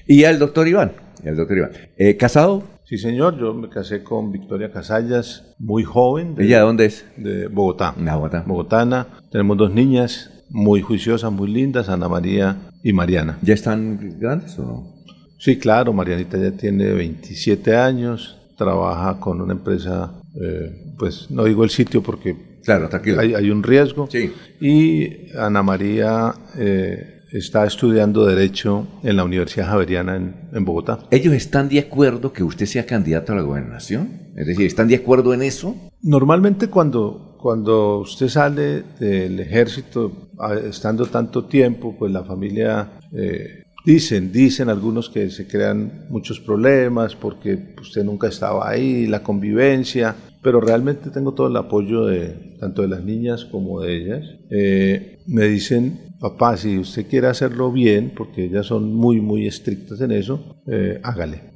Y 0.07 0.23
el 0.23 0.37
doctor 0.39 0.67
Iván. 0.67 0.91
El 1.23 1.35
doctor 1.35 1.57
Iván. 1.57 1.71
Eh, 1.97 2.15
¿Casado? 2.17 2.63
Sí, 2.85 2.97
señor, 2.99 3.39
yo 3.39 3.53
me 3.55 3.67
casé 3.69 4.03
con 4.03 4.31
Victoria 4.31 4.71
Casallas, 4.71 5.55
muy 5.57 5.83
joven. 5.83 6.35
¿Ella 6.37 6.57
de 6.57 6.63
dónde 6.63 6.85
es? 6.85 7.05
De 7.17 7.47
Bogotá. 7.47 7.95
De 7.97 8.11
Bogotá. 8.11 8.43
Bogotana. 8.45 9.07
Tenemos 9.31 9.57
dos 9.57 9.71
niñas 9.73 10.29
muy 10.51 10.81
juiciosas, 10.81 11.31
muy 11.31 11.49
lindas, 11.49 11.89
Ana 11.89 12.07
María 12.07 12.57
y 12.83 12.93
Mariana. 12.93 13.39
¿Ya 13.41 13.55
están 13.55 14.17
grandes 14.19 14.59
o 14.59 14.63
no? 14.63 14.95
Sí, 15.39 15.57
claro, 15.57 15.93
Marianita 15.93 16.37
ya 16.37 16.51
tiene 16.51 16.91
27 16.93 17.75
años, 17.75 18.37
trabaja 18.55 19.19
con 19.19 19.41
una 19.41 19.53
empresa, 19.53 20.13
eh, 20.39 20.93
pues 20.97 21.29
no 21.31 21.43
digo 21.43 21.63
el 21.63 21.71
sitio 21.71 22.03
porque 22.03 22.35
Claro, 22.65 22.89
tranquilo. 22.89 23.21
hay, 23.21 23.33
hay 23.35 23.49
un 23.51 23.63
riesgo. 23.63 24.09
Sí. 24.11 24.33
Y 24.59 25.35
Ana 25.37 25.63
María 25.63 26.33
eh, 26.57 27.21
está 27.31 27.65
estudiando 27.65 28.25
Derecho 28.25 28.87
en 29.03 29.15
la 29.15 29.23
Universidad 29.23 29.67
Javeriana 29.67 30.15
en, 30.15 30.35
en 30.51 30.65
Bogotá. 30.65 30.99
¿Ellos 31.11 31.33
están 31.33 31.69
de 31.69 31.79
acuerdo 31.79 32.33
que 32.33 32.43
usted 32.43 32.65
sea 32.65 32.85
candidato 32.85 33.33
a 33.33 33.35
la 33.35 33.43
gobernación? 33.43 34.25
Es 34.35 34.47
decir, 34.47 34.65
¿están 34.65 34.87
de 34.87 34.95
acuerdo 34.95 35.33
en 35.33 35.43
eso? 35.43 35.75
Normalmente 36.01 36.67
cuando, 36.67 37.37
cuando 37.39 37.99
usted 37.99 38.27
sale 38.27 38.83
del 38.99 39.39
ejército, 39.39 40.29
estando 40.67 41.05
tanto 41.05 41.45
tiempo, 41.45 41.95
pues 41.97 42.11
la 42.11 42.23
familia, 42.23 42.99
eh, 43.13 43.63
dicen, 43.85 44.31
dicen 44.31 44.69
algunos 44.69 45.09
que 45.09 45.29
se 45.29 45.47
crean 45.47 46.05
muchos 46.09 46.39
problemas 46.39 47.15
porque 47.15 47.75
usted 47.79 48.03
nunca 48.03 48.27
estaba 48.27 48.67
ahí, 48.69 49.07
la 49.07 49.23
convivencia, 49.23 50.15
pero 50.45 50.61
realmente 50.61 51.09
tengo 51.09 51.33
todo 51.33 51.47
el 51.47 51.57
apoyo 51.57 52.05
de 52.05 52.55
tanto 52.59 52.83
de 52.83 52.87
las 52.87 53.03
niñas 53.03 53.45
como 53.45 53.81
de 53.81 53.97
ellas. 53.97 54.23
Eh, 54.51 55.17
me 55.25 55.47
dicen, 55.47 56.15
papá, 56.19 56.55
si 56.55 56.77
usted 56.77 57.07
quiere 57.07 57.25
hacerlo 57.25 57.71
bien, 57.71 58.13
porque 58.15 58.45
ellas 58.45 58.67
son 58.67 58.93
muy, 58.93 59.21
muy 59.21 59.47
estrictas 59.47 59.99
en 60.01 60.11
eso, 60.11 60.61
eh, 60.67 60.99
hágale 61.01 61.55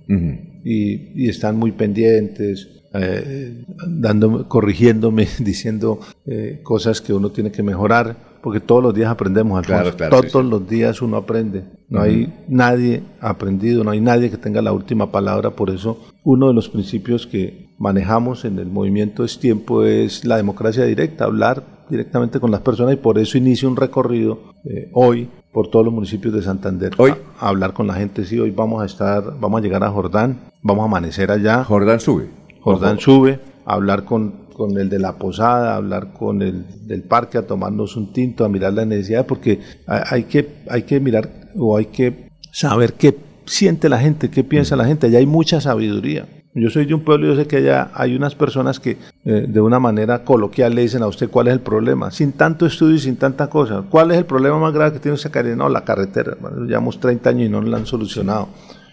y, 0.65 1.23
y 1.23 1.29
están 1.29 1.57
muy 1.57 1.71
pendientes, 1.71 2.67
eh, 2.95 3.63
dándome, 3.87 4.45
corrigiéndome, 4.47 5.27
diciendo 5.39 5.99
eh, 6.25 6.61
cosas 6.63 7.01
que 7.01 7.13
uno 7.13 7.31
tiene 7.31 7.51
que 7.51 7.61
mejorar, 7.61 8.17
porque 8.41 8.59
todos 8.59 8.83
los 8.83 8.93
días 8.93 9.09
aprendemos, 9.09 9.57
Alfonso. 9.57 9.95
Claro, 9.95 10.11
claro, 10.11 10.29
todos 10.29 10.45
los 10.45 10.67
días 10.67 11.01
uno 11.01 11.17
aprende. 11.17 11.63
No 11.89 12.01
hay 12.01 12.33
nadie 12.47 13.03
aprendido, 13.19 13.83
no 13.83 13.91
hay 13.91 14.01
nadie 14.01 14.29
que 14.29 14.37
tenga 14.37 14.61
la 14.61 14.71
última 14.71 15.11
palabra, 15.11 15.51
por 15.51 15.69
eso 15.69 15.99
uno 16.23 16.47
de 16.47 16.53
los 16.53 16.69
principios 16.69 17.25
que 17.25 17.69
manejamos 17.79 18.45
en 18.45 18.59
el 18.59 18.67
movimiento 18.67 19.23
es 19.23 19.39
tiempo 19.39 19.83
es 19.83 20.25
la 20.25 20.37
democracia 20.37 20.83
directa, 20.85 21.25
hablar 21.25 21.63
directamente 21.89 22.39
con 22.39 22.51
las 22.51 22.61
personas 22.61 22.93
y 22.93 22.97
por 22.97 23.17
eso 23.17 23.37
inicio 23.37 23.67
un 23.67 23.75
recorrido 23.75 24.39
eh, 24.65 24.89
hoy 24.93 25.29
por 25.51 25.69
todos 25.69 25.83
los 25.83 25.93
municipios 25.93 26.33
de 26.33 26.43
Santander. 26.43 26.93
Hoy. 26.97 27.11
A, 27.39 27.45
a 27.45 27.49
hablar 27.49 27.73
con 27.73 27.87
la 27.87 27.95
gente, 27.95 28.25
sí, 28.25 28.39
hoy 28.39 28.51
vamos 28.51 28.83
a 28.83 28.85
estar, 28.85 29.39
vamos 29.39 29.59
a 29.59 29.63
llegar 29.63 29.83
a 29.83 29.89
Jordán, 29.89 30.51
vamos 30.61 30.83
a 30.83 30.85
amanecer 30.85 31.31
allá. 31.31 31.63
Jordán 31.63 31.99
sube. 31.99 32.29
Jordán 32.61 32.93
Ojo. 32.93 33.01
sube, 33.01 33.39
a 33.65 33.73
hablar 33.73 34.05
con, 34.05 34.48
con 34.59 34.77
el 34.77 34.89
de 34.89 34.99
la 34.99 35.13
posada, 35.17 35.77
hablar 35.77 36.11
con 36.11 36.41
el 36.41 36.65
del 36.85 37.01
parque, 37.03 37.37
a 37.37 37.47
tomarnos 37.47 37.95
un 37.95 38.11
tinto, 38.11 38.43
a 38.43 38.49
mirar 38.49 38.73
la 38.73 38.83
necesidad, 38.85 39.25
porque 39.25 39.61
hay, 39.87 40.25
que, 40.25 40.49
hay 40.69 40.83
que 40.83 40.99
mirar 40.99 41.29
o 41.55 41.77
hay 41.77 41.85
que 41.85 42.27
saber 42.51 42.95
qué 42.95 43.15
siente 43.45 43.87
la 43.87 43.99
gente, 43.99 44.29
qué 44.29 44.43
piensa 44.43 44.75
la 44.75 44.83
gente. 44.83 45.07
Allá 45.07 45.19
hay 45.19 45.25
mucha 45.25 45.61
sabiduría. 45.61 46.27
Yo 46.53 46.69
soy 46.69 46.85
de 46.85 46.93
un 46.93 47.05
pueblo 47.05 47.27
y 47.27 47.29
yo 47.29 47.35
sé 47.41 47.47
que 47.47 47.55
allá 47.55 47.89
hay 47.93 48.17
unas 48.17 48.35
personas 48.35 48.81
que 48.81 48.97
eh, 49.23 49.45
de 49.47 49.61
una 49.61 49.79
manera 49.79 50.25
coloquial 50.25 50.75
le 50.75 50.81
dicen 50.81 51.03
a 51.03 51.07
usted 51.07 51.29
cuál 51.29 51.47
es 51.47 51.53
el 51.53 51.61
problema, 51.61 52.11
sin 52.11 52.33
tanto 52.33 52.65
estudio 52.65 52.95
y 52.95 52.99
sin 52.99 53.15
tanta 53.15 53.49
cosa. 53.49 53.85
¿Cuál 53.89 54.11
es 54.11 54.17
el 54.17 54.25
problema 54.25 54.59
más 54.59 54.73
grave 54.73 54.91
que 54.91 54.99
tiene 54.99 55.15
esa 55.15 55.31
carretera? 55.31 55.55
No, 55.55 55.69
la 55.69 55.85
carretera. 55.85 56.35
Llevamos 56.67 56.99
30 56.99 57.29
años 57.29 57.47
y 57.47 57.49
no 57.49 57.61
la 57.61 57.77
han 57.77 57.85
solucionado. 57.85 58.49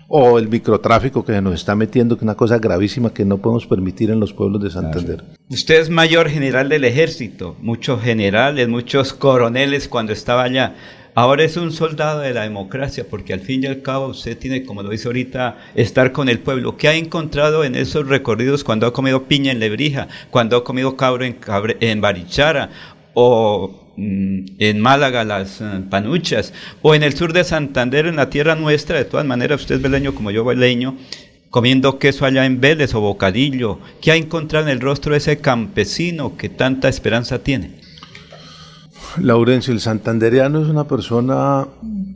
O 0.08 0.38
el 0.38 0.48
microtráfico 0.48 1.24
que 1.24 1.32
se 1.32 1.42
nos 1.42 1.54
está 1.54 1.74
metiendo, 1.74 2.16
que 2.16 2.20
es 2.20 2.24
una 2.24 2.36
cosa 2.36 2.58
gravísima 2.58 3.12
que 3.12 3.24
no 3.24 3.38
podemos 3.38 3.66
permitir 3.66 4.10
en 4.10 4.20
los 4.20 4.32
pueblos 4.32 4.62
de 4.62 4.70
Santander. 4.70 5.24
Usted 5.50 5.80
es 5.80 5.90
mayor 5.90 6.28
general 6.28 6.68
del 6.68 6.84
ejército, 6.84 7.56
muchos 7.60 8.02
generales, 8.02 8.68
muchos 8.68 9.12
coroneles 9.12 9.88
cuando 9.88 10.12
estaba 10.12 10.44
allá. 10.44 10.74
Ahora 11.16 11.44
es 11.44 11.56
un 11.56 11.72
soldado 11.72 12.20
de 12.20 12.34
la 12.34 12.42
democracia, 12.42 13.06
porque 13.08 13.32
al 13.32 13.40
fin 13.40 13.64
y 13.64 13.66
al 13.66 13.80
cabo 13.82 14.08
usted 14.08 14.36
tiene, 14.38 14.64
como 14.64 14.82
lo 14.82 14.90
dice 14.90 15.08
ahorita, 15.08 15.56
estar 15.74 16.12
con 16.12 16.28
el 16.28 16.38
pueblo. 16.40 16.76
¿Qué 16.76 16.88
ha 16.88 16.94
encontrado 16.94 17.64
en 17.64 17.74
esos 17.74 18.06
recorridos 18.06 18.62
cuando 18.64 18.86
ha 18.86 18.92
comido 18.92 19.24
piña 19.24 19.50
en 19.50 19.58
Lebrija, 19.58 20.08
cuando 20.30 20.56
ha 20.58 20.62
comido 20.64 20.94
cabro 20.96 21.24
en, 21.24 21.40
Cabre- 21.40 21.78
en 21.80 22.00
Barichara, 22.02 22.68
o 23.14 23.85
en 23.96 24.80
Málaga 24.80 25.24
las 25.24 25.60
eh, 25.60 25.82
panuchas, 25.88 26.52
o 26.82 26.94
en 26.94 27.02
el 27.02 27.14
sur 27.14 27.32
de 27.32 27.44
Santander, 27.44 28.06
en 28.06 28.16
la 28.16 28.30
tierra 28.30 28.54
nuestra? 28.54 28.98
De 28.98 29.04
todas 29.04 29.26
maneras, 29.26 29.62
usted 29.62 29.76
es 29.76 29.82
beleño 29.82 30.14
como 30.14 30.30
yo 30.30 30.44
beleño, 30.44 30.96
comiendo 31.50 31.98
queso 31.98 32.24
allá 32.24 32.44
en 32.44 32.60
Vélez 32.60 32.94
o 32.94 33.00
bocadillo. 33.00 33.78
¿Qué 34.00 34.12
ha 34.12 34.16
encontrado 34.16 34.66
en 34.66 34.72
el 34.72 34.80
rostro 34.80 35.12
de 35.12 35.18
ese 35.18 35.38
campesino 35.38 36.36
que 36.36 36.48
tanta 36.48 36.88
esperanza 36.88 37.38
tiene? 37.38 37.80
Laurencio, 39.18 39.72
el 39.72 39.80
santandereano 39.80 40.62
es 40.62 40.68
una 40.68 40.86
persona 40.86 41.66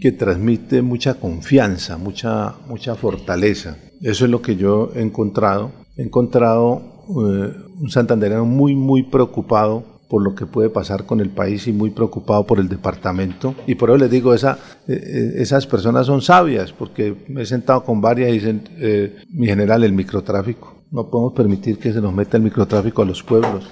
que 0.00 0.12
transmite 0.12 0.82
mucha 0.82 1.14
confianza, 1.14 1.96
mucha, 1.96 2.54
mucha 2.68 2.94
fortaleza. 2.94 3.78
Eso 4.02 4.24
es 4.24 4.30
lo 4.30 4.42
que 4.42 4.56
yo 4.56 4.92
he 4.94 5.00
encontrado. 5.00 5.72
He 5.96 6.02
encontrado 6.02 7.04
eh, 7.08 7.54
un 7.80 7.90
santandereano 7.90 8.44
muy, 8.44 8.74
muy 8.74 9.02
preocupado 9.02 9.89
por 10.10 10.22
lo 10.22 10.34
que 10.34 10.44
puede 10.44 10.70
pasar 10.70 11.06
con 11.06 11.20
el 11.20 11.30
país 11.30 11.68
y 11.68 11.72
muy 11.72 11.90
preocupado 11.90 12.44
por 12.44 12.58
el 12.58 12.68
departamento. 12.68 13.54
Y 13.68 13.76
por 13.76 13.90
eso 13.90 13.98
les 13.98 14.10
digo, 14.10 14.34
esa, 14.34 14.58
eh, 14.88 14.92
eh, 14.92 15.32
esas 15.36 15.68
personas 15.68 16.06
son 16.06 16.20
sabias, 16.20 16.72
porque 16.72 17.14
me 17.28 17.42
he 17.42 17.46
sentado 17.46 17.84
con 17.84 18.00
varias 18.00 18.30
y 18.30 18.32
dicen, 18.32 18.68
eh, 18.78 19.14
mi 19.30 19.46
general, 19.46 19.84
el 19.84 19.92
microtráfico. 19.92 20.82
No 20.90 21.08
podemos 21.08 21.32
permitir 21.32 21.78
que 21.78 21.92
se 21.92 22.00
nos 22.00 22.12
meta 22.12 22.36
el 22.36 22.42
microtráfico 22.42 23.02
a 23.02 23.04
los 23.04 23.22
pueblos. 23.22 23.70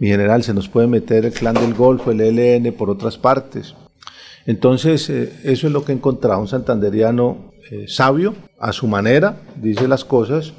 mi 0.00 0.08
general, 0.08 0.42
se 0.42 0.52
nos 0.52 0.68
puede 0.68 0.88
meter 0.88 1.24
el 1.26 1.32
clan 1.32 1.54
del 1.54 1.74
Golfo, 1.74 2.10
el 2.10 2.20
ELN 2.20 2.72
por 2.72 2.90
otras 2.90 3.16
partes. 3.16 3.76
Entonces, 4.46 5.08
eso 5.08 5.66
es 5.68 5.72
lo 5.72 5.84
que 5.84 5.92
he 5.92 5.94
un 6.38 6.48
santanderiano 6.48 7.52
sabio, 7.86 8.34
a 8.58 8.72
su 8.72 8.88
manera, 8.88 9.36
dice 9.54 9.86
las 9.86 10.04
cosas, 10.04 10.54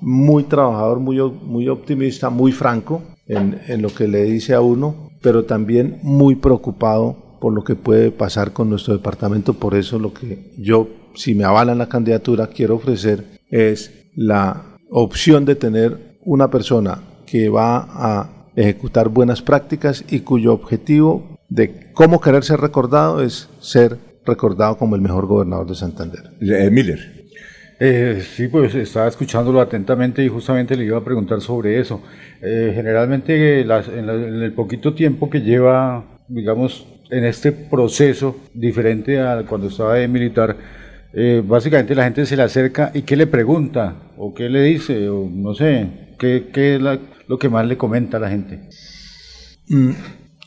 muy 0.00 0.44
trabajador, 0.44 0.98
muy, 0.98 1.20
muy 1.20 1.68
optimista, 1.68 2.30
muy 2.30 2.52
franco 2.52 3.02
en, 3.30 3.82
lo 3.82 3.94
que 3.94 4.08
le 4.08 4.24
dice 4.24 4.54
a 4.54 4.60
uno, 4.60 5.10
pero 5.22 5.44
también 5.44 5.98
muy 6.02 6.34
preocupado 6.36 7.38
por 7.40 7.54
lo 7.54 7.62
que 7.62 7.76
puede 7.76 8.10
pasar 8.10 8.52
con 8.52 8.68
nuestro 8.68 8.94
departamento. 8.94 9.54
Por 9.54 9.74
eso 9.74 9.98
lo 9.98 10.12
que 10.12 10.52
yo, 10.58 10.88
si 11.14 11.34
me 11.34 11.44
avalan 11.44 11.78
la 11.78 11.88
candidatura, 11.88 12.48
quiero 12.48 12.76
ofrecer 12.76 13.24
es 13.50 13.92
la 14.14 14.76
opción 14.90 15.44
de 15.44 15.54
tener 15.54 16.18
una 16.24 16.50
persona 16.50 17.02
que 17.26 17.48
va 17.48 17.88
a 17.90 18.50
ejecutar 18.56 19.08
buenas 19.08 19.42
prácticas 19.42 20.04
y 20.10 20.20
cuyo 20.20 20.52
objetivo 20.52 21.38
de 21.48 21.92
cómo 21.92 22.20
querer 22.20 22.44
ser 22.44 22.60
recordado 22.60 23.22
es 23.22 23.48
ser 23.60 23.98
recordado 24.26 24.76
como 24.76 24.96
el 24.96 25.00
mejor 25.00 25.26
gobernador 25.26 25.68
de 25.68 25.74
Santander. 25.74 26.32
Eh, 26.40 26.70
Miller. 26.70 27.19
Eh, 27.82 28.22
sí, 28.36 28.48
pues 28.48 28.74
estaba 28.74 29.08
escuchándolo 29.08 29.58
atentamente 29.58 30.22
y 30.22 30.28
justamente 30.28 30.76
le 30.76 30.84
iba 30.84 30.98
a 30.98 31.04
preguntar 31.04 31.40
sobre 31.40 31.80
eso. 31.80 32.02
Eh, 32.42 32.72
generalmente 32.74 33.62
en, 33.62 33.70
en, 33.70 34.42
el 34.42 34.52
poquito 34.52 34.92
tiempo 34.92 35.30
que 35.30 35.40
lleva, 35.40 36.04
digamos, 36.28 36.86
en 37.10 37.24
este 37.24 37.52
proceso, 37.52 38.36
diferente 38.52 39.18
a 39.18 39.44
cuando 39.48 39.68
estaba 39.68 39.94
de 39.94 40.08
militar, 40.08 40.58
eh, 41.14 41.42
básicamente 41.42 41.94
la 41.94 42.04
gente 42.04 42.26
se 42.26 42.36
le 42.36 42.42
acerca 42.42 42.92
y 42.92 43.00
qué 43.00 43.16
le 43.16 43.26
pregunta, 43.26 43.96
o 44.18 44.34
qué 44.34 44.50
le 44.50 44.62
dice, 44.62 45.08
o 45.08 45.26
no 45.32 45.54
sé, 45.54 45.88
qué, 46.18 46.50
qué 46.52 46.76
es 46.76 46.82
lo 47.26 47.38
que 47.38 47.48
más 47.48 47.66
le 47.66 47.78
comenta 47.78 48.18
a 48.18 48.20
la 48.20 48.28
gente. 48.28 48.60
Mm, 49.68 49.90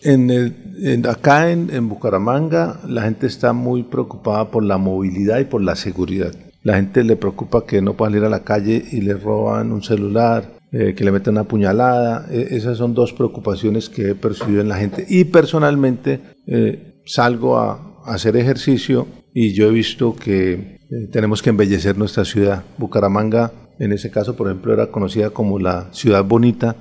en 0.03 0.29
el, 0.29 1.07
acá 1.09 1.49
en, 1.49 1.73
en, 1.73 1.89
Bucaramanga 1.89 2.79
la 2.87 3.01
gente 3.01 3.25
está 3.25 3.53
muy 3.53 3.81
preocupada 3.81 4.51
por 4.51 4.63
la 4.63 4.77
movilidad 4.77 5.39
y 5.39 5.45
por 5.45 5.63
la 5.63 5.75
seguridad. 5.75 6.31
La 6.63 6.75
gente 6.75 7.03
le 7.03 7.17
preocupa 7.17 7.65
que 7.65 7.81
no 7.81 7.93
pueda 7.93 8.11
salir 8.11 8.25
a 8.25 8.29
la 8.29 8.43
calle 8.43 8.83
y 8.91 9.01
le 9.01 9.15
roban 9.15 9.71
un 9.71 9.83
celular, 9.83 10.59
eh, 10.71 10.95
que 10.95 11.03
le 11.03 11.11
meten 11.11 11.33
una 11.33 11.43
puñalada. 11.43 12.25
E, 12.31 12.55
esas 12.55 12.77
son 12.77 12.93
dos 12.93 13.13
preocupaciones 13.13 13.89
que 13.89 14.11
he 14.11 14.15
percibido 14.15 14.61
en 14.61 14.69
la 14.69 14.77
gente. 14.77 15.05
Y 15.07 15.25
personalmente 15.25 16.21
eh, 16.47 17.01
salgo 17.05 17.57
a, 17.57 17.91
hacer 18.05 18.35
ejercicio 18.35 19.07
y 19.33 19.53
yo 19.53 19.67
he 19.67 19.71
visto 19.71 20.13
que 20.15 20.79
eh, 20.89 21.07
tenemos 21.11 21.41
que 21.41 21.51
embellecer 21.51 21.97
nuestra 21.97 22.25
ciudad. 22.25 22.63
Bucaramanga, 22.77 23.51
en 23.79 23.93
ese 23.93 24.09
caso, 24.09 24.35
por 24.35 24.47
ejemplo, 24.47 24.73
era 24.73 24.87
conocida 24.87 25.29
como 25.29 25.59
la 25.59 25.87
ciudad 25.91 26.23
bonita. 26.23 26.75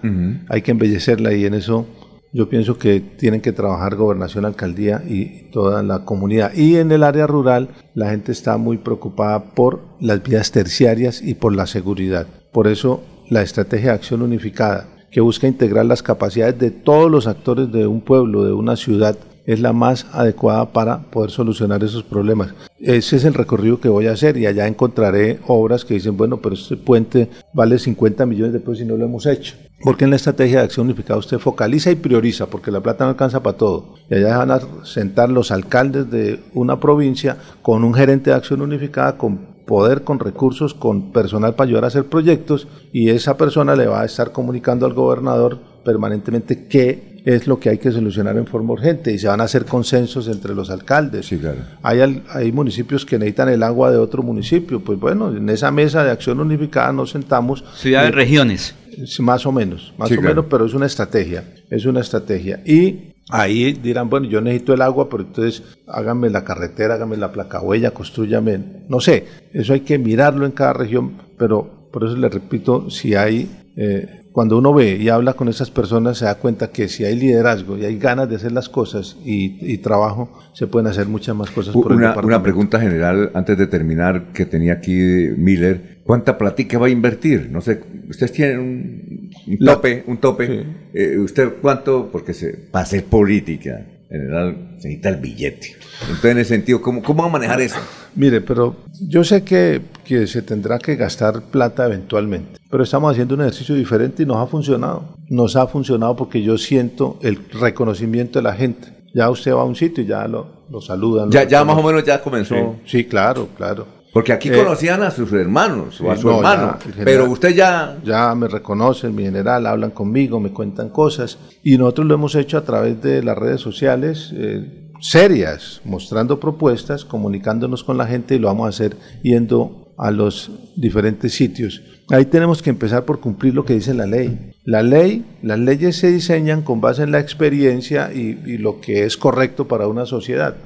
Hay 0.48 0.62
que 0.62 0.70
embellecerla 0.70 1.32
y 1.34 1.44
en 1.44 1.54
eso 1.54 1.86
yo 2.32 2.48
pienso 2.48 2.78
que 2.78 3.00
tienen 3.00 3.42
que 3.42 3.52
trabajar 3.52 3.94
gobernación, 3.94 4.44
alcaldía 4.44 5.02
y 5.06 5.50
toda 5.50 5.82
la 5.82 6.04
comunidad. 6.04 6.54
Y 6.54 6.76
en 6.76 6.90
el 6.90 7.02
área 7.02 7.26
rural 7.26 7.68
la 7.94 8.10
gente 8.10 8.32
está 8.32 8.56
muy 8.56 8.78
preocupada 8.78 9.54
por 9.54 9.82
las 10.00 10.22
vías 10.22 10.50
terciarias 10.50 11.22
y 11.22 11.34
por 11.34 11.54
la 11.54 11.66
seguridad. 11.66 12.26
Por 12.52 12.68
eso 12.68 13.02
la 13.28 13.42
estrategia 13.42 13.90
de 13.90 13.96
acción 13.96 14.22
unificada, 14.22 14.88
que 15.10 15.20
busca 15.20 15.46
integrar 15.46 15.84
las 15.84 16.02
capacidades 16.02 16.58
de 16.58 16.70
todos 16.70 17.10
los 17.10 17.26
actores 17.26 17.70
de 17.70 17.86
un 17.86 18.00
pueblo, 18.00 18.44
de 18.44 18.52
una 18.52 18.76
ciudad, 18.76 19.18
es 19.44 19.60
la 19.60 19.72
más 19.72 20.06
adecuada 20.12 20.72
para 20.72 21.10
poder 21.10 21.30
solucionar 21.30 21.82
esos 21.82 22.02
problemas. 22.02 22.54
Ese 22.78 23.16
es 23.16 23.24
el 23.24 23.34
recorrido 23.34 23.80
que 23.80 23.88
voy 23.88 24.06
a 24.06 24.12
hacer 24.12 24.36
y 24.36 24.46
allá 24.46 24.66
encontraré 24.66 25.40
obras 25.46 25.84
que 25.84 25.94
dicen, 25.94 26.16
bueno, 26.16 26.40
pero 26.40 26.54
este 26.54 26.76
puente 26.76 27.28
vale 27.52 27.78
50 27.78 28.24
millones 28.26 28.52
de 28.52 28.60
pesos 28.60 28.80
y 28.80 28.84
no 28.84 28.96
lo 28.96 29.04
hemos 29.04 29.26
hecho. 29.26 29.54
Porque 29.82 30.04
en 30.04 30.10
la 30.10 30.16
estrategia 30.16 30.58
de 30.58 30.64
acción 30.64 30.86
unificada 30.86 31.18
usted 31.18 31.38
focaliza 31.38 31.90
y 31.90 31.96
prioriza, 31.96 32.46
porque 32.46 32.70
la 32.70 32.80
plata 32.80 33.04
no 33.04 33.10
alcanza 33.10 33.42
para 33.42 33.56
todo. 33.56 33.94
Y 34.08 34.14
allá 34.14 34.38
van 34.38 34.50
a 34.52 34.60
sentar 34.84 35.28
los 35.28 35.50
alcaldes 35.50 36.10
de 36.10 36.40
una 36.54 36.78
provincia 36.78 37.36
con 37.62 37.82
un 37.84 37.92
gerente 37.92 38.30
de 38.30 38.36
acción 38.36 38.62
unificada, 38.62 39.18
con 39.18 39.52
poder, 39.66 40.02
con 40.02 40.18
recursos, 40.18 40.74
con 40.74 41.12
personal 41.12 41.54
para 41.54 41.68
ayudar 41.68 41.84
a 41.84 41.88
hacer 41.88 42.04
proyectos 42.06 42.68
y 42.92 43.10
esa 43.10 43.36
persona 43.36 43.76
le 43.76 43.86
va 43.86 44.02
a 44.02 44.04
estar 44.04 44.32
comunicando 44.32 44.86
al 44.86 44.92
gobernador 44.92 45.58
permanentemente 45.84 46.66
qué 46.66 47.11
es 47.24 47.46
lo 47.46 47.58
que 47.58 47.70
hay 47.70 47.78
que 47.78 47.92
solucionar 47.92 48.36
en 48.36 48.46
forma 48.46 48.72
urgente 48.72 49.12
y 49.12 49.18
se 49.18 49.28
van 49.28 49.40
a 49.40 49.44
hacer 49.44 49.64
consensos 49.64 50.28
entre 50.28 50.54
los 50.54 50.70
alcaldes. 50.70 51.26
Sí, 51.26 51.38
claro. 51.38 51.58
hay, 51.82 52.22
hay 52.28 52.52
municipios 52.52 53.06
que 53.06 53.18
necesitan 53.18 53.48
el 53.48 53.62
agua 53.62 53.90
de 53.90 53.98
otro 53.98 54.22
municipio, 54.22 54.80
pues 54.80 54.98
bueno, 54.98 55.34
en 55.34 55.48
esa 55.48 55.70
mesa 55.70 56.04
de 56.04 56.10
acción 56.10 56.40
unificada 56.40 56.92
nos 56.92 57.10
sentamos. 57.10 57.64
Ciudades, 57.76 58.14
regiones. 58.14 58.74
Más 59.20 59.46
o 59.46 59.52
menos, 59.52 59.94
más 59.96 60.12
o 60.12 60.20
menos, 60.20 60.44
pero 60.50 60.66
es 60.66 60.74
una 60.74 60.86
estrategia, 60.86 61.44
es 61.70 61.86
una 61.86 62.00
estrategia. 62.00 62.60
Y 62.66 63.12
Ahí 63.28 63.72
dirán, 63.72 64.10
bueno, 64.10 64.26
yo 64.26 64.40
necesito 64.40 64.74
el 64.74 64.82
agua, 64.82 65.08
pero 65.08 65.22
entonces 65.22 65.62
háganme 65.86 66.28
la 66.28 66.44
carretera, 66.44 66.94
háganme 66.94 67.16
la 67.16 67.32
placa 67.32 67.62
huella, 67.62 67.92
construyame, 67.92 68.60
no 68.88 69.00
sé, 69.00 69.24
eso 69.52 69.72
hay 69.72 69.80
que 69.80 69.96
mirarlo 69.96 70.44
en 70.44 70.52
cada 70.52 70.72
región, 70.72 71.14
pero 71.38 71.88
por 71.92 72.04
eso 72.04 72.16
le 72.16 72.28
repito, 72.28 72.90
si 72.90 73.14
hay, 73.14 73.48
eh, 73.76 74.21
cuando 74.32 74.58
uno 74.58 74.72
ve 74.72 74.96
y 74.96 75.08
habla 75.08 75.34
con 75.34 75.48
esas 75.48 75.70
personas, 75.70 76.18
se 76.18 76.24
da 76.24 76.36
cuenta 76.36 76.70
que 76.70 76.88
si 76.88 77.04
hay 77.04 77.16
liderazgo 77.16 77.76
y 77.76 77.84
hay 77.84 77.98
ganas 77.98 78.28
de 78.28 78.36
hacer 78.36 78.52
las 78.52 78.68
cosas 78.68 79.16
y, 79.24 79.78
trabajo, 79.78 80.30
se 80.54 80.66
pueden 80.66 80.86
hacer 80.86 81.06
muchas 81.06 81.36
más 81.36 81.50
cosas. 81.50 81.74
Por 81.74 81.92
una, 81.92 82.14
una 82.18 82.42
pregunta 82.42 82.80
general 82.80 83.30
antes 83.34 83.58
de 83.58 83.66
terminar 83.66 84.32
que 84.32 84.46
tenía 84.46 84.74
aquí 84.74 84.96
Miller. 85.36 86.00
¿Cuánta 86.04 86.36
platica 86.36 86.78
va 86.78 86.86
a 86.86 86.90
invertir? 86.90 87.48
No 87.50 87.60
sé, 87.60 87.80
ustedes 88.08 88.32
tienen 88.32 89.30
un, 89.46 89.58
tope, 89.58 90.02
un 90.06 90.16
tope. 90.18 90.64
Eh, 90.92 91.18
¿Usted 91.18 91.54
cuánto? 91.60 92.08
Porque 92.10 92.34
se, 92.34 92.54
para 92.54 92.82
hacer 92.84 93.04
política, 93.04 93.86
general, 94.12 94.56
se 94.78 94.88
necesita 94.88 95.08
el 95.08 95.16
billete. 95.16 95.76
Entonces, 96.02 96.30
en 96.30 96.38
ese 96.38 96.54
sentido, 96.54 96.82
¿cómo, 96.82 97.02
cómo 97.02 97.22
va 97.22 97.28
a 97.28 97.32
manejar 97.32 97.60
eso? 97.60 97.78
Mire, 98.14 98.40
pero 98.40 98.76
yo 99.00 99.24
sé 99.24 99.42
que, 99.42 99.80
que 100.04 100.26
se 100.26 100.42
tendrá 100.42 100.78
que 100.78 100.96
gastar 100.96 101.42
plata 101.42 101.86
eventualmente, 101.86 102.60
pero 102.70 102.82
estamos 102.82 103.12
haciendo 103.12 103.34
un 103.34 103.42
ejercicio 103.42 103.74
diferente 103.74 104.22
y 104.22 104.26
nos 104.26 104.36
ha 104.36 104.46
funcionado. 104.46 105.16
Nos 105.28 105.56
ha 105.56 105.66
funcionado 105.66 106.16
porque 106.16 106.42
yo 106.42 106.58
siento 106.58 107.18
el 107.22 107.38
reconocimiento 107.52 108.38
de 108.38 108.42
la 108.42 108.54
gente. 108.54 108.88
Ya 109.14 109.30
usted 109.30 109.52
va 109.52 109.62
a 109.62 109.64
un 109.64 109.76
sitio 109.76 110.04
y 110.04 110.06
ya 110.06 110.26
lo, 110.26 110.64
lo 110.70 110.80
saludan. 110.80 111.30
Ya, 111.30 111.44
ya 111.44 111.64
más 111.64 111.76
o 111.76 111.82
menos 111.82 112.04
ya 112.04 112.20
comenzó. 112.20 112.76
sí 112.86 113.04
claro, 113.04 113.48
claro. 113.56 114.01
Porque 114.12 114.32
aquí 114.32 114.50
eh, 114.50 114.52
conocían 114.52 115.02
a 115.02 115.10
sus 115.10 115.32
hermanos 115.32 116.00
o 116.00 116.10
a 116.10 116.16
su 116.16 116.30
hermano, 116.30 116.76
pero 117.02 117.30
usted 117.30 117.54
ya... 117.54 117.98
Ya 118.04 118.34
me 118.34 118.46
reconocen, 118.46 119.14
mi 119.14 119.22
general, 119.22 119.66
hablan 119.66 119.90
conmigo, 119.90 120.38
me 120.38 120.50
cuentan 120.50 120.90
cosas 120.90 121.38
y 121.62 121.78
nosotros 121.78 122.06
lo 122.06 122.14
hemos 122.14 122.34
hecho 122.34 122.58
a 122.58 122.64
través 122.64 123.00
de 123.00 123.22
las 123.22 123.38
redes 123.38 123.62
sociales 123.62 124.30
eh, 124.34 124.90
serias, 125.00 125.80
mostrando 125.84 126.38
propuestas, 126.38 127.06
comunicándonos 127.06 127.84
con 127.84 127.96
la 127.96 128.06
gente 128.06 128.34
y 128.34 128.38
lo 128.38 128.48
vamos 128.48 128.66
a 128.66 128.68
hacer 128.68 128.96
yendo 129.22 129.94
a 129.96 130.10
los 130.10 130.50
diferentes 130.76 131.32
sitios. 131.32 131.82
Ahí 132.10 132.26
tenemos 132.26 132.60
que 132.60 132.70
empezar 132.70 133.04
por 133.04 133.20
cumplir 133.20 133.54
lo 133.54 133.64
que 133.64 133.74
dice 133.74 133.94
la 133.94 134.06
ley. 134.06 134.52
La 134.64 134.82
ley, 134.82 135.24
las 135.42 135.58
leyes 135.58 135.96
se 135.96 136.10
diseñan 136.10 136.62
con 136.62 136.82
base 136.82 137.02
en 137.02 137.12
la 137.12 137.20
experiencia 137.20 138.12
y, 138.12 138.40
y 138.44 138.58
lo 138.58 138.80
que 138.80 139.04
es 139.04 139.16
correcto 139.16 139.68
para 139.68 139.86
una 139.86 140.04
sociedad. 140.04 140.56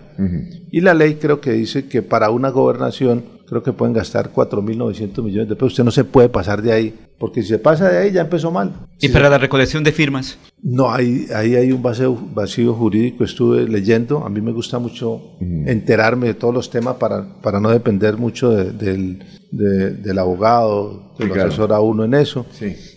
Y 0.70 0.80
la 0.80 0.94
ley 0.94 1.16
creo 1.16 1.42
que 1.42 1.52
dice 1.52 1.88
que 1.88 2.00
para 2.00 2.30
una 2.30 2.48
gobernación 2.48 3.35
creo 3.48 3.62
que 3.62 3.72
pueden 3.72 3.94
gastar 3.94 4.32
4.900 4.32 5.22
millones 5.22 5.48
de 5.48 5.56
pesos. 5.56 5.72
Usted 5.72 5.84
no 5.84 5.90
se 5.90 6.04
puede 6.04 6.28
pasar 6.28 6.62
de 6.62 6.72
ahí, 6.72 6.94
porque 7.18 7.42
si 7.42 7.48
se 7.48 7.58
pasa 7.58 7.88
de 7.88 7.98
ahí 7.98 8.12
ya 8.12 8.22
empezó 8.22 8.50
mal. 8.50 8.86
¿Y 9.00 9.08
para 9.08 9.28
la 9.30 9.38
recolección 9.38 9.84
de 9.84 9.92
firmas? 9.92 10.38
No, 10.62 10.90
ahí, 10.92 11.26
ahí 11.34 11.54
hay 11.54 11.72
un 11.72 11.82
vacío, 11.82 12.14
vacío 12.34 12.74
jurídico, 12.74 13.24
estuve 13.24 13.68
leyendo, 13.68 14.24
a 14.24 14.28
mí 14.28 14.40
me 14.40 14.52
gusta 14.52 14.78
mucho 14.78 15.36
enterarme 15.40 16.28
de 16.28 16.34
todos 16.34 16.54
los 16.54 16.70
temas 16.70 16.96
para, 16.96 17.40
para 17.40 17.60
no 17.60 17.70
depender 17.70 18.16
mucho 18.16 18.50
del, 18.50 19.24
del 19.50 20.18
abogado, 20.18 21.14
que 21.16 21.24
lo 21.24 21.34
asesora 21.34 21.80
uno 21.80 22.04
en 22.04 22.14
eso. 22.14 22.46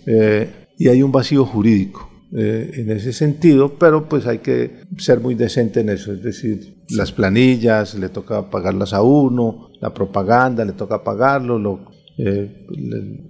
Eh, 0.05 0.67
y 0.77 0.87
hay 0.87 1.03
un 1.03 1.11
vacío 1.11 1.45
jurídico. 1.45 2.08
Eh, 2.31 2.71
en 2.75 2.91
ese 2.91 3.11
sentido, 3.11 3.79
pero 3.79 4.07
pues 4.07 4.27
hay 4.27 4.37
que 4.37 4.83
ser 4.99 5.19
muy 5.19 5.33
decente 5.33 5.79
en 5.79 5.89
eso, 5.89 6.13
es 6.13 6.21
decir, 6.21 6.75
las 6.89 7.11
planillas 7.11 7.95
le 7.95 8.09
toca 8.09 8.51
pagarlas 8.51 8.93
a 8.93 9.01
uno, 9.01 9.71
la 9.81 9.91
propaganda 9.95 10.63
le 10.63 10.73
toca 10.73 11.03
pagarlo, 11.03 11.57
lo, 11.57 11.89
eh, 12.19 12.67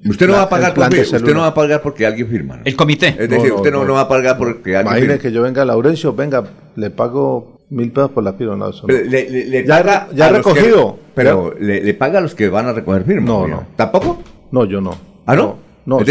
usted 0.04 0.28
no 0.28 0.34
va 0.34 0.42
a 0.42 0.50
pagar 0.50 0.74
porque, 0.74 1.02
usted 1.02 1.34
no 1.34 1.42
va 1.42 1.48
a 1.48 1.54
pagar 1.54 1.82
porque 1.82 2.06
alguien 2.06 2.28
firma. 2.28 2.60
El 2.66 2.76
comité. 2.76 3.16
Es 3.20 3.30
decir, 3.30 3.54
usted 3.54 3.72
no, 3.72 3.86
no, 3.86 3.94
va 3.94 4.02
a 4.02 4.08
pagar 4.10 4.38
porque 4.38 4.76
alguien 4.76 4.98
Imagine 4.98 5.20
que 5.20 5.32
yo 5.32 5.44
venga 5.44 5.62
a 5.62 5.66
Laurencio, 5.66 6.14
venga, 6.14 6.44
le 6.76 6.90
pago 6.90 7.60
mil 7.70 7.92
pesos 7.92 8.12
por 8.12 8.24
la 8.24 8.34
firma. 8.34 8.56
No, 8.56 8.72
le, 8.88 9.64
ya, 9.66 10.10
ya 10.14 10.30
recogido. 10.30 10.98
pero 11.14 11.54
le, 11.58 11.94
paga 11.94 12.18
a 12.18 12.22
los 12.22 12.34
que 12.34 12.50
van 12.50 12.66
a 12.66 12.74
recoger 12.74 13.04
firmas. 13.04 13.26
No, 13.28 13.48
no. 13.48 13.68
¿Tampoco? 13.76 14.24
No, 14.52 14.66
yo 14.66 14.82
no. 14.82 14.94
¿Ah, 15.26 15.36
no? 15.36 15.69
No, 15.90 16.06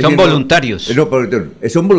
son 0.00 0.16
voluntarios. 0.16 0.88
No, 0.94 1.08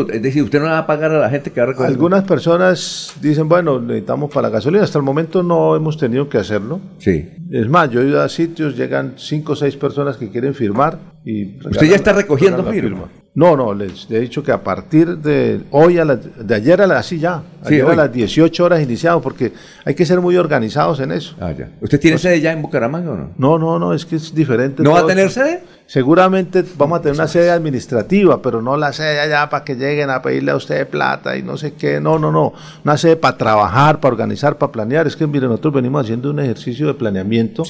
es 0.10 0.22
decir, 0.22 0.44
usted 0.44 0.60
no 0.60 0.66
va 0.66 0.80
a 0.80 0.88
pagar 0.88 1.12
a 1.12 1.20
la 1.20 1.30
gente 1.30 1.52
que 1.52 1.60
va 1.60 1.66
a 1.66 1.68
recoger. 1.68 1.90
Algunas 1.90 2.24
personas 2.24 3.14
dicen, 3.22 3.50
bueno, 3.50 3.82
necesitamos 3.82 4.32
para 4.32 4.48
la 4.48 4.54
gasolina. 4.54 4.84
Hasta 4.84 4.98
el 4.98 5.04
momento 5.04 5.44
no 5.44 5.76
hemos 5.76 5.98
tenido 5.98 6.30
que 6.30 6.38
hacerlo. 6.38 6.80
Sí. 7.00 7.30
Es 7.52 7.68
más, 7.68 7.90
yo 7.90 8.02
he 8.02 8.08
ido 8.08 8.22
a 8.22 8.30
sitios, 8.30 8.78
llegan 8.78 9.16
cinco 9.18 9.54
o 9.54 9.56
seis 9.56 9.76
personas 9.76 10.16
que 10.16 10.30
quieren 10.30 10.54
firmar 10.54 11.17
y... 11.30 11.58
¿Usted 11.68 11.88
ya 11.88 11.96
está 11.96 12.14
recogiendo 12.14 12.64
firma? 12.66 13.06
No, 13.36 13.56
no, 13.56 13.72
les 13.72 14.10
he 14.10 14.20
dicho 14.20 14.42
que 14.42 14.52
a 14.52 14.64
partir 14.64 15.16
de 15.20 15.62
hoy, 15.70 16.00
a 16.00 16.06
las- 16.06 16.48
de 16.48 16.56
ayer 16.56 16.82
a 16.82 16.88
las, 16.88 17.00
así 17.06 17.20
ya, 17.20 17.44
Sí, 17.68 17.76
ayer 17.76 17.86
a 17.86 17.96
las 17.96 18.12
18 18.12 18.64
horas 18.66 18.82
iniciamos, 18.82 19.22
porque 19.22 19.52
hay 19.86 19.94
que 19.94 20.06
ser 20.08 20.20
muy 20.22 20.38
organizados 20.38 21.00
en 21.02 21.12
eso. 21.12 21.36
Ah, 21.40 21.52
ya. 21.52 21.70
¿Usted 21.82 22.00
tiene 22.00 22.18
sede 22.18 22.42
ya 22.42 22.52
en 22.52 22.62
Bucaramanga 22.64 23.12
o 23.12 23.16
no? 23.18 23.30
No, 23.38 23.60
no, 23.60 23.78
no, 23.78 23.94
es 23.94 24.06
que 24.06 24.16
es 24.16 24.34
diferente. 24.34 24.82
¿No 24.82 24.92
va 24.94 25.02
a 25.02 25.06
tener 25.06 25.30
sede? 25.30 25.62
Seguramente 25.86 26.64
vamos 26.78 27.00
a 27.00 27.02
tener 27.02 27.16
una 27.16 27.28
sede 27.28 27.50
administrativa, 27.52 28.42
pero 28.42 28.62
no 28.62 28.76
la 28.76 28.92
sede 28.92 29.20
allá 29.22 29.50
para 29.50 29.64
que 29.64 29.76
lleguen 29.76 30.10
a 30.10 30.22
pedirle 30.22 30.52
a 30.52 30.56
usted 30.56 30.88
plata 30.88 31.38
y 31.38 31.44
no 31.44 31.58
sé 31.58 31.74
qué. 31.74 32.00
No, 32.02 32.20
no, 32.20 32.32
no. 32.32 32.54
Una 32.84 32.98
sede 32.98 33.16
para 33.16 33.38
trabajar, 33.38 34.00
para 34.02 34.14
organizar, 34.14 34.58
para 34.58 34.72
planear. 34.72 35.08
Es 35.08 35.16
que, 35.16 35.26
miren, 35.28 35.50
nosotros 35.50 35.76
venimos 35.76 36.04
haciendo 36.04 36.30
un 36.32 36.40
ejercicio 36.40 36.88
de 36.88 36.94
planeamiento 36.94 37.64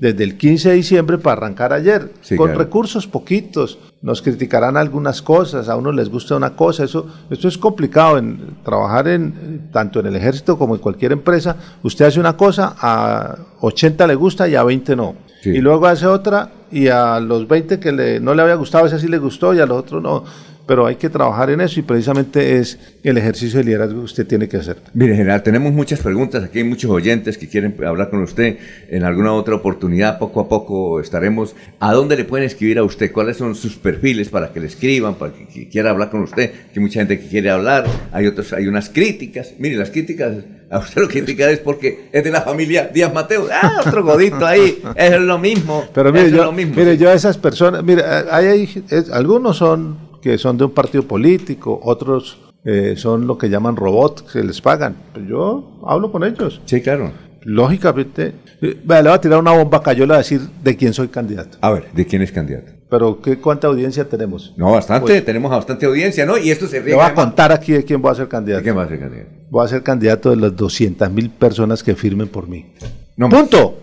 desde 0.00 0.24
el 0.24 0.36
15 0.36 0.70
de 0.70 0.74
diciembre 0.74 1.16
para 1.18 1.36
arrancar 1.38 1.72
ayer, 1.72 2.10
Sí, 2.20 2.36
con 2.36 2.48
claro. 2.48 2.58
recursos 2.60 3.01
poquitos. 3.06 3.78
Nos 4.00 4.22
criticarán 4.22 4.76
algunas 4.76 5.22
cosas, 5.22 5.68
a 5.68 5.76
uno 5.76 5.92
les 5.92 6.08
gusta 6.08 6.36
una 6.36 6.54
cosa. 6.56 6.84
Eso, 6.84 7.06
esto 7.30 7.48
es 7.48 7.58
complicado 7.58 8.18
en 8.18 8.56
trabajar 8.64 9.08
en 9.08 9.70
tanto 9.72 10.00
en 10.00 10.06
el 10.06 10.16
ejército 10.16 10.58
como 10.58 10.74
en 10.74 10.80
cualquier 10.80 11.12
empresa. 11.12 11.56
Usted 11.82 12.06
hace 12.06 12.20
una 12.20 12.36
cosa, 12.36 12.74
a 12.78 13.36
80 13.60 14.06
le 14.06 14.14
gusta 14.14 14.48
y 14.48 14.54
a 14.54 14.62
20 14.62 14.96
no. 14.96 15.14
Y 15.44 15.58
luego 15.58 15.86
hace 15.86 16.06
otra 16.06 16.50
y 16.70 16.88
a 16.88 17.18
los 17.20 17.48
20 17.48 17.80
que 17.80 17.92
le, 17.92 18.20
no 18.20 18.34
le 18.34 18.42
había 18.42 18.54
gustado, 18.54 18.86
esa 18.86 18.98
sí 18.98 19.08
le 19.08 19.18
gustó 19.18 19.52
y 19.54 19.60
a 19.60 19.66
los 19.66 19.78
otros 19.78 20.02
no. 20.02 20.24
Pero 20.72 20.86
hay 20.86 20.96
que 20.96 21.10
trabajar 21.10 21.50
en 21.50 21.60
eso 21.60 21.80
y 21.80 21.82
precisamente 21.82 22.56
es 22.56 22.78
el 23.02 23.18
ejercicio 23.18 23.58
de 23.58 23.64
liderazgo 23.66 23.98
que 23.98 24.04
usted 24.06 24.26
tiene 24.26 24.48
que 24.48 24.56
hacer. 24.56 24.78
Mire, 24.94 25.14
general, 25.14 25.42
tenemos 25.42 25.70
muchas 25.70 26.00
preguntas. 26.00 26.44
Aquí 26.44 26.60
hay 26.60 26.64
muchos 26.64 26.90
oyentes 26.90 27.36
que 27.36 27.46
quieren 27.46 27.76
hablar 27.86 28.08
con 28.08 28.22
usted. 28.22 28.56
En 28.88 29.04
alguna 29.04 29.34
otra 29.34 29.54
oportunidad, 29.54 30.18
poco 30.18 30.40
a 30.40 30.48
poco 30.48 30.98
estaremos. 30.98 31.54
¿A 31.78 31.92
dónde 31.92 32.16
le 32.16 32.24
pueden 32.24 32.46
escribir 32.46 32.78
a 32.78 32.84
usted? 32.84 33.12
¿Cuáles 33.12 33.36
son 33.36 33.54
sus 33.54 33.76
perfiles 33.76 34.30
para 34.30 34.50
que 34.50 34.60
le 34.60 34.66
escriban, 34.68 35.16
para 35.16 35.34
que, 35.34 35.46
que 35.46 35.68
quiera 35.68 35.90
hablar 35.90 36.08
con 36.08 36.22
usted? 36.22 36.50
Que 36.72 36.78
hay 36.78 36.80
mucha 36.80 37.00
gente 37.00 37.20
que 37.20 37.28
quiere 37.28 37.50
hablar. 37.50 37.84
Hay 38.10 38.26
otros, 38.26 38.50
hay 38.54 38.66
unas 38.66 38.88
críticas. 38.88 39.52
Mire, 39.58 39.76
las 39.76 39.90
críticas, 39.90 40.32
a 40.70 40.78
usted 40.78 41.02
lo 41.02 41.08
critica 41.08 41.50
es 41.50 41.58
porque 41.58 42.08
es 42.12 42.24
de 42.24 42.30
la 42.30 42.40
familia 42.40 42.86
Díaz 42.86 43.12
Mateo. 43.12 43.46
Ah, 43.52 43.82
otro 43.86 44.02
godito 44.02 44.46
ahí. 44.46 44.82
Es 44.96 45.20
lo 45.20 45.38
mismo. 45.38 45.84
Pero 45.92 46.10
mire, 46.14 46.30
yo, 46.30 46.44
lo 46.44 46.52
mismo. 46.52 46.74
mire, 46.76 46.96
yo 46.96 47.10
a 47.10 47.12
esas 47.12 47.36
personas, 47.36 47.84
mire, 47.84 48.02
hay, 48.30 48.46
hay- 48.46 48.84
es- 48.88 49.10
algunos 49.10 49.58
son 49.58 50.10
que 50.22 50.38
son 50.38 50.56
de 50.56 50.64
un 50.64 50.70
partido 50.70 51.02
político, 51.02 51.78
otros 51.82 52.38
eh, 52.64 52.94
son 52.96 53.26
lo 53.26 53.36
que 53.36 53.50
llaman 53.50 53.76
robots, 53.76 54.22
que 54.22 54.42
les 54.42 54.60
pagan. 54.60 54.96
Pero 55.12 55.26
yo 55.26 55.80
hablo 55.84 56.12
con 56.12 56.24
ellos. 56.24 56.62
Sí, 56.64 56.80
claro. 56.80 57.10
Lógicamente, 57.42 58.34
eh, 58.60 58.78
le 58.86 59.02
voy 59.02 59.08
a 59.08 59.20
tirar 59.20 59.40
una 59.40 59.50
bomba 59.50 59.82
voy 59.84 60.10
a 60.12 60.18
decir 60.18 60.40
de 60.62 60.76
quién 60.76 60.94
soy 60.94 61.08
candidato. 61.08 61.58
A 61.60 61.72
ver, 61.72 61.88
¿de 61.92 62.06
quién 62.06 62.22
es 62.22 62.30
candidato? 62.30 62.70
Pero 62.88 63.20
¿qué, 63.20 63.38
¿cuánta 63.38 63.66
audiencia 63.66 64.08
tenemos? 64.08 64.54
No, 64.56 64.70
bastante. 64.70 65.06
Pues, 65.06 65.24
tenemos 65.24 65.50
bastante 65.50 65.86
audiencia, 65.86 66.24
¿no? 66.24 66.38
Y 66.38 66.50
esto 66.50 66.68
se 66.68 66.76
le 66.78 66.84
riega. 66.84 67.02
voy 67.02 67.10
a 67.10 67.14
contar 67.14 67.50
aquí 67.50 67.72
de 67.72 67.84
quién 67.84 68.00
voy 68.00 68.12
a 68.12 68.14
ser 68.14 68.28
candidato. 68.28 68.58
¿De 68.58 68.62
quién 68.62 68.76
va 68.76 68.84
a 68.84 68.88
ser 68.88 69.00
candidato? 69.00 69.30
Voy 69.50 69.64
a 69.64 69.68
ser 69.68 69.82
candidato 69.82 70.30
de 70.30 70.36
las 70.36 70.54
200 70.54 71.10
mil 71.10 71.30
personas 71.30 71.82
que 71.82 71.96
firmen 71.96 72.28
por 72.28 72.48
mí. 72.48 72.72
No, 73.16 73.28
¡Punto! 73.28 73.76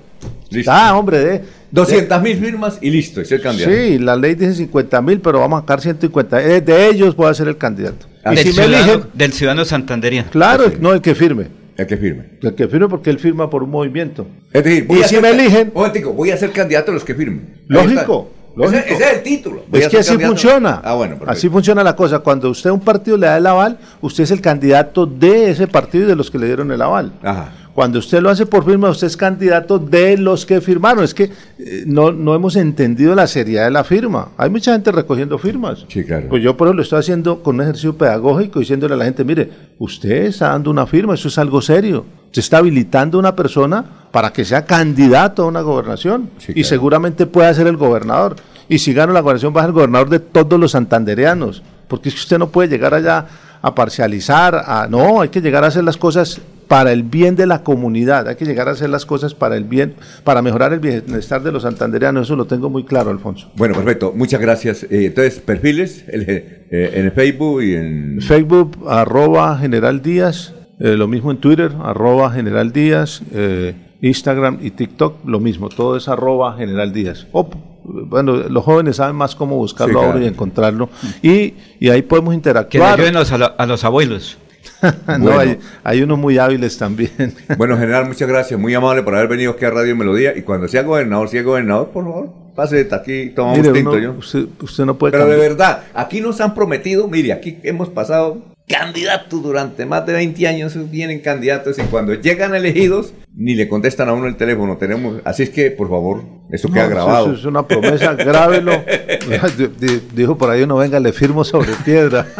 Listo. 0.50 0.72
Ah, 0.74 0.98
hombre, 0.98 1.20
de... 1.20 1.42
200 1.72 2.22
mil 2.24 2.36
firmas 2.38 2.80
y 2.82 2.90
listo, 2.90 3.22
es 3.22 3.32
el 3.32 3.42
candidato. 3.42 3.72
Sí, 3.72 4.00
la 4.00 4.16
ley 4.16 4.34
dice 4.34 4.56
50 4.56 5.02
mil, 5.04 5.20
pero 5.22 5.40
vamos 5.40 5.60
a 5.60 5.62
sacar 5.62 5.82
150. 5.82 6.42
Eh, 6.44 6.62
de 6.62 6.88
ellos 6.88 7.16
voy 7.16 7.30
a 7.30 7.34
ser 7.36 7.48
el 7.48 7.58
candidato. 7.58 8.08
Y 8.26 8.30
del, 8.30 8.38
si 8.40 8.48
me 8.48 8.54
ciudadano, 8.54 8.78
eligen, 8.94 9.10
del 9.14 9.34
ciudadano 9.34 9.66
santanderiano. 9.66 10.30
claro, 10.32 10.64
no 10.80 10.94
el 10.94 11.02
que 11.02 11.14
firme. 11.14 11.48
El 11.78 11.86
que 11.86 11.96
firme. 11.98 12.26
El 12.42 12.56
que 12.56 12.68
firme 12.68 12.88
porque 12.90 13.12
él 13.12 13.20
firma 13.20 13.50
por 13.50 13.62
un 13.64 13.70
movimiento. 13.70 14.26
Es 14.52 14.64
decir, 14.64 14.88
Y 14.90 15.02
a 15.02 15.08
si 15.08 15.16
ser 15.16 15.22
me 15.22 15.30
eligen- 15.32 15.72
momentico, 15.74 16.12
voy 16.14 16.32
a 16.32 16.38
ser 16.38 16.52
candidato 16.52 16.90
a 16.92 16.96
los 16.96 17.04
que 17.06 17.14
firmen. 17.14 17.60
Lógico. 17.68 18.32
Ese- 18.32 18.56
lógico. 18.58 18.84
Ese, 18.96 19.04
es 19.04 19.14
el 19.18 19.24
título. 19.24 19.64
Voy 19.70 19.80
Es 19.82 19.88
que 19.90 19.98
así 20.00 20.10
candidato- 20.10 20.32
funciona. 20.34 20.82
Ah, 20.84 20.96
bueno, 20.96 21.14
perfecto. 21.14 21.32
así 21.32 21.48
funciona 21.50 21.84
la 21.84 21.96
cosa. 21.96 22.20
Cuando 22.20 22.50
usted 22.50 22.72
a 22.72 22.74
un 22.74 22.82
partido 22.82 23.16
le 23.16 23.28
da 23.28 23.38
el 23.38 23.46
aval, 23.46 23.78
usted 24.02 24.24
es 24.24 24.32
el 24.32 24.42
candidato 24.42 25.06
de 25.06 25.52
ese 25.52 25.68
partido 25.68 26.06
y 26.06 26.08
de 26.08 26.16
los 26.16 26.32
que 26.32 26.40
le 26.40 26.48
dieron 26.48 26.72
el 26.72 26.82
aval. 26.82 27.14
Ajá. 27.22 27.54
Cuando 27.74 28.00
usted 28.00 28.22
lo 28.22 28.30
hace 28.30 28.46
por 28.46 28.66
firma, 28.66 28.90
usted 28.90 29.08
es 29.08 29.16
candidato 29.16 29.80
de 29.80 30.18
los 30.18 30.46
que 30.46 30.60
firmaron. 30.60 31.04
Es 31.04 31.14
que 31.14 31.32
eh, 31.60 31.84
no, 31.86 32.12
no 32.12 32.36
hemos 32.36 32.56
entendido 32.56 33.16
la 33.16 33.28
seriedad 33.28 33.66
de 33.66 33.72
la 33.72 33.84
firma. 33.84 34.30
Hay 34.38 34.50
mucha 34.50 34.74
gente 34.74 34.92
recogiendo 34.92 35.38
firmas. 35.38 35.86
Sí, 35.88 36.04
claro. 36.04 36.28
Pues 36.30 36.44
yo 36.44 36.58
por 36.58 36.68
eso 36.68 36.74
lo 36.74 36.82
estoy 36.82 37.00
haciendo 37.00 37.42
con 37.42 37.56
un 37.56 37.62
ejercicio 37.62 37.96
pedagógico, 37.96 38.60
diciéndole 38.60 38.96
a 38.96 38.98
la 38.98 39.06
gente, 39.06 39.24
mire, 39.24 39.50
usted 39.78 40.26
está 40.26 40.50
dando 40.50 40.72
una 40.72 40.88
firma, 40.88 41.14
eso 41.14 41.28
es 41.28 41.38
algo 41.38 41.62
serio. 41.62 42.06
Usted 42.26 42.42
está 42.42 42.58
habilitando 42.58 43.18
a 43.18 43.20
una 43.20 43.36
persona 43.36 43.86
para 44.12 44.34
que 44.34 44.46
sea 44.46 44.66
candidato 44.66 45.44
a 45.44 45.48
una 45.48 45.62
gobernación 45.62 46.30
y 46.50 46.54
claro. 46.54 46.68
seguramente 46.68 47.26
pueda 47.26 47.54
ser 47.54 47.68
el 47.68 47.78
gobernador. 47.78 48.36
Y 48.68 48.80
si 48.80 48.94
gano 48.94 49.14
la 49.14 49.22
gobernación 49.22 49.54
va 49.56 49.62
a 49.62 49.64
ser 49.64 49.70
el 49.70 49.74
gobernador 49.74 50.10
de 50.10 50.20
todos 50.20 50.60
los 50.60 50.72
santandereanos, 50.72 51.64
porque 51.88 52.10
es 52.10 52.16
que 52.16 52.22
usted 52.22 52.38
no 52.38 52.50
puede 52.50 52.70
llegar 52.70 52.94
allá 52.94 53.26
a 53.62 53.74
parcializar, 53.74 54.56
a, 54.56 54.88
no, 54.88 55.22
hay 55.22 55.30
que 55.30 55.42
llegar 55.42 55.64
a 55.64 55.68
hacer 55.68 55.84
las 55.84 55.98
cosas 55.98 56.40
para 56.70 56.94
el 56.94 57.04
bien 57.04 57.36
de 57.36 57.46
la 57.48 57.64
comunidad, 57.64 58.28
hay 58.30 58.36
que 58.38 58.46
llegar 58.46 58.70
a 58.70 58.72
hacer 58.72 58.90
las 58.90 59.06
cosas 59.06 59.34
para 59.34 59.58
el 59.58 59.66
bien, 59.66 59.96
para 60.24 60.42
mejorar 60.42 60.72
el 60.72 60.80
bienestar 60.80 61.44
de 61.44 61.52
los 61.52 61.64
santandereanos, 61.64 62.28
eso 62.28 62.36
lo 62.38 62.46
tengo 62.46 62.70
muy 62.70 62.86
claro, 62.86 63.10
Alfonso. 63.10 63.52
Bueno, 63.58 63.74
perfecto. 63.76 64.14
Muchas 64.16 64.40
gracias. 64.40 64.84
Eh, 64.84 65.08
entonces, 65.08 65.40
perfiles 65.40 66.06
el, 66.08 66.26
eh, 66.30 66.92
en 66.94 67.06
el 67.06 67.12
Facebook 67.12 67.64
y 67.64 67.74
en... 67.76 68.22
Facebook, 68.22 68.78
arroba 68.88 69.58
General 69.58 70.02
Díaz, 70.02 70.54
eh, 70.80 70.96
lo 70.96 71.08
mismo 71.08 71.32
en 71.32 71.38
Twitter, 71.38 71.72
arroba 71.84 72.32
General 72.32 72.72
Díaz, 72.72 73.22
eh, 73.34 73.74
Instagram 74.02 74.60
y 74.62 74.70
TikTok, 74.72 75.26
lo 75.28 75.40
mismo, 75.40 75.68
todo 75.70 75.98
es 75.98 76.08
arroba 76.08 76.56
General 76.56 76.94
Díaz. 76.94 77.26
O, 77.32 77.50
bueno, 77.84 78.36
los 78.36 78.64
jóvenes 78.64 78.98
saben 78.98 79.16
más 79.16 79.34
cómo 79.36 79.56
buscarlo 79.58 79.94
Sí, 79.94 79.98
claro. 80.00 80.14
ahora 80.14 80.24
y 80.24 80.28
encontrarlo. 80.28 80.90
Y, 81.24 81.56
y 81.80 81.90
ahí 81.90 82.04
podemos 82.04 82.30
Que 82.30 82.36
le 82.36 82.36
interactuar. 82.38 82.94
ayuden 83.00 83.14
los- 83.16 83.32
a, 83.32 83.38
lo- 83.40 83.54
a 83.58 83.66
los 83.66 83.84
abuelos. 83.84 84.38
no, 85.08 85.20
Bueno. 85.20 85.40
hay, 85.40 85.60
hay 85.84 86.02
unos 86.02 86.18
muy 86.18 86.38
hábiles 86.38 86.78
también. 86.78 87.12
Bueno, 87.58 87.78
general, 87.78 88.06
muchas 88.08 88.28
gracias. 88.28 88.60
Muy 88.60 88.74
amable 88.74 89.04
por 89.04 89.16
haber 89.16 89.28
venido 89.28 89.52
aquí 89.52 89.66
a 89.66 89.70
Radio 89.72 89.96
Melodía. 89.96 90.38
Y 90.38 90.42
cuando 90.44 90.68
sea 90.68 90.84
gobernador, 90.84 91.30
sea 91.30 91.42
gobernador, 91.44 91.90
por 91.90 92.04
favor, 92.06 92.30
pase 92.56 92.88
aquí, 92.92 93.32
tomamos 93.32 93.60
Mire, 93.60 93.74
tinto 93.74 93.92
uno- 93.92 94.00
yo. 94.00 94.12
usted, 94.14 94.46
usted 94.62 94.86
no 94.86 94.98
puede 94.98 95.12
Pero 95.12 95.28
de 95.28 95.38
verdad, 95.38 95.84
aquí 95.94 96.22
nos 96.22 96.40
han 96.42 96.54
prometido, 96.54 97.08
mire, 97.08 97.34
aquí 97.34 97.58
hemos 97.64 97.90
pasado 97.90 98.38
candidatos 98.70 99.42
durante 99.42 99.86
más 99.86 100.06
de 100.06 100.14
20 100.14 100.48
años, 100.48 100.78
vienen 100.92 101.20
candidatos 101.20 101.78
y 101.80 101.82
cuando 101.84 102.14
llegan 102.14 102.54
elegidos, 102.56 103.14
ni 103.36 103.56
le 103.56 103.68
contestan 103.68 104.08
a 104.10 104.14
uno 104.14 104.28
el 104.28 104.38
teléfono. 104.38 104.78
Tenemos, 104.78 105.22
así 105.26 105.44
es 105.44 105.50
que, 105.50 105.72
por 105.72 105.90
favor, 105.90 106.24
eso 106.52 106.68
No, 106.68 106.74
queda 106.76 106.88
grabado. 106.88 107.26
eso 107.28 107.36
es 107.36 107.46
una 107.46 107.68
promesa, 107.68 108.14
grábelo. 108.14 108.72
Di- 109.58 109.68
di- 109.88 110.02
Dijo 110.14 110.38
por 110.38 110.50
ahí 110.52 110.62
uno, 110.64 110.78
venga, 110.78 111.00
le 111.00 111.12
firmo 111.12 111.44
sobre 111.44 111.72
piedra. 111.84 112.28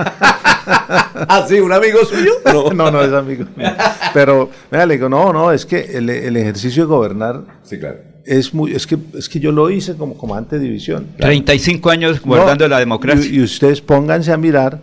¿Ah, 0.68 1.46
sí? 1.48 1.60
¿Un 1.60 1.74
amigo 1.74 2.00
suyo? 2.06 2.32
No, 2.46 2.70
no, 2.74 2.92
no 2.92 3.02
es 3.04 3.12
amigo. 3.12 3.46
mío. 3.56 3.68
Pero, 4.14 4.50
mira, 4.72 4.86
le 4.86 4.94
digo, 4.96 5.10
no, 5.10 5.34
no, 5.34 5.52
es 5.52 5.66
que 5.66 5.80
el, 5.98 6.10
el 6.10 6.38
ejercicio 6.38 6.84
de 6.84 6.88
gobernar 6.88 7.42
Sí, 7.64 7.80
claro. 7.80 7.98
es 8.26 8.54
muy, 8.54 8.74
es 8.76 8.86
que, 8.86 8.98
es 9.18 9.28
que 9.30 9.40
yo 9.40 9.52
lo 9.52 9.70
hice 9.70 9.96
como 9.96 10.16
comandante 10.18 10.58
de 10.60 10.66
división. 10.66 11.08
35 11.18 11.90
años 11.90 12.22
guardando 12.22 12.66
No, 12.66 12.70
la 12.70 12.80
democracia. 12.80 13.26
Y, 13.30 13.38
y 13.38 13.42
ustedes 13.42 13.82
pónganse 13.82 14.32
a 14.32 14.38
mirar 14.38 14.82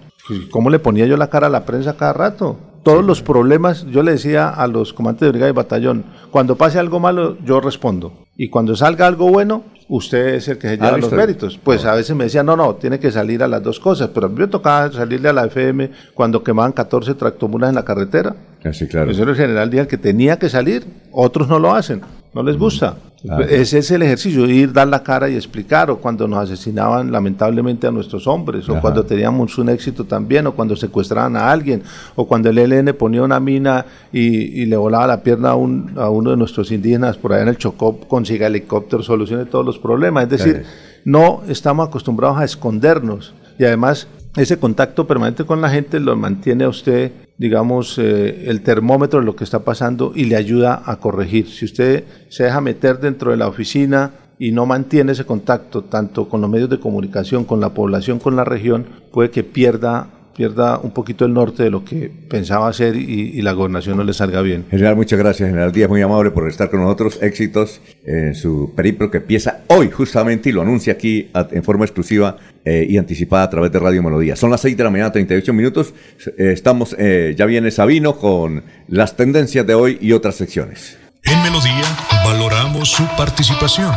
cómo 0.50 0.70
le 0.70 0.78
ponía 0.78 1.06
yo 1.06 1.16
la 1.16 1.28
cara 1.28 1.46
a 1.46 1.50
la 1.50 1.64
prensa 1.64 1.96
cada 1.96 2.12
rato. 2.12 2.56
Todos 2.82 3.04
los 3.04 3.20
problemas, 3.20 3.84
yo 3.86 4.02
le 4.04 4.12
decía 4.12 4.48
a 4.48 4.66
los 4.68 4.92
comandantes 4.92 5.26
de 5.26 5.30
brigada 5.30 5.50
y 5.50 5.54
batallón, 5.54 6.04
cuando 6.30 6.56
pase 6.56 6.78
algo 6.78 7.00
malo, 7.00 7.36
yo 7.44 7.60
respondo. 7.60 8.12
Y 8.36 8.48
cuando 8.48 8.76
salga 8.76 9.08
algo 9.08 9.28
bueno, 9.28 9.64
usted 9.88 10.34
es 10.34 10.46
el 10.46 10.58
que 10.58 10.68
se 10.68 10.76
lleva 10.76 10.88
Ah, 10.88 10.92
los 10.92 11.00
listo. 11.00 11.16
méritos. 11.16 11.58
Pues 11.60 11.84
a 11.84 11.94
veces 11.96 12.14
me 12.14 12.24
decían, 12.24 12.46
no, 12.46 12.54
no, 12.56 12.76
tiene 12.76 13.00
que 13.00 13.10
salir 13.10 13.42
a 13.42 13.48
las 13.48 13.60
dos 13.62 13.80
cosas. 13.80 14.10
Pero 14.14 14.26
a 14.26 14.28
mí 14.28 14.36
me 14.38 14.46
tocaba 14.46 14.92
salirle 14.92 15.30
a 15.30 15.32
la 15.32 15.46
FM 15.46 15.90
cuando 16.14 16.44
quemaban 16.44 16.70
14 16.72 17.14
tractomulas 17.14 17.70
en 17.70 17.74
la 17.74 17.84
carretera. 17.84 18.36
Así, 18.64 18.86
claro. 18.86 19.10
Ese 19.10 19.22
era 19.22 19.30
el 19.32 19.36
general 19.36 19.68
Díaz 19.70 19.88
que 19.88 19.96
tenía 19.98 20.38
que 20.38 20.48
salir. 20.48 20.86
Otros 21.10 21.48
no 21.48 21.58
lo 21.58 21.74
hacen, 21.74 22.02
no 22.34 22.42
les 22.44 22.56
gusta. 22.56 22.96
Claro. 23.22 23.44
Ese 23.44 23.78
es 23.78 23.90
el 23.90 24.02
ejercicio, 24.02 24.46
ir, 24.46 24.72
dar 24.72 24.86
la 24.88 25.02
cara 25.02 25.28
y 25.28 25.34
explicar, 25.34 25.90
o 25.90 25.98
cuando 25.98 26.28
nos 26.28 26.38
asesinaban 26.44 27.10
lamentablemente 27.10 27.86
a 27.86 27.90
nuestros 27.90 28.26
hombres, 28.26 28.68
o 28.68 28.72
Ajá. 28.72 28.80
cuando 28.82 29.04
teníamos 29.04 29.56
un 29.58 29.68
éxito 29.70 30.04
también, 30.04 30.46
o 30.46 30.52
cuando 30.52 30.76
secuestraban 30.76 31.34
a 31.36 31.50
alguien, 31.50 31.82
o 32.14 32.26
cuando 32.28 32.50
el 32.50 32.58
ELN 32.58 32.94
ponía 32.94 33.22
una 33.22 33.40
mina 33.40 33.84
y, 34.12 34.62
y 34.62 34.66
le 34.66 34.76
volaba 34.76 35.06
la 35.06 35.22
pierna 35.22 35.50
a, 35.50 35.54
un- 35.56 35.92
a 35.96 36.08
uno 36.10 36.30
de 36.30 36.36
nuestros 36.36 36.70
indígenas 36.70 37.16
por 37.16 37.32
allá 37.32 37.42
en 37.42 37.48
el 37.48 37.56
Chocó, 37.58 37.98
consiga 38.00 38.46
helicóptero, 38.46 39.02
solucione 39.02 39.46
todos 39.46 39.64
los 39.64 39.78
problemas. 39.78 40.24
Es 40.24 40.30
decir, 40.30 40.52
Claro. 40.52 40.68
no 41.04 41.42
estamos 41.48 41.88
acostumbrados 41.88 42.38
a 42.38 42.44
escondernos 42.44 43.32
y 43.58 43.64
además 43.64 44.06
ese 44.36 44.58
contacto 44.58 45.06
permanente 45.06 45.44
con 45.44 45.60
la 45.60 45.70
gente 45.70 45.98
lo 45.98 46.14
mantiene 46.14 46.64
a 46.64 46.68
usted, 46.68 47.12
digamos, 47.38 47.98
eh, 47.98 48.44
el 48.48 48.60
termómetro 48.60 49.20
de 49.20 49.26
lo 49.26 49.34
que 49.34 49.44
está 49.44 49.60
pasando 49.60 50.12
y 50.14 50.24
le 50.24 50.36
ayuda 50.36 50.82
a 50.84 50.96
corregir. 50.96 51.48
Si 51.48 51.64
usted 51.64 52.04
se 52.28 52.44
deja 52.44 52.60
meter 52.60 53.00
dentro 53.00 53.30
de 53.30 53.38
la 53.38 53.48
oficina 53.48 54.12
y 54.38 54.52
no 54.52 54.66
mantiene 54.66 55.12
ese 55.12 55.24
contacto 55.24 55.84
tanto 55.84 56.28
con 56.28 56.42
los 56.42 56.50
medios 56.50 56.68
de 56.68 56.78
comunicación, 56.78 57.44
con 57.44 57.60
la 57.60 57.70
población, 57.70 58.18
con 58.18 58.36
la 58.36 58.44
región, 58.44 58.86
puede 59.10 59.30
que 59.30 59.42
pierda 59.42 60.10
pierda 60.36 60.78
un 60.78 60.90
poquito 60.90 61.24
el 61.24 61.32
norte 61.32 61.62
de 61.62 61.70
lo 61.70 61.82
que 61.82 62.10
pensaba 62.28 62.68
hacer 62.68 62.94
y, 62.94 63.30
y 63.32 63.40
la 63.40 63.52
gobernación 63.52 63.96
no 63.96 64.04
le 64.04 64.12
salga 64.12 64.42
bien. 64.42 64.66
General, 64.70 64.94
muchas 64.94 65.18
gracias, 65.18 65.48
General 65.48 65.72
Díaz, 65.72 65.88
muy 65.88 66.02
amable 66.02 66.30
por 66.30 66.46
estar 66.46 66.68
con 66.68 66.82
nosotros. 66.82 67.18
Éxitos 67.22 67.80
en 68.04 68.34
su 68.34 68.74
periplo 68.76 69.10
que 69.10 69.16
empieza 69.16 69.62
hoy 69.68 69.90
justamente 69.90 70.50
y 70.50 70.52
lo 70.52 70.60
anuncia 70.60 70.92
aquí 70.92 71.30
en 71.52 71.64
forma 71.64 71.86
exclusiva 71.86 72.36
eh, 72.68 72.84
y 72.88 72.98
anticipada 72.98 73.44
a 73.44 73.50
través 73.50 73.70
de 73.70 73.78
Radio 73.78 74.02
Melodía. 74.02 74.34
Son 74.34 74.50
las 74.50 74.60
6 74.62 74.76
de 74.76 74.82
la 74.82 74.90
mañana, 74.90 75.12
38 75.12 75.52
minutos. 75.52 75.94
Eh, 76.36 76.50
estamos, 76.52 76.96
eh, 76.98 77.32
ya 77.38 77.46
viene 77.46 77.70
Sabino 77.70 78.18
con 78.18 78.64
las 78.88 79.16
tendencias 79.16 79.64
de 79.64 79.74
hoy 79.74 79.98
y 80.00 80.10
otras 80.10 80.34
secciones. 80.34 80.98
En 81.22 81.40
Melodía 81.44 81.84
valoramos 82.24 82.90
su 82.90 83.06
participación. 83.16 83.94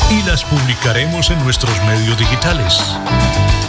y 0.09 0.23
las 0.23 0.43
publicaremos 0.43 1.29
en 1.29 1.37
nuestros 1.43 1.71
medios 1.83 2.17
digitales. 2.17 2.81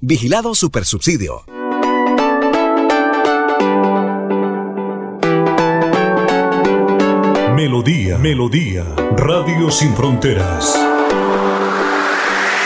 Vigilado 0.00 0.54
Supersubsidio. 0.54 1.44
Melodía, 7.54 8.18
Melodía, 8.18 8.84
Radio 9.16 9.70
Sin 9.70 9.94
Fronteras. 9.94 10.93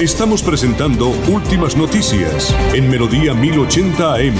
Estamos 0.00 0.42
presentando 0.42 1.10
Últimas 1.30 1.76
Noticias 1.76 2.56
en 2.74 2.88
Melodía 2.88 3.34
1080 3.34 4.14
AM. 4.14 4.34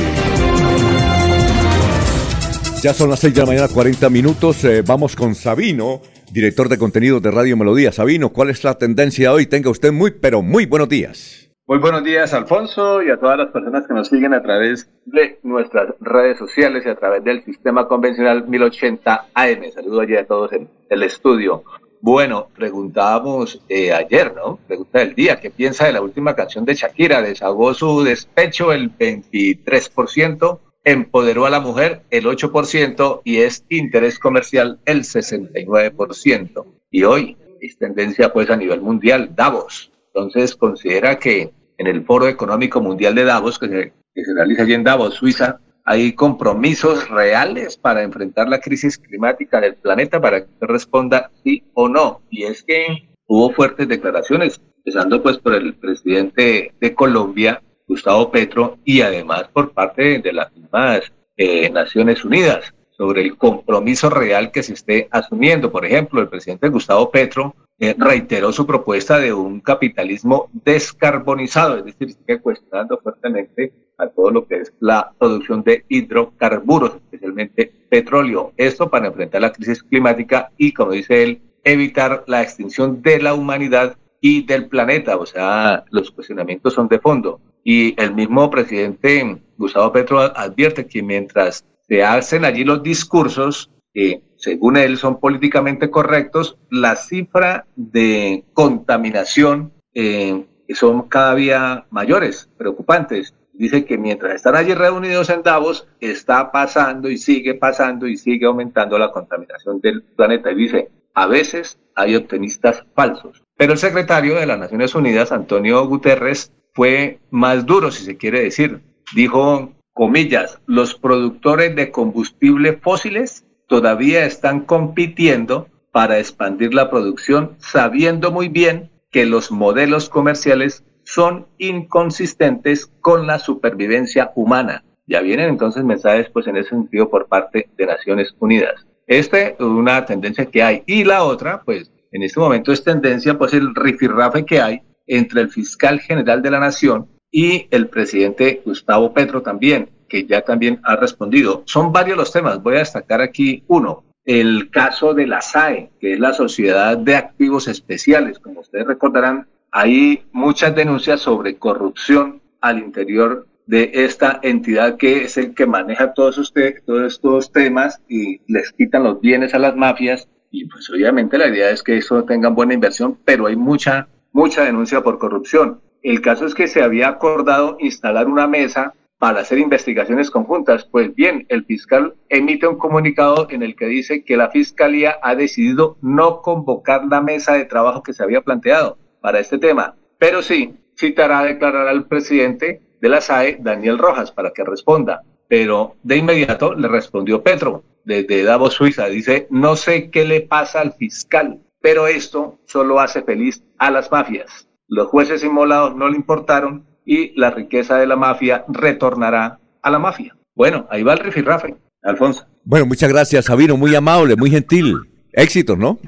Ya 2.83 2.95
son 2.95 3.11
las 3.11 3.21
6 3.21 3.35
de 3.35 3.41
la 3.43 3.47
mañana, 3.47 3.69
40 3.69 4.09
minutos. 4.09 4.65
Eh, 4.65 4.81
vamos 4.81 5.15
con 5.15 5.35
Sabino, 5.35 6.01
director 6.33 6.71
de 6.71 6.79
contenidos 6.79 7.21
de 7.21 7.31
Radio 7.31 7.59
Melodía. 7.59 7.93
Sabino, 7.93 8.31
¿cuál 8.31 8.49
es 8.49 8.65
la 8.65 8.79
tendencia 8.79 9.35
hoy? 9.35 9.45
Tenga 9.45 9.69
usted 9.69 9.93
muy, 9.93 10.13
pero 10.13 10.41
muy 10.41 10.65
buenos 10.65 10.89
días. 10.89 11.51
Muy 11.67 11.79
buenos 11.79 12.05
días, 12.05 12.33
Alfonso, 12.33 13.03
y 13.03 13.11
a 13.11 13.19
todas 13.19 13.37
las 13.37 13.51
personas 13.53 13.87
que 13.87 13.93
nos 13.93 14.09
siguen 14.09 14.33
a 14.33 14.43
través 14.43 14.91
de 15.05 15.41
nuestras 15.43 15.95
redes 16.01 16.39
sociales 16.39 16.85
y 16.87 16.89
a 16.89 16.95
través 16.95 17.23
del 17.23 17.45
sistema 17.45 17.87
convencional 17.87 18.49
1080 18.49 19.27
AM. 19.35 19.71
Saludo 19.75 20.01
allí 20.01 20.17
a 20.17 20.27
todos 20.27 20.55
en 20.55 20.71
el 20.89 21.03
estudio. 21.03 21.65
Bueno, 22.03 22.49
preguntábamos 22.55 23.61
eh, 23.69 23.93
ayer, 23.93 24.35
¿no? 24.35 24.59
Pregunta 24.67 25.01
del 25.01 25.15
día, 25.15 25.39
¿qué 25.39 25.51
piensa 25.51 25.85
de 25.85 25.93
la 25.93 26.01
última 26.01 26.35
canción 26.35 26.65
de 26.65 26.75
Shakira? 26.75 27.21
Desahogó 27.21 27.75
su 27.75 28.03
despecho 28.03 28.73
el 28.73 28.97
23%, 28.97 30.59
empoderó 30.83 31.45
a 31.45 31.51
la 31.51 31.61
mujer 31.61 32.01
el 32.11 32.25
8% 32.25 33.21
y 33.23 33.41
es 33.41 33.67
interés 33.69 34.19
comercial 34.19 34.79
el 34.87 35.03
69%. 35.03 36.65
Y 36.91 37.05
hoy 37.05 37.37
es 37.61 37.77
tendencia 37.77 38.33
pues 38.33 38.49
a 38.49 38.57
nivel 38.57 38.81
mundial, 38.81 39.35
Davos. 39.37 39.93
Entonces 40.15 40.57
considera 40.57 41.19
que 41.19 41.53
en 41.77 41.87
el 41.87 42.05
Foro 42.07 42.29
Económico 42.29 42.81
Mundial 42.81 43.15
de 43.15 43.25
Davos, 43.25 43.59
que 43.59 43.69
se, 43.69 43.93
que 44.15 44.25
se 44.25 44.35
realiza 44.35 44.63
allí 44.63 44.73
en 44.73 44.85
Davos, 44.85 45.15
Suiza, 45.15 45.61
hay 45.91 46.13
compromisos 46.13 47.09
reales 47.09 47.77
para 47.77 48.05
enfrentar 48.05 48.49
la 48.49 48.61
crisis 48.61 48.97
climática 48.97 49.61
del 49.61 49.75
planeta 49.75 50.21
para 50.21 50.45
que 50.45 50.49
responda 50.61 51.33
sí 51.43 51.65
o 51.75 51.89
no. 51.89 52.21
Y 52.31 52.45
es 52.45 52.63
que 52.63 53.09
hubo 53.27 53.51
fuertes 53.51 53.89
declaraciones, 53.89 54.61
empezando 54.77 55.21
pues 55.21 55.39
por 55.39 55.53
el 55.53 55.75
presidente 55.75 56.73
de 56.81 56.95
Colombia, 56.95 57.61
Gustavo 57.89 58.31
Petro, 58.31 58.79
y 58.85 59.01
además 59.01 59.49
por 59.53 59.73
parte 59.73 60.21
de 60.21 60.33
las 60.33 60.53
mismas 60.53 61.13
eh, 61.37 61.69
Naciones 61.71 62.25
Unidas 62.25 62.73
sobre 62.93 63.23
el 63.23 63.37
compromiso 63.37 64.11
real 64.11 64.53
que 64.53 64.63
se 64.63 64.75
esté 64.75 65.09
asumiendo. 65.11 65.73
Por 65.73 65.85
ejemplo, 65.85 66.21
el 66.21 66.29
presidente 66.29 66.69
Gustavo 66.69 67.11
Petro 67.11 67.57
eh, 67.83 67.95
reiteró 67.97 68.53
su 68.53 68.67
propuesta 68.67 69.19
de 69.19 69.33
un 69.33 69.61
capitalismo 69.61 70.51
descarbonizado, 70.53 71.79
es 71.79 71.87
decir, 71.87 72.13
sigue 72.13 72.39
cuestionando 72.39 72.99
fuertemente 72.99 73.73
a 73.97 74.07
todo 74.09 74.31
lo 74.31 74.47
que 74.47 74.57
es 74.57 74.75
la 74.81 75.13
producción 75.19 75.63
de 75.63 75.87
hidrocarburos, 75.89 76.97
especialmente 76.97 77.73
petróleo. 77.89 78.53
Esto 78.59 78.91
para 78.91 79.07
enfrentar 79.07 79.41
la 79.41 79.53
crisis 79.53 79.83
climática 79.83 80.53
y, 80.59 80.73
como 80.73 80.93
dice 80.93 81.23
él, 81.23 81.43
evitar 81.65 82.25
la 82.27 82.43
extinción 82.43 83.01
de 83.01 83.23
la 83.23 83.33
humanidad 83.33 83.97
y 84.21 84.43
del 84.43 84.67
planeta. 84.67 85.17
O 85.17 85.25
sea, 85.25 85.85
los 85.91 86.11
cuestionamientos 86.11 86.75
son 86.75 86.87
de 86.89 86.99
fondo. 86.99 87.41
Y 87.65 88.01
el 88.01 88.15
mismo 88.15 88.51
presidente 88.51 89.41
Gustavo 89.57 89.91
Petro 89.91 90.21
advierte 90.21 90.87
que 90.87 91.03
mientras 91.03 91.65
se 91.89 92.03
hacen 92.03 92.45
allí 92.45 92.65
los 92.65 92.83
discursos 92.83 93.71
que, 93.93 94.23
según 94.37 94.77
él, 94.77 94.97
son 94.97 95.21
políticamente 95.21 95.91
correctos, 95.91 96.59
la 96.71 96.97
cifra 96.97 97.67
de 97.77 98.45
contaminación 98.55 99.73
eh, 99.95 100.47
son 100.71 101.09
cada 101.09 101.35
día 101.35 101.87
mayores, 101.91 102.49
preocupantes 102.57 103.35
dice 103.61 103.85
que 103.85 103.99
mientras 103.99 104.37
están 104.37 104.57
allí 104.57 104.73
reunidos 104.73 105.29
en 105.29 105.43
Davos, 105.43 105.87
está 106.01 106.51
pasando 106.51 107.11
y 107.11 107.19
sigue 107.19 107.53
pasando 107.53 108.07
y 108.07 108.17
sigue 108.17 108.47
aumentando 108.47 108.99
la 108.99 109.13
contaminación 109.13 109.83
del 109.83 110.03
planeta. 110.03 110.51
Y 110.51 110.55
dice, 110.55 110.89
a 111.13 111.27
veces 111.27 111.79
hay 111.95 112.17
optimistas 112.17 112.87
falsos. 112.95 113.45
Pero 113.59 113.75
el 113.75 113.79
secretario 113.79 114.37
de 114.37 114.47
las 114.47 114.59
Naciones 114.59 114.95
Unidas, 114.95 115.31
Antonio 115.31 115.87
Guterres, 115.87 116.55
fue 116.73 117.19
más 117.31 117.67
duro, 117.67 117.91
si 117.91 118.03
se 118.05 118.17
quiere 118.17 118.41
decir. 118.41 118.81
Dijo, 119.15 119.75
comillas, 119.93 120.59
los 120.65 120.95
productores 120.95 121.77
de 121.77 121.91
combustible 121.91 122.79
fósiles 122.79 123.45
todavía 123.71 124.27
están 124.27 124.63
compitiendo 124.63 125.69
para 125.93 126.19
expandir 126.19 126.75
la 126.75 126.91
producción, 126.91 127.55
sabiendo 127.59 128.33
muy 128.33 128.49
bien 128.49 128.91
que 129.13 129.25
los 129.25 129.53
modelos 129.53 130.09
comerciales 130.09 130.85
son 131.05 131.47
inconsistentes 131.57 132.91
con 133.01 133.29
la 133.29 133.39
supervivencia 133.39 134.33
humana. 134.35 134.83
Ya 135.07 135.21
vienen 135.21 135.51
entonces 135.51 135.85
mensajes 135.85 136.29
pues 136.31 136.49
en 136.49 136.57
ese 136.57 136.71
sentido 136.71 137.09
por 137.09 137.29
parte 137.29 137.71
de 137.79 137.87
Naciones 137.87 138.35
Unidas. 138.41 138.75
Esta 139.07 139.41
es 139.41 139.61
una 139.61 140.05
tendencia 140.05 140.47
que 140.47 140.65
hay. 140.65 140.83
Y 140.87 141.05
la 141.05 141.23
otra, 141.23 141.63
pues 141.63 141.93
en 142.11 142.25
este 142.25 142.41
momento 142.41 142.73
es 142.73 142.83
tendencia 142.83 143.39
pues 143.39 143.55
el 143.55 143.73
rifirrafe 143.77 144.45
que 144.45 144.61
hay 144.61 144.83
entre 145.07 145.43
el 145.43 145.49
fiscal 145.49 146.01
general 146.01 146.43
de 146.43 146.51
la 146.51 146.59
nación 146.59 147.07
y 147.31 147.69
el 147.71 147.87
presidente 147.87 148.63
Gustavo 148.65 149.15
Petro 149.15 149.43
también, 149.43 149.91
que 150.11 150.27
ya 150.27 150.43
también 150.43 150.81
ha 150.85 150.97
respondido. 150.97 151.63
Son 151.65 151.93
varios 151.93 152.19
los 152.19 152.33
temas. 152.33 152.63
Voy 152.63 152.77
a 152.77 152.81
destacar 152.81 153.23
aquí 153.23 153.65
uno. 153.69 154.05
El 154.27 154.69
caso 154.71 155.15
de 155.15 155.27
la 155.27 155.41
SAE, 155.41 155.91
que 155.99 156.13
es 156.13 156.21
la 156.21 156.35
Sociedad 156.35 156.99
de 156.99 157.17
Activos 157.17 157.69
Especiales. 157.69 158.39
Como 158.39 158.61
ustedes 158.61 158.87
recordarán, 158.87 159.47
hay 159.71 160.25
muchas 160.33 160.75
denuncias 160.75 161.21
sobre 161.21 161.57
corrupción 161.57 162.43
al 162.61 162.79
interior 162.81 163.47
de 163.67 163.91
esta 163.95 164.41
entidad 164.43 164.97
que 164.97 165.23
es 165.25 165.37
el 165.37 165.55
que 165.55 165.65
maneja 165.65 166.13
todos, 166.13 166.37
usted, 166.39 166.83
todos 166.85 167.15
estos 167.15 167.53
temas 167.53 168.03
y 168.09 168.41
les 168.49 168.73
quitan 168.73 169.05
los 169.05 169.21
bienes 169.21 169.55
a 169.55 169.61
las 169.61 169.77
mafias. 169.77 170.29
Y 170.51 170.67
pues 170.67 170.91
obviamente 170.91 171.39
la 171.39 171.47
idea 171.47 171.71
es 171.71 171.83
que 171.83 171.97
eso 171.97 172.25
tengan 172.25 172.57
buena 172.57 172.75
inversión, 172.75 173.17
pero 173.25 173.47
hay 173.47 173.55
mucha, 173.55 174.09
mucha 174.33 174.65
denuncia 174.65 175.03
por 175.03 175.19
corrupción. 175.19 175.81
El 176.03 176.21
caso 176.21 176.47
es 176.47 176.55
que 176.55 176.67
se 176.67 176.83
había 176.83 177.09
acordado 177.09 177.77
instalar 177.79 178.27
una 178.27 178.49
mesa 178.49 178.95
para 179.21 179.43
hacer 179.43 179.59
investigaciones 179.59 180.31
conjuntas. 180.31 180.87
Pues 180.87 181.15
bien, 181.15 181.45
el 181.51 181.67
fiscal 181.67 182.15
emite 182.31 182.67
un 182.67 182.79
comunicado 182.79 183.47
en 183.51 183.63
el 183.63 183.77
que 183.77 183.85
dice 183.85 184.25
que 184.25 184.39
la 184.39 184.51
fiscalía 184.51 185.19
ha 185.23 185.35
decidido 185.35 185.99
no 186.01 186.41
convocar 186.41 187.05
la 187.05 187.21
mesa 187.21 187.53
de 187.53 187.67
trabajo 187.67 188.03
que 188.03 188.15
se 188.15 188.23
había 188.25 188.41
planteado 188.41 188.97
para 189.21 189.39
este 189.39 189.59
tema, 189.59 189.95
pero 190.19 190.41
sí 190.41 190.75
citará 190.99 191.41
a 191.41 191.45
declarar 191.45 191.87
al 191.87 192.07
presidente 192.07 192.81
de 193.03 193.09
la 193.11 193.21
SAE, 193.21 193.59
Daniel 193.61 193.99
Rojas, 193.99 194.33
para 194.33 194.53
que 194.53 194.65
responda. 194.65 195.23
Pero 195.49 195.97
de 196.03 196.17
inmediato 196.17 196.75
le 196.75 196.89
respondió 196.89 197.43
Petro, 197.43 197.85
desde 198.05 198.43
Davos, 198.43 198.73
Suiza. 198.73 199.07
Dice, 199.07 199.47
no 199.51 199.77
sé 199.77 200.11
qué 200.11 200.25
le 200.25 200.41
pasa 200.41 200.81
al 200.81 200.95
fiscal, 200.95 201.61
pero 201.83 202.07
esto 202.07 202.59
solo 202.65 202.99
hace 203.01 203.21
feliz 203.21 203.63
a 203.77 203.91
las 203.91 204.11
mafias. 204.11 204.67
Los 204.89 205.09
jueces 205.09 205.45
inmolados 205.45 205.95
no 205.95 206.09
le 206.09 206.17
importaron 206.17 206.87
y 207.05 207.39
la 207.39 207.51
riqueza 207.51 207.97
de 207.99 208.07
la 208.07 208.17
mafia 208.17 208.65
retornará 208.69 209.59
a 209.83 209.91
la 209.91 209.99
mafia. 209.99 210.37
Bueno, 210.55 210.87
ahí 210.91 211.03
va 211.03 211.15
el 211.15 211.19
rifirrafe, 211.21 211.75
Alfonso. 212.03 212.47
Bueno, 212.65 212.87
muchas 212.87 213.09
gracias, 213.11 213.47
Sabino, 213.47 213.77
muy 213.77 213.95
amable, 213.95 214.37
muy 214.37 214.51
gentil. 214.51 214.97
Éxitos, 215.33 215.79
¿no? 215.79 215.99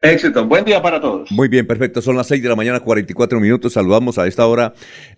Éxito, 0.00 0.44
buen 0.46 0.64
día 0.64 0.82
para 0.82 1.00
todos. 1.00 1.30
Muy 1.30 1.46
bien, 1.46 1.64
perfecto. 1.64 2.02
Son 2.02 2.16
las 2.16 2.26
6 2.26 2.42
de 2.42 2.48
la 2.48 2.56
mañana, 2.56 2.80
44 2.80 3.38
minutos. 3.38 3.74
Saludamos 3.74 4.18
a 4.18 4.26
esta 4.26 4.44
hora 4.48 4.74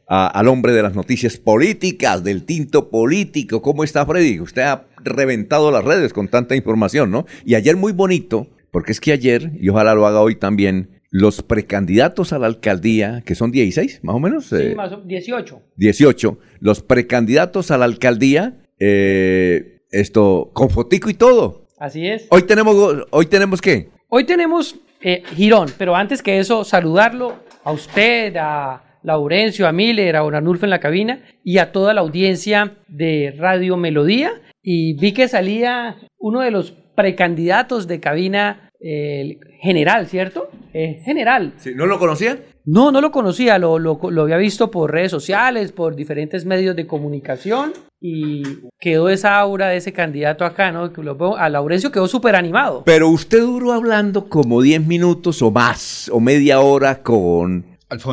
a- 0.07 0.27
al 0.27 0.47
hombre 0.49 0.73
de 0.75 0.83
las 0.83 0.95
noticias 0.95 1.39
políticas, 1.39 2.23
del 2.23 2.45
tinto 2.45 2.91
político. 2.91 3.63
¿Cómo 3.63 3.83
está, 3.83 4.05
Freddy? 4.05 4.41
Usted 4.41 4.61
ha 4.61 4.85
reventado 5.03 5.71
las 5.71 5.85
redes 5.85 6.13
con 6.13 6.29
tanta 6.29 6.55
información, 6.55 7.11
¿no? 7.11 7.25
Y 7.47 7.55
ayer 7.55 7.77
muy 7.77 7.93
bonito, 7.93 8.49
porque 8.71 8.93
es 8.93 9.01
que 9.01 9.13
ayer, 9.13 9.53
y 9.59 9.71
ojalá 9.71 9.95
lo 9.95 10.07
haga 10.07 10.21
hoy 10.21 10.35
también, 10.35 10.94
los 11.17 11.43
precandidatos 11.45 12.33
a 12.33 12.41
la 12.41 12.47
alcaldía, 12.49 13.23
que 13.25 13.37
son 13.37 13.53
16, 13.53 14.01
más 14.03 14.17
o 14.17 14.19
menos, 14.19 14.47
Sí, 14.47 14.57
eh, 14.59 14.75
más 14.75 14.91
o- 14.93 15.01
18. 15.01 15.63
18, 15.77 16.39
los 16.59 16.83
precandidatos 16.83 17.71
a 17.71 17.79
la 17.79 17.85
alcaldía, 17.85 18.55
eh, 18.81 19.79
esto, 19.93 20.51
con 20.53 20.71
fotico 20.71 21.09
y 21.09 21.15
todo. 21.15 21.69
Así 21.79 22.05
es. 22.09 22.27
Hoy 22.31 22.43
tenemos, 22.43 23.05
hoy 23.11 23.27
tenemos 23.27 23.61
qué? 23.61 23.91
Hoy 24.09 24.25
tenemos 24.25 24.75
eh, 25.03 25.23
Girón, 25.37 25.69
pero 25.79 25.95
antes 25.95 26.21
que 26.21 26.41
eso, 26.41 26.65
saludarlo 26.65 27.35
a 27.63 27.71
usted, 27.71 28.35
a 28.37 28.83
Laurencio, 29.05 29.69
a 29.69 29.73
Miller, 29.73 30.17
a 30.17 30.21
Don 30.23 30.35
Arnulfo 30.35 30.67
en 30.67 30.71
la 30.71 30.81
cabina 30.81 31.21
y 31.45 31.59
a 31.59 31.71
toda 31.71 31.95
la 31.95 32.01
audiencia 32.01 32.77
de 32.89 33.33
Radio 33.39 33.77
Melodía. 33.77 34.33
Y 34.63 34.95
vi 34.95 35.13
que 35.13 35.29
salía 35.29 35.97
uno 36.19 36.41
de 36.41 36.51
los 36.51 36.73
precandidatos 36.97 37.87
de 37.87 38.01
cabina 38.01 38.64
eh, 38.87 39.39
general, 39.63 40.07
¿cierto? 40.09 40.51
Eh, 40.75 41.01
general. 41.05 41.55
¿No 41.75 41.87
lo 41.87 41.99
conocía? 41.99 42.39
No, 42.67 42.93
no 42.93 43.01
lo 43.01 43.11
conocía, 43.11 43.59
lo, 43.59 43.79
lo- 43.79 43.99
lo 44.11 44.23
había 44.23 44.37
visto 44.37 44.71
por 44.71 44.93
redes 44.93 45.11
sociales, 45.11 45.73
por 45.73 45.97
diferentes 45.97 46.45
medios 46.45 46.77
de 46.77 46.87
comunicación 46.87 47.73
y 48.01 48.43
quedó 48.79 49.09
esa 49.09 49.39
aura 49.39 49.69
de 49.69 49.79
ese 49.79 49.93
candidato 49.95 50.45
acá, 50.45 50.71
¿no? 50.71 50.91
A 51.39 51.49
Laurencio 51.49 51.91
quedó 51.91 52.07
súper 52.09 52.37
animado. 52.37 52.83
Pero 52.85 53.09
usted 53.09 53.41
duró 53.41 53.73
hablando 53.73 54.29
como 54.29 54.61
10 54.61 54.87
minutos 54.87 55.41
o 55.41 55.51
más, 55.51 56.11
o 56.13 56.21
media 56.21 56.61
hora 56.61 57.03
con 57.03 57.65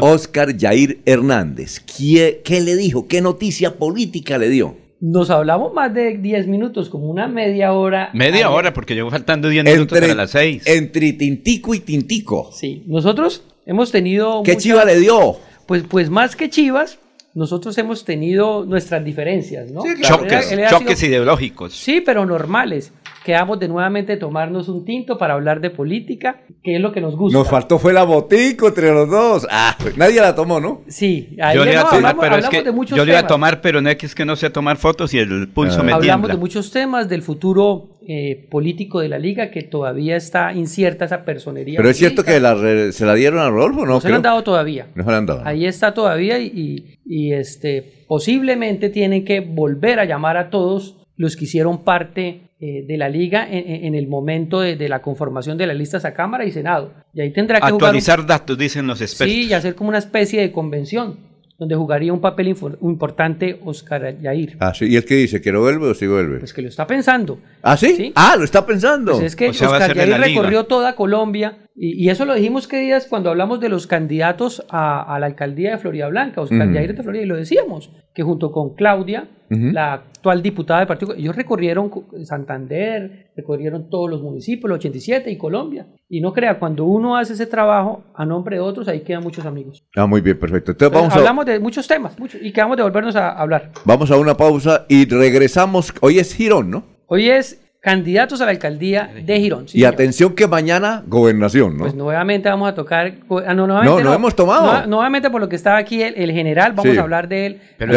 Oscar 0.01 0.57
Jair 0.57 1.01
Hernández. 1.05 1.79
¿Qué, 1.81 2.41
qué 2.45 2.61
le 2.61 2.75
dijo? 2.77 3.07
¿Qué 3.07 3.21
noticia 3.21 3.75
política 3.75 4.37
le 4.37 4.49
dio? 4.49 4.75
Nos 5.01 5.31
hablamos 5.31 5.73
más 5.73 5.91
de 5.93 6.17
10 6.17 6.47
minutos, 6.47 6.87
como 6.89 7.05
una 7.09 7.27
media 7.27 7.73
hora. 7.73 8.11
Media 8.13 8.45
Ayer. 8.45 8.57
hora, 8.57 8.73
porque 8.73 8.93
llevo 8.93 9.09
faltando 9.09 9.49
10 9.49 9.65
minutos 9.65 9.99
para 9.99 10.13
las 10.13 10.29
6. 10.31 10.63
Entre 10.67 11.13
tintico 11.13 11.73
y 11.73 11.79
tintico. 11.79 12.51
Sí, 12.53 12.83
nosotros 12.85 13.43
hemos 13.65 13.91
tenido... 13.91 14.43
¿Qué 14.43 14.51
muchas- 14.51 14.63
chiva 14.63 14.85
le 14.85 14.99
dio? 14.99 15.37
Pues, 15.65 15.83
pues 15.89 16.09
más 16.11 16.35
que 16.35 16.51
chivas, 16.51 16.99
nosotros 17.33 17.75
hemos 17.79 18.05
tenido 18.05 18.63
nuestras 18.65 19.03
diferencias, 19.03 19.71
¿no? 19.71 19.81
Claro, 19.81 20.17
Choques, 20.17 20.51
él- 20.51 20.59
él 20.59 20.65
ha 20.65 20.69
choques 20.69 20.99
sido- 20.99 21.09
ideológicos. 21.13 21.73
Sí, 21.73 22.01
pero 22.05 22.23
normales. 22.27 22.93
Quedamos 23.23 23.59
de 23.59 23.67
nuevamente 23.67 24.17
tomarnos 24.17 24.67
un 24.67 24.83
tinto 24.83 25.17
para 25.17 25.35
hablar 25.35 25.61
de 25.61 25.69
política, 25.69 26.41
que 26.63 26.75
es 26.75 26.81
lo 26.81 26.91
que 26.91 27.01
nos 27.01 27.15
gusta. 27.15 27.37
Nos 27.37 27.47
faltó 27.47 27.77
fue 27.77 27.93
la 27.93 28.03
botico 28.03 28.69
entre 28.69 28.91
los 28.91 29.07
dos. 29.09 29.47
Ah, 29.51 29.77
nadie 29.95 30.19
la 30.21 30.33
tomó, 30.33 30.59
¿no? 30.59 30.81
Sí, 30.87 31.35
ahí 31.39 31.55
Yo 31.55 31.63
le 31.63 31.73
iba 31.73 31.81
no, 31.81 31.87
a 31.87 31.91
tomar, 31.91 32.05
hablamos, 32.11 32.21
pero 32.23 32.35
es 32.37 32.45
hablamos 32.45 32.49
que 32.57 32.63
de 32.63 32.71
muchos 32.75 32.97
yo 32.97 33.05
le 33.05 33.11
iba 33.11 33.19
a 33.19 33.27
tomar, 33.27 33.61
pero 33.61 33.79
no 33.79 33.89
es 33.89 33.95
que, 33.97 34.05
es 34.07 34.15
que 34.15 34.25
no 34.25 34.35
sé 34.35 34.49
tomar 34.49 34.77
fotos 34.77 35.13
y 35.13 35.19
el 35.19 35.49
pulso 35.49 35.83
me 35.83 35.91
Hablamos 35.91 36.01
tiembla. 36.03 36.33
de 36.33 36.39
muchos 36.39 36.71
temas 36.71 37.09
del 37.09 37.21
futuro 37.21 37.99
eh, 38.07 38.47
político 38.49 38.99
de 39.01 39.09
la 39.09 39.19
liga, 39.19 39.51
que 39.51 39.61
todavía 39.61 40.15
está 40.15 40.53
incierta 40.53 41.05
esa 41.05 41.23
personería. 41.23 41.77
Pero 41.77 41.89
es 41.89 41.97
cierto 41.97 42.23
que 42.23 42.39
la 42.39 42.55
re- 42.55 42.91
se 42.91 43.05
la 43.05 43.13
dieron 43.13 43.39
a 43.39 43.49
Rodolfo, 43.51 43.81
¿no? 43.85 43.93
No 43.93 44.01
se 44.01 44.09
lo 44.09 44.15
han 44.15 44.21
dado 44.23 44.41
todavía. 44.41 44.87
No 44.95 45.03
se 45.03 45.11
la 45.11 45.17
han 45.17 45.25
dado. 45.27 45.41
Ahí 45.45 45.67
está 45.67 45.93
todavía 45.93 46.39
y, 46.39 46.47
y- 46.47 46.97
y, 47.05 47.33
este, 47.33 48.05
posiblemente 48.07 48.89
tienen 48.89 49.25
que 49.25 49.41
volver 49.41 49.99
a 49.99 50.05
llamar 50.05 50.37
a 50.37 50.49
todos 50.49 50.97
los 51.17 51.35
que 51.35 51.43
hicieron 51.45 51.83
parte 51.83 52.49
eh, 52.61 52.85
de 52.87 52.97
la 52.97 53.09
liga 53.09 53.47
en, 53.49 53.95
el 53.95 54.07
momento 54.07 54.61
de, 54.61 54.75
de 54.75 54.87
la 54.87 55.01
conformación 55.01 55.57
de 55.57 55.65
las 55.67 55.75
listas 55.75 56.05
a 56.05 56.13
Cámara 56.13 56.45
y 56.45 56.51
Senado. 56.51 56.93
Y 57.13 57.21
ahí 57.21 57.31
tendrá 57.33 57.57
que 57.59 57.63
jugar 57.71 57.73
un- 57.73 57.83
Actualizar 57.83 58.25
datos, 58.25 58.57
dicen 58.57 58.85
los 58.87 59.01
expertos. 59.01 59.33
Sí, 59.33 59.47
y 59.47 59.53
hacer 59.53 59.73
como 59.75 59.89
una 59.89 59.97
especie 59.97 60.39
de 60.41 60.51
convención 60.51 61.17
donde 61.57 61.75
jugaría 61.75 62.11
un 62.11 62.21
papel 62.21 62.47
importante 62.81 63.59
Oscar 63.63 64.19
Yair. 64.19 64.57
Ah, 64.59 64.73
sí. 64.73 64.85
¿Y 64.85 64.95
el 64.95 65.05
que 65.05 65.13
dice? 65.15 65.41
¿Que 65.41 65.51
no 65.51 65.59
vuelve 65.61 65.87
o 65.89 65.93
sí 65.93 66.07
vuelve? 66.07 66.39
Pues 66.39 66.53
que 66.53 66.61
lo 66.63 66.67
está 66.69 66.87
pensando. 66.87 67.37
¿Ah, 67.61 67.77
sí? 67.77 68.11
Ah, 68.15 68.35
lo 68.35 68.43
está 68.43 68.65
pensando. 68.65 69.11
Pues 69.13 69.25
es 69.25 69.35
que 69.35 69.49
Oscar 69.49 69.93
Yair 69.95 70.17
recorrió 70.17 70.63
toda 70.63 70.95
Colombia 70.95 71.59
y, 71.75 72.03
y 72.03 72.09
eso 72.09 72.25
lo 72.25 72.33
dijimos 72.33 72.67
que 72.67 72.79
días 72.79 73.05
cuando 73.07 73.29
hablamos 73.29 73.59
de 73.59 73.69
los 73.69 73.85
candidatos 73.85 74.65
a, 74.69 75.15
a 75.15 75.19
la 75.19 75.27
alcaldía 75.27 75.71
de 75.71 75.77
Florida 75.77 76.07
Blanca, 76.07 76.41
Oscar. 76.41 76.71
Yair 76.73 76.95
de 76.95 77.03
Florida, 77.03 77.23
y 77.23 77.27
lo 77.27 77.35
decíamos, 77.37 77.91
que 78.13 78.23
junto 78.23 78.51
con 78.51 78.75
Claudia, 78.75 79.27
la 79.49 79.93
actual 79.93 80.41
diputada 80.41 80.79
del 80.79 80.87
partido, 80.87 81.13
ellos 81.13 81.35
recorrieron 81.35 81.89
co- 81.89 82.05
Santander, 82.23 83.31
recorrieron 83.35 83.89
todos 83.89 84.09
los 84.09 84.21
municipios, 84.21 84.69
los 84.69 84.77
87 84.79 85.29
y 85.29 85.37
Colombia. 85.37 85.87
Y 86.09 86.21
no 86.21 86.31
crea, 86.33 86.57
cuando 86.59 86.85
uno 86.85 87.17
hace 87.17 87.33
ese 87.33 87.45
trabajo 87.47 88.03
a 88.15 88.25
nombre 88.25 88.55
de 88.57 88.61
otros, 88.61 88.87
ahí 88.87 89.01
quedan 89.01 89.23
muchos 89.23 89.45
amigos. 89.45 89.83
Ah, 89.95 90.05
muy 90.05 90.21
bien, 90.21 90.37
perfecto. 90.39 90.71
Entonces 90.71 90.97
vamos 90.97 91.13
a, 91.13 91.17
Hablamos 91.17 91.45
de 91.45 91.59
muchos 91.59 91.87
temas 91.87 92.17
muchos, 92.19 92.41
y 92.41 92.51
quedamos 92.51 92.77
de 92.77 92.83
volvernos 92.83 93.15
a 93.15 93.31
hablar. 93.31 93.71
vamos 93.85 94.09
a 94.11 94.17
una 94.17 94.35
pausa 94.35 94.85
y 94.89 95.05
regresamos. 95.05 95.93
Hoy 96.01 96.19
es 96.19 96.33
Girón, 96.33 96.69
¿no? 96.71 96.83
Hoy 97.07 97.29
es 97.29 97.61
candidatos 97.81 98.39
a 98.41 98.45
la 98.45 98.51
alcaldía 98.51 99.11
de 99.25 99.39
Girón. 99.39 99.67
sí, 99.67 99.77
y 99.77 99.81
señor. 99.81 99.93
atención 99.95 100.35
que 100.35 100.47
mañana 100.47 101.03
gobernación, 101.07 101.73
¿no? 101.77 101.83
Pues 101.83 101.95
nuevamente 101.95 102.47
vamos 102.47 102.69
a 102.69 102.75
tocar. 102.75 103.15
ah, 103.45 103.53
no, 103.53 103.67
nuevamente 103.67 104.03
No, 104.03 104.09
no 104.09 104.13
hemos 104.15 104.35
tomado. 104.35 104.81
No, 104.81 104.87
nuevamente 104.87 105.29
por 105.29 105.41
lo 105.41 105.49
que 105.49 105.55
estaba 105.55 105.77
aquí 105.77 106.01
el, 106.01 106.13
el 106.15 106.31
general, 106.31 106.73
vamos 106.73 106.91
Sí. 106.93 106.97
a 106.97 107.01
hablar 107.01 107.27
de 107.27 107.45
él. 107.47 107.61
de, 107.79 107.87
los 107.87 107.93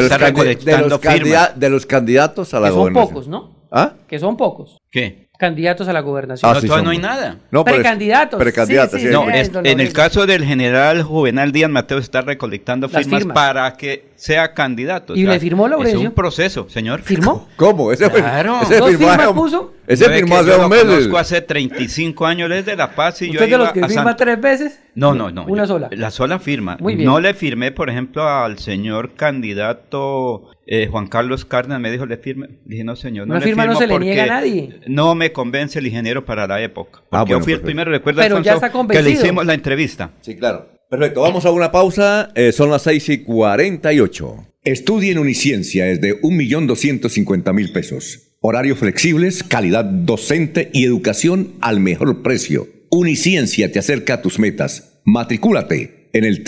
de 0.65 0.79
los 0.89 1.01
de 1.57 1.71
los 1.71 1.87
candidatos 1.87 2.55
a 2.55 2.61
la 2.61 2.69
que 2.69 2.73
son 2.73 2.81
gobernación. 2.81 3.09
pocos, 3.15 3.29
¿no? 3.29 3.55
¿Ah? 3.71 3.93
Que 4.09 4.19
son 4.19 4.37
pocos. 4.37 4.79
¿Qué? 4.91 5.24
Candidatos 5.37 5.89
a 5.89 5.93
la 5.93 6.01
gobernación. 6.01 6.49
Ah, 6.49 6.61
sí, 6.61 6.69
todavía 6.69 6.77
son 6.79 6.85
no 6.85 6.91
hay 6.93 6.99
nada. 6.99 7.39
No, 7.51 7.65
es- 7.67 7.73
Precandidatos. 7.73 8.39
precandidatos, 8.39 9.01
sí. 9.01 9.09
No, 9.09 9.29
es- 9.29 9.51
en 9.65 9.81
el 9.81 9.93
caso 9.93 10.27
del 10.27 10.45
general 10.45 11.03
Juvenal 11.03 11.51
Díaz 11.51 11.69
Mateo 11.71 11.99
está 11.99 12.21
recolectando 12.21 12.89
firmas, 12.89 13.19
firmas. 13.21 13.35
para 13.35 13.73
que 13.77 14.07
sea 14.15 14.55
candidato. 14.55 15.17
¿Y 15.17 15.25
le 15.27 15.41
firmó 15.41 15.65
Es 15.67 15.71
Laurencio? 15.73 16.09
un 16.09 16.15
proceso, 16.15 16.69
señor. 16.71 17.03
¿Firmó? 17.03 17.49
¿Cómo? 17.57 17.91
Ese, 17.91 18.09
Claro. 18.11 18.61
ese 18.63 18.79
¿Dos 18.79 18.91
firmó 18.91 19.09
firmas 19.09 19.19
hace- 19.27 19.35
puso? 19.35 19.75
Ese 19.89 20.07
No, 20.07 20.11
es 20.15 20.21
firmó 20.21 20.35
hace 20.37 20.47
yo 20.47 20.53
dos 20.57 20.71
lo 20.71 20.85
conozco 20.87 21.19
hace 21.19 21.41
35 21.43 22.27
años, 22.27 22.47
él 22.47 22.59
es 22.59 22.67
de 22.67 22.77
La 22.77 22.95
Paz 22.95 23.21
y 23.23 23.27
yo 23.27 23.33
¿Usted 23.33 23.45
es 23.47 23.51
de 23.51 23.59
los 23.59 23.73
que 23.73 23.89
firma 23.89 24.17
tres 24.17 24.41
veces? 24.41 24.81
No, 24.95 25.15
no, 25.15 25.31
no. 25.33 25.45
Una 25.47 25.65
yo- 25.65 25.67
sola. 25.69 25.89
La 25.91 26.11
sola 26.13 26.39
firma. 26.39 26.77
Muy 26.81 26.95
bien. 26.95 27.07
No 27.07 27.19
le 27.19 27.35
firmé, 27.35 27.73
por 27.73 27.91
ejemplo, 27.91 28.27
al 28.27 28.59
señor 28.61 29.15
candidato 29.15 30.51
eh, 30.67 30.87
Juan 30.91 31.07
Carlos 31.09 31.45
Cárdenas. 31.45 31.81
Me 31.81 31.91
dijo, 31.91 32.07
le 32.07 32.17
firme. 32.17 32.47
Le 32.49 32.59
dije, 32.67 32.85
no, 32.85 32.97
señor. 32.97 33.27
No 33.27 33.33
Una 33.35 33.41
le 33.41 33.47
firma 33.47 33.67
no 33.67 33.77
se 33.77 33.87
le 33.87 33.93
porque 33.93 34.07
niega 34.07 34.25
a 34.25 34.27
nadie. 34.27 34.81
No 34.87 35.15
me 35.15 35.33
convence 35.33 35.79
el 35.79 35.87
ingeniero 35.87 36.25
para 36.25 36.47
la 36.47 36.63
época. 36.63 37.03
Porque 37.03 37.09
Ah, 37.13 37.23
bueno, 37.23 37.39
yo 37.39 37.45
fui 37.45 37.53
el 37.53 37.61
primero, 37.61 37.91
recuerda, 37.91 38.23
Pero 38.23 38.43
ya 38.43 38.55
está 38.55 38.69
que 38.69 38.73
le 38.73 38.79
convencido. 38.79 39.11
hicimos 39.23 39.47
la 39.47 39.55
entrevista. 39.55 40.13
Sí, 40.21 40.37
claro. 40.37 40.69
Perfecto, 40.91 41.23
vamos 41.23 41.45
a 41.47 41.51
una 41.51 41.73
pausa. 41.73 42.31
eh, 42.35 42.53
son 42.53 42.71
las 42.71 42.83
6 42.83 43.09
y 43.09 43.19
48. 43.25 44.47
Estudie 44.65 45.13
en 45.13 45.19
Uniciencia 45.19 45.89
es 45.89 46.01
de 46.01 46.21
1.250.000 46.23 47.73
pesos. 47.73 48.31
Horarios 48.41 48.79
flexibles, 48.79 49.43
calidad 49.43 49.85
docente 49.85 50.71
y 50.73 50.85
educación 50.85 51.55
al 51.61 51.81
mejor 51.81 52.23
precio. 52.23 52.69
Uniciencia 52.91 53.73
te 53.73 53.79
acerca 53.79 54.15
a 54.15 54.23
tus 54.23 54.39
metas. 54.39 55.01
Matricúlate 55.05 56.09
en 56.13 56.25
el 56.25 56.45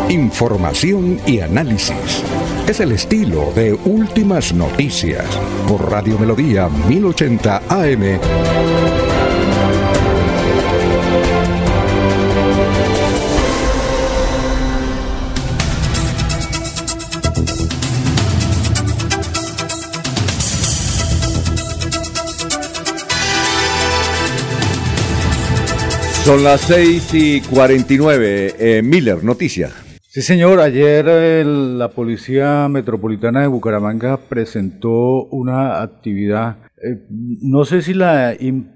Información 0.09 1.19
y 1.25 1.39
análisis. 1.39 2.23
Es 2.67 2.79
el 2.79 2.91
estilo 2.91 3.51
de 3.55 3.73
Últimas 3.73 4.53
Noticias 4.53 5.25
por 5.67 5.89
Radio 5.89 6.19
Melodía 6.19 6.69
1080 6.69 7.63
AM. 7.69 8.19
Son 26.23 26.41
las 26.41 26.61
6 26.61 27.13
y 27.15 27.41
49. 27.41 28.55
Eh, 28.57 28.81
Miller, 28.81 29.25
noticia. 29.25 29.71
Sí, 30.07 30.21
señor. 30.21 30.61
Ayer 30.61 31.05
eh, 31.09 31.43
la 31.43 31.89
Policía 31.89 32.69
Metropolitana 32.69 33.41
de 33.41 33.47
Bucaramanga 33.47 34.15
presentó 34.15 35.25
una 35.25 35.81
actividad. 35.81 36.59
eh, 36.81 37.01
no 37.09 37.65
sé 37.65 37.81
si 37.81 37.93
la, 37.93 38.33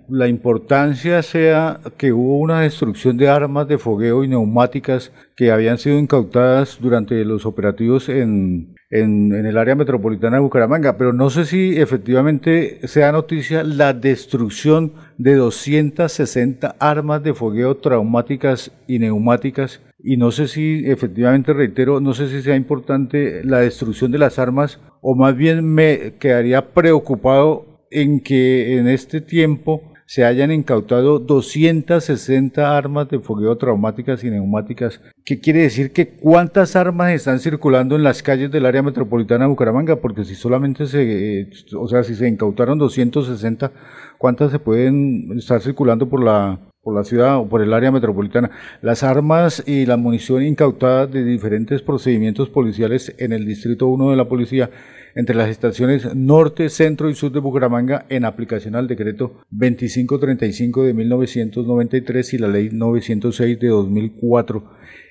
la 0.09 0.27
importancia 0.27 1.23
sea 1.23 1.79
que 1.95 2.11
hubo 2.11 2.37
una 2.39 2.59
destrucción 2.61 3.15
de 3.15 3.29
armas 3.29 3.69
de 3.69 3.77
fogueo 3.77 4.25
y 4.25 4.27
neumáticas 4.27 5.13
que 5.37 5.49
habían 5.49 5.77
sido 5.77 5.97
incautadas 5.97 6.77
durante 6.81 7.23
los 7.23 7.45
operativos 7.45 8.09
en, 8.09 8.75
en, 8.89 9.33
en 9.33 9.45
el 9.45 9.57
área 9.57 9.75
metropolitana 9.75 10.37
de 10.37 10.43
Bucaramanga, 10.43 10.97
pero 10.97 11.13
no 11.13 11.29
sé 11.29 11.45
si 11.45 11.79
efectivamente 11.79 12.87
sea 12.87 13.11
noticia 13.11 13.63
la 13.63 13.93
destrucción 13.93 14.93
de 15.17 15.35
260 15.35 16.75
armas 16.79 17.23
de 17.23 17.33
fogueo 17.33 17.77
traumáticas 17.77 18.71
y 18.87 18.99
neumáticas 18.99 19.81
y 19.99 20.17
no 20.17 20.31
sé 20.31 20.47
si 20.47 20.83
efectivamente 20.85 21.53
reitero, 21.53 21.99
no 21.99 22.13
sé 22.13 22.29
si 22.29 22.41
sea 22.41 22.55
importante 22.55 23.43
la 23.43 23.59
destrucción 23.59 24.11
de 24.11 24.19
las 24.19 24.39
armas 24.39 24.79
o 25.01 25.15
más 25.15 25.35
bien 25.35 25.65
me 25.65 26.13
quedaría 26.19 26.73
preocupado 26.73 27.87
en 27.91 28.21
que 28.21 28.77
en 28.77 28.87
este 28.87 29.21
tiempo 29.21 29.81
se 30.07 30.23
hayan 30.23 30.53
incautado 30.53 31.19
260 31.19 32.77
armas 32.77 33.09
de 33.09 33.19
fogueo 33.19 33.57
traumáticas 33.57 34.23
y 34.23 34.29
neumáticas. 34.29 35.01
¿Qué 35.25 35.41
quiere 35.41 35.63
decir 35.63 35.91
que 35.91 36.07
cuántas 36.07 36.77
armas 36.77 37.11
están 37.11 37.39
circulando 37.39 37.97
en 37.97 38.03
las 38.03 38.23
calles 38.23 38.49
del 38.49 38.65
área 38.65 38.81
metropolitana 38.81 39.43
de 39.43 39.49
Bucaramanga? 39.49 39.97
Porque 39.97 40.23
si 40.23 40.33
solamente 40.33 40.87
se, 40.87 41.41
eh, 41.41 41.49
o 41.77 41.89
sea, 41.89 42.03
si 42.03 42.15
se 42.15 42.27
incautaron 42.27 42.79
260, 42.79 43.73
¿cuántas 44.17 44.51
se 44.51 44.59
pueden 44.59 45.37
estar 45.37 45.61
circulando 45.61 46.07
por 46.07 46.23
la 46.23 46.57
por 46.87 46.95
la 46.95 47.03
ciudad 47.03 47.37
o 47.37 47.49
por 47.49 47.61
el 47.61 47.73
área 47.73 47.91
metropolitana. 47.91 48.49
Las 48.81 49.03
armas 49.03 49.61
y 49.67 49.85
la 49.85 49.97
munición 49.97 50.41
incautadas 50.41 51.11
de 51.11 51.25
diferentes 51.25 51.81
procedimientos 51.81 52.47
policiales 52.47 53.13
en 53.17 53.33
el 53.33 53.45
Distrito 53.45 53.87
1 53.87 54.11
de 54.11 54.15
la 54.15 54.29
Policía 54.29 54.69
entre 55.17 55.35
las 55.35 55.49
estaciones 55.49 56.13
norte, 56.13 56.69
centro 56.69 57.09
y 57.09 57.15
sur 57.15 57.31
de 57.31 57.39
Bucaramanga 57.39 58.05
en 58.07 58.23
aplicación 58.23 58.75
al 58.75 58.87
decreto 58.87 59.41
2535 59.49 60.83
de 60.83 60.93
1993 60.93 62.33
y 62.35 62.37
la 62.37 62.47
ley 62.47 62.69
906 62.71 63.59
de 63.59 63.67
2004. 63.67 64.63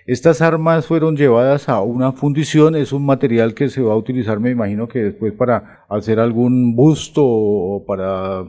Estas 0.06 0.40
armas 0.40 0.86
fueron 0.86 1.16
llevadas 1.16 1.68
a 1.68 1.80
una 1.80 2.12
fundición, 2.12 2.76
es 2.76 2.92
un 2.92 3.04
material 3.04 3.54
que 3.54 3.68
se 3.68 3.82
va 3.82 3.94
a 3.94 3.96
utilizar, 3.96 4.38
me 4.38 4.52
imagino 4.52 4.86
que 4.86 5.00
después 5.00 5.32
para 5.32 5.84
hacer 5.88 6.20
algún 6.20 6.76
busto 6.76 7.24
o 7.24 7.84
para 7.84 8.42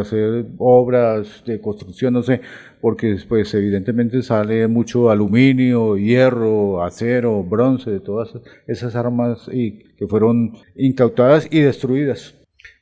hacer 0.00 0.46
obras 0.58 1.44
de 1.46 1.60
construcción, 1.60 2.14
no 2.14 2.24
sé, 2.24 2.40
porque 2.80 3.12
después 3.12 3.54
evidentemente 3.54 4.22
sale 4.22 4.66
mucho 4.66 5.08
aluminio, 5.08 5.96
hierro, 5.96 6.82
acero, 6.82 7.44
bronce, 7.44 7.92
de 7.92 8.00
todas 8.00 8.30
esas 8.66 8.96
armas 8.96 9.48
y 9.52 9.84
que 9.96 10.08
fueron 10.08 10.54
incautadas 10.74 11.46
y 11.48 11.60
destruidas. 11.60 12.34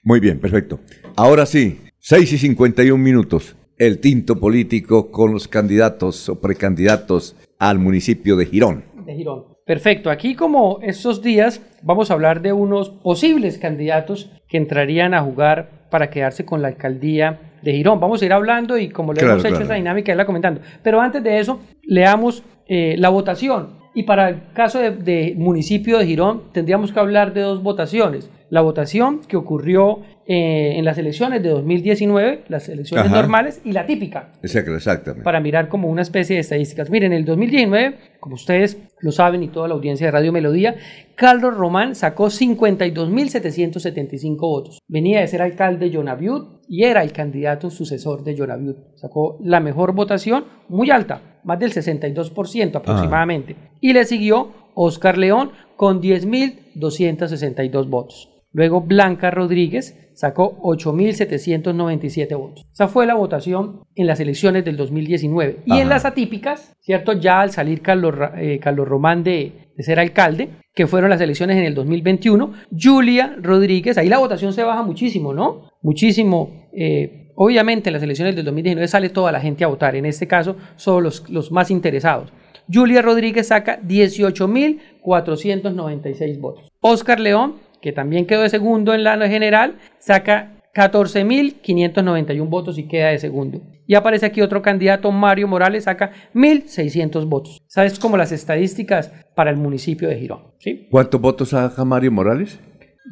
Muy 0.02 0.20
bien, 0.20 0.40
perfecto. 0.40 0.80
Ahora 1.16 1.44
sí, 1.44 1.80
6 1.98 2.32
y 2.32 2.38
51 2.38 2.96
minutos. 2.96 3.56
El 3.76 3.98
tinto 3.98 4.38
político 4.38 5.10
con 5.10 5.32
los 5.32 5.48
candidatos 5.48 6.28
o 6.28 6.40
precandidatos 6.40 7.36
al 7.70 7.78
municipio 7.78 8.36
de 8.36 8.46
Girón. 8.46 8.84
de 9.06 9.14
Girón. 9.14 9.44
Perfecto, 9.64 10.10
aquí 10.10 10.34
como 10.34 10.80
estos 10.82 11.22
días 11.22 11.62
vamos 11.82 12.10
a 12.10 12.14
hablar 12.14 12.42
de 12.42 12.52
unos 12.52 12.90
posibles 12.90 13.58
candidatos 13.58 14.32
que 14.48 14.56
entrarían 14.56 15.14
a 15.14 15.22
jugar 15.22 15.86
para 15.88 16.10
quedarse 16.10 16.44
con 16.44 16.60
la 16.60 16.68
alcaldía 16.68 17.52
de 17.62 17.72
Girón. 17.72 18.00
Vamos 18.00 18.20
a 18.20 18.26
ir 18.26 18.32
hablando 18.32 18.76
y 18.76 18.88
como 18.88 19.12
le 19.12 19.20
Claro, 19.20 19.34
hemos 19.34 19.44
hecho 19.44 19.50
claro. 19.50 19.64
esa 19.66 19.74
dinámica, 19.74 20.10
irla 20.10 20.26
comentando. 20.26 20.60
Pero 20.82 21.00
antes 21.00 21.22
de 21.22 21.38
eso, 21.38 21.60
leamos 21.84 22.42
eh, 22.66 22.96
la 22.98 23.10
votación. 23.10 23.78
Y 23.94 24.04
para 24.04 24.30
el 24.30 24.42
caso 24.54 24.78
de, 24.78 24.90
de 24.92 25.34
municipio 25.36 25.98
de 25.98 26.06
Girón, 26.06 26.44
tendríamos 26.52 26.92
que 26.92 27.00
hablar 27.00 27.34
de 27.34 27.42
dos 27.42 27.62
votaciones. 27.62 28.30
La 28.48 28.60
votación 28.60 29.20
que 29.26 29.36
ocurrió 29.36 30.00
eh, 30.26 30.74
en 30.76 30.84
las 30.84 30.98
elecciones 30.98 31.42
de 31.42 31.48
2019, 31.48 32.44
las 32.48 32.68
elecciones 32.68 33.06
Ajá. 33.06 33.16
normales, 33.16 33.60
y 33.64 33.72
la 33.72 33.86
típica 33.86 34.28
Exacto, 34.42 34.74
exactamente. 34.74 35.24
para 35.24 35.40
mirar 35.40 35.68
como 35.68 35.88
una 35.88 36.02
especie 36.02 36.36
de 36.36 36.40
estadísticas. 36.40 36.90
Miren, 36.90 37.12
en 37.12 37.18
el 37.18 37.24
2019, 37.24 37.96
como 38.20 38.36
ustedes 38.36 38.78
lo 39.02 39.12
saben 39.12 39.42
y 39.42 39.48
toda 39.48 39.68
la 39.68 39.74
audiencia 39.74 40.06
de 40.06 40.12
Radio 40.12 40.32
Melodía, 40.32 40.76
Carlos 41.16 41.54
Román 41.54 41.94
sacó 41.94 42.26
52.775 42.26 44.38
votos. 44.38 44.78
Venía 44.88 45.20
de 45.20 45.26
ser 45.26 45.42
alcalde 45.42 45.86
de 45.86 45.96
Jonaviud 45.96 46.60
y 46.68 46.84
era 46.84 47.02
el 47.02 47.12
candidato 47.12 47.68
sucesor 47.68 48.24
de 48.24 48.36
Jonaviud. 48.36 48.76
Sacó 48.94 49.38
la 49.42 49.60
mejor 49.60 49.92
votación, 49.92 50.44
muy 50.68 50.90
alta, 50.90 51.40
más 51.44 51.58
del 51.58 51.72
62% 51.72 52.76
aproximadamente. 52.76 53.56
Y 53.80 53.92
le 53.92 54.04
siguió 54.04 54.50
Oscar 54.74 55.18
León 55.18 55.50
con 55.76 56.00
10.262 56.00 57.90
votos. 57.90 58.31
Luego 58.52 58.82
Blanca 58.82 59.30
Rodríguez 59.30 59.98
sacó 60.14 60.58
8.797 60.62 62.36
votos. 62.36 62.66
Esa 62.72 62.88
fue 62.88 63.06
la 63.06 63.14
votación 63.14 63.80
en 63.94 64.06
las 64.06 64.20
elecciones 64.20 64.64
del 64.64 64.76
2019. 64.76 65.60
Y 65.66 65.78
en 65.78 65.88
las 65.88 66.04
atípicas, 66.04 66.74
¿cierto? 66.80 67.12
Ya 67.14 67.40
al 67.40 67.50
salir 67.50 67.80
Carlos, 67.80 68.14
eh, 68.36 68.58
Carlos 68.60 68.86
Román 68.86 69.24
de, 69.24 69.70
de 69.76 69.82
ser 69.82 69.98
alcalde, 69.98 70.50
que 70.74 70.86
fueron 70.86 71.10
las 71.10 71.20
elecciones 71.20 71.56
en 71.56 71.64
el 71.64 71.74
2021, 71.74 72.52
Julia 72.78 73.36
Rodríguez, 73.40 73.96
ahí 73.98 74.08
la 74.08 74.18
votación 74.18 74.52
se 74.52 74.62
baja 74.64 74.82
muchísimo, 74.82 75.32
¿no? 75.32 75.70
Muchísimo. 75.82 76.68
eh, 76.74 77.18
obviamente 77.34 77.88
en 77.88 77.94
las 77.94 78.02
elecciones 78.02 78.36
del 78.36 78.44
2019 78.44 78.86
sale 78.88 79.08
toda 79.08 79.32
la 79.32 79.40
gente 79.40 79.64
a 79.64 79.68
votar, 79.68 79.96
en 79.96 80.04
este 80.04 80.26
caso 80.26 80.56
solo 80.76 81.00
los, 81.00 81.30
los 81.30 81.50
más 81.50 81.70
interesados. 81.70 82.30
Julia 82.72 83.02
Rodríguez 83.02 83.48
saca 83.48 83.80
18.496 83.80 86.38
votos. 86.40 86.68
Oscar 86.80 87.18
León, 87.20 87.54
que 87.82 87.92
también 87.92 88.26
quedó 88.26 88.42
de 88.42 88.48
segundo 88.48 88.94
en 88.94 89.04
la 89.04 89.28
general, 89.28 89.76
saca 89.98 90.52
14.591 90.74 92.48
votos 92.48 92.78
y 92.78 92.84
queda 92.84 93.08
de 93.08 93.18
segundo. 93.18 93.60
Y 93.86 93.94
aparece 93.94 94.24
aquí 94.26 94.40
otro 94.40 94.62
candidato, 94.62 95.10
Mario 95.12 95.48
Morales, 95.48 95.84
saca 95.84 96.12
1.600 96.34 97.28
votos. 97.28 97.60
¿Sabes 97.66 97.98
como 97.98 98.16
las 98.16 98.32
estadísticas 98.32 99.12
para 99.34 99.50
el 99.50 99.56
municipio 99.56 100.08
de 100.08 100.16
Girón? 100.16 100.44
¿sí? 100.58 100.86
¿Cuántos 100.90 101.20
votos 101.20 101.50
saca 101.50 101.84
Mario 101.84 102.12
Morales? 102.12 102.58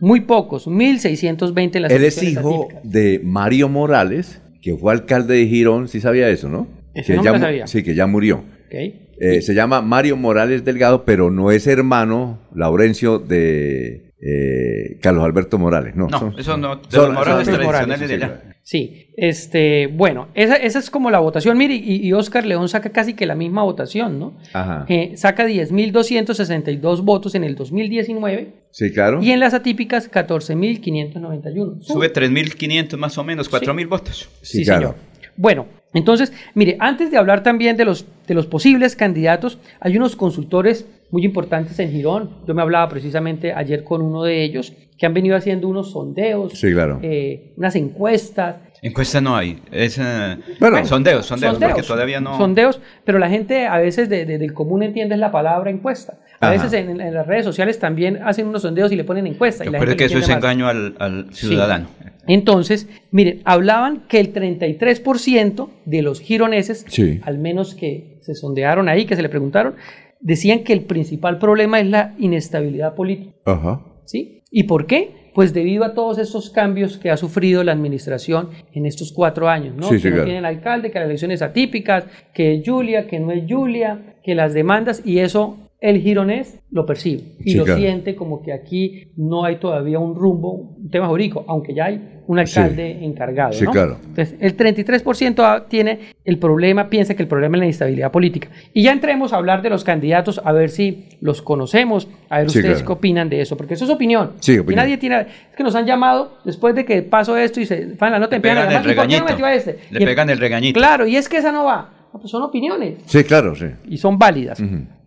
Muy 0.01 0.21
pocos, 0.21 0.69
1.620 0.69 1.77
en 1.77 1.83
las 1.83 1.93
Él 1.93 2.05
es 2.05 2.23
hijo 2.23 2.65
atípicas. 2.65 2.91
de 2.91 3.21
Mario 3.25 3.69
Morales, 3.69 4.41
que 4.63 4.77
fue 4.77 4.93
alcalde 4.93 5.35
de 5.35 5.47
Girón, 5.47 5.89
sí 5.89 6.01
sabía 6.01 6.29
eso, 6.29 6.49
¿no? 6.49 6.69
Ese 6.95 7.13
Que 7.13 7.17
no 7.19 7.25
ya 7.25 7.39
sabía. 7.39 7.67
Sí, 7.67 7.83
que 7.83 7.95
ya 7.95 8.07
murió. 8.07 8.45
Eh, 8.71 9.43
se 9.43 9.53
llama 9.53 9.83
Mario 9.83 10.17
Morales 10.17 10.65
Delgado, 10.65 11.05
pero 11.05 11.31
no 11.31 11.51
es 11.51 11.67
hermano, 11.67 12.39
Laurencio, 12.55 13.19
de 13.19 14.10
eh, 14.23 14.99
Carlos 15.01 15.25
Alberto 15.25 15.59
Morales. 15.59 15.95
No, 15.97 16.07
No, 16.09 16.19
son- 16.19 16.35
eso 16.39 16.57
no, 16.57 16.77
de 16.77 16.83
son- 16.91 17.07
los 17.07 17.15
morales 17.15 17.47
son- 17.47 17.55
tradicionales 17.57 17.99
sí, 17.99 18.07
de 18.07 18.09
sí, 18.09 18.15
allá. 18.25 18.43
Sí, 18.63 19.07
este, 19.17 19.87
bueno, 19.89 20.29
esa, 20.35 20.55
esa 20.57 20.79
es 20.79 20.91
como 20.91 21.11
la 21.11 21.19
votación. 21.19 21.57
Mire, 21.59 21.75
y, 21.75 22.07
y 22.07 22.13
Oscar 22.13 22.45
León 22.47 22.69
saca 22.69 22.91
casi 22.91 23.15
que 23.15 23.27
la 23.27 23.35
misma 23.35 23.63
votación, 23.63 24.19
¿no? 24.21 24.35
Ajá. 24.53 24.85
Eh, 24.89 25.13
saca 25.17 25.47
10.262 25.47 27.03
votos 27.03 27.35
en 27.35 27.45
el 27.45 27.57
2019 27.57 28.53
Sí, 28.71 28.93
claro. 28.93 29.23
y 29.23 29.33
en 29.33 29.41
las 29.41 29.55
atípicas 29.55 30.09
14.591. 30.11 31.81
Sube 31.83 32.13
3.500 32.13 32.97
más 32.99 33.17
o 33.19 33.25
menos, 33.25 33.49
4.000 33.51 33.89
votos. 33.89 34.29
Sí, 34.43 34.65
señor. 34.65 34.95
Bueno, 35.37 35.67
entonces, 35.95 36.33
mire, 36.55 36.77
antes 36.81 37.11
de 37.11 37.17
hablar 37.17 37.43
también 37.43 37.77
de 37.77 37.85
los, 37.85 38.05
de 38.29 38.35
los 38.35 38.47
posibles 38.47 38.95
candidatos, 38.95 39.59
hay 39.81 39.97
unos 39.97 40.15
consultores 40.17 40.87
muy 41.11 41.25
importantes 41.25 41.79
en 41.79 41.91
Girón. 41.91 42.31
Yo 42.47 42.55
me 42.55 42.63
hablaba 42.63 42.89
precisamente 42.89 43.53
ayer 43.53 43.83
con 43.85 44.03
uno 44.03 44.23
de 44.25 44.43
ellos 44.45 44.73
que 44.99 45.07
han 45.07 45.15
venido 45.15 45.35
haciendo 45.37 45.67
unos 45.69 45.93
sondeos, 45.93 46.53
Sí, 46.53 46.73
claro. 46.73 46.99
eh, 47.03 47.53
unas 47.57 47.75
encuestas. 47.77 48.57
Encuesta 48.83 49.21
no 49.21 49.35
hay. 49.37 49.59
Es, 49.73 49.99
eh, 49.99 50.37
Bueno, 50.59 50.85
sondeos, 50.85 51.27
sondeos, 51.27 51.55
porque 51.55 51.67
Sondeos, 51.69 51.87
todavía 51.87 52.21
no. 52.21 52.37
Sondeos, 52.37 52.81
pero 53.05 53.19
la 53.19 53.29
gente 53.31 53.67
a 53.67 53.79
veces 53.79 54.09
de- 54.09 54.25
de- 54.27 54.39
del 54.39 54.53
común 54.55 54.83
entiende 54.83 55.17
la 55.17 55.31
palabra 55.33 55.71
encuesta. 55.71 56.19
A 56.41 56.47
Ajá. 56.49 56.51
veces 56.63 56.73
en, 56.75 57.01
en 57.01 57.13
las 57.15 57.27
redes 57.27 57.45
sociales 57.45 57.79
también 57.79 58.21
hacen 58.25 58.47
unos 58.47 58.63
sondeos 58.63 58.91
y 58.93 58.97
le 58.97 59.05
ponen 59.05 59.27
encuesta. 59.27 59.65
y 59.65 59.69
la 59.71 59.79
Pero 59.79 59.91
gente 59.91 59.97
que 59.97 60.05
eso 60.07 60.19
es 60.19 60.29
engaño 60.29 60.67
al, 60.69 60.95
al 60.99 61.33
ciudadano. 61.35 61.89
Entonces, 62.27 62.89
miren, 63.11 63.41
hablaban 63.45 64.05
que 64.09 64.21
el 64.21 64.33
33% 64.33 65.69
de 65.85 66.03
los 66.03 66.21
gironeses, 66.21 66.85
Sí. 66.89 67.21
al 67.25 67.39
menos 67.39 67.75
que 67.75 68.19
se 68.21 68.35
sondearon 68.35 68.89
ahí, 68.89 69.05
que 69.07 69.17
se 69.17 69.23
le 69.23 69.29
preguntaron, 69.29 69.75
decían 70.21 70.65
que 70.65 70.73
el 70.73 70.85
principal 70.85 71.39
problema 71.39 71.81
es 71.81 71.89
la 71.89 72.15
inestabilidad 72.19 72.95
política. 72.95 73.33
Ajá. 73.45 73.81
¿Sí? 74.05 74.43
¿Y 74.51 74.65
por 74.65 74.87
qué? 74.87 75.31
Pues 75.35 75.55
debido 75.55 75.85
a 75.85 75.95
todos 75.95 76.19
estos 76.19 76.51
cambios 76.51 76.99
que 76.99 77.11
ha 77.11 77.17
sufrido 77.17 77.63
la 77.63 77.73
administración 77.73 78.51
en 78.73 78.85
estos 78.85 79.13
cuatro 79.13 79.49
años, 79.49 79.77
¿no? 79.77 79.85
Sí, 79.85 79.95
que 79.95 80.01
sí, 80.01 80.09
no 80.09 80.15
claro. 80.15 80.25
tienen 80.25 80.45
alcalde, 80.45 80.91
que 80.91 80.99
las 80.99 81.07
elecciones 81.07 81.41
atípicas, 81.41 82.05
que 82.35 82.57
es 82.57 82.63
Julia, 82.67 83.07
que 83.07 83.21
no 83.21 83.31
es 83.31 83.45
Julia, 83.49 84.17
que 84.25 84.35
las 84.35 84.53
demandas, 84.53 85.03
y 85.05 85.21
eso 85.21 85.57
el 85.81 86.01
gironés 86.03 86.61
lo 86.71 86.85
percibe 86.85 87.23
y 87.45 87.53
Sí, 87.53 87.57
lo 87.57 87.65
claro. 87.65 87.81
siente 87.81 88.15
como 88.15 88.43
que 88.43 88.53
aquí 88.53 89.09
no 89.17 89.45
hay 89.45 89.57
todavía 89.57 89.99
un 89.99 90.15
rumbo, 90.15 90.77
un 90.79 90.91
tema 90.91 91.09
jurídico, 91.09 91.45
aunque 91.49 91.73
ya 91.75 91.87
hay 91.87 92.21
un 92.27 92.39
alcalde 92.39 93.03
encargado. 93.05 93.53
Sí, 93.55 93.65
¿no? 93.65 93.71
claro. 93.73 93.97
Entonces, 94.01 94.37
el 94.41 94.57
33% 94.57 95.43
a- 95.43 95.67
tiene 95.69 95.99
el 96.25 96.39
problema, 96.39 96.89
piensa 96.91 97.15
que 97.15 97.23
el 97.23 97.29
problema 97.29 97.57
es 97.57 97.61
la 97.61 97.65
inestabilidad 97.67 98.13
política. 98.13 98.49
Y 98.75 98.83
ya 98.85 98.93
entremos 98.93 99.33
a 99.33 99.37
hablar 99.37 99.63
de 99.63 99.71
los 99.71 99.83
candidatos, 99.83 100.41
a 100.45 100.53
ver 100.53 100.69
si 100.69 101.09
los 101.23 101.43
conocemos, 101.43 102.07
a 102.29 102.39
ver 102.41 102.51
Sí, 102.51 102.59
ustedes 102.59 102.77
claro. 102.79 102.87
qué 102.87 102.93
opinan 102.93 103.29
de 103.31 103.41
eso, 103.41 103.57
porque 103.57 103.75
eso 103.75 103.85
es 103.87 103.91
opinión. 103.91 104.33
Sí, 104.41 104.53
Y 104.55 104.59
opinión. 104.59 104.85
nadie 104.85 104.99
tiene. 104.99 105.21
Es 105.51 105.57
que 105.57 105.63
nos 105.65 105.75
han 105.75 105.87
llamado 105.87 106.39
después 106.45 106.75
de 106.75 106.85
que 106.85 107.03
pasó 107.03 107.37
esto 107.37 107.59
y 107.61 107.65
se 107.67 107.87
van 107.99 108.13
la 108.13 108.19
nota, 108.21 108.37
empiezan 108.37 108.59
a 108.59 108.67
pegan 108.69 108.83
el 108.83 108.89
llamar, 108.89 108.93
¿y 108.93 108.95
por 108.97 109.07
qué 109.09 109.19
no 109.19 109.27
regañito. 109.27 109.33
metió 109.33 109.47
a 109.47 109.55
este? 109.55 109.79
Le 109.91 110.03
Y- 110.03 110.05
pegan 110.07 110.31
el 110.31 110.39
regañito. 110.39 110.79
Claro, 110.79 111.07
y 111.07 111.17
es 111.17 111.29
que 111.29 111.39
esa 111.39 111.51
no 111.51 111.65
va. 111.65 111.95
Pues 112.13 112.31
son 112.31 112.43
opiniones 112.43 112.99
Sí, 113.07 113.25
claro, 113.25 113.55
sí. 113.57 113.67
y 113.89 113.97
son 113.97 114.19
válidas. 114.19 114.61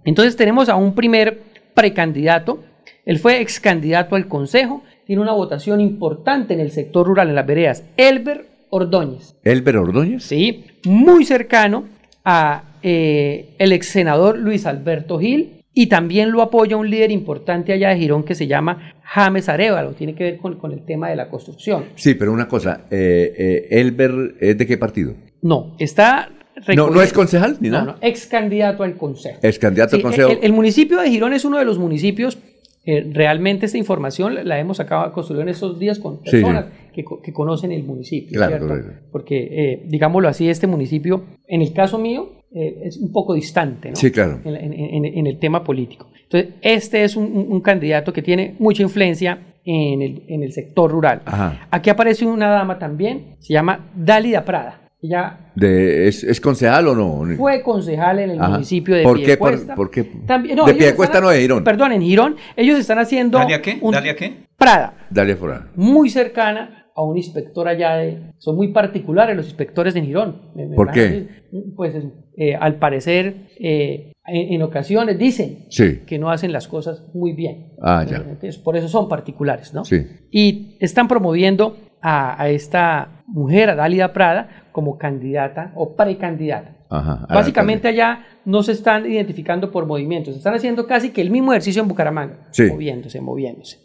Entonces 0.06 0.36
tenemos 0.36 0.70
a 0.70 0.76
un 0.76 0.96
primer 0.96 1.42
precandidato. 1.74 2.64
Él 3.06 3.20
fue 3.20 3.42
ex 3.42 3.60
candidato 3.60 4.16
al 4.16 4.28
Consejo. 4.28 4.84
Tiene 5.06 5.22
una 5.22 5.34
votación 5.34 5.82
importante 5.82 6.54
en 6.54 6.60
el 6.60 6.72
sector 6.72 7.06
rural, 7.08 7.30
en 7.30 7.36
las 7.36 7.46
veredas. 7.46 7.84
Elber 7.98 8.46
Ordóñez. 8.70 9.36
¿Elber 9.44 9.78
Ordóñez? 9.78 10.24
Sí, 10.24 10.66
muy 10.86 11.26
cercano 11.26 11.86
a 12.24 12.64
eh, 12.82 13.50
el 13.60 13.74
ex 13.74 13.88
senador 13.88 14.38
Luis 14.38 14.66
Alberto 14.66 15.20
Gil. 15.20 15.60
Y 15.76 15.88
también 15.88 16.32
lo 16.32 16.44
apoya 16.44 16.78
un 16.78 16.90
líder 16.90 17.10
importante 17.10 17.74
allá 17.74 17.90
de 17.90 17.98
Girón 17.98 18.24
que 18.24 18.36
se 18.36 18.46
llama 18.46 18.94
James 19.04 19.50
Arevalo. 19.50 19.94
Tiene 19.94 20.14
que 20.14 20.24
ver 20.24 20.38
con, 20.38 20.58
con 20.58 20.72
el 20.72 20.86
tema 20.86 21.10
de 21.10 21.16
la 21.16 21.30
construcción. 21.30 21.86
Sí, 21.96 22.14
pero 22.14 22.32
una 22.32 22.48
cosa, 22.48 22.82
eh, 22.92 23.34
eh, 23.36 23.68
¿Elber 23.72 24.36
es 24.40 24.56
de 24.56 24.68
qué 24.68 24.78
partido? 24.78 25.16
No, 25.42 25.76
está... 25.80 26.30
No, 26.76 26.90
no 26.90 27.02
es 27.02 27.12
concejal 27.14 27.58
ni 27.60 27.70
No, 27.70 27.80
nada. 27.80 27.92
no, 27.94 27.98
ex 28.02 28.26
candidato 28.28 28.84
al 28.84 28.96
Consejo. 28.96 29.40
Es 29.42 29.58
candidato 29.60 29.96
al 29.96 30.02
consejo. 30.02 30.30
El, 30.30 30.40
el 30.44 30.54
municipio 30.54 31.00
de 31.00 31.10
Girón 31.10 31.34
es 31.34 31.46
uno 31.46 31.58
de 31.58 31.66
los 31.66 31.80
municipios, 31.80 32.38
eh, 32.86 33.10
realmente 33.14 33.66
esta 33.66 33.78
información 33.78 34.36
la- 34.36 34.44
la 34.44 34.60
hemos 34.60 34.80
acabado 34.80 35.08
de 35.10 35.14
construir 35.14 35.42
en 35.44 35.50
estos 35.50 35.80
días 35.80 36.00
con 36.00 36.20
Sí, 36.26 36.32
personas 36.32 36.66
Que, 36.94 37.04
que 37.24 37.34
conocen 37.34 37.72
el 37.72 37.84
municipio, 37.84 38.38
Claro, 38.38 38.68
correcto. 38.68 38.92
Porque, 39.12 39.38
eh, 39.52 39.84
digámoslo 39.88 40.28
así, 40.28 40.48
este 40.48 40.68
municipio, 40.68 41.24
en 41.48 41.62
el 41.64 41.74
caso 41.74 41.98
mío, 41.98 42.34
eh, 42.54 42.82
es 42.84 42.98
un 42.98 43.12
poco 43.12 43.34
distante, 43.34 43.90
¿no? 43.90 43.96
Sí, 43.96 44.12
claro. 44.12 44.40
En, 44.46 44.56
en- 44.56 45.06
en- 45.06 45.26
el 45.28 45.40
tema 45.40 45.64
político. 45.64 46.12
Entonces, 46.24 46.54
este 46.62 47.04
es 47.04 47.16
un 47.16 47.62
candidato 47.62 48.14
que 48.14 48.22
tiene 48.22 48.56
mucha 48.60 48.84
influencia 48.84 49.40
en 49.66 50.02
el, 50.04 50.24
en 50.28 50.44
el 50.44 50.52
sector 50.52 50.92
rural. 50.92 51.22
Ajá. 51.26 51.68
Aquí 51.72 51.90
aparece 51.90 52.26
una 52.28 52.48
dama 52.50 52.78
también, 52.78 53.38
se 53.40 53.54
llama 53.54 53.90
Dálida 53.96 54.44
Prada. 54.46 54.82
Ella 55.04 55.52
De, 55.56 56.08
¿es, 56.08 56.24
¿Es 56.24 56.40
concejal 56.40 56.88
o 56.88 56.96
no? 56.96 57.36
fue 57.36 57.62
concejal 57.62 58.20
en 58.20 58.30
el 58.32 58.40
Ajá. 58.42 58.52
municipio 58.52 58.96
de 58.96 59.04
¿Por 59.04 59.18
qué? 59.18 59.24
Piedecuesta. 59.26 59.76
¿Por, 59.76 59.88
por 59.88 59.92
qué? 59.94 60.04
También- 60.26 60.56
no, 60.56 60.66
de 60.66 60.74
Piedecuesta 60.76 61.18
están- 61.18 61.24
no 61.26 61.30
de 61.30 61.42
Girón. 61.42 61.64
Perdón, 61.64 61.92
en 61.92 62.02
Girón. 62.02 62.36
Ellos 62.56 62.80
están 62.80 63.00
haciendo. 63.00 63.38
¿Dalia 63.38 63.62
qué? 63.62 63.78
un- 63.82 63.92
¿Dalia 63.92 64.16
qué? 64.16 64.46
Prada, 64.58 65.08
Dale 65.10 65.36
fuera. 65.36 65.68
muy 65.76 66.10
cercana 66.10 66.88
a 66.96 67.04
un 67.04 67.18
inspector 67.18 67.68
allá 67.68 67.96
de. 67.98 68.32
Son 68.38 68.56
muy 68.56 68.70
particulares 68.70 69.36
los 69.36 69.46
inspectores 69.48 69.94
de 69.94 70.02
Girón. 70.04 70.52
Me- 70.56 70.68
me 70.68 70.76
¿Por 70.76 70.92
qué? 70.92 71.02
decir, 71.02 71.44
Pues 71.76 71.94
eh, 72.38 72.56
al 72.56 72.76
parecer, 72.80 73.50
eh, 73.60 74.14
en, 74.26 74.54
en 74.54 74.62
ocasiones 74.64 75.20
dicen 75.20 75.66
Sí. 75.70 76.00
que 76.08 76.18
no 76.18 76.32
hacen 76.32 76.52
las 76.54 76.68
cosas 76.70 77.04
muy 77.14 77.34
bien. 77.34 77.74
Ah, 77.82 78.06
ya. 78.10 78.18
Entonces, 78.18 78.58
por 78.58 78.78
eso 78.78 78.88
son 78.88 79.10
particulares, 79.10 79.74
¿no? 79.74 79.84
Sí. 79.84 80.02
Y 80.32 80.78
están 80.80 81.08
promoviendo 81.10 81.76
a, 82.02 82.42
a 82.42 82.50
esta 82.50 83.24
mujer, 83.28 83.70
a 83.70 83.76
Dálida 83.76 84.14
Prada, 84.14 84.63
como 84.74 84.98
candidata 84.98 85.72
o 85.76 85.96
precandidata. 85.96 86.76
Ajá. 86.90 87.26
Básicamente 87.30 87.88
allá 87.88 88.26
no 88.44 88.62
se 88.62 88.74
están 88.74 89.10
identificando 89.10 89.72
por 89.72 89.86
movimientos, 89.86 90.36
están 90.36 90.54
haciendo 90.56 90.86
casi 90.86 91.12
que 91.12 91.22
el 91.22 91.30
mismo 91.30 91.54
ejercicio 91.54 91.82
en 91.82 91.88
Bucaramanga, 91.88 92.50
Sí. 92.52 92.64
moviéndose, 92.64 93.22
moviéndose. 93.22 93.78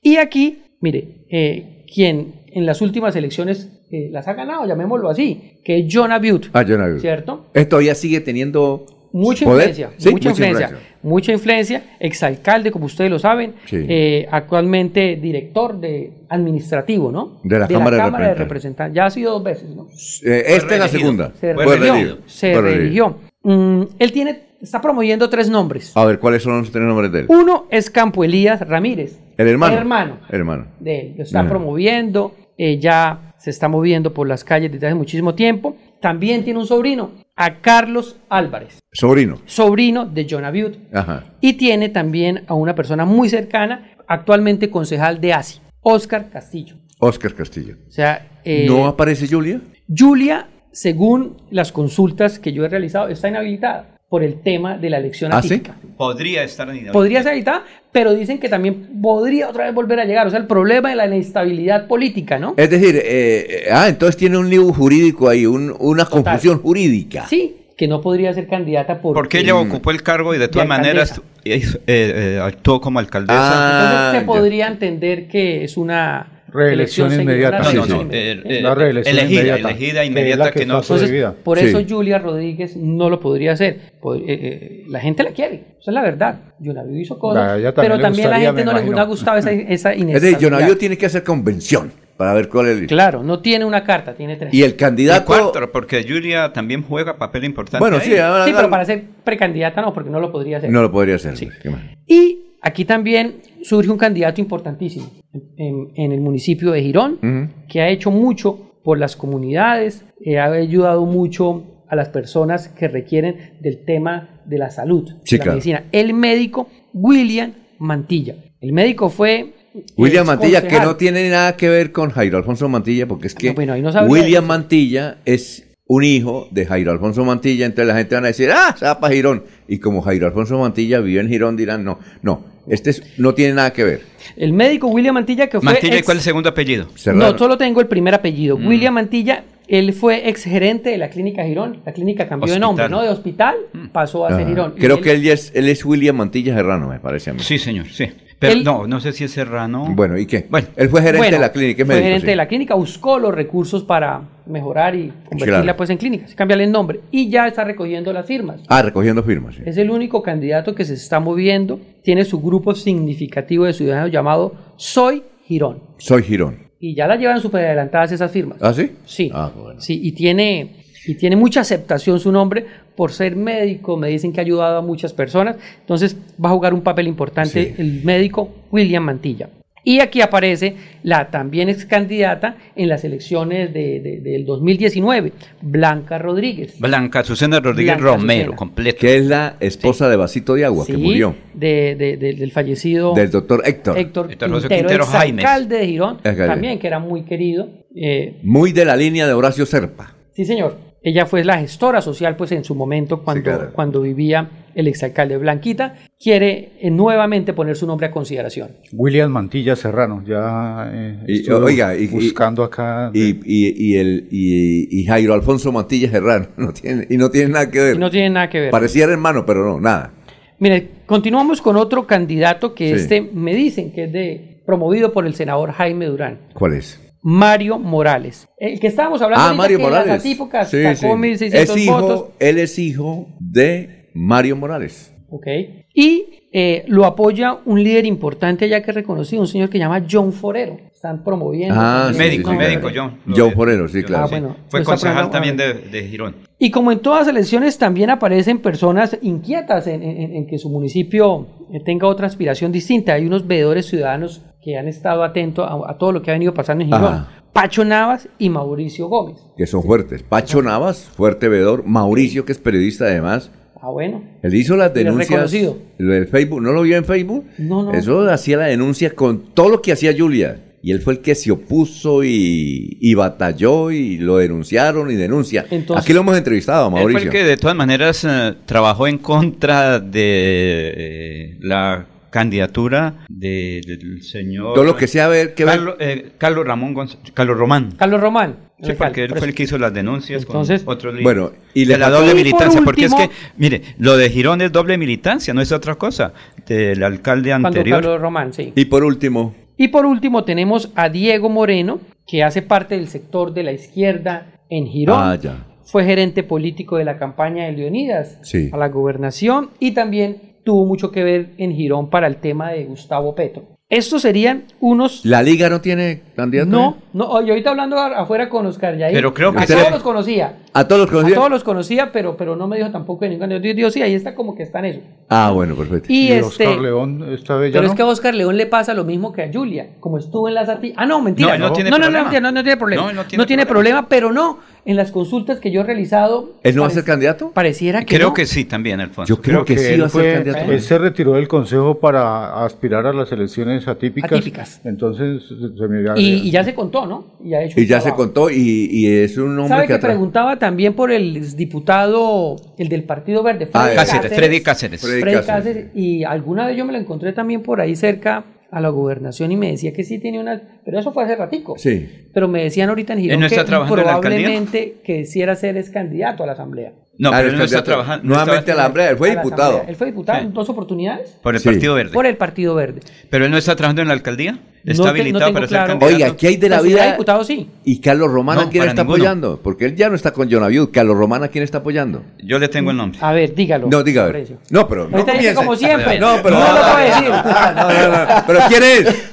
Y 0.00 0.16
aquí, 0.18 0.62
mire, 0.80 1.26
eh, 1.30 1.84
quien 1.92 2.42
en 2.52 2.64
las 2.66 2.80
últimas 2.80 3.16
elecciones 3.16 3.70
eh, 3.90 4.08
las 4.10 4.26
ha 4.28 4.34
ganado, 4.34 4.66
llamémoslo 4.66 5.08
así, 5.10 5.60
que 5.64 5.78
es 5.80 5.86
John 5.92 6.10
Abiut, 6.12 6.46
Ah, 6.52 6.62
yo 6.62 6.76
no- 6.78 6.98
¿cierto? 6.98 7.46
Esto 7.54 7.68
todavía 7.70 7.94
sigue 7.94 8.20
teniendo 8.20 8.86
Mucha 9.16 9.44
poder. 9.44 9.68
influencia, 9.70 9.90
Sí, 9.96 10.10
mucha, 10.10 10.28
influencia, 10.30 10.70
mucha 11.02 11.32
influencia, 11.32 11.82
exalcalde, 12.00 12.70
como 12.72 12.86
ustedes 12.86 13.10
lo 13.10 13.18
saben, 13.20 13.54
Sí. 13.66 13.76
eh, 13.88 14.26
actualmente 14.30 15.16
director 15.16 15.78
de 15.78 16.10
administrativo, 16.28 17.12
¿no? 17.12 17.40
De 17.44 17.58
la 17.60 17.68
Cámara 17.68 17.96
de 17.96 18.02
de 18.02 18.08
Representantes. 18.10 18.38
Representantes. 18.38 18.94
Ya 18.96 19.06
ha 19.06 19.10
sido 19.10 19.32
dos 19.34 19.44
veces, 19.44 19.70
¿no? 19.70 19.86
Eh, 20.24 20.44
esta 20.48 20.74
es 20.74 20.80
la 20.80 20.88
segunda. 20.88 21.32
Se 21.40 21.52
religió. 21.52 22.18
Se 22.26 22.60
religió. 22.60 23.16
Mm, 23.44 23.82
él 23.98 24.12
tiene, 24.12 24.40
está 24.60 24.80
promoviendo 24.80 25.28
tres 25.30 25.48
nombres. 25.48 25.92
A 25.96 26.04
ver, 26.04 26.18
¿cuáles 26.18 26.42
son 26.42 26.58
los 26.58 26.72
tres 26.72 26.82
nombres 26.84 27.12
de 27.12 27.20
él? 27.20 27.26
Uno 27.28 27.66
es 27.70 27.90
Campo 27.90 28.24
Elías 28.24 28.66
Ramírez. 28.66 29.18
El 29.36 29.48
hermano. 29.48 29.76
Hermano 29.76 30.16
Hermano. 30.28 30.66
de 30.80 31.00
él. 31.00 31.14
Lo 31.18 31.22
está 31.24 31.40
Ajá. 31.40 31.48
promoviendo. 31.50 32.34
eh, 32.56 32.78
ya 32.78 33.34
se 33.36 33.50
está 33.50 33.66
moviendo 33.68 34.14
por 34.14 34.28
las 34.28 34.44
calles 34.44 34.70
desde 34.70 34.86
hace 34.86 34.94
muchísimo 34.94 35.34
tiempo. 35.34 35.76
También 36.04 36.44
tiene 36.44 36.58
un 36.58 36.66
sobrino, 36.66 37.12
a 37.34 37.62
Carlos 37.62 38.16
Álvarez, 38.28 38.78
Sobrino. 38.92 39.38
sobrino 39.46 40.04
de 40.04 40.26
John 40.28 40.44
Abiud. 40.44 40.74
Ajá. 40.92 41.24
Y 41.40 41.54
tiene 41.54 41.88
también 41.88 42.44
a 42.46 42.52
una 42.52 42.74
persona 42.74 43.06
muy 43.06 43.30
cercana, 43.30 43.96
actualmente 44.06 44.68
concejal 44.68 45.18
de 45.18 45.32
ASI, 45.32 45.62
Oscar 45.80 46.28
Castillo. 46.28 46.76
Oscar 46.98 47.32
Castillo. 47.32 47.76
O 47.88 47.90
sea, 47.90 48.40
eh, 48.44 48.66
¿No 48.68 48.86
aparece 48.86 49.26
Julia? 49.26 49.62
Julia, 49.88 50.46
según 50.72 51.38
las 51.50 51.72
consultas 51.72 52.38
que 52.38 52.52
yo 52.52 52.66
he 52.66 52.68
realizado, 52.68 53.08
está 53.08 53.30
inhabilitada 53.30 53.93
por 54.14 54.22
el 54.22 54.34
tema 54.42 54.78
de 54.78 54.90
la 54.90 54.98
elección 54.98 55.32
¿Ah, 55.32 55.42
sí? 55.42 55.54
atípica. 55.54 55.74
Podría 55.96 56.44
estar 56.44 56.70
en 56.70 56.92
Podría 56.92 57.20
ser 57.24 57.32
habilitada, 57.32 57.64
pero 57.90 58.14
dicen 58.14 58.38
que 58.38 58.48
también 58.48 59.00
podría 59.02 59.48
otra 59.48 59.64
vez 59.64 59.74
volver 59.74 59.98
a 59.98 60.04
llegar. 60.04 60.24
O 60.28 60.30
sea, 60.30 60.38
el 60.38 60.46
problema 60.46 60.88
de 60.90 60.94
la 60.94 61.06
inestabilidad 61.08 61.88
política, 61.88 62.38
¿no? 62.38 62.54
Es 62.56 62.70
decir, 62.70 62.94
eh, 62.94 63.02
eh, 63.04 63.64
ah, 63.72 63.88
entonces 63.88 64.16
tiene 64.16 64.38
un 64.38 64.48
lío 64.48 64.72
jurídico 64.72 65.28
ahí, 65.28 65.46
un- 65.46 65.74
una 65.80 66.04
confusión 66.04 66.60
jurídica. 66.62 67.26
Sí, 67.26 67.56
que 67.76 67.88
no 67.88 68.00
podría 68.00 68.32
ser 68.32 68.46
candidata 68.46 69.00
por... 69.00 69.14
Porque 69.14 69.40
ella 69.40 69.56
ocupó 69.56 69.90
el 69.90 70.00
cargo 70.04 70.32
y 70.32 70.38
de 70.38 70.46
todas 70.46 70.68
maneras 70.68 71.20
eh, 71.44 71.60
eh, 71.88 72.38
actuó 72.40 72.80
como 72.80 73.00
alcaldesa. 73.00 73.40
Ah, 73.40 74.10
Entonces 74.12 74.20
se 74.20 74.26
podría 74.26 74.68
entender 74.68 75.26
que 75.26 75.64
es 75.64 75.76
una 75.76 76.33
Reelección 76.54 77.08
elección 77.12 77.28
inmediata. 77.28 77.58
No, 77.58 77.70
una 77.70 77.72
no, 77.72 77.86
no, 78.04 78.12
elección 78.12 78.52
eh, 78.52 78.60
La 78.62 78.74
reelección 78.74 79.18
elegida, 79.18 79.40
inmediata. 79.40 79.68
elegida 79.70 79.78
Que 79.78 79.88
es 79.88 79.94
la 79.94 80.04
inmediata 80.04 80.50
que 80.52 80.60
que 80.60 80.66
no 80.66 80.78
Entonces, 80.80 81.32
por 81.42 81.58
Sí. 81.58 81.66
eso 81.66 81.82
Julia 81.88 82.18
Rodríguez 82.18 82.76
no 82.76 83.10
lo 83.10 83.20
podría 83.20 83.52
hacer. 83.52 83.92
Pod- 84.00 84.20
eh, 84.20 84.24
eh, 84.28 84.84
la 84.88 85.00
gente 85.00 85.22
la 85.24 85.30
quiere, 85.32 85.54
esa 85.80 85.90
es 85.90 85.94
la 85.94 86.02
verdad. 86.02 86.38
Junavido 86.62 86.98
hizo 86.98 87.14
A 87.14 87.18
cosas, 87.18 87.48
también 87.48 87.74
pero 87.74 87.98
también 88.00 88.26
a 88.28 88.30
la 88.30 88.36
gustaría, 88.36 88.48
gente 88.48 88.64
no 88.64 88.94
le 88.94 89.00
ha 89.00 89.04
gustado 89.04 89.36
esa, 89.38 89.50
esa 89.50 89.92
Es 89.92 90.22
decir. 90.22 90.38
Jonavío 90.40 90.78
tiene 90.78 90.96
que 90.96 91.06
hacer 91.06 91.24
convención 91.24 91.90
para 92.16 92.32
ver 92.32 92.48
cuál 92.48 92.68
es 92.68 92.78
el... 92.78 92.86
Claro, 92.86 93.24
no 93.24 93.40
tiene 93.40 93.64
una 93.64 93.82
carta, 93.82 94.14
tiene 94.14 94.36
tres. 94.36 94.54
Y 94.54 94.62
el 94.62 94.70
Y 94.70 94.74
candidato... 94.74 95.24
cuatro, 95.26 95.72
porque 95.72 96.04
Julia 96.08 96.52
también 96.52 96.82
juega 96.84 97.16
papel 97.16 97.42
importante. 97.44 97.80
Bueno, 97.80 97.96
ahí. 97.96 98.02
sí, 98.08 98.16
ahora- 98.16 98.44
Sí, 98.44 98.52
pero 98.54 98.70
para 98.70 98.84
ser 98.84 99.02
precandidata 99.24 99.80
no, 99.82 99.92
porque 99.92 100.10
no 100.10 100.20
lo 100.20 100.30
podría 100.30 100.58
hacer. 100.58 100.70
No 100.70 100.80
lo 100.82 100.92
podría 100.92 101.16
hacer. 101.16 101.36
Sí. 101.36 101.48
¿Qué 101.60 101.70
más? 101.70 101.80
Y 102.06 102.33
aquí 102.64 102.84
también 102.84 103.36
surge 103.62 103.90
un 103.90 103.98
candidato 103.98 104.40
importantísimo 104.40 105.10
en, 105.56 105.90
en 105.94 106.12
el 106.12 106.20
municipio 106.20 106.70
de 106.72 106.82
Girón, 106.82 107.18
Ujú. 107.22 107.48
que 107.68 107.80
ha 107.80 107.88
hecho 107.88 108.10
mucho 108.10 108.72
por 108.82 108.98
las 108.98 109.16
comunidades, 109.16 110.04
eh, 110.24 110.38
ha 110.38 110.46
ayudado 110.52 111.06
mucho 111.06 111.84
a 111.88 111.96
las 111.96 112.08
personas 112.08 112.68
que 112.68 112.88
requieren 112.88 113.56
del 113.60 113.84
tema 113.84 114.40
de 114.46 114.58
la 114.58 114.70
salud, 114.70 115.08
Sí, 115.24 115.36
de 115.36 115.38
la 115.38 115.42
claro. 115.44 115.56
medicina. 115.56 115.84
El 115.92 116.12
médico 116.14 116.68
William 116.92 117.52
Mantilla. 117.78 118.34
El 118.60 118.72
médico 118.72 119.08
fue... 119.10 119.52
William 119.96 120.24
ex 120.24 120.26
Mantilla, 120.26 120.68
que 120.68 120.78
no 120.80 120.96
tiene 120.96 121.28
nada 121.30 121.56
que 121.56 121.68
ver 121.68 121.92
con 121.92 122.10
Jairo 122.10 122.38
Alfonso 122.38 122.68
Mantilla, 122.68 123.06
porque 123.08 123.26
es 123.26 123.34
que 123.34 123.48
No, 123.48 123.54
bueno, 123.54 123.72
ahí 123.72 123.82
no 123.82 123.90
sabría 123.92 124.12
William. 124.22 124.44
Mantilla 124.46 125.18
es 125.24 125.68
un 125.86 126.04
hijo 126.04 126.48
de 126.52 126.64
Jairo 126.64 126.92
Alfonso 126.92 127.24
Mantilla, 127.24 127.66
entonces 127.66 127.88
la 127.88 127.96
gente 127.98 128.14
van 128.14 128.24
a 128.24 128.28
decir, 128.28 128.50
ah, 128.52 128.74
se 128.78 128.84
va 128.84 129.00
para 129.00 129.14
Girón. 129.14 129.42
Y 129.66 129.78
como 129.78 130.00
Jairo 130.02 130.26
Alfonso 130.26 130.58
Mantilla 130.58 131.00
vive 131.00 131.20
en 131.20 131.28
Girón, 131.28 131.56
dirán, 131.56 131.84
no, 131.84 131.98
no, 132.22 132.44
este 132.68 132.90
es- 132.90 133.02
no 133.18 133.34
tiene 133.34 133.54
nada 133.54 133.72
que 133.72 133.84
ver. 133.84 134.02
El 134.36 134.52
médico 134.52 134.86
William 134.88 135.14
Mantilla 135.14 135.48
que 135.48 135.58
fue... 135.60 135.64
Mantilla, 135.64 135.94
¿y 135.94 135.98
ex- 135.98 136.04
cuál 136.06 136.16
es 136.18 136.22
el 136.22 136.24
segundo 136.24 136.48
apellido? 136.48 136.86
Serrano. 136.96 137.32
No, 137.32 137.38
solo 137.38 137.56
tengo 137.58 137.80
el 137.80 137.86
primer 137.86 138.14
apellido. 138.14 138.56
Mm. 138.58 138.66
William 138.66 138.94
Mantilla, 138.94 139.44
él 139.68 139.92
fue 139.92 140.28
ex 140.28 140.44
gerente 140.44 140.90
de 140.90 140.98
la 140.98 141.10
clínica 141.10 141.44
Girón. 141.44 141.80
La 141.84 141.92
clínica 141.92 142.28
cambió 142.28 142.52
de 142.52 142.58
nombre, 142.58 142.88
¿no? 142.88 143.02
De 143.02 143.08
hospital 143.08 143.54
pasó 143.92 144.26
a 144.26 144.36
ser. 144.36 144.46
Girón. 144.48 144.74
Creo 144.78 144.96
él- 144.96 145.02
que 145.02 145.10
él, 145.12 145.22
ya 145.22 145.32
es, 145.34 145.52
él 145.54 145.68
es 145.68 145.84
William 145.84 146.16
Mantilla 146.16 146.54
Serrano, 146.54 146.88
me 146.88 146.98
parece 147.00 147.30
a 147.30 147.34
mí. 147.34 147.40
Sí, 147.40 147.58
señor, 147.58 147.86
sí. 147.92 148.08
Pero 148.38 148.60
no, 148.62 148.86
no 148.86 149.00
sé 149.00 149.12
si 149.12 149.24
es 149.24 149.30
Serrano. 149.30 149.86
Bueno, 149.90 150.18
¿y 150.18 150.26
qué? 150.26 150.46
Bueno. 150.50 150.68
él 150.76 150.88
fue 150.88 151.00
gerente 151.00 151.18
Bueno, 151.18 151.36
de 151.36 151.40
la 151.40 151.52
clínica, 151.52 151.82
es 151.82 151.86
fue 151.86 151.94
médico, 151.94 152.04
gerente 152.06 152.26
sí. 152.26 152.30
de 152.30 152.36
la 152.36 152.48
clínica, 152.48 152.74
buscó 152.74 153.18
los 153.18 153.34
recursos 153.34 153.84
para 153.84 154.22
mejorar 154.46 154.94
y 154.94 155.08
convertirla 155.28 155.62
Claro. 155.62 155.76
pues 155.76 155.90
en 155.90 155.96
clínica, 155.98 156.26
cambiarle 156.36 156.64
el 156.64 156.72
nombre. 156.72 157.00
Y 157.10 157.28
ya 157.30 157.46
está 157.46 157.64
recogiendo 157.64 158.12
las 158.12 158.26
firmas. 158.26 158.60
Ah, 158.68 158.82
recogiendo 158.82 159.22
firmas. 159.22 159.54
sí. 159.54 159.62
Es 159.64 159.76
el 159.78 159.90
único 159.90 160.22
candidato 160.22 160.74
que 160.74 160.84
se 160.84 160.94
está 160.94 161.20
moviendo. 161.20 161.80
Tiene 162.02 162.24
su 162.24 162.40
grupo 162.40 162.74
significativo 162.74 163.64
de 163.64 163.72
ciudadanos 163.72 164.10
llamado 164.10 164.54
Soy 164.76 165.22
Girón. 165.46 165.80
Soy 165.98 166.22
Girón. 166.22 166.58
Y 166.80 166.94
ya 166.94 167.06
la 167.06 167.16
llevan 167.16 167.40
súper 167.40 167.64
adelantadas 167.64 168.12
esas 168.12 168.30
firmas. 168.30 168.58
¿Ah, 168.60 168.74
sí? 168.74 168.90
Sí. 169.06 169.30
Ah, 169.32 169.50
bueno. 169.56 169.80
Sí, 169.80 170.00
y 170.02 170.12
tiene, 170.12 170.84
y 171.06 171.14
tiene 171.14 171.34
mucha 171.36 171.60
aceptación 171.60 172.20
su 172.20 172.30
nombre 172.30 172.66
por 172.96 173.12
ser 173.12 173.36
médico, 173.36 173.96
me 173.96 174.08
dicen 174.08 174.32
que 174.32 174.40
ha 174.40 174.44
ayudado 174.44 174.78
a 174.78 174.82
muchas 174.82 175.12
personas, 175.12 175.56
entonces 175.80 176.16
va 176.42 176.50
a 176.50 176.52
jugar 176.52 176.74
un 176.74 176.82
papel 176.82 177.08
importante 177.08 177.74
el 177.78 178.02
médico 178.04 178.50
William 178.70 179.02
Mantilla. 179.04 179.48
Y 179.86 180.00
aquí 180.00 180.22
aparece 180.22 180.76
la 181.02 181.30
también 181.30 181.68
ex 181.68 181.84
candidata 181.84 182.56
en 182.74 182.88
las 182.88 183.04
elecciones 183.04 183.70
de, 183.74 184.00
de- 184.00 184.20
del 184.20 184.46
2019, 184.46 185.32
Blanca 185.60 186.16
Rodríguez. 186.16 186.78
Blanca 186.80 187.18
Azucena 187.20 187.60
Rodríguez 187.60 187.96
Blanca 187.98 188.12
Romero, 188.16 188.40
Azucena. 188.44 188.56
completo. 188.56 188.98
Que 189.00 189.18
es 189.18 189.26
la 189.26 189.56
esposa 189.60 190.08
de 190.08 190.16
Vasito 190.16 190.54
de 190.54 190.64
Agua, 190.64 190.86
que 190.86 190.96
murió. 190.96 191.34
de- 191.52 191.96
de- 191.98 192.16
de- 192.16 192.32
del 192.32 192.50
fallecido 192.50 193.12
Del 193.12 193.30
doctor 193.30 193.60
Héctor. 193.66 193.98
Héctor, 193.98 194.28
Quintero, 194.28 194.58
Quintero 194.60 195.04
alcalde 195.12 195.76
de 195.76 195.86
Girón, 195.86 196.18
también 196.22 196.78
que 196.78 196.86
era 196.86 196.98
muy 196.98 197.24
querido. 197.26 197.68
Eh, 197.94 198.38
Muy 198.42 198.72
de 198.72 198.86
la 198.86 198.96
línea 198.96 199.26
de 199.26 199.34
Horacio 199.34 199.66
Serpa. 199.66 200.14
sí, 200.32 200.46
señor. 200.46 200.78
Ella 201.06 201.26
fue 201.26 201.44
la 201.44 201.58
gestora 201.58 202.00
social, 202.00 202.34
pues 202.34 202.50
en 202.52 202.64
su 202.64 202.74
momento 202.74 203.22
cuando, 203.22 203.42
claro. 203.44 203.70
cuando 203.74 204.00
vivía 204.00 204.48
el 204.74 204.88
exalcalde 204.88 205.36
Blanquita. 205.36 205.96
Quiere 206.18 206.72
eh, 206.80 206.90
nuevamente 206.90 207.52
poner 207.52 207.76
su 207.76 207.86
nombre 207.86 208.06
a 208.06 208.10
consideración. 208.10 208.70
William 208.92 209.30
Mantilla 209.30 209.76
Serrano, 209.76 210.24
ya 210.26 210.90
eh, 210.92 211.18
Y, 211.28 211.50
oiga, 211.50 211.94
y, 211.94 212.04
y- 212.04 212.06
buscando 212.08 212.64
acá. 212.64 213.10
Y, 213.12 213.38
y, 213.44 213.90
y 213.92 213.96
el, 213.98 214.28
y, 214.30 215.00
y 215.00 215.04
Jairo 215.04 215.34
Alfonso 215.34 215.70
Mantilla 215.70 216.08
Serrano. 216.10 216.46
No 216.56 216.72
tiene, 216.72 217.06
y 217.10 217.16
no 217.18 217.30
tiene 217.30 217.50
nada 217.50 217.70
que 217.70 217.80
ver. 217.80 217.96
Y 217.96 217.98
no 217.98 218.10
tiene 218.10 218.30
nada 218.30 218.48
que 218.48 218.60
ver. 218.60 218.70
Parecía 218.70 219.04
hermano, 219.04 219.44
pero 219.44 219.64
no, 219.64 219.78
nada. 219.80 220.14
Mire, 220.58 220.88
continuamos 221.04 221.60
con 221.60 221.76
otro 221.76 222.06
candidato 222.06 222.74
que 222.74 222.88
Sí. 222.88 222.94
este 222.94 223.20
me 223.20 223.54
dicen 223.54 223.92
que 223.92 224.04
es 224.04 224.12
de 224.12 224.62
promovido 224.64 225.12
por 225.12 225.26
el 225.26 225.34
senador 225.34 225.72
Jaime 225.72 226.06
Durán. 226.06 226.38
¿Cuál 226.54 226.72
es? 226.74 226.98
Mario 227.26 227.78
Morales. 227.78 228.46
El 228.58 228.78
que 228.78 228.86
estábamos 228.88 229.22
hablando 229.22 229.42
Ah, 229.42 229.46
ahorita 229.48 229.62
Mario 229.62 229.78
que 229.78 229.82
Morales. 229.84 230.06
en 230.06 230.12
las 230.12 230.20
atípicas 230.20 230.70
Sí, 230.70 230.82
sacó 230.82 231.14
sí. 231.14 231.18
1600 231.20 231.76
Es 231.76 231.82
hijo, 231.82 232.00
votos. 232.00 232.24
Él 232.38 232.58
es 232.58 232.78
hijo 232.78 233.26
de 233.40 234.10
Mario 234.14 234.56
Morales. 234.56 235.10
Ok. 235.30 235.46
Y 235.94 236.48
eh, 236.52 236.84
lo 236.86 237.06
apoya 237.06 237.58
un 237.64 237.82
líder 237.82 238.04
importante 238.04 238.66
allá 238.66 238.82
que 238.82 238.90
es 238.90 238.94
reconocido, 238.94 239.40
un 239.40 239.48
señor 239.48 239.68
que 239.70 239.78
se 239.78 239.84
llama 239.84 240.04
John 240.08 240.32
Forero. 240.34 240.76
Están 240.94 241.24
promoviendo. 241.24 241.74
Ah, 241.76 242.04
también 242.08 242.28
médico, 242.30 242.48
nombre. 242.50 242.68
médico, 242.68 242.88
John. 242.94 243.18
John 243.34 243.52
Forero, 243.52 243.88
sí, 243.88 244.02
claro. 244.04 244.24
Ah, 244.24 244.28
bueno. 244.30 244.48
Fue 244.68 244.80
Pues 244.80 244.84
concejal 244.86 245.18
está 245.24 245.30
también 245.30 245.56
de, 245.56 245.74
de 245.74 246.08
Girón. 246.08 246.36
Y 246.58 246.70
como 246.70 246.92
en 246.92 247.00
todas 247.00 247.20
las 247.26 247.28
elecciones 247.28 247.78
también 247.78 248.10
aparecen 248.10 248.58
personas 248.58 249.18
inquietas 249.22 249.86
en, 249.86 250.02
en- 250.02 250.36
en 250.36 250.46
que 250.46 250.58
su 250.58 250.68
municipio 250.70 251.46
eh, 251.72 251.80
tenga 251.84 252.06
otra 252.06 252.26
aspiración 252.26 252.70
distinta. 252.70 253.14
Hay 253.14 253.26
unos 253.26 253.46
veedores 253.46 253.86
ciudadanos 253.86 254.42
que 254.64 254.76
han 254.78 254.88
estado 254.88 255.22
atentos 255.22 255.66
a, 255.68 255.90
a 255.90 255.98
todo 255.98 256.12
lo 256.12 256.22
que 256.22 256.30
ha 256.30 256.34
venido 256.34 256.54
pasando 256.54 256.82
en 256.84 256.88
Girón. 256.90 257.04
Ajá. 257.12 257.28
Pacho 257.52 257.84
Navas 257.84 258.28
y 258.38 258.48
Mauricio 258.50 259.06
Gómez. 259.08 259.38
Que 259.56 259.66
son 259.66 259.82
fuertes. 259.82 260.22
Pacho 260.22 260.60
Navas, 260.62 261.10
fuerte 261.16 261.48
veedor. 261.48 261.84
Mauricio, 261.86 262.44
que 262.44 262.52
es 262.52 262.58
periodista 262.58 263.04
además. 263.04 263.50
Ah, 263.80 263.90
bueno. 263.90 264.22
Él 264.42 264.54
hizo 264.54 264.76
las 264.76 264.92
denuncias. 264.94 265.28
reconocido. 265.28 265.76
Lo 265.98 266.14
del 266.14 266.26
Facebook. 266.26 266.60
¿No 266.62 266.72
lo 266.72 266.82
vio 266.82 266.96
en 266.96 267.04
Facebook? 267.04 267.44
No, 267.58 267.82
no. 267.84 267.92
Eso 267.92 268.28
hacía 268.30 268.56
la 268.56 268.64
denuncia 268.66 269.14
con 269.14 269.52
todo 269.54 269.68
lo 269.68 269.82
que 269.82 269.92
hacía 269.92 270.12
Julia. 270.18 270.60
Y 270.82 270.90
él 270.92 271.00
fue 271.00 271.14
el 271.14 271.20
que 271.20 271.34
se 271.34 271.50
opuso 271.52 272.24
y, 272.24 272.98
y 273.00 273.14
batalló 273.14 273.90
y 273.90 274.18
lo 274.18 274.38
denunciaron 274.38 275.10
y 275.10 275.14
denuncia. 275.14 275.64
Entonces- 275.70 276.04
Aquí 276.04 276.12
lo 276.12 276.20
hemos 276.20 276.36
entrevistado, 276.36 276.84
a 276.84 276.86
Él 276.88 276.92
fue 276.92 277.00
Mauricio. 277.12 277.30
el 277.30 277.30
que 277.30 277.44
de 277.44 277.56
todas 277.56 277.76
maneras 277.76 278.26
eh, 278.28 278.54
trabajó 278.66 279.06
en 279.06 279.18
contra 279.18 280.00
de 280.00 280.92
eh, 280.96 281.56
la 281.60 282.06
candidatura 282.34 283.24
de- 283.28 283.80
del 283.86 284.22
señor... 284.24 284.74
Todo 284.74 284.82
lo 284.84 284.96
que 284.96 285.06
sea 285.06 285.28
ver 285.28 285.54
que 285.54 285.64
ver- 285.64 285.76
Carlos, 285.76 285.94
eh, 286.00 286.32
Carlos 286.36 286.66
Ramón 286.66 286.92
Gonz- 286.94 287.16
Carlos 287.32 287.56
Román. 287.56 287.92
Carlos 287.96 288.20
Román. 288.20 288.56
Sí, 288.82 288.92
porque 288.98 289.22
él 289.24 289.34
fue 289.36 289.46
el 289.46 289.54
que 289.54 289.62
hizo 289.62 289.78
las 289.78 289.94
denuncias 289.94 290.42
Entonces- 290.42 290.82
con 290.82 290.94
otro 290.94 291.10
líder. 291.12 291.22
Bueno, 291.22 291.52
y 291.74 291.84
de 291.84 291.96
la 291.96 292.10
doble 292.10 292.26
Y 292.26 292.30
por 292.30 292.36
militancia, 292.38 292.80
porque 292.84 293.04
es 293.04 293.14
que, 293.14 293.30
mire, 293.56 293.82
lo 293.98 294.16
de 294.16 294.28
Girón 294.30 294.60
es 294.62 294.72
doble 294.72 294.98
militancia, 294.98 295.54
no 295.54 295.60
es 295.60 295.70
otra 295.70 295.94
cosa, 295.94 296.32
del 296.66 297.02
alcalde 297.04 297.52
anterior. 297.52 298.00
Carlos 298.02 298.20
Román, 298.20 298.52
sí. 298.52 298.72
Y 298.74 298.86
por 298.86 299.04
último, 299.04 299.54
Y 299.76 299.88
por 299.88 300.04
último 300.04 300.42
tenemos 300.44 300.90
a 300.96 301.08
Diego 301.08 301.48
Moreno, 301.50 302.00
que 302.26 302.42
hace 302.42 302.62
parte 302.62 302.96
del 302.96 303.06
sector 303.08 303.54
de 303.54 303.62
la 303.62 303.72
izquierda 303.72 304.60
en 304.70 304.86
Girón. 304.86 305.18
Ah, 305.20 305.36
ya. 305.40 305.66
Fue 305.84 306.04
gerente 306.04 306.42
político 306.42 306.96
de 306.96 307.04
la 307.04 307.16
campaña 307.18 307.66
de 307.66 307.72
Leonidas 307.72 308.38
Sí. 308.42 308.70
a 308.72 308.76
la 308.76 308.88
gobernación 308.88 309.70
y 309.78 309.92
también 309.92 310.53
tuvo 310.64 310.84
mucho 310.86 311.10
que 311.12 311.22
ver 311.22 311.50
en 311.58 311.72
Girón 311.72 312.10
para 312.10 312.26
el 312.26 312.36
tema 312.36 312.70
de 312.70 312.84
Gustavo 312.84 313.34
Petro. 313.34 313.62
Estos 313.90 314.22
serían 314.22 314.64
unos... 314.80 315.24
¿la 315.24 315.42
liga 315.42 315.68
no 315.68 315.80
tiene 315.80 316.22
candidato? 316.34 316.70
No, 316.70 316.96
no, 317.12 317.42
yo 317.42 317.52
ahorita 317.52 317.70
hablando 317.70 317.98
afuera 317.98 318.48
con 318.48 318.66
Oscar 318.66 318.96
Yair, 318.96 319.14
Pero 319.14 319.34
creo 319.34 319.52
que 319.52 319.62
a 319.62 319.66
todos 319.66 319.82
le- 319.84 319.90
los 319.90 320.02
conocía. 320.02 320.54
¿A 320.76 320.88
todos 320.88 321.02
los 321.02 321.08
A 321.08 321.12
conocía? 321.12 321.34
todos 321.36 321.50
los 321.50 321.62
conocía, 321.64 322.10
pero, 322.12 322.36
pero 322.36 322.56
no 322.56 322.66
me 322.66 322.76
dijo 322.76 322.90
tampoco 322.90 323.20
de 323.24 323.28
ningún 323.30 323.40
candidato. 323.42 323.66
Yo 323.68 323.74
digo, 323.74 323.90
sí, 323.90 324.02
ahí 324.02 324.12
está 324.14 324.34
como 324.34 324.56
que 324.56 324.64
está 324.64 324.80
en 324.80 324.84
eso. 324.86 325.00
Ah, 325.28 325.52
bueno, 325.54 325.76
perfecto. 325.76 326.12
Y, 326.12 326.28
este, 326.32 326.66
Oscar 326.66 326.78
León 326.82 327.24
esta 327.32 327.54
vez 327.56 327.72
ya 327.72 327.78
pero 327.78 327.86
no. 327.86 327.92
es 327.92 327.96
que 327.96 328.02
a 328.02 328.06
Oscar 328.06 328.34
León 328.34 328.56
le 328.56 328.66
pasa 328.66 328.92
lo 328.92 329.04
mismo 329.04 329.32
que 329.32 329.42
a 329.42 329.50
Julia, 329.52 329.90
como 330.00 330.18
estuvo 330.18 330.48
en 330.48 330.54
las 330.54 330.68
ati- 330.68 330.92
Ah, 330.96 331.06
no, 331.06 331.22
mentira. 331.22 331.48
No, 331.50 331.54
él 331.54 331.60
no 331.60 331.72
tiene 331.72 331.90
no, 331.90 331.96
no, 331.98 332.02
problema. 332.04 332.24
no, 332.32 332.40
no, 332.40 332.52
no 332.52 332.62
tiene 332.62 332.76
problema. 332.76 333.02
No, 333.02 333.06
No, 333.06 333.10
él 333.10 333.16
no 333.16 333.24
tiene 333.28 333.46
tiene 333.46 333.66
problema. 333.66 334.00
problema, 334.02 334.08
pero 334.08 334.32
no. 334.32 334.58
En 334.86 334.96
las 334.96 335.12
consultas 335.12 335.60
que 335.60 335.70
yo 335.70 335.80
he 335.80 335.84
realizado. 335.84 336.56
¿Él 336.62 336.76
no 336.76 336.82
va 336.82 336.88
a 336.88 336.90
ser 336.90 337.04
candidato? 337.04 337.52
Pareciera 337.52 338.00
que 338.04 338.16
Creo 338.16 338.28
no. 338.28 338.34
que 338.34 338.44
sí 338.44 338.66
también, 338.66 339.00
Alfonso. 339.00 339.34
Yo 339.34 339.40
creo 339.40 339.64
que, 339.64 339.78
sí 339.78 339.94
él 339.94 340.02
va 340.02 340.06
a 340.06 340.08
ser 340.10 340.20
fue- 340.20 340.32
candidato. 340.34 340.72
Él 340.72 340.80
se 340.82 340.98
retiró 340.98 341.32
del 341.34 341.48
consejo 341.48 341.98
para 342.00 342.62
aspirar 342.66 343.06
a 343.06 343.14
las 343.14 343.32
elecciones 343.32 343.88
atípicas. 343.88 344.30
Atípicas. 344.30 344.80
Entonces 344.84 345.42
se 345.48 345.88
me 345.88 346.02
Y, 346.20 346.48
y 346.48 346.50
ya 346.50 346.62
se 346.64 346.74
contó, 346.74 347.06
¿no? 347.06 347.24
Y, 347.42 347.54
ha 347.54 347.62
hecho 347.62 347.80
Y 347.80 347.86
ya 347.86 348.00
se 348.02 348.12
contó 348.12 348.50
y, 348.50 348.88
y 348.90 349.06
es 349.06 349.38
un 349.38 349.52
hombre 349.58 349.68
¿Sabe 349.68 349.86
que 349.86 349.94
que 349.94 349.98
preguntaba 350.00 350.58
también 350.64 350.94
por 350.94 351.12
el 351.12 351.54
diputado, 351.56 352.56
el 352.78 352.88
del 352.88 353.04
Partido 353.04 353.42
Verde, 353.42 353.68
Ah, 353.74 353.82
Freddy 353.84 353.96
Cáceres, 353.96 354.32
Freddy 354.34 354.60
Cáceres. 354.62 355.00
Freddy 355.02 355.20
Cáceres. 355.20 355.46
Cáceres, 355.46 355.86
y 355.94 356.24
alguna 356.24 356.66
vez 356.66 356.78
yo 356.78 356.86
me 356.86 356.92
lo 356.94 356.98
encontré 356.98 357.34
también 357.34 357.62
por 357.62 357.82
ahí 357.82 357.94
cerca 357.94 358.46
a 358.70 358.80
la 358.80 358.88
gobernación 358.88 359.52
y 359.52 359.56
me 359.56 359.70
decía 359.70 359.92
que 359.92 360.04
sí 360.04 360.18
tenía 360.18 360.40
una... 360.40 360.62
Pero 360.82 360.98
eso 360.98 361.12
fue 361.12 361.24
hace 361.24 361.36
ratico. 361.36 361.74
Sí. 361.76 362.08
Pero 362.32 362.48
me 362.48 362.64
decían 362.64 362.88
ahorita 362.88 363.12
en 363.12 363.20
Girón 363.20 363.34
¿Él 363.34 363.40
no 363.40 363.46
está 363.46 363.64
que 363.64 363.92
probablemente 363.92 364.96
que 365.04 365.20
quisiera 365.20 365.54
ser 365.54 365.76
es 365.76 365.90
candidato 365.90 366.42
a 366.42 366.46
la 366.46 366.52
asamblea. 366.52 366.92
No, 367.16 367.28
Ah, 367.28 367.34
pero 367.36 367.50
él 367.50 367.58
no 367.58 367.64
está 367.64 367.84
trabajando. 367.84 368.24
no 368.24 368.30
Nuevamente 368.30 368.58
está- 368.58 368.72
a 368.72 368.76
la 368.76 368.82
Asamblea, 368.82 369.10
él 369.10 369.16
fue 369.16 369.30
diputado. 369.30 369.62
asamblea. 369.62 369.88
Él 369.90 369.96
fue 369.96 370.06
diputado 370.08 370.38
Sí. 370.40 370.46
en 370.46 370.52
dos 370.52 370.68
oportunidades 370.68 371.30
Por 371.42 371.54
el 371.54 371.60
Sí. 371.60 371.68
Partido 371.68 371.94
Verde. 371.94 372.10
por 372.12 372.26
el 372.26 372.36
Partido 372.36 372.74
Verde. 372.74 373.00
Pero 373.30 373.44
él 373.44 373.50
no 373.52 373.56
está 373.56 373.76
trabajando 373.76 374.02
en 374.02 374.08
la 374.08 374.14
alcaldía. 374.14 374.58
Está 374.84 374.92
No 374.92 374.96
te- 374.96 375.02
no 375.04 375.08
habilitado 375.10 375.52
para 375.54 375.66
ser 375.66 375.68
claro. 375.78 375.86
candidato. 375.98 376.14
Oiga, 376.24 376.36
¿qué 376.36 376.46
hay 376.48 376.56
de 376.56 376.68
la 376.68 376.76
Pues 376.78 376.88
si 376.90 376.94
vida? 376.94 377.10
diputado, 377.12 377.44
sí. 377.44 377.70
¿Y 377.84 378.00
Carlos 378.00 378.30
Román 378.30 378.58
a 378.58 378.64
No, 378.64 378.70
quién 378.70 378.82
está 378.82 379.02
ninguno. 379.02 379.14
apoyando? 379.16 379.60
Porque 379.62 379.84
él 379.86 379.94
ya 379.96 380.08
no 380.10 380.16
está 380.16 380.32
con 380.32 380.50
Jonaviud. 380.50 380.90
¿Carlos 380.92 381.16
Román 381.16 381.42
a 381.44 381.48
quién 381.48 381.62
está 381.64 381.78
apoyando? 381.78 382.22
Yo 382.42 382.58
le 382.58 382.68
tengo 382.68 382.90
el 382.90 382.96
nombre. 382.98 383.18
A 383.22 383.32
ver, 383.32 383.54
dígalo. 383.54 383.86
No, 383.88 384.02
diga 384.02 384.22
a 384.22 384.26
ver. 384.26 384.34
Mauricio. 384.34 384.58
No, 384.70 384.88
pero 384.88 385.08
no 385.08 385.24
dice 385.24 385.54
como 385.54 385.76
siempre. 385.76 386.18
No, 386.18 386.36
pero 386.42 386.58
No 386.58 386.66
lo 386.66 386.80
puedo 386.80 386.96
decir. 386.98 387.28
No, 387.30 388.08
no, 388.08 388.08
no. 388.08 388.44
¿Pero 388.46 388.60
quién 388.68 388.82
es? 388.82 389.24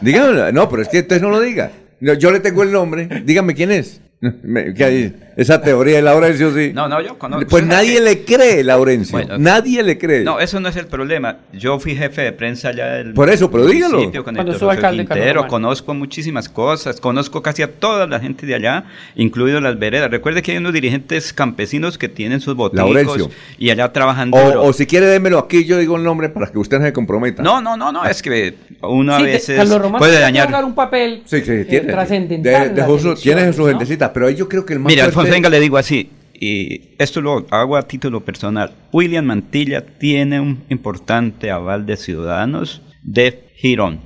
Dígame. 0.00 0.52
No, 0.52 0.68
pero 0.68 0.82
es 0.82 0.88
que 0.88 0.98
entonces 0.98 1.22
no 1.22 1.30
lo 1.30 1.40
diga. 1.40 1.72
No, 2.00 2.14
Yo 2.14 2.30
le 2.30 2.40
tengo 2.40 2.62
el 2.62 2.72
nombre. 2.72 3.08
Dígame 3.24 3.54
quién 3.54 3.72
es. 3.72 4.00
¿qué 4.76 4.84
hay? 4.84 5.16
Esa 5.36 5.60
teoría 5.60 5.96
de 5.96 6.02
Laurencio, 6.02 6.50
sí. 6.54 6.72
No, 6.74 6.88
no, 6.88 7.00
yo 7.02 7.18
conozco. 7.18 7.46
Pues 7.48 7.66
nadie 7.66 8.00
le 8.00 8.24
cree, 8.24 8.64
Laurencio. 8.64 9.12
Bueno. 9.18 9.36
nadie 9.36 9.82
le 9.82 9.98
cree. 9.98 10.24
No, 10.24 10.40
eso 10.40 10.60
no 10.60 10.68
es 10.70 10.76
el 10.76 10.86
problema. 10.86 11.36
Yo 11.52 11.78
fui 11.78 11.94
jefe 11.94 12.22
de 12.22 12.32
prensa 12.32 12.68
allá 12.70 12.86
del 12.94 13.12
Por 13.12 13.28
eso, 13.28 13.50
pero 13.50 13.66
dígalo. 13.66 13.98
con 14.24 14.34
Cuando 14.34 14.52
José 14.54 14.64
alcalde 14.64 15.04
Quintero, 15.04 15.46
conozco 15.46 15.92
muchísimas 15.92 16.48
cosas, 16.48 17.00
conozco 17.02 17.42
casi 17.42 17.62
a 17.62 17.70
toda 17.70 18.06
la 18.06 18.18
gente 18.18 18.46
de 18.46 18.54
allá, 18.54 18.84
incluido 19.14 19.60
las 19.60 19.78
veredas. 19.78 20.10
Recuerde 20.10 20.40
que 20.40 20.52
hay 20.52 20.56
unos 20.58 20.72
dirigentes 20.72 21.34
campesinos 21.34 21.98
que 21.98 22.08
tienen 22.08 22.40
sus 22.40 22.56
Laurencio. 22.56 23.24
boticos 23.26 23.30
y 23.58 23.68
allá 23.68 23.92
trabajan 23.92 24.30
duro. 24.30 24.62
O, 24.62 24.68
o 24.68 24.72
si 24.72 24.86
quiere, 24.86 25.04
démelo 25.06 25.38
aquí, 25.38 25.66
yo 25.66 25.76
digo 25.76 25.96
el 25.96 26.02
nombre 26.02 26.30
para 26.30 26.46
que 26.50 26.58
usted 26.58 26.78
no 26.78 26.86
se 26.86 26.94
comprometa. 26.94 27.42
No, 27.42 27.60
no, 27.60 27.76
no, 27.76 27.92
no, 27.92 28.06
es 28.06 28.22
que 28.22 28.54
uno 28.80 29.14
a 29.14 29.18
Sí, 29.18 29.24
te- 29.24 29.30
veces 29.32 29.56
Carlos 29.58 29.82
Román 29.82 29.98
puede 29.98 30.18
dañar. 30.18 30.64
un 30.64 30.74
papel 30.74 31.22
Sí, 31.26 31.42
sí, 31.42 31.50
eh, 31.52 31.66
tiene. 31.68 31.92
trascendental. 31.92 32.74
De- 32.74 32.82
Josu- 32.84 33.20
tiene 33.20 33.46
sus 33.52 33.58
¿no? 33.58 33.66
gentecitas, 33.66 34.10
pero 34.14 34.28
ahí 34.28 34.34
yo 34.34 34.48
creo 34.48 34.64
que 34.64 34.72
el 34.72 34.78
más 34.80 34.90
Mira, 34.90 35.04
Venga, 35.30 35.48
le 35.48 35.60
digo 35.60 35.76
así, 35.78 36.10
y 36.38 36.90
esto 36.98 37.20
lo 37.20 37.46
hago 37.50 37.76
a 37.76 37.82
título 37.88 38.24
personal. 38.24 38.72
William 38.92 39.24
Mantilla 39.24 39.84
tiene 39.98 40.40
un 40.40 40.64
importante 40.68 41.50
aval 41.50 41.86
de 41.86 41.96
ciudadanos 41.96 42.82
de 43.02 43.44
Girón. 43.56 44.00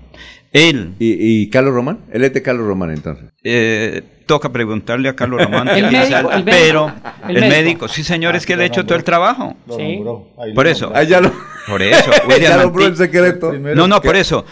Él, 0.53 0.95
¿Y, 0.99 1.43
y 1.43 1.49
Carlos 1.51 1.73
Román? 1.75 2.01
Él 2.13 2.25
es 2.25 2.35
de 2.35 2.43
Carlos 2.43 2.67
Román, 2.67 2.91
entonces. 2.91 3.27
eh, 3.45 4.03
toca 4.27 4.51
preguntarle 4.51 5.09
a 5.09 5.15
Carlos 5.15 5.43
Román 5.43 5.69
El 5.77 5.91
médico, 5.93 6.31
el 6.33 6.43
pero 6.45 6.93
el 7.29 7.37
el, 7.37 7.41
médico. 7.43 7.57
médico, 7.57 7.89
sí 7.89 8.03
señor, 8.03 8.35
es 8.35 8.47
que 8.47 8.55
él 8.55 8.61
ha 8.61 8.65
hecho 8.65 8.85
todo 8.85 8.97
el 8.99 9.05
trabajo. 9.05 9.57
Lo 9.69 9.77
Sí. 9.77 9.95
nombró, 9.97 10.29
ahí 10.43 10.53
Por 10.53 10.65
lo 10.67 10.71
eso. 10.73 10.93
Ah, 10.95 11.03
lo... 11.05 11.33
Por 11.69 11.83
eso, 11.83 12.11
William 12.29 12.41
ya 12.53 12.63
nombró 12.63 12.85
el 12.85 12.93
Mantilla- 12.93 12.97
secreto. 13.07 13.51
Primero- 13.51 13.77
No, 13.77 13.87
no, 13.87 14.01
que- 14.01 14.09
por 14.09 14.17
eso. 14.17 14.45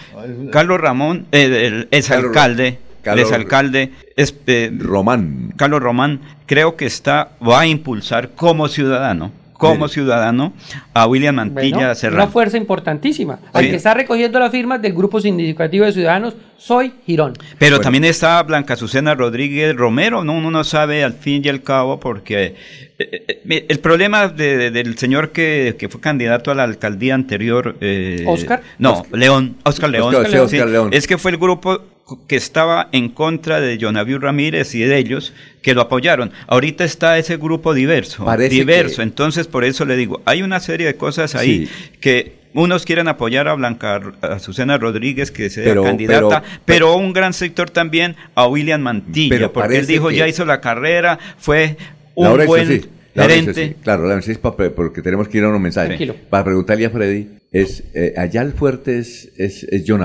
Carlos 0.52 0.80
Ramón, 0.80 1.26
eh, 1.32 1.66
el 1.66 1.88
exalcalde, 1.90 2.78
Carlos- 3.02 3.28
el 3.28 3.34
exalcalde, 3.34 3.92
es, 4.16 4.34
eh, 4.46 4.70
Román. 4.78 5.52
Carlos 5.56 5.80
Román, 5.82 6.20
creo 6.46 6.76
que 6.76 6.86
está, 6.86 7.30
va 7.46 7.60
a 7.60 7.66
impulsar 7.66 8.30
como 8.30 8.68
ciudadano, 8.68 9.32
como 9.54 9.88
ciudadano 9.88 10.52
a 10.94 11.06
William 11.08 11.34
Mantilla 11.34 11.76
Bueno, 11.76 11.94
Serrano. 11.96 12.22
una 12.24 12.32
fuerza 12.32 12.56
importantísima. 12.56 13.40
Al 13.52 13.64
Sí. 13.64 13.70
que 13.70 13.76
está 13.76 13.92
recogiendo 13.92 14.38
las 14.38 14.52
firmas 14.52 14.80
del 14.80 14.92
Grupo 14.92 15.20
Significativo 15.20 15.84
de 15.84 15.92
Ciudadanos, 15.92 16.36
soy 16.56 16.92
Girón. 17.06 17.34
Pero 17.58 17.80
también 17.80 18.04
está 18.04 18.40
Blanca 18.44 18.74
Azucena 18.74 19.14
Rodríguez 19.16 19.74
Romero, 19.74 20.22
¿no? 20.22 20.34
uno 20.34 20.50
no 20.52 20.62
sabe 20.64 21.02
al 21.02 21.12
fin 21.14 21.42
y 21.44 21.48
al 21.48 21.62
cabo 21.62 21.98
porque 21.98 22.54
eh, 23.00 23.40
eh, 23.48 23.66
el 23.68 23.78
problema 23.80 24.28
de- 24.28 24.56
de- 24.56 24.70
del 24.72 24.96
señor 24.98 25.30
que, 25.30 25.74
que 25.78 25.88
fue 25.88 26.00
candidato 26.00 26.50
a 26.50 26.54
la 26.54 26.64
alcaldía 26.64 27.14
anterior... 27.14 27.76
eh, 27.80 28.24
¿Oscar? 28.28 28.60
No, 28.78 29.04
León, 29.12 29.56
Oscar 29.64 29.90
León. 29.90 30.14
Oscar, 30.14 30.30
sí, 30.30 30.36
Oscar 30.36 30.66
Sí, 30.66 30.72
León. 30.72 30.90
Es 30.92 31.06
que 31.06 31.16
fue 31.18 31.30
el 31.32 31.36
grupo 31.36 31.80
que 32.26 32.36
estaba 32.36 32.88
en 32.92 33.08
contra 33.10 33.60
de 33.60 33.78
Jonaviu 33.78 34.18
Ramírez 34.18 34.74
y 34.74 34.80
de 34.80 34.96
ellos 34.98 35.32
que 35.62 35.74
lo 35.74 35.82
apoyaron. 35.82 36.30
Ahorita 36.46 36.84
está 36.84 37.18
ese 37.18 37.36
grupo 37.36 37.74
diverso, 37.74 38.24
Parece 38.24 38.54
diverso. 38.54 38.96
que- 38.96 39.02
Entonces, 39.02 39.46
por 39.46 39.64
eso 39.64 39.84
le 39.84 39.96
digo, 39.96 40.22
hay 40.24 40.42
una 40.42 40.60
serie 40.60 40.86
de 40.86 40.94
cosas 40.96 41.34
ahí 41.34 41.68
que 42.00 42.38
unos 42.54 42.84
quieren 42.86 43.08
apoyar 43.08 43.46
a 43.46 43.54
Blanca 43.54 44.00
Azucena 44.22 44.78
Rodríguez, 44.78 45.30
que 45.30 45.50
sea 45.50 45.64
Pero- 45.64 45.84
candidata, 45.84 46.42
pero- 46.42 46.52
pero, 46.64 46.96
un 46.96 47.12
gran 47.12 47.32
sector 47.34 47.68
también 47.70 48.16
a 48.34 48.46
William 48.46 48.80
Mantilla, 48.80 49.28
Pero 49.34 49.52
porque 49.52 49.78
él 49.78 49.86
dijo, 49.86 50.08
que- 50.08 50.16
ya 50.16 50.26
hizo 50.28 50.44
la 50.46 50.60
carrera, 50.60 51.18
fue 51.38 51.76
un 52.14 52.24
Laurencio, 52.24 52.48
buen 52.48 52.66
sí. 52.82 52.88
Laurencio, 53.14 53.52
gerente. 53.54 53.76
sí. 53.76 53.82
Claro, 53.84 54.02
Laurencio, 54.04 54.32
sí, 54.34 54.40
pa- 54.40 54.56
porque 54.56 55.02
tenemos 55.02 55.28
que 55.28 55.38
ir 55.38 55.44
a 55.44 55.48
unos 55.48 55.60
mensajes. 55.60 55.88
Tranquilo. 55.90 56.16
Para 56.30 56.44
preguntarle 56.44 56.86
a 56.86 56.90
Freddy, 56.90 57.28
es, 57.52 57.84
eh, 57.94 58.14
allá 58.16 58.42
el 58.42 58.52
fuerte 58.54 58.98
es, 58.98 59.30
es, 59.36 59.64
es 59.64 59.84
John. 59.86 60.02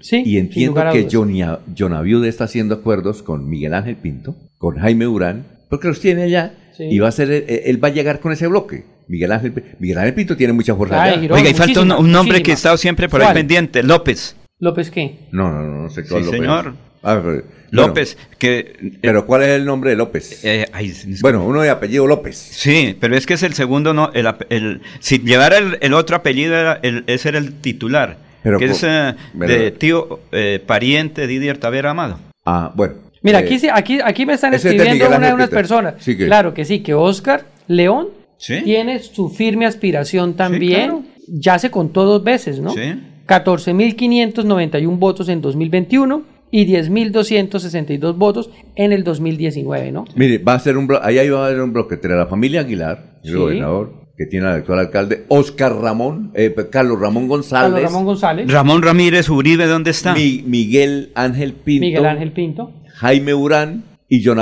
Sí, 0.00 0.18
y 0.24 0.24
sin 0.30 0.38
entiendo 0.38 0.70
lugar 0.72 0.88
a 0.88 0.92
que. 0.92 1.08
Johnny 1.10 1.42
John 1.78 2.24
está 2.24 2.44
haciendo 2.44 2.74
acuerdos 2.76 3.22
con 3.22 3.48
Miguel 3.48 3.74
Ángel 3.74 3.96
Pinto, 3.96 4.34
con 4.58 4.78
Jaime 4.78 5.06
Urán, 5.06 5.46
porque 5.68 5.88
los 5.88 6.00
tiene 6.00 6.22
allá 6.22 6.54
Sí. 6.76 6.84
y 6.84 6.98
va 6.98 7.08
a 7.08 7.12
ser, 7.12 7.30
eh, 7.30 7.62
él 7.66 7.82
va 7.82 7.88
a 7.88 7.92
llegar 7.92 8.20
con 8.20 8.32
ese 8.32 8.46
bloque. 8.46 8.84
Miguel 9.08 9.32
Ángel, 9.32 9.52
Miguel 9.78 9.98
Ángel 9.98 10.14
Pinto 10.14 10.36
tiene 10.36 10.52
mucha 10.52 10.74
fuerza 10.74 11.02
Ay. 11.02 11.20
Girón, 11.20 11.38
Oiga, 11.38 11.50
y 11.50 11.54
falta 11.54 11.80
un, 11.82 12.10
nombre 12.12 12.42
que 12.42 12.52
ha 12.52 12.54
estado 12.54 12.76
siempre 12.76 13.08
por 13.08 13.22
ahí 13.22 13.34
pendiente, 13.34 13.82
López. 13.82 14.36
¿López 14.60 14.90
qué? 14.90 15.18
No, 15.32 15.50
no, 15.50 15.62
no, 15.62 15.82
no 15.82 15.90
sé 15.90 16.04
cuál 16.06 16.20
Sí, 16.22 16.26
López. 16.26 16.40
señor. 16.40 16.74
Ah, 17.02 17.20
pero- 17.24 17.42
López, 17.70 18.18
que... 18.38 18.76
Bueno, 18.80 18.98
pero 19.00 19.26
¿cuál 19.26 19.42
es 19.42 19.48
el 19.48 19.64
nombre 19.64 19.90
de 19.90 19.96
López? 19.96 20.44
eh, 20.44 20.66
ay, 20.72 20.92
bueno, 21.22 21.44
uno 21.46 21.62
de 21.62 21.70
apellido 21.70 22.06
López. 22.06 22.36
Sí, 22.36 22.96
pero 23.00 23.16
es 23.16 23.26
que 23.26 23.34
es 23.34 23.42
el 23.42 23.54
segundo, 23.54 23.94
no, 23.94 24.10
el, 24.12 24.28
el- 24.50 24.80
si 24.98 25.18
llevara 25.18 25.56
el, 25.58 25.78
el 25.80 25.94
otro 25.94 26.16
apellido, 26.16 26.54
era 26.56 26.78
el, 26.82 27.04
ese 27.06 27.30
era 27.30 27.38
el 27.38 27.54
titular, 27.54 28.18
Pero 28.42 28.58
que 28.58 28.66
por- 28.66 28.74
es 28.76 28.82
eh, 28.84 29.14
de 29.34 29.70
tío, 29.72 30.20
eh, 30.32 30.62
pariente 30.66 31.22
de 31.22 31.26
Didier 31.26 31.58
Tavera 31.58 31.90
Amado. 31.90 32.18
Ah, 32.46 32.72
bueno. 32.74 32.94
Mira, 33.22 33.40
Eh, 33.40 33.44
aquí, 33.44 33.58
sí- 33.58 33.68
aquí, 33.72 33.98
aquí 34.02 34.24
me 34.24 34.32
están 34.34 34.54
escribiendo 34.54 35.06
una 35.08 35.18
de 35.28 35.34
unas 35.34 35.48
Peter. 35.48 35.58
personas. 35.62 35.94
Sí, 35.98 36.16
que- 36.16 36.26
Claro 36.26 36.54
que 36.54 36.64
sí, 36.64 36.80
que 36.80 36.94
Oscar 36.94 37.44
León 37.68 38.08
Sí. 38.38 38.62
tiene 38.64 38.98
su 39.00 39.28
firme 39.28 39.66
aspiración 39.66 40.34
también. 40.34 40.84
claro. 40.90 41.02
Ya 41.32 41.58
se 41.58 41.70
contó 41.70 42.04
dos 42.04 42.24
veces, 42.24 42.60
¿no? 42.60 42.70
Sí. 42.72 42.94
14.591 43.26 44.98
votos 44.98 45.28
en 45.28 45.40
2021 45.40 46.22
y 46.50 46.64
10.262 46.64 48.16
votos 48.16 48.50
en 48.74 48.92
el 48.92 49.04
2019, 49.04 49.92
¿no? 49.92 50.04
Mire, 50.16 50.38
va 50.38 50.54
a 50.54 50.58
ser 50.58 50.76
un 50.76 50.86
bloque, 50.86 51.06
ahí 51.06 51.18
ahí 51.18 51.28
va 51.28 51.44
a 51.44 51.46
haber 51.48 51.60
un 51.60 51.72
bloque 51.72 51.94
entre 51.94 52.16
la 52.16 52.26
familia 52.26 52.60
Aguilar, 52.62 53.18
el 53.22 53.30
Sí. 53.30 53.36
gobernador, 53.36 53.92
que 54.20 54.26
tiene 54.26 54.48
al 54.48 54.56
actual 54.56 54.80
alcalde, 54.80 55.24
Oscar 55.28 55.74
Ramón, 55.76 56.30
eh, 56.34 56.54
Carlos 56.70 57.00
Ramón 57.00 57.26
González, 57.26 57.72
Carlos 57.72 57.82
Ramón 57.90 58.04
González, 58.04 58.52
Ramón 58.52 58.82
Ramírez 58.82 59.30
Uribe, 59.30 59.64
¿dónde 59.64 59.92
está? 59.92 60.12
Mi- 60.12 60.44
Miguel 60.46 61.10
Ángel 61.14 61.54
Pinto, 61.54 61.86
Miguel 61.86 62.04
Ángel 62.04 62.30
Pinto. 62.32 62.70
Jaime 62.96 63.32
Urán 63.32 63.82
y 64.10 64.22
John. 64.22 64.38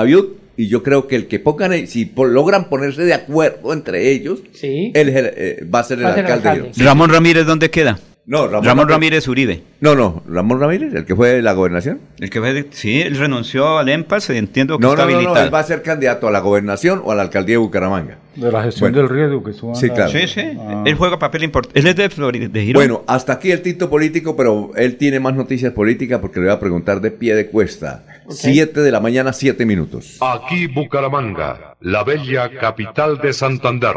Y 0.56 0.66
yo 0.66 0.82
creo 0.82 1.06
que 1.06 1.14
el 1.14 1.28
que 1.28 1.38
pongan, 1.38 1.70
ahí, 1.70 1.86
si 1.86 2.10
logran 2.16 2.68
ponerse 2.68 3.04
de 3.04 3.14
acuerdo 3.14 3.72
entre 3.72 4.10
ellos, 4.10 4.40
Sí. 4.52 4.90
él 4.96 5.10
el, 5.10 5.30
eh, 5.36 5.64
va 5.72 5.78
a 5.78 5.84
ser 5.84 5.98
el 6.00 6.06
Va 6.06 6.08
a 6.10 6.14
ser 6.16 6.24
el 6.24 6.32
alcalde. 6.32 6.60
alcalde. 6.62 6.84
Ramón 6.84 7.10
Ramírez, 7.10 7.46
¿dónde 7.46 7.70
queda? 7.70 8.00
No, 8.30 8.46
Ramón, 8.46 8.64
Ramón, 8.66 8.88
Ramírez 8.90 9.26
Uribe. 9.26 9.62
No, 9.80 9.94
no, 9.94 10.22
Ramón 10.28 10.60
Ramírez, 10.60 10.92
el 10.94 11.06
que 11.06 11.16
fue 11.16 11.30
de 11.30 11.40
la 11.40 11.54
gobernación. 11.54 11.98
El 12.20 12.28
que 12.28 12.40
fue 12.40 12.52
de- 12.52 12.66
sí, 12.72 13.00
él 13.00 13.16
renunció 13.16 13.78
al 13.78 13.88
EMPAS, 13.88 14.28
entiendo 14.28 14.76
que 14.76 14.82
No, 14.82 14.90
está 14.90 15.04
no, 15.04 15.08
no, 15.08 15.12
no, 15.12 15.18
habilitado. 15.20 15.46
él 15.46 15.54
va 15.54 15.60
a 15.60 15.62
ser 15.62 15.82
candidato 15.82 16.28
a 16.28 16.30
la 16.30 16.40
gobernación 16.40 17.00
o 17.02 17.10
a 17.10 17.14
la 17.14 17.22
alcaldía 17.22 17.54
de 17.54 17.58
Bucaramanga. 17.58 18.18
De 18.36 18.52
la 18.52 18.62
gestión 18.64 18.92
Bueno. 18.92 19.08
del 19.08 19.16
riesgo 19.16 19.42
que 19.42 19.52
estuvo 19.52 19.74
Sí, 19.74 19.88
claro. 19.88 20.10
Sí, 20.12 20.28
sí, 20.28 20.42
Ah. 20.60 20.82
él 20.84 20.94
juega 20.96 21.18
papel 21.18 21.44
importante. 21.44 21.80
Él 21.80 21.86
es 21.86 21.96
de 21.96 22.10
Florida, 22.10 22.48
de 22.48 22.64
Girón. 22.66 22.80
Bueno, 22.82 23.02
hasta 23.06 23.32
aquí 23.32 23.50
el 23.50 23.62
tito 23.62 23.88
político, 23.88 24.36
pero 24.36 24.72
él 24.76 24.96
tiene 24.98 25.20
más 25.20 25.34
noticias 25.34 25.72
políticas 25.72 26.20
porque 26.20 26.38
le 26.40 26.46
voy 26.48 26.54
a 26.54 26.60
preguntar 26.60 27.00
de 27.00 27.10
pie 27.10 27.34
de 27.34 27.46
cuesta. 27.46 28.04
Siete 28.28 28.82
de 28.82 28.92
la 28.92 29.00
mañana, 29.00 29.32
siete 29.32 29.64
minutos. 29.64 30.18
Aquí 30.20 30.66
Bucaramanga, 30.66 31.76
la 31.80 32.04
bella 32.04 32.50
capital 32.60 33.16
de 33.22 33.32
Santander. 33.32 33.96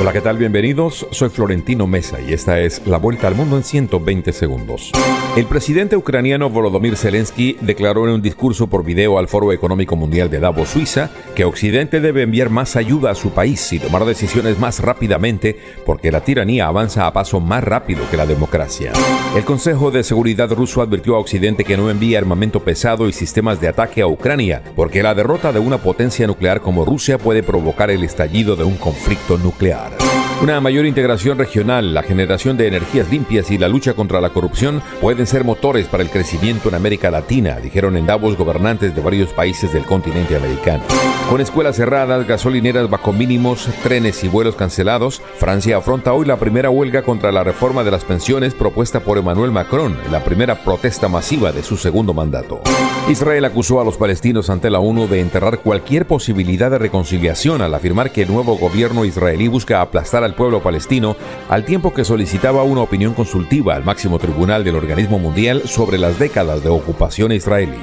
Hola, 0.01 0.13
¿qué 0.13 0.21
tal? 0.21 0.37
Bienvenidos. 0.37 1.05
Soy 1.11 1.27
Florentino 1.27 1.85
Mesa 1.85 2.21
y 2.21 2.31
esta 2.31 2.61
es 2.61 2.87
La 2.87 2.97
Vuelta 2.97 3.27
al 3.27 3.35
Mundo 3.35 3.57
en 3.57 3.65
120 3.65 4.31
segundos. 4.31 4.93
El 5.35 5.45
presidente 5.45 5.97
ucraniano 5.97 6.49
Volodymyr 6.49 6.95
Zelensky 6.95 7.57
declaró 7.59 8.07
en 8.07 8.13
un 8.13 8.21
discurso 8.21 8.67
por 8.67 8.85
video 8.85 9.19
al 9.19 9.27
Foro 9.27 9.51
Económico 9.51 9.97
Mundial 9.97 10.29
de 10.29 10.39
Davos, 10.39 10.69
Suiza, 10.69 11.09
que 11.35 11.43
Occidente 11.43 11.99
debe 11.99 12.21
enviar 12.21 12.49
más 12.49 12.77
ayuda 12.77 13.11
a 13.11 13.15
su 13.15 13.31
país 13.31 13.73
y 13.73 13.79
tomar 13.79 14.05
decisiones 14.05 14.57
más 14.57 14.79
rápidamente 14.79 15.59
porque 15.85 16.13
la 16.13 16.21
tiranía 16.21 16.67
avanza 16.67 17.05
a 17.05 17.11
paso 17.11 17.41
más 17.41 17.61
rápido 17.61 18.09
que 18.09 18.15
la 18.15 18.25
democracia. 18.25 18.93
El 19.35 19.43
Consejo 19.43 19.91
de 19.91 20.03
Seguridad 20.03 20.49
ruso 20.51 20.81
advirtió 20.81 21.17
a 21.17 21.19
Occidente 21.19 21.65
que 21.65 21.75
no 21.75 21.89
envíe 21.89 22.15
armamento 22.15 22.61
pesado 22.61 23.09
y 23.09 23.11
sistemas 23.11 23.59
de 23.59 23.67
ataque 23.67 24.01
a 24.01 24.07
Ucrania 24.07 24.63
porque 24.77 25.03
la 25.03 25.13
derrota 25.13 25.51
de 25.51 25.59
una 25.59 25.77
potencia 25.77 26.25
nuclear 26.25 26.61
como 26.61 26.85
Rusia 26.85 27.17
puede 27.17 27.43
provocar 27.43 27.91
el 27.91 28.05
estallido 28.05 28.55
de 28.55 28.63
un 28.63 28.77
conflicto 28.77 29.37
nuclear. 29.37 29.88
matter. 29.91 30.18
Una 30.41 30.61
mayor 30.61 30.85
integración 30.85 31.37
regional, 31.37 31.93
la 31.93 32.01
generación 32.01 32.55
de 32.55 32.67
energías 32.67 33.11
limpias 33.11 33.51
y 33.51 33.57
la 33.57 33.67
lucha 33.67 33.93
contra 33.93 34.21
la 34.21 34.29
corrupción 34.29 34.81
pueden 35.01 35.27
ser 35.27 35.43
motores 35.43 35.87
para 35.87 36.01
el 36.01 36.09
crecimiento 36.09 36.69
en 36.69 36.75
América 36.75 37.11
Latina, 37.11 37.57
dijeron 37.57 37.97
en 37.97 38.05
Davos 38.05 38.37
gobernantes 38.37 38.95
de 38.95 39.01
varios 39.01 39.33
países 39.33 39.73
del 39.73 39.83
continente 39.83 40.37
americano. 40.37 40.83
Con 41.29 41.41
escuelas 41.41 41.75
cerradas, 41.75 42.25
gasolineras 42.25 42.89
bajo 42.89 43.11
mínimos, 43.11 43.67
trenes 43.83 44.23
y 44.23 44.29
vuelos 44.29 44.55
cancelados, 44.55 45.21
Francia 45.37 45.75
afronta 45.75 46.13
hoy 46.13 46.25
la 46.25 46.37
primera 46.37 46.69
huelga 46.69 47.01
contra 47.01 47.33
la 47.33 47.43
reforma 47.43 47.83
de 47.83 47.91
las 47.91 48.05
pensiones 48.05 48.55
propuesta 48.55 49.01
por 49.01 49.17
Emmanuel 49.17 49.51
Macron, 49.51 49.97
la 50.09 50.23
primera 50.23 50.63
protesta 50.63 51.09
masiva 51.09 51.51
de 51.51 51.63
su 51.63 51.75
segundo 51.75 52.13
mandato. 52.13 52.61
Israel 53.09 53.43
acusó 53.43 53.81
a 53.81 53.83
los 53.83 53.97
palestinos 53.97 54.49
ante 54.49 54.69
la 54.69 54.79
ONU 54.79 55.07
de 55.07 55.19
enterrar 55.19 55.59
cualquier 55.59 56.07
posibilidad 56.07 56.71
de 56.71 56.77
reconciliación 56.77 57.61
al 57.61 57.73
afirmar 57.73 58.11
que 58.11 58.21
el 58.21 58.31
nuevo 58.31 58.55
gobierno 58.57 59.03
israelí 59.03 59.49
busca 59.49 59.81
aplastar 59.81 60.23
al 60.23 60.28
al 60.29 60.35
pueblo 60.35 60.61
palestino, 60.61 61.17
al 61.49 61.65
tiempo 61.65 61.93
que 61.93 62.05
solicitaba 62.05 62.63
una 62.63 62.81
opinión 62.81 63.13
consultiva 63.13 63.75
al 63.75 63.83
máximo 63.83 64.19
tribunal 64.19 64.63
del 64.63 64.75
organismo 64.75 65.19
mundial 65.19 65.63
sobre 65.65 65.97
las 65.97 66.19
décadas 66.19 66.63
de 66.63 66.69
ocupación 66.69 67.31
israelí. 67.31 67.77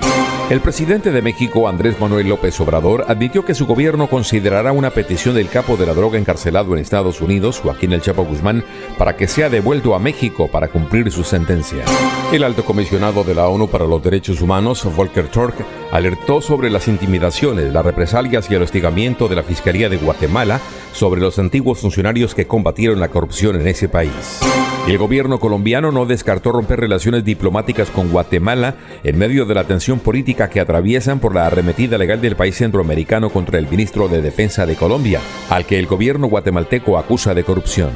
El 0.49 0.61
presidente 0.61 1.11
de 1.11 1.23
México, 1.23 1.69
Andrés 1.69 1.99
Manuel 1.99 2.29
López 2.29 2.61
Obrador, 2.61 3.05
admitió 3.09 3.45
que 3.45 3.53
su 3.53 3.67
gobierno 3.67 4.07
considerará 4.07 4.71
una 4.71 4.91
petición 4.91 5.35
del 5.35 5.49
capo 5.49 5.77
de 5.77 5.87
la 5.87 5.93
droga 5.93 6.21
encarcelado 6.21 6.73
en 6.73 6.79
Estados 6.81 7.21
Unidos, 7.21 7.59
Joaquín 7.59 7.93
El 7.93 8.01
Chapo 8.01 8.25
Guzmán, 8.25 8.65
para 8.97 9.17
que 9.17 9.27
sea 9.27 9.51
devuelto 9.51 9.97
a 9.97 9.99
México 9.99 10.47
para 10.47 10.69
cumplir 10.69 11.11
su 11.11 11.25
sentencia. 11.25 11.85
El 12.33 12.45
alto 12.45 12.65
comisionado 12.65 13.25
de 13.25 13.35
la 13.35 13.49
ONU 13.49 13.67
para 13.67 13.87
los 13.87 14.01
Derechos 14.05 14.41
Humanos, 14.41 14.87
Volker 14.95 15.27
Turk, 15.27 15.57
alertó 15.91 16.41
sobre 16.41 16.71
las 16.71 16.87
intimidaciones, 16.87 17.73
las 17.73 17.85
represalias 17.85 18.49
y 18.49 18.55
el 18.55 18.63
hostigamiento 18.63 19.27
de 19.27 19.35
la 19.35 19.43
Fiscalía 19.43 19.89
de 19.89 19.97
Guatemala 19.97 20.61
sobre 20.97 21.21
los 21.21 21.39
antiguos 21.39 21.79
funcionarios 21.79 22.35
que 22.35 22.47
combatieron 22.47 22.99
la 22.99 23.09
corrupción 23.09 23.61
en 23.61 23.69
ese 23.69 23.89
país. 23.89 24.41
El 24.89 24.99
gobierno 24.99 25.39
colombiano 25.39 25.93
no 25.93 26.07
descartó 26.07 26.53
romper 26.53 26.81
relaciones 26.81 27.25
diplomáticas 27.25 27.91
con 27.91 28.09
Guatemala 28.09 28.77
en 29.05 29.19
medio 29.19 29.45
de 29.45 29.55
la 29.55 29.65
tensión 29.65 29.99
política 29.99 30.49
que 30.49 30.61
atraviesan 30.61 31.19
por 31.19 31.35
la 31.35 31.47
arremetida 31.47 31.99
legal 31.99 32.21
del 32.21 32.37
país 32.37 32.57
centroamericano 32.57 33.31
contra 33.31 33.59
el 33.59 33.69
ministro 33.69 34.09
de 34.09 34.23
Defensa 34.23 34.65
de 34.65 34.77
Colombia, 34.77 35.21
al 35.51 35.67
que 35.67 35.79
el 35.79 35.87
gobierno 35.87 36.29
guatemalteco 36.29 36.97
acusa 36.99 37.35
de 37.35 37.45
corrupción. 37.45 37.91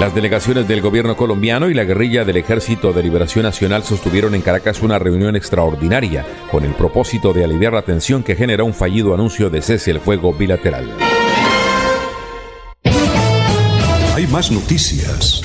Las 0.00 0.14
delegaciones 0.14 0.66
del 0.66 0.80
gobierno 0.80 1.14
colombiano 1.14 1.68
y 1.68 1.74
la 1.74 1.84
guerrilla 1.84 2.24
del 2.24 2.38
Ejército 2.38 2.94
de 2.94 3.02
Liberación 3.02 3.44
Nacional 3.44 3.84
sostuvieron 3.84 4.34
en 4.34 4.40
Caracas 4.40 4.80
una 4.80 4.98
reunión 4.98 5.36
extraordinaria 5.36 6.24
con 6.50 6.64
el 6.64 6.72
propósito 6.72 7.34
de 7.34 7.44
aliviar 7.44 7.74
la 7.74 7.82
tensión 7.82 8.22
que 8.22 8.34
genera 8.34 8.64
un 8.64 8.72
fallido 8.72 9.12
anuncio 9.12 9.50
de 9.50 9.60
cese 9.60 9.90
el 9.90 10.00
fuego 10.00 10.32
bilateral. 10.32 10.88
Más 14.30 14.52
noticias. 14.52 15.42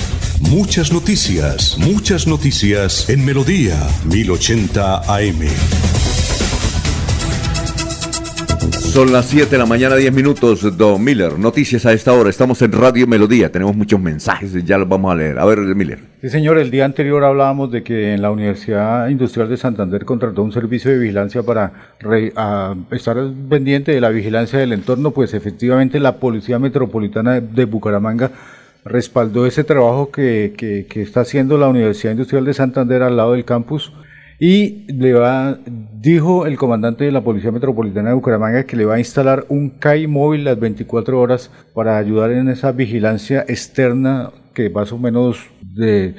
Muchas 0.52 0.94
noticias, 0.94 1.78
muchas 1.80 2.28
noticias 2.28 3.10
en 3.10 3.26
Melodía 3.26 3.76
1080 4.06 4.98
AM. 4.98 5.48
Son 8.70 9.12
las 9.12 9.26
7 9.26 9.50
de 9.50 9.58
la 9.58 9.66
mañana, 9.66 9.96
10 9.96 10.14
minutos, 10.14 10.78
Don 10.78 11.04
Miller. 11.04 11.38
Noticias 11.38 11.86
a 11.86 11.94
esta 11.94 12.14
hora. 12.14 12.30
Estamos 12.30 12.62
en 12.62 12.72
Radio 12.72 13.08
Melodía. 13.08 13.52
Tenemos 13.52 13.76
muchos 13.76 14.00
mensajes, 14.00 14.54
ya 14.64 14.78
los 14.78 14.88
vamos 14.88 15.12
a 15.12 15.16
leer. 15.16 15.38
A 15.40 15.46
ver, 15.46 15.60
Miller. 15.60 16.00
Sí, 16.22 16.30
señor. 16.30 16.58
El 16.60 16.72
día 16.72 16.86
anterior 16.86 17.24
hablábamos 17.26 17.72
de 17.72 17.84
que 17.84 18.14
en 18.14 18.22
la 18.22 18.32
Universidad 18.32 19.10
Industrial 19.10 19.50
de 19.50 19.58
Santander 19.58 20.06
contrató 20.06 20.44
un 20.44 20.54
servicio 20.54 20.92
de 20.92 21.00
vigilancia 21.00 21.44
para 21.44 21.74
estar 22.92 23.18
pendiente 23.50 23.92
de 23.92 24.00
la 24.00 24.10
vigilancia 24.10 24.60
del 24.60 24.72
entorno. 24.72 25.12
Pues 25.12 25.34
efectivamente 25.34 26.00
la 26.00 26.18
Policía 26.18 26.58
Metropolitana 26.58 27.42
de 27.42 27.66
Bucaramanga 27.66 28.32
respaldó 28.86 29.48
ese 29.48 29.64
trabajo 29.64 30.12
que, 30.12 30.54
que, 30.56 31.02
está 31.02 31.22
haciendo 31.22 31.58
la 31.58 31.68
Universidad 31.68 32.12
Industrial 32.12 32.46
de 32.46 32.54
Santander 32.54 33.02
al 33.02 33.18
lado 33.18 33.34
del 33.34 33.44
campus 33.44 33.92
y 34.40 34.86
le 34.94 35.14
va, 35.14 35.58
dijo 35.66 36.46
el 36.46 36.58
comandante 36.58 37.04
de 37.04 37.12
la 37.12 37.24
Policía 37.24 37.52
Metropolitana 37.52 38.10
de 38.10 38.16
Bucaramanga 38.16 38.66
que 38.66 38.76
le 38.76 38.86
va 38.86 38.96
a 38.96 39.00
instalar 39.00 39.46
un 39.50 39.72
CAI 39.72 40.08
móvil 40.08 40.44
las 40.44 40.60
24 40.60 41.20
horas 41.20 41.52
para 41.74 41.98
ayudar 41.98 42.32
en 42.32 42.50
esa 42.50 42.72
vigilancia 42.72 43.44
externa 43.48 44.32
que 44.54 44.70
más 44.70 44.92
o 44.92 45.00
menos 45.00 45.40
de 45.62 46.16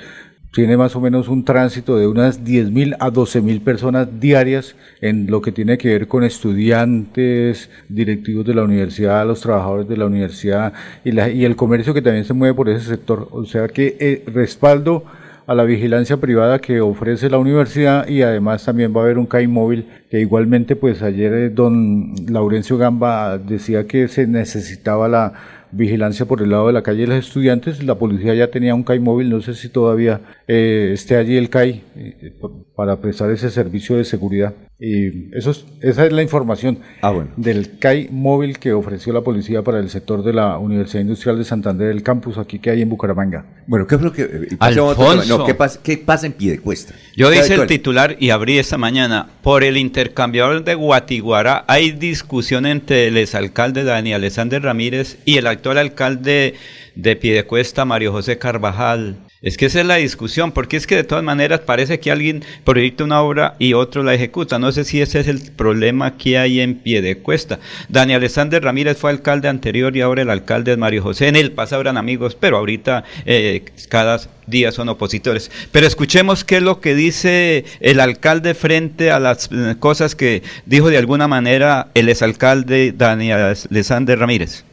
tiene 0.57 0.79
más 0.79 0.97
o 0.97 1.03
menos 1.03 1.29
un 1.29 1.45
tránsito 1.45 1.99
de 1.99 2.07
unas 2.07 2.43
10.000 2.43 2.97
a 2.99 3.11
12.000 3.11 3.61
personas 3.61 4.09
diarias 4.19 4.75
en 5.03 5.27
lo 5.27 5.43
que 5.43 5.53
tiene 5.53 5.77
que 5.77 5.91
ver 5.91 6.09
con 6.09 6.25
estudiantes, 6.25 7.69
directivos 7.91 8.47
de 8.47 8.55
la 8.55 8.63
universidad, 8.63 9.27
los 9.27 9.43
trabajadores 9.43 9.87
de 9.87 9.99
la 9.99 10.07
universidad 10.07 10.73
y, 11.05 11.13
la, 11.13 11.29
y 11.29 11.45
el 11.45 11.57
comercio 11.57 11.93
que 11.93 12.01
también 12.01 12.25
se 12.25 12.33
mueve 12.33 12.55
por 12.55 12.71
ese 12.71 12.87
sector. 12.87 13.29
O 13.33 13.45
sea 13.45 13.69
que 13.69 13.99
eh, 14.01 14.25
respaldo 14.29 15.05
a 15.47 15.55
la 15.55 15.65
vigilancia 15.65 16.17
privada 16.17 16.59
que 16.59 16.81
ofrece 16.81 17.29
la 17.29 17.37
universidad 17.37 18.09
y 18.09 18.23
además 18.23 18.65
también 18.65 18.97
va 18.97 19.03
a 19.03 19.05
haber 19.05 19.19
un 19.19 19.27
CAI 19.27 19.49
móvil 19.49 19.87
que 20.11 20.21
igualmente 20.21 20.75
pues 20.75 21.03
ayer 21.03 21.35
eh, 21.35 21.51
don 21.51 22.15
Laurencio 22.31 22.79
Gamba 22.79 23.37
decía 23.37 23.87
que 23.87 24.09
se 24.09 24.27
necesitaba 24.27 25.07
la 25.07 25.35
vigilancia 25.77 26.27
por 26.27 26.43
el 26.43 26.51
lado 26.51 26.67
de 26.67 26.73
la 26.73 26.83
calle 26.83 27.03
de 27.03 27.09
los 27.09 27.27
estudiantes. 27.27 27.83
La 27.83 27.97
policía 27.97 28.35
ya 28.35 28.51
tenía 28.51 28.75
un 28.75 28.83
CAI 28.83 29.01
móvil, 29.01 29.31
no 29.31 29.41
sé 29.41 29.55
si 29.55 29.69
todavía 29.69 30.21
eh, 30.49 30.91
esté 30.93 31.17
allí 31.17 31.37
el 31.37 31.51
CAI 31.51 31.83
eh, 31.97 32.33
para 32.75 33.01
prestar 33.01 33.31
ese 33.31 33.51
servicio 33.51 33.97
de 33.97 34.05
seguridad. 34.05 34.55
Y 34.79 35.35
eso 35.35 35.53
esa 35.81 36.05
es 36.05 36.13
la 36.13 36.23
información 36.23 36.81
ah, 37.01 37.11
bueno. 37.11 37.31
del 37.37 37.79
CAI 37.79 38.09
móvil 38.11 38.59
que 38.59 38.75
ofreció 38.75 39.11
la 39.15 39.23
policía 39.23 39.63
para 39.63 39.79
el 39.79 39.89
sector 39.89 40.23
de 40.23 40.35
la 40.35 40.59
Universidad 40.59 41.01
Industrial 41.01 41.39
de 41.39 41.45
Santander, 41.45 41.91
el 41.91 42.03
campus 42.03 42.37
aquí 42.37 42.59
que 42.59 42.69
hay 42.69 42.83
en 42.83 42.91
Bucaramanga. 42.91 43.47
Bueno, 43.67 43.87
¿qué 43.87 43.95
es 43.95 44.03
lo 44.03 44.13
que 44.13 44.23
eh, 44.23 44.49
Alfonso, 44.59 45.47
¿qué, 45.47 45.55
pasa, 45.55 45.81
¿qué 45.83 45.97
pasa 45.97 46.27
en 46.27 46.35
Piedecuesta? 46.35 46.95
Yo 47.17 47.33
hice 47.33 47.55
el 47.55 47.67
titular 47.67 48.17
y 48.21 48.31
abrí 48.31 48.59
esta 48.59 48.77
mañana. 48.77 49.29
Por 49.43 49.65
el 49.65 49.79
intercambiador 49.79 50.63
de 50.63 50.75
Guatiguará 50.75 51.65
hay 51.69 51.93
discusión 51.93 52.67
entre 52.67 53.07
el 53.07 53.17
exalcalde 53.17 53.83
Daniel 53.83 54.17
Alexander 54.17 54.63
Ramírez 54.63 55.19
y 55.25 55.39
el 55.39 55.47
actual 55.47 55.66
alcalde 55.71 56.55
de 56.97 57.15
Piedecuesta, 57.15 57.85
Mario 57.85 58.13
José 58.13 58.39
Carvajal. 58.39 59.19
Es 59.43 59.59
que 59.59 59.67
esa 59.67 59.81
es 59.81 59.87
la 59.87 59.97
discusión, 59.97 60.51
porque 60.51 60.77
es 60.79 60.87
que 60.87 60.97
de 60.97 61.05
todas 61.05 61.23
maneras 61.23 61.61
parece 61.61 62.01
que 62.01 62.11
alguien 62.11 62.43
proyecta 62.65 63.05
una 63.05 63.21
obra 63.21 63.55
y 63.59 63.75
otro 63.75 64.03
la 64.03 64.15
ejecuta. 64.15 64.59
No 64.59 64.73
sé 64.73 64.85
si 64.85 65.01
ese 65.01 65.21
es 65.21 65.29
el 65.29 65.53
problema 65.53 66.17
que 66.17 66.39
hay 66.39 66.61
en 66.61 66.77
pie 66.77 67.03
de 67.03 67.19
cuesta. 67.19 67.61
Daniel 67.89 68.17
Alexander 68.17 68.63
Ramírez 68.63 68.97
fue 68.97 69.11
alcalde 69.11 69.49
anterior 69.49 69.95
y 69.95 70.01
ahora 70.01 70.23
el 70.23 70.31
alcalde 70.31 70.73
es 70.73 70.79
Mario 70.79 71.03
José. 71.03 71.29
En 71.29 71.37
el 71.37 71.53
pasado 71.53 71.83
eran 71.83 71.99
amigos, 71.99 72.35
pero 72.35 72.57
ahorita 72.57 73.05
eh, 73.27 73.63
cada 73.91 74.21
día 74.47 74.73
son 74.73 74.89
opositores. 74.89 75.51
Pero 75.71 75.87
escuchemos 75.87 76.43
qué 76.43 76.57
es 76.57 76.63
lo 76.63 76.81
que 76.81 76.95
dice 76.95 77.67
el 77.81 78.01
alcalde 78.01 78.55
frente 78.55 79.11
a 79.11 79.21
las 79.21 79.51
eh, 79.53 79.77
cosas 79.79 80.17
que 80.17 80.43
dijo 80.65 80.89
de 80.89 80.99
alguna 80.99 81.29
manera 81.29 81.89
el 81.95 82.09
exalcalde 82.09 82.93
Daniel 82.97 83.55
Alexander 83.71 84.19
Ramírez. 84.19 84.65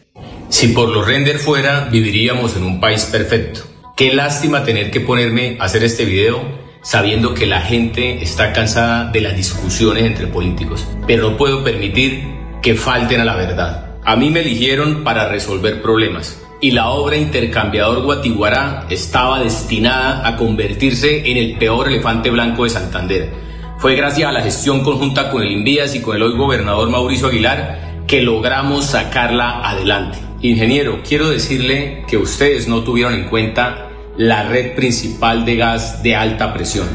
Si 0.54 0.68
por 0.68 0.90
lo 0.90 1.04
render 1.04 1.40
fuera, 1.40 1.90
viviríamos 1.92 2.56
en 2.56 2.64
un 2.64 2.80
país 2.80 3.06
perfecto 3.06 3.62
Qué 3.96 4.14
lástima 4.14 4.64
tener 4.64 4.92
que 4.92 5.02
ponerme 5.02 5.58
a 5.60 5.64
hacer 5.64 5.84
este 5.84 6.06
video 6.06 6.44
sabiendo 6.84 7.34
que 7.34 7.48
la 7.48 7.60
gente 7.62 8.22
está 8.22 8.54
cansada 8.54 9.06
de 9.06 9.22
las 9.22 9.36
discusiones 9.36 10.04
entre 10.04 10.28
políticos, 10.28 10.88
pero 11.08 11.32
no 11.32 11.38
puedo 11.38 11.64
permitir 11.64 12.24
que 12.62 12.76
falten 12.76 13.20
a 13.20 13.26
la 13.26 13.36
verdad. 13.36 13.96
A 14.06 14.16
mí 14.16 14.30
me 14.30 14.42
eligieron 14.42 15.04
para 15.04 15.28
resolver 15.28 15.82
problemas 15.82 16.40
y 16.62 16.70
la 16.70 16.90
obra 16.90 17.18
Intercambiador 17.18 18.04
Guatiguará 18.04 18.86
estaba 18.92 19.40
destinada 19.40 20.28
a 20.28 20.38
convertirse 20.38 21.32
en 21.32 21.38
el 21.38 21.58
peor 21.58 21.88
elefante 21.88 22.30
blanco 22.30 22.66
de 22.66 22.70
Santander. 22.70 23.32
Fue 23.80 23.96
gracias 23.96 24.30
a 24.30 24.32
la 24.32 24.44
gestión 24.44 24.84
conjunta 24.84 25.32
con 25.32 25.42
el 25.42 25.52
Invías 25.52 25.96
y 25.96 26.02
con 26.02 26.16
el 26.16 26.22
hoy 26.22 26.38
gobernador 26.38 26.92
Mauricio 26.92 27.30
Aguilar 27.30 28.04
que 28.06 28.22
logramos 28.22 28.86
sacarla 28.86 29.68
adelante. 29.68 30.33
Ingeniero, 30.44 30.99
quiero 31.07 31.30
decirle 31.30 32.03
que 32.06 32.18
ustedes 32.18 32.68
no 32.68 32.84
tuvieron 32.84 33.14
en 33.14 33.30
cuenta 33.30 33.88
la 34.18 34.44
red 34.44 34.76
principal 34.76 35.45
de 35.45 35.56
gas 35.56 36.03
de 36.03 36.18
alta 36.18 36.53
presión. 36.53 36.86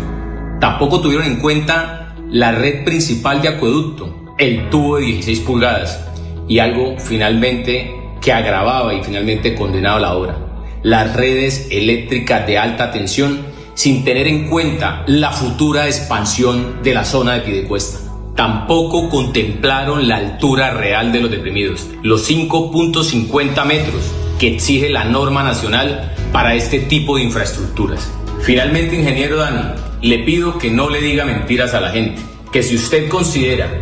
Tampoco 0.60 1.00
tuvieron 1.00 1.26
en 1.26 1.36
cuenta 1.36 2.14
la 2.28 2.52
red 2.52 2.84
principal 2.84 3.40
de 3.40 3.48
acueducto, 3.48 4.34
el 4.36 4.68
tubo 4.68 4.96
de 4.96 5.06
16 5.06 5.40
pulgadas, 5.40 6.06
y 6.46 6.58
algo 6.58 6.98
finalmente 6.98 7.90
que 8.20 8.34
agravaba 8.34 8.92
y 8.92 9.02
finalmente 9.02 9.54
condenaba 9.54 9.98
la 9.98 10.14
obra, 10.14 10.38
las 10.82 11.16
redes 11.16 11.68
eléctricas 11.70 12.46
de 12.46 12.58
alta 12.58 12.90
tensión 12.90 13.46
sin 13.72 14.04
tener 14.04 14.28
en 14.28 14.50
cuenta 14.50 15.04
la 15.06 15.32
futura 15.32 15.86
expansión 15.86 16.82
de 16.82 16.92
la 16.92 17.06
zona 17.06 17.32
de 17.32 17.40
Pidecuesta 17.40 18.07
tampoco 18.38 19.08
contemplaron 19.08 20.06
la 20.06 20.18
altura 20.18 20.70
real 20.70 21.10
de 21.10 21.20
los 21.20 21.28
deprimidos, 21.28 21.88
los 22.04 22.30
5.50 22.30 23.64
metros 23.64 24.00
que 24.38 24.54
exige 24.54 24.90
la 24.90 25.04
norma 25.04 25.42
nacional 25.42 26.14
para 26.32 26.54
este 26.54 26.78
tipo 26.78 27.16
de 27.16 27.24
infraestructuras. 27.24 28.12
Finalmente, 28.40 28.94
ingeniero 28.94 29.38
Dani, 29.38 29.74
le 30.02 30.20
pido 30.20 30.56
que 30.56 30.70
no 30.70 30.88
le 30.88 31.00
diga 31.00 31.24
mentiras 31.24 31.74
a 31.74 31.80
la 31.80 31.90
gente, 31.90 32.22
que 32.52 32.62
si 32.62 32.76
usted 32.76 33.08
considera 33.08 33.72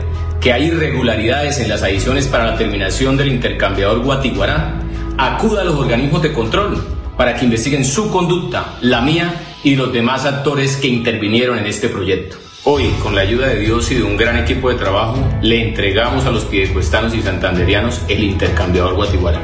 que 0.40 0.54
hay 0.54 0.68
irregularidades 0.68 1.60
en 1.60 1.68
las 1.68 1.82
adiciones 1.82 2.26
para 2.26 2.46
la 2.46 2.56
terminación 2.56 3.18
del 3.18 3.28
intercambiador 3.28 4.04
Guatiguará, 4.04 4.80
acuda 5.18 5.60
a 5.60 5.64
los 5.64 5.74
organismos 5.74 6.22
de 6.22 6.32
control 6.32 6.82
para 7.18 7.36
que 7.36 7.44
investiguen 7.44 7.84
su 7.84 8.10
conducta, 8.10 8.78
la 8.80 9.02
mía 9.02 9.34
y 9.62 9.76
los 9.76 9.92
demás 9.92 10.24
actores 10.24 10.78
que 10.78 10.88
intervinieron 10.88 11.58
en 11.58 11.66
este 11.66 11.90
proyecto. 11.90 12.45
Hoy, 12.68 12.86
con 13.00 13.14
la 13.14 13.20
ayuda 13.20 13.46
de 13.48 13.60
Dios 13.60 13.92
y 13.92 13.94
de 13.94 14.02
un 14.02 14.16
gran 14.16 14.36
equipo 14.36 14.68
de 14.70 14.74
trabajo, 14.74 15.16
le 15.40 15.68
entregamos 15.68 16.26
a 16.26 16.32
los 16.32 16.44
piedecuestanos 16.46 17.14
y 17.14 17.22
santanderianos 17.22 18.04
el 18.08 18.24
intercambiador 18.24 18.96
Guatiguara. 18.96 19.40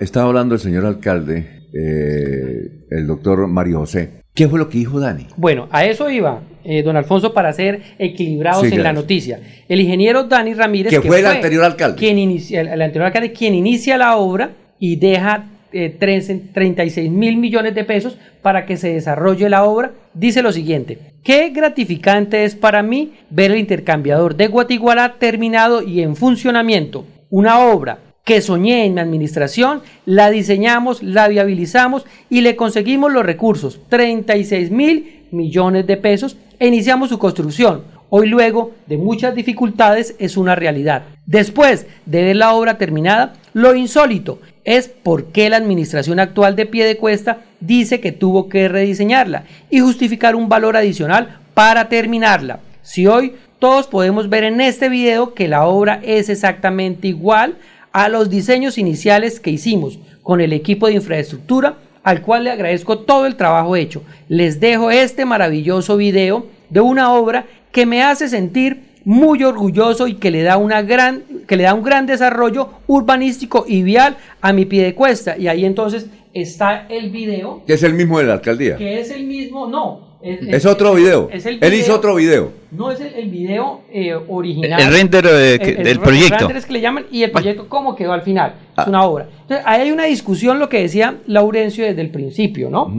Estaba, 0.00 0.26
hablando 0.28 0.54
el 0.56 0.60
señor 0.60 0.84
alcalde, 0.86 1.68
eh, 1.72 2.84
el 2.90 3.06
doctor 3.06 3.46
Mario 3.46 3.78
José. 3.78 4.22
¿Qué 4.34 4.48
fue 4.48 4.58
lo 4.58 4.68
que 4.68 4.78
dijo 4.78 4.98
Dani? 4.98 5.28
Bueno, 5.36 5.68
a 5.70 5.84
eso 5.84 6.10
iba. 6.10 6.42
eh, 6.64 6.82
don 6.82 6.96
Alfonso, 6.96 7.32
para 7.32 7.52
ser 7.52 7.80
equilibrados 7.98 8.66
Sí, 8.66 8.74
en 8.74 8.82
la 8.82 8.92
noticia. 8.92 9.38
El 9.68 9.80
ingeniero 9.80 10.24
Dani 10.24 10.52
Ramírez, 10.54 10.90
Que 10.92 11.00
fue 11.00 11.20
el 11.20 11.26
anterior 11.26 11.62
alcalde. 11.64 11.96
Quien 11.96 12.18
inicia, 12.18 12.60
el, 12.60 12.68
el 12.68 12.82
anterior 12.82 13.06
alcalde, 13.06 13.32
quien 13.32 13.54
inicia 13.54 13.96
la 13.96 14.16
obra 14.16 14.50
y 14.80 14.96
deja 14.96 15.44
eh, 15.74 15.94
tres- 15.98 16.30
36 16.52 17.10
mil 17.10 17.36
millones 17.36 17.74
de 17.74 17.84
pesos 17.84 18.16
para 18.42 18.64
que 18.64 18.76
se 18.76 18.94
desarrolle 18.94 19.50
la 19.50 19.64
obra, 19.64 19.92
dice 20.14 20.42
lo 20.42 20.52
siguiente. 20.52 20.98
Qué 21.22 21.50
gratificante 21.50 22.44
es 22.44 22.54
para 22.54 22.82
mí 22.82 23.12
ver 23.30 23.50
el 23.50 23.58
intercambiador 23.58 24.36
de 24.36 24.46
Guatigualá 24.48 25.16
terminado 25.18 25.82
y 25.82 26.02
en 26.02 26.16
funcionamiento. 26.16 27.04
Una 27.30 27.58
obra 27.60 27.98
que 28.24 28.40
soñé 28.40 28.86
en 28.86 28.94
mi 28.94 29.00
administración, 29.00 29.82
la 30.06 30.30
diseñamos, 30.30 31.02
la 31.02 31.28
viabilizamos 31.28 32.06
y 32.30 32.40
le 32.40 32.56
conseguimos 32.56 33.12
los 33.12 33.24
recursos, 33.26 33.80
36 33.88 34.70
mil 34.70 35.24
millones 35.30 35.86
de 35.86 35.96
pesos, 35.98 36.36
e 36.58 36.68
iniciamos 36.68 37.08
su 37.10 37.18
construcción. 37.18 37.82
Hoy 38.16 38.28
luego 38.28 38.70
de 38.86 38.96
muchas 38.96 39.34
dificultades 39.34 40.14
es 40.20 40.36
una 40.36 40.54
realidad. 40.54 41.02
Después 41.26 41.88
de 42.06 42.22
ver 42.22 42.36
la 42.36 42.54
obra 42.54 42.78
terminada, 42.78 43.32
lo 43.54 43.74
insólito 43.74 44.38
es 44.62 44.86
por 44.86 45.32
qué 45.32 45.50
la 45.50 45.56
administración 45.56 46.20
actual 46.20 46.54
de 46.54 46.64
Piedecuesta 46.64 47.38
dice 47.58 47.98
que 47.98 48.12
tuvo 48.12 48.48
que 48.48 48.68
rediseñarla 48.68 49.46
y 49.68 49.80
justificar 49.80 50.36
un 50.36 50.48
valor 50.48 50.76
adicional 50.76 51.40
para 51.54 51.88
terminarla. 51.88 52.60
Si 52.82 53.08
hoy 53.08 53.34
todos 53.58 53.88
podemos 53.88 54.28
ver 54.28 54.44
en 54.44 54.60
este 54.60 54.88
video 54.88 55.34
que 55.34 55.48
la 55.48 55.66
obra 55.66 55.98
es 56.04 56.28
exactamente 56.28 57.08
igual 57.08 57.56
a 57.90 58.08
los 58.08 58.30
diseños 58.30 58.78
iniciales 58.78 59.40
que 59.40 59.50
hicimos 59.50 59.98
con 60.22 60.40
el 60.40 60.52
equipo 60.52 60.86
de 60.86 60.92
infraestructura, 60.92 61.78
al 62.04 62.22
cual 62.22 62.44
le 62.44 62.52
agradezco 62.52 63.00
todo 63.00 63.26
el 63.26 63.34
trabajo 63.34 63.74
hecho. 63.74 64.04
Les 64.28 64.60
dejo 64.60 64.92
este 64.92 65.24
maravilloso 65.24 65.96
video 65.96 66.46
de 66.74 66.80
una 66.80 67.12
obra 67.14 67.46
que 67.72 67.86
me 67.86 68.02
hace 68.02 68.28
sentir 68.28 68.94
muy 69.04 69.42
orgulloso 69.44 70.06
y 70.08 70.14
que 70.14 70.30
le 70.30 70.42
da 70.42 70.56
una 70.56 70.82
gran 70.82 71.22
que 71.46 71.56
le 71.56 71.64
da 71.64 71.74
un 71.74 71.82
gran 71.82 72.06
desarrollo 72.06 72.68
urbanístico 72.86 73.64
y 73.68 73.82
vial 73.82 74.16
a 74.40 74.52
mi 74.52 74.64
pie 74.64 74.82
de 74.84 74.94
cuesta 74.94 75.36
y 75.38 75.46
ahí 75.48 75.64
entonces 75.64 76.06
está 76.32 76.86
el 76.88 77.10
video 77.10 77.62
Que 77.66 77.74
es 77.74 77.82
el 77.82 77.94
mismo 77.94 78.18
de 78.18 78.24
la 78.24 78.32
alcaldía. 78.34 78.76
que 78.76 79.00
es 79.00 79.10
el 79.10 79.24
mismo 79.26 79.66
no 79.68 80.14
es, 80.22 80.40
Es 80.48 80.64
otro 80.66 80.94
video. 80.94 81.28
es 81.30 81.44
el 81.44 81.58
Él 81.62 81.74
hizo 81.74 81.94
otro 81.94 82.14
video. 82.14 82.50
no 82.72 82.90
es 82.90 82.98
el, 83.00 83.12
el 83.14 83.28
video 83.28 83.82
eh, 83.92 84.14
original. 84.14 84.80
El 84.80 84.90
render, 84.90 85.24
eh, 85.30 85.58
que- 85.62 85.74
del 85.74 86.00
proyecto. 86.00 86.34
El 86.34 86.40
render 86.40 86.56
es 86.56 86.64
que 86.66 86.72
le 86.72 86.80
llaman 86.80 87.04
y 87.12 87.22
el 87.24 87.30
proyecto 87.30 87.68
cómo 87.68 87.94
quedó 87.94 88.12
al 88.14 88.22
final. 88.22 88.54
Es 88.78 88.86
una 88.86 89.04
obra. 89.04 89.28
Entonces, 89.42 89.62
ahí 89.66 89.82
hay 89.82 89.90
una 89.92 90.04
discusión, 90.06 90.58
lo 90.58 90.70
que 90.70 90.80
decía 90.80 91.18
Laurencio 91.26 91.84
desde 91.84 92.00
el 92.00 92.08
principio, 92.08 92.70
¿no? 92.70 92.90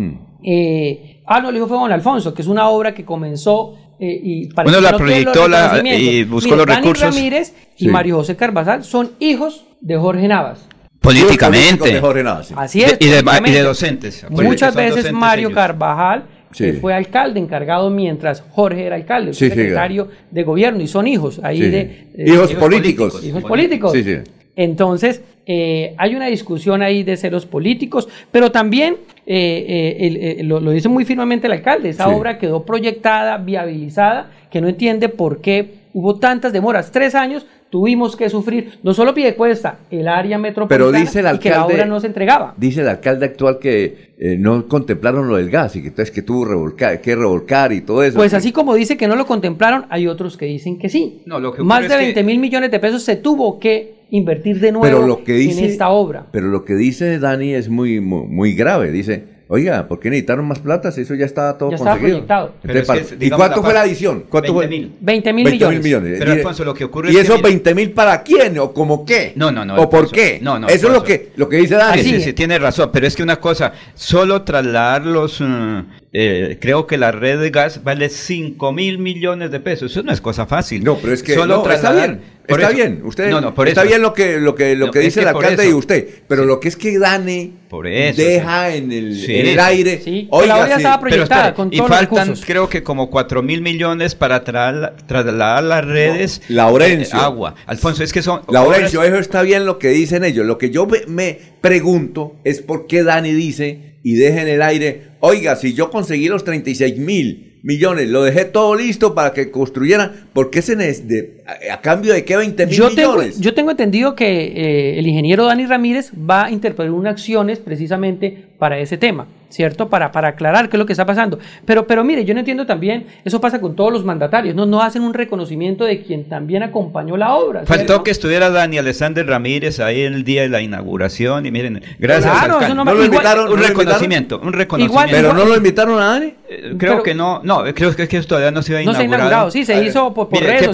Eh, 0.43 1.14
ah, 1.27 1.39
no, 1.41 1.51
lo 1.51 1.55
dijo 1.55 1.67
fue 1.67 1.77
don 1.77 1.91
Alfonso, 1.91 2.33
que 2.33 2.41
es 2.41 2.47
una 2.47 2.67
obra 2.69 2.93
que 2.93 3.03
comenzó 3.05 3.75
eh, 3.99 4.19
y 4.23 4.49
Bueno, 4.53 4.71
que 4.77 4.81
la 4.81 4.91
no 4.91 4.97
proyectó 4.97 5.47
la- 5.47 5.61
reconocimientos. 5.73 6.13
y 6.13 6.23
buscó 6.25 6.45
Mire, 6.49 6.57
los 6.57 6.65
Dani 6.67 6.81
recursos. 6.81 7.15
Ramírez 7.15 7.53
y 7.77 7.85
Sí. 7.85 7.87
Mario 7.89 8.15
José 8.17 8.35
Carvajal 8.35 8.83
son 8.83 9.11
hijos 9.19 9.65
de 9.81 9.97
Jorge 9.97 10.27
Navas. 10.27 10.67
Políticamente. 10.99 11.93
de 11.93 11.99
Jorge 12.01 12.23
Navas, 12.23 12.47
sí. 12.47 12.53
Así 12.57 12.81
es. 12.81 12.97
De- 12.99 13.05
y, 13.05 13.09
de, 13.09 13.23
y 13.45 13.51
de 13.51 13.61
docentes. 13.61 14.23
Acuérdense 14.23 14.47
Muchas 14.49 14.75
veces 14.75 14.95
docentes 14.95 15.13
Mario 15.13 15.47
ellos. 15.49 15.55
Carvajal 15.55 16.23
Sí. 16.51 16.65
eh, 16.65 16.73
fue 16.81 16.93
alcalde 16.93 17.39
encargado 17.39 17.89
mientras 17.89 18.41
Jorge 18.51 18.85
era 18.85 18.95
alcalde, 18.95 19.33
Sí, 19.33 19.45
sí, 19.45 19.49
secretario 19.49 20.07
de 20.31 20.43
gobierno 20.43 20.81
y 20.81 20.87
son 20.87 21.05
hijos 21.07 21.39
ahí 21.43 21.57
Sí. 21.61 21.67
de 21.69 21.79
eh, 22.17 22.25
Hijos 22.27 22.53
políticos. 22.53 23.23
Hijos 23.23 23.43
políticos. 23.43 23.91
Sí, 23.91 24.03
sí. 24.03 24.17
Entonces, 24.55 25.21
eh, 25.47 25.93
hay 25.97 26.15
una 26.15 26.27
discusión 26.27 26.81
ahí 26.81 27.03
de 27.03 27.17
celos 27.17 27.45
políticos, 27.45 28.07
pero 28.31 28.51
también 28.51 28.95
eh, 29.27 29.65
eh, 29.67 29.97
el- 30.07 30.17
eh, 30.17 30.43
lo, 30.43 30.59
lo 30.59 30.71
dice 30.71 30.89
muy 30.89 31.05
firmemente 31.05 31.47
el 31.47 31.53
alcalde, 31.53 31.89
esa 31.89 32.05
Sí. 32.05 32.11
obra 32.13 32.37
quedó 32.37 32.63
proyectada, 32.65 33.37
viabilizada, 33.37 34.31
que 34.51 34.61
no 34.61 34.67
entiende 34.69 35.09
por 35.09 35.41
qué 35.41 35.75
hubo 35.93 36.19
tantas 36.19 36.51
demoras. 36.53 36.91
Tres 36.91 37.15
años 37.15 37.45
tuvimos 37.75 38.15
que 38.15 38.29
sufrir, 38.29 38.79
no 38.83 38.93
solo 38.93 39.13
Piedecuesta, 39.13 39.79
el 39.91 40.07
área 40.07 40.37
metropolitana, 40.37 40.91
Pero 40.91 40.97
dice 40.97 41.19
el 41.19 41.35
y 41.35 41.39
que 41.39 41.49
la 41.49 41.55
alcalde- 41.63 41.73
obra 41.73 41.85
no 41.85 41.99
se 41.99 42.07
entregaba. 42.07 42.53
Dice 42.55 42.79
el 42.79 42.87
alcalde 42.87 43.25
actual 43.25 43.59
que 43.59 44.13
eh, 44.17 44.37
no 44.39 44.65
contemplaron 44.69 45.27
lo 45.27 45.35
del 45.35 45.49
gas 45.49 45.75
y 45.75 45.81
que 45.81 45.89
entonces 45.89 46.09
que 46.15 46.21
tuvo 46.21 46.45
revolcar, 46.45 47.01
que 47.01 47.13
revolcar 47.17 47.73
y 47.73 47.81
todo 47.81 48.01
eso. 48.01 48.15
Pues 48.15 48.33
así 48.33 48.53
como 48.53 48.75
dice 48.75 48.95
que 48.95 49.09
no 49.09 49.17
lo 49.17 49.25
contemplaron, 49.25 49.87
hay 49.89 50.07
otros 50.07 50.37
que 50.37 50.45
dicen 50.45 50.79
que 50.79 50.87
sí. 50.87 51.21
No, 51.25 51.41
lo 51.41 51.51
que 51.53 51.63
Más 51.63 51.81
de 51.81 51.87
es 51.87 51.91
que- 51.91 51.97
20 51.97 52.23
mil 52.23 52.39
millones 52.39 52.71
de 52.71 52.79
pesos 52.79 53.03
se 53.03 53.17
tuvo 53.17 53.59
que 53.59 54.05
invertir 54.11 54.61
de 54.61 54.71
nuevo 54.71 54.85
pero 54.85 55.05
lo 55.05 55.25
que 55.25 55.33
dice, 55.33 55.59
en 55.59 55.65
esta 55.65 55.89
obra. 55.89 56.27
Pero 56.31 56.47
lo 56.47 56.63
que 56.63 56.75
dice 56.75 57.19
Dani 57.19 57.55
es 57.55 57.67
muy, 57.67 57.99
muy, 57.99 58.25
muy 58.25 58.53
grave. 58.53 58.89
Dice, 58.91 59.34
oiga, 59.47 59.87
¿por 59.87 59.99
qué 59.99 60.09
necesitaron 60.09 60.45
más 60.47 60.59
plata 60.59 60.91
si 60.91 61.01
eso 61.01 61.13
ya 61.15 61.25
estaba 61.25 61.57
todo 61.57 61.69
Ya 61.69 61.75
estaba 61.75 61.91
conseguido? 61.91 62.17
proyectado. 62.25 62.53
Pero 62.61 62.79
Entonces, 62.79 63.11
es 63.11 63.17
que, 63.19 63.25
¿Y 63.25 63.29
cuánto 63.29 63.57
la 63.57 63.61
fue 63.63 63.73
la 63.73 63.81
adición? 63.81 64.23
¿Cuánto 64.29 64.53
20 64.55 64.67
fue? 64.67 64.79
mil. 64.79 64.91
20 64.99 65.33
mil 65.33 65.45
20 65.45 65.65
mil 65.67 65.79
millones. 65.81 65.83
millones. 65.83 66.19
Pero, 66.19 66.31
Alfonso, 66.33 66.63
lo 66.65 66.73
que 66.73 66.83
ocurre 66.85 67.11
¿Y 67.11 67.17
es 67.17 67.23
esos 67.25 67.37
mire- 67.37 67.49
20 67.49 67.75
mil 67.75 67.91
para 67.91 68.23
quién 68.23 68.57
o 68.59 68.73
como 68.73 69.05
qué? 69.05 69.33
No, 69.35 69.51
no, 69.51 69.63
no. 69.65 69.75
¿O 69.75 69.89
por 69.89 69.99
Alfonso. 70.01 70.15
qué? 70.15 70.39
No, 70.41 70.57
no. 70.59 70.67
Eso 70.67 70.87
es 70.87 70.93
lo 70.93 71.03
que, 71.03 71.31
lo 71.35 71.47
que 71.47 71.57
dice 71.57 71.75
Dani. 71.75 72.01
Sí, 72.01 72.09
sí, 72.15 72.21
sí, 72.21 72.33
tiene 72.33 72.57
razón, 72.59 72.89
pero 72.91 73.05
es 73.07 73.15
que 73.15 73.23
una 73.23 73.35
cosa, 73.39 73.73
solo 73.93 74.41
trasladar 74.43 75.05
los, 75.05 75.39
mm, 75.41 75.79
eh, 76.17 76.57
creo 76.61 76.87
que 76.87 76.97
la 76.97 77.11
red 77.11 77.39
de 77.41 77.49
gas 77.49 77.83
vale 77.83 78.07
5 78.07 78.71
mil 78.71 78.99
millones 78.99 79.51
de 79.51 79.59
pesos, 79.59 79.91
eso 79.91 80.01
no 80.03 80.13
es 80.13 80.21
cosa 80.21 80.45
fácil. 80.45 80.81
No, 80.83 80.95
pero 80.97 81.11
es 81.13 81.21
que 81.21 81.33
solo 81.33 81.57
no, 81.57 81.69
está 81.69 81.91
trasladar- 81.91 82.07
bien, 82.07 82.21
está 82.47 82.67
eso- 82.67 82.75
bien. 82.75 83.01
Usted, 83.03 83.29
no, 83.29 83.41
no, 83.41 83.53
por 83.53 83.67
está 83.67 83.81
eso. 83.81 83.89
bien 83.89 84.01
lo 84.01 84.13
que, 84.13 84.39
lo 84.39 84.55
que, 84.55 84.75
lo 84.77 84.85
No, 84.85 84.91
que 84.93 84.99
dice 84.99 85.19
el 85.19 85.31
por 85.33 85.43
alcalde 85.43 85.69
y 85.69 85.73
usted, 85.73 86.07
pero 86.27 86.45
lo 86.45 86.61
que 86.61 86.69
es 86.69 86.77
que 86.77 86.97
Dani 86.97 87.53
Por 87.69 87.85
eso, 87.87 88.21
deja 88.21 88.73
en 88.73 88.93
el, 88.93 89.15
Sí. 89.19 89.35
en 89.35 89.47
el 89.47 89.59
aire. 89.59 89.99
Sí, 90.01 90.27
oiga, 90.31 90.55
la 90.55 90.63
obra 90.63 90.75
estaba 90.77 90.99
proyectada 91.01 91.53
con 91.53 91.67
y 91.67 91.77
todos 91.77 91.89
los 91.89 91.99
faltan 91.99 92.33
creo 92.45 92.69
que 92.69 92.81
como 92.81 93.09
4 93.09 93.41
mil 93.43 93.61
millones 93.61 94.15
para 94.15 94.45
tra- 94.45 94.93
trasladar 95.05 95.63
las 95.65 95.83
redes 95.85 96.41
Laurencio. 96.47 97.17
eh, 97.17 97.21
agua. 97.21 97.55
Alfonso, 97.65 98.03
es 98.05 98.13
que 98.13 98.21
son 98.21 98.41
Laurencio, 98.49 99.01
obras- 99.01 99.11
eso 99.11 99.19
está 99.21 99.41
bien 99.41 99.65
lo 99.65 99.79
que 99.79 99.89
dicen 99.89 100.23
ellos. 100.23 100.45
Lo 100.45 100.57
que 100.57 100.69
yo 100.69 100.85
me- 100.85 101.01
me 101.07 101.37
pregunto 101.59 102.35
es 102.45 102.61
por 102.61 102.87
qué 102.87 103.03
Dani 103.03 103.33
dice 103.33 103.94
y 104.07 104.13
deja 104.13 104.43
en 104.43 104.47
el 104.49 104.61
aire, 104.61 105.01
oiga, 105.19 105.55
si 105.55 105.73
yo 105.73 105.89
conseguí 105.89 106.27
los 106.27 106.43
36 106.43 106.99
mil 106.99 107.59
millones, 107.63 108.07
lo 108.09 108.21
dejé 108.23 108.45
todo 108.45 108.75
listo 108.75 109.15
para 109.15 109.33
que 109.33 109.49
construyeran, 109.49 110.27
¿por 110.31 110.51
qué 110.51 110.61
se 110.61 110.75
de- 110.75 111.43
a, 111.47 111.73
a 111.73 111.81
cambio 111.81 112.13
de 112.13 112.23
qué 112.23 112.37
20 112.37 112.67
mil 112.67 112.75
Yo 112.75 112.91
tengo, 112.93 113.13
millones? 113.13 113.39
yo 113.39 113.55
tengo 113.55 113.71
entendido 113.71 114.13
que 114.15 114.25
eh, 114.45 114.99
el 114.99 115.07
ingeniero 115.07 115.45
Dani 115.45 115.65
Ramírez 115.65 116.11
va 116.13 116.45
a 116.45 116.51
interponer 116.51 116.91
unas 116.91 117.13
acciones 117.13 117.57
precisamente 117.57 118.45
para 118.59 118.77
ese 118.77 118.97
tema, 118.99 119.27
¿cierto? 119.55 119.87
Para, 119.89 120.11
para 120.11 120.29
aclarar 120.29 120.69
qué 120.69 120.75
es 120.75 120.79
lo 120.79 120.85
que 120.85 120.93
está 120.93 121.05
pasando. 121.05 121.39
Pero, 121.65 121.87
pero 121.87 122.03
mire, 122.03 122.25
yo 122.25 122.33
no 122.33 122.39
entiendo 122.41 122.65
también, 122.65 123.05
eso 123.23 123.39
pasa 123.39 123.59
con 123.61 123.75
todos 123.75 123.91
los 123.93 124.03
mandatarios, 124.03 124.53
no, 124.55 124.65
no 124.65 124.81
hacen 124.81 125.01
un 125.01 125.13
reconocimiento 125.13 125.85
de 125.85 126.01
quien 126.01 126.25
también 126.27 126.61
acompañó 126.63 127.15
la 127.17 127.33
obra. 127.35 127.63
Faltó 127.65 128.03
que 128.03 128.11
estuviera 128.11 128.49
Dani 128.49 128.77
Alexander 128.77 129.25
Ramírez 129.25 129.79
ahí 129.79 130.01
el 130.01 130.23
día 130.23 130.41
de 130.41 130.49
la 130.49 130.61
inauguración 130.61 131.45
y 131.45 131.51
miren, 131.51 131.81
gracias 131.99 132.31
Claro, 132.37 132.59
eso 132.61 132.75
no 132.75 132.83
¿No 132.83 132.91
me- 132.91 132.97
lo 132.97 133.05
igual- 133.05 133.15
invitaron? 133.23 133.51
un 133.51 133.59
reconocimiento, 133.59 134.39
un 134.43 134.53
reconocimiento. 134.53 135.11
Pero 135.11 135.33
no 135.33 135.45
lo 135.45 135.55
invitaron 135.55 136.01
a 136.01 136.05
Dani. 136.05 136.33
Eh, 136.47 136.75
creo 136.77 136.91
pero- 136.93 137.03
que 137.03 137.15
no, 137.15 137.41
no, 137.43 137.63
creo 137.73 137.95
que, 137.95 138.07
que 138.07 138.21
todavía 138.21 138.51
no 138.51 138.61
se 138.61 138.77
ha 138.77 138.83
No 138.83 138.93
se 138.93 139.01
ha 139.01 139.05
inaugurado. 139.05 139.49
sí, 139.51 139.65
se 139.65 139.73
A 139.73 139.77
ver, 139.79 139.87
hizo 139.87 140.13
por, 140.13 140.29
por 140.29 140.39
mire, 140.41 140.59
redes 140.59 140.69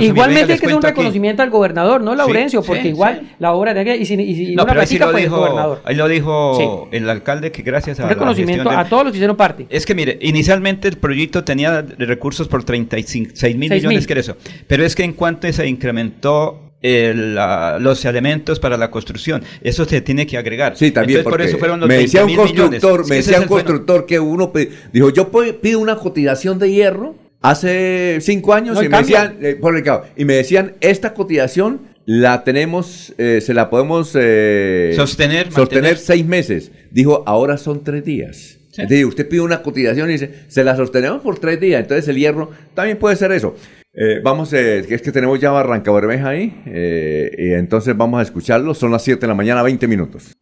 Igualmente 0.00 0.46
les 0.46 0.60
que 0.60 0.66
es 0.66 0.72
un 0.72 0.78
aquí. 0.78 0.86
reconocimiento 0.86 1.42
al 1.42 1.50
gobernador, 1.50 2.00
no 2.02 2.14
Laurencio, 2.14 2.62
sí, 2.62 2.66
porque 2.68 2.88
igual 2.88 3.22
la 3.38 3.52
obra 3.52 3.74
de 3.74 3.96
y 3.96 4.06
si, 4.06 4.14
y 4.14 4.34
si 4.34 4.54
No, 4.56 4.62
una 4.62 4.70
pero 4.72 4.80
ahí 4.80 4.86
sí 4.86 4.96
platica, 4.96 5.06
lo 5.06 5.12
pues, 5.12 5.24
el 5.24 5.30
gobernador. 5.30 5.82
ahí 5.84 5.94
lo 5.94 6.08
dijo 6.08 6.88
el 6.90 7.10
alcalde 7.10 7.52
que 7.52 7.62
gracias 7.62 8.00
a 8.00 8.03
Un 8.04 8.08
reconocimiento 8.10 8.70
de- 8.70 8.76
a 8.76 8.84
todos 8.88 9.04
los 9.04 9.12
que 9.12 9.18
hicieron 9.18 9.36
parte. 9.36 9.66
Es 9.68 9.84
que 9.86 9.94
mire, 9.94 10.18
inicialmente 10.22 10.88
el 10.88 10.96
proyecto 10.98 11.44
tenía 11.44 11.82
recursos 11.98 12.48
por 12.48 12.64
36 12.64 13.22
mil 13.22 13.36
Seis 13.36 13.56
millones, 13.56 13.98
mil. 13.98 14.06
que 14.06 14.12
era 14.12 14.20
eso. 14.20 14.36
Pero 14.66 14.84
es 14.84 14.94
que 14.94 15.02
en 15.04 15.12
cuanto 15.14 15.52
se 15.52 15.66
incrementó 15.66 16.60
el, 16.82 17.34
la- 17.34 17.78
los 17.80 18.04
elementos 18.04 18.60
para 18.60 18.76
la 18.76 18.90
construcción, 18.90 19.42
eso 19.62 19.84
se 19.86 20.00
tiene 20.02 20.26
que 20.26 20.36
agregar. 20.36 20.76
Sí, 20.76 20.90
también. 20.90 21.20
Entonces, 21.20 21.38
por 21.38 21.46
eso 21.48 21.58
fueron 21.58 21.80
los 21.80 21.88
me 21.88 21.96
decía 21.96 22.24
un 22.24 22.30
20.000 22.30 22.44
millones. 22.52 22.80
constructor, 22.82 23.00
Es 23.00 23.08
me 23.08 23.14
que 23.14 23.20
ese 23.20 23.30
decía 23.30 23.42
un 23.42 23.48
constructor 23.48 24.06
que 24.06 24.20
uno 24.20 24.52
dijo, 24.92 25.10
yo 25.10 25.30
pido 25.62 25.78
una 25.80 25.96
cotización 25.96 26.58
de 26.58 26.70
hierro 26.70 27.14
hace 27.40 28.18
cinco 28.20 28.52
años 28.54 28.74
No, 28.76 28.82
y 28.82 28.88
me 28.88 28.98
decían, 28.98 29.36
eh, 29.40 29.56
por 29.60 29.76
el 29.76 29.82
cabo, 29.82 30.02
y 30.16 30.24
me 30.24 30.34
decían, 30.34 30.74
esta 30.80 31.14
cotización 31.14 31.80
la 32.06 32.44
tenemos, 32.44 33.14
eh, 33.18 33.40
se 33.40 33.54
la 33.54 33.70
podemos 33.70 34.12
eh, 34.14 34.92
Sostener, 34.94 35.46
sostener 35.46 35.82
mantener. 35.82 35.98
seis 35.98 36.24
meses. 36.26 36.70
Dijo, 36.90 37.22
ahora 37.26 37.56
son 37.56 37.82
tres 37.82 38.04
días. 38.04 38.58
Entonces, 38.76 39.04
usted 39.04 39.28
pide 39.28 39.40
una 39.40 39.62
cotización 39.62 40.10
y 40.10 40.14
dice, 40.14 40.30
se 40.48 40.64
la 40.64 40.74
sostenemos 40.76 41.22
por 41.22 41.38
tres 41.38 41.60
días. 41.60 41.80
Entonces 41.80 42.08
el 42.08 42.16
hierro 42.16 42.50
también 42.74 42.98
puede 42.98 43.14
ser 43.16 43.30
eso. 43.32 43.54
Eh, 43.96 44.20
vamos, 44.22 44.52
eh, 44.52 44.80
es 44.88 45.02
que 45.02 45.12
tenemos 45.12 45.38
ya 45.38 45.52
Barranca 45.52 45.92
Bermeja 45.92 46.30
ahí, 46.30 46.60
eh, 46.66 47.30
y 47.38 47.52
entonces 47.52 47.96
vamos 47.96 48.18
a 48.18 48.22
escucharlo. 48.22 48.74
Son 48.74 48.90
las 48.90 49.04
7 49.04 49.20
de 49.20 49.26
la 49.28 49.34
mañana, 49.34 49.62
20 49.62 49.86
minutos. 49.86 50.32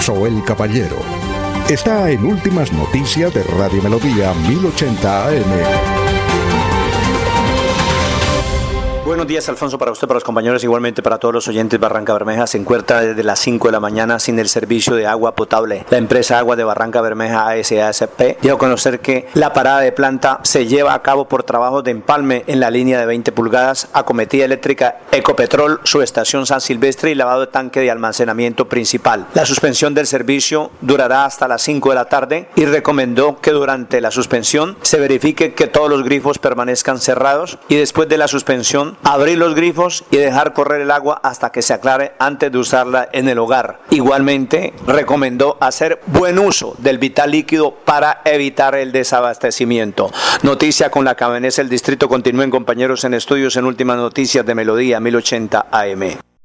Soel 0.00 0.42
Caballero 0.46 0.96
está 1.68 2.08
en 2.10 2.24
Últimas 2.24 2.72
Noticias 2.72 3.34
de 3.34 3.42
Radio 3.42 3.82
Melodía 3.82 4.32
1080 4.48 5.28
AM. 5.28 6.19
Buenos 9.10 9.26
días, 9.26 9.48
Alfonso, 9.48 9.76
para 9.76 9.90
usted, 9.90 10.06
para 10.06 10.18
los 10.18 10.22
compañeros, 10.22 10.62
igualmente 10.62 11.02
para 11.02 11.18
todos 11.18 11.34
los 11.34 11.48
oyentes. 11.48 11.80
Barranca 11.80 12.12
Bermeja 12.12 12.46
se 12.46 12.58
encuentra 12.58 13.00
desde 13.00 13.24
las 13.24 13.40
5 13.40 13.66
de 13.66 13.72
la 13.72 13.80
mañana 13.80 14.20
sin 14.20 14.38
el 14.38 14.48
servicio 14.48 14.94
de 14.94 15.08
agua 15.08 15.34
potable. 15.34 15.84
La 15.90 15.98
empresa 15.98 16.38
Agua 16.38 16.54
de 16.54 16.62
Barranca 16.62 17.00
Bermeja 17.00 17.48
ASASP 17.48 18.40
dio 18.40 18.54
a 18.54 18.58
conocer 18.58 19.00
que 19.00 19.26
la 19.34 19.52
parada 19.52 19.80
de 19.80 19.90
planta 19.90 20.38
se 20.44 20.68
lleva 20.68 20.94
a 20.94 21.02
cabo 21.02 21.24
por 21.24 21.42
trabajos 21.42 21.82
de 21.82 21.90
empalme 21.90 22.44
en 22.46 22.60
la 22.60 22.70
línea 22.70 23.00
de 23.00 23.06
20 23.06 23.32
pulgadas, 23.32 23.88
acometida 23.92 24.44
eléctrica 24.44 25.00
Ecopetrol, 25.10 25.80
su 25.82 26.02
estación 26.02 26.46
San 26.46 26.60
Silvestre 26.60 27.10
y 27.10 27.16
lavado 27.16 27.40
de 27.40 27.46
tanque 27.48 27.80
de 27.80 27.90
almacenamiento 27.90 28.68
principal. 28.68 29.26
La 29.34 29.44
suspensión 29.44 29.92
del 29.92 30.06
servicio 30.06 30.70
durará 30.82 31.24
hasta 31.24 31.48
las 31.48 31.62
5 31.62 31.88
de 31.88 31.94
la 31.96 32.04
tarde 32.04 32.48
y 32.54 32.64
recomendó 32.64 33.40
que 33.40 33.50
durante 33.50 34.00
la 34.00 34.12
suspensión 34.12 34.76
se 34.82 35.00
verifique 35.00 35.52
que 35.52 35.66
todos 35.66 35.90
los 35.90 36.04
grifos 36.04 36.38
permanezcan 36.38 37.00
cerrados 37.00 37.58
y 37.68 37.74
después 37.74 38.08
de 38.08 38.16
la 38.16 38.28
suspensión 38.28 38.99
abrir 39.02 39.38
los 39.38 39.54
grifos 39.54 40.04
y 40.10 40.16
dejar 40.16 40.52
correr 40.52 40.82
el 40.82 40.90
agua 40.90 41.20
hasta 41.22 41.50
que 41.50 41.62
se 41.62 41.74
aclare 41.74 42.12
antes 42.18 42.52
de 42.52 42.58
usarla 42.58 43.08
en 43.12 43.28
el 43.28 43.38
hogar. 43.38 43.80
Igualmente, 43.90 44.72
recomendó 44.86 45.56
hacer 45.60 46.00
buen 46.06 46.38
uso 46.38 46.74
del 46.78 46.98
vital 46.98 47.30
líquido 47.30 47.74
para 47.84 48.22
evitar 48.24 48.74
el 48.74 48.92
desabastecimiento. 48.92 50.10
Noticia 50.42 50.90
con 50.90 51.04
la 51.04 51.14
que 51.14 51.24
amanece 51.24 51.62
el 51.62 51.68
distrito. 51.68 52.08
Continúen 52.08 52.50
compañeros 52.50 53.04
en 53.04 53.14
estudios 53.14 53.56
en 53.56 53.64
últimas 53.64 53.96
noticias 53.96 54.44
de 54.44 54.54
Melodía 54.54 55.00
1080 55.00 55.66
AM. 55.70 56.02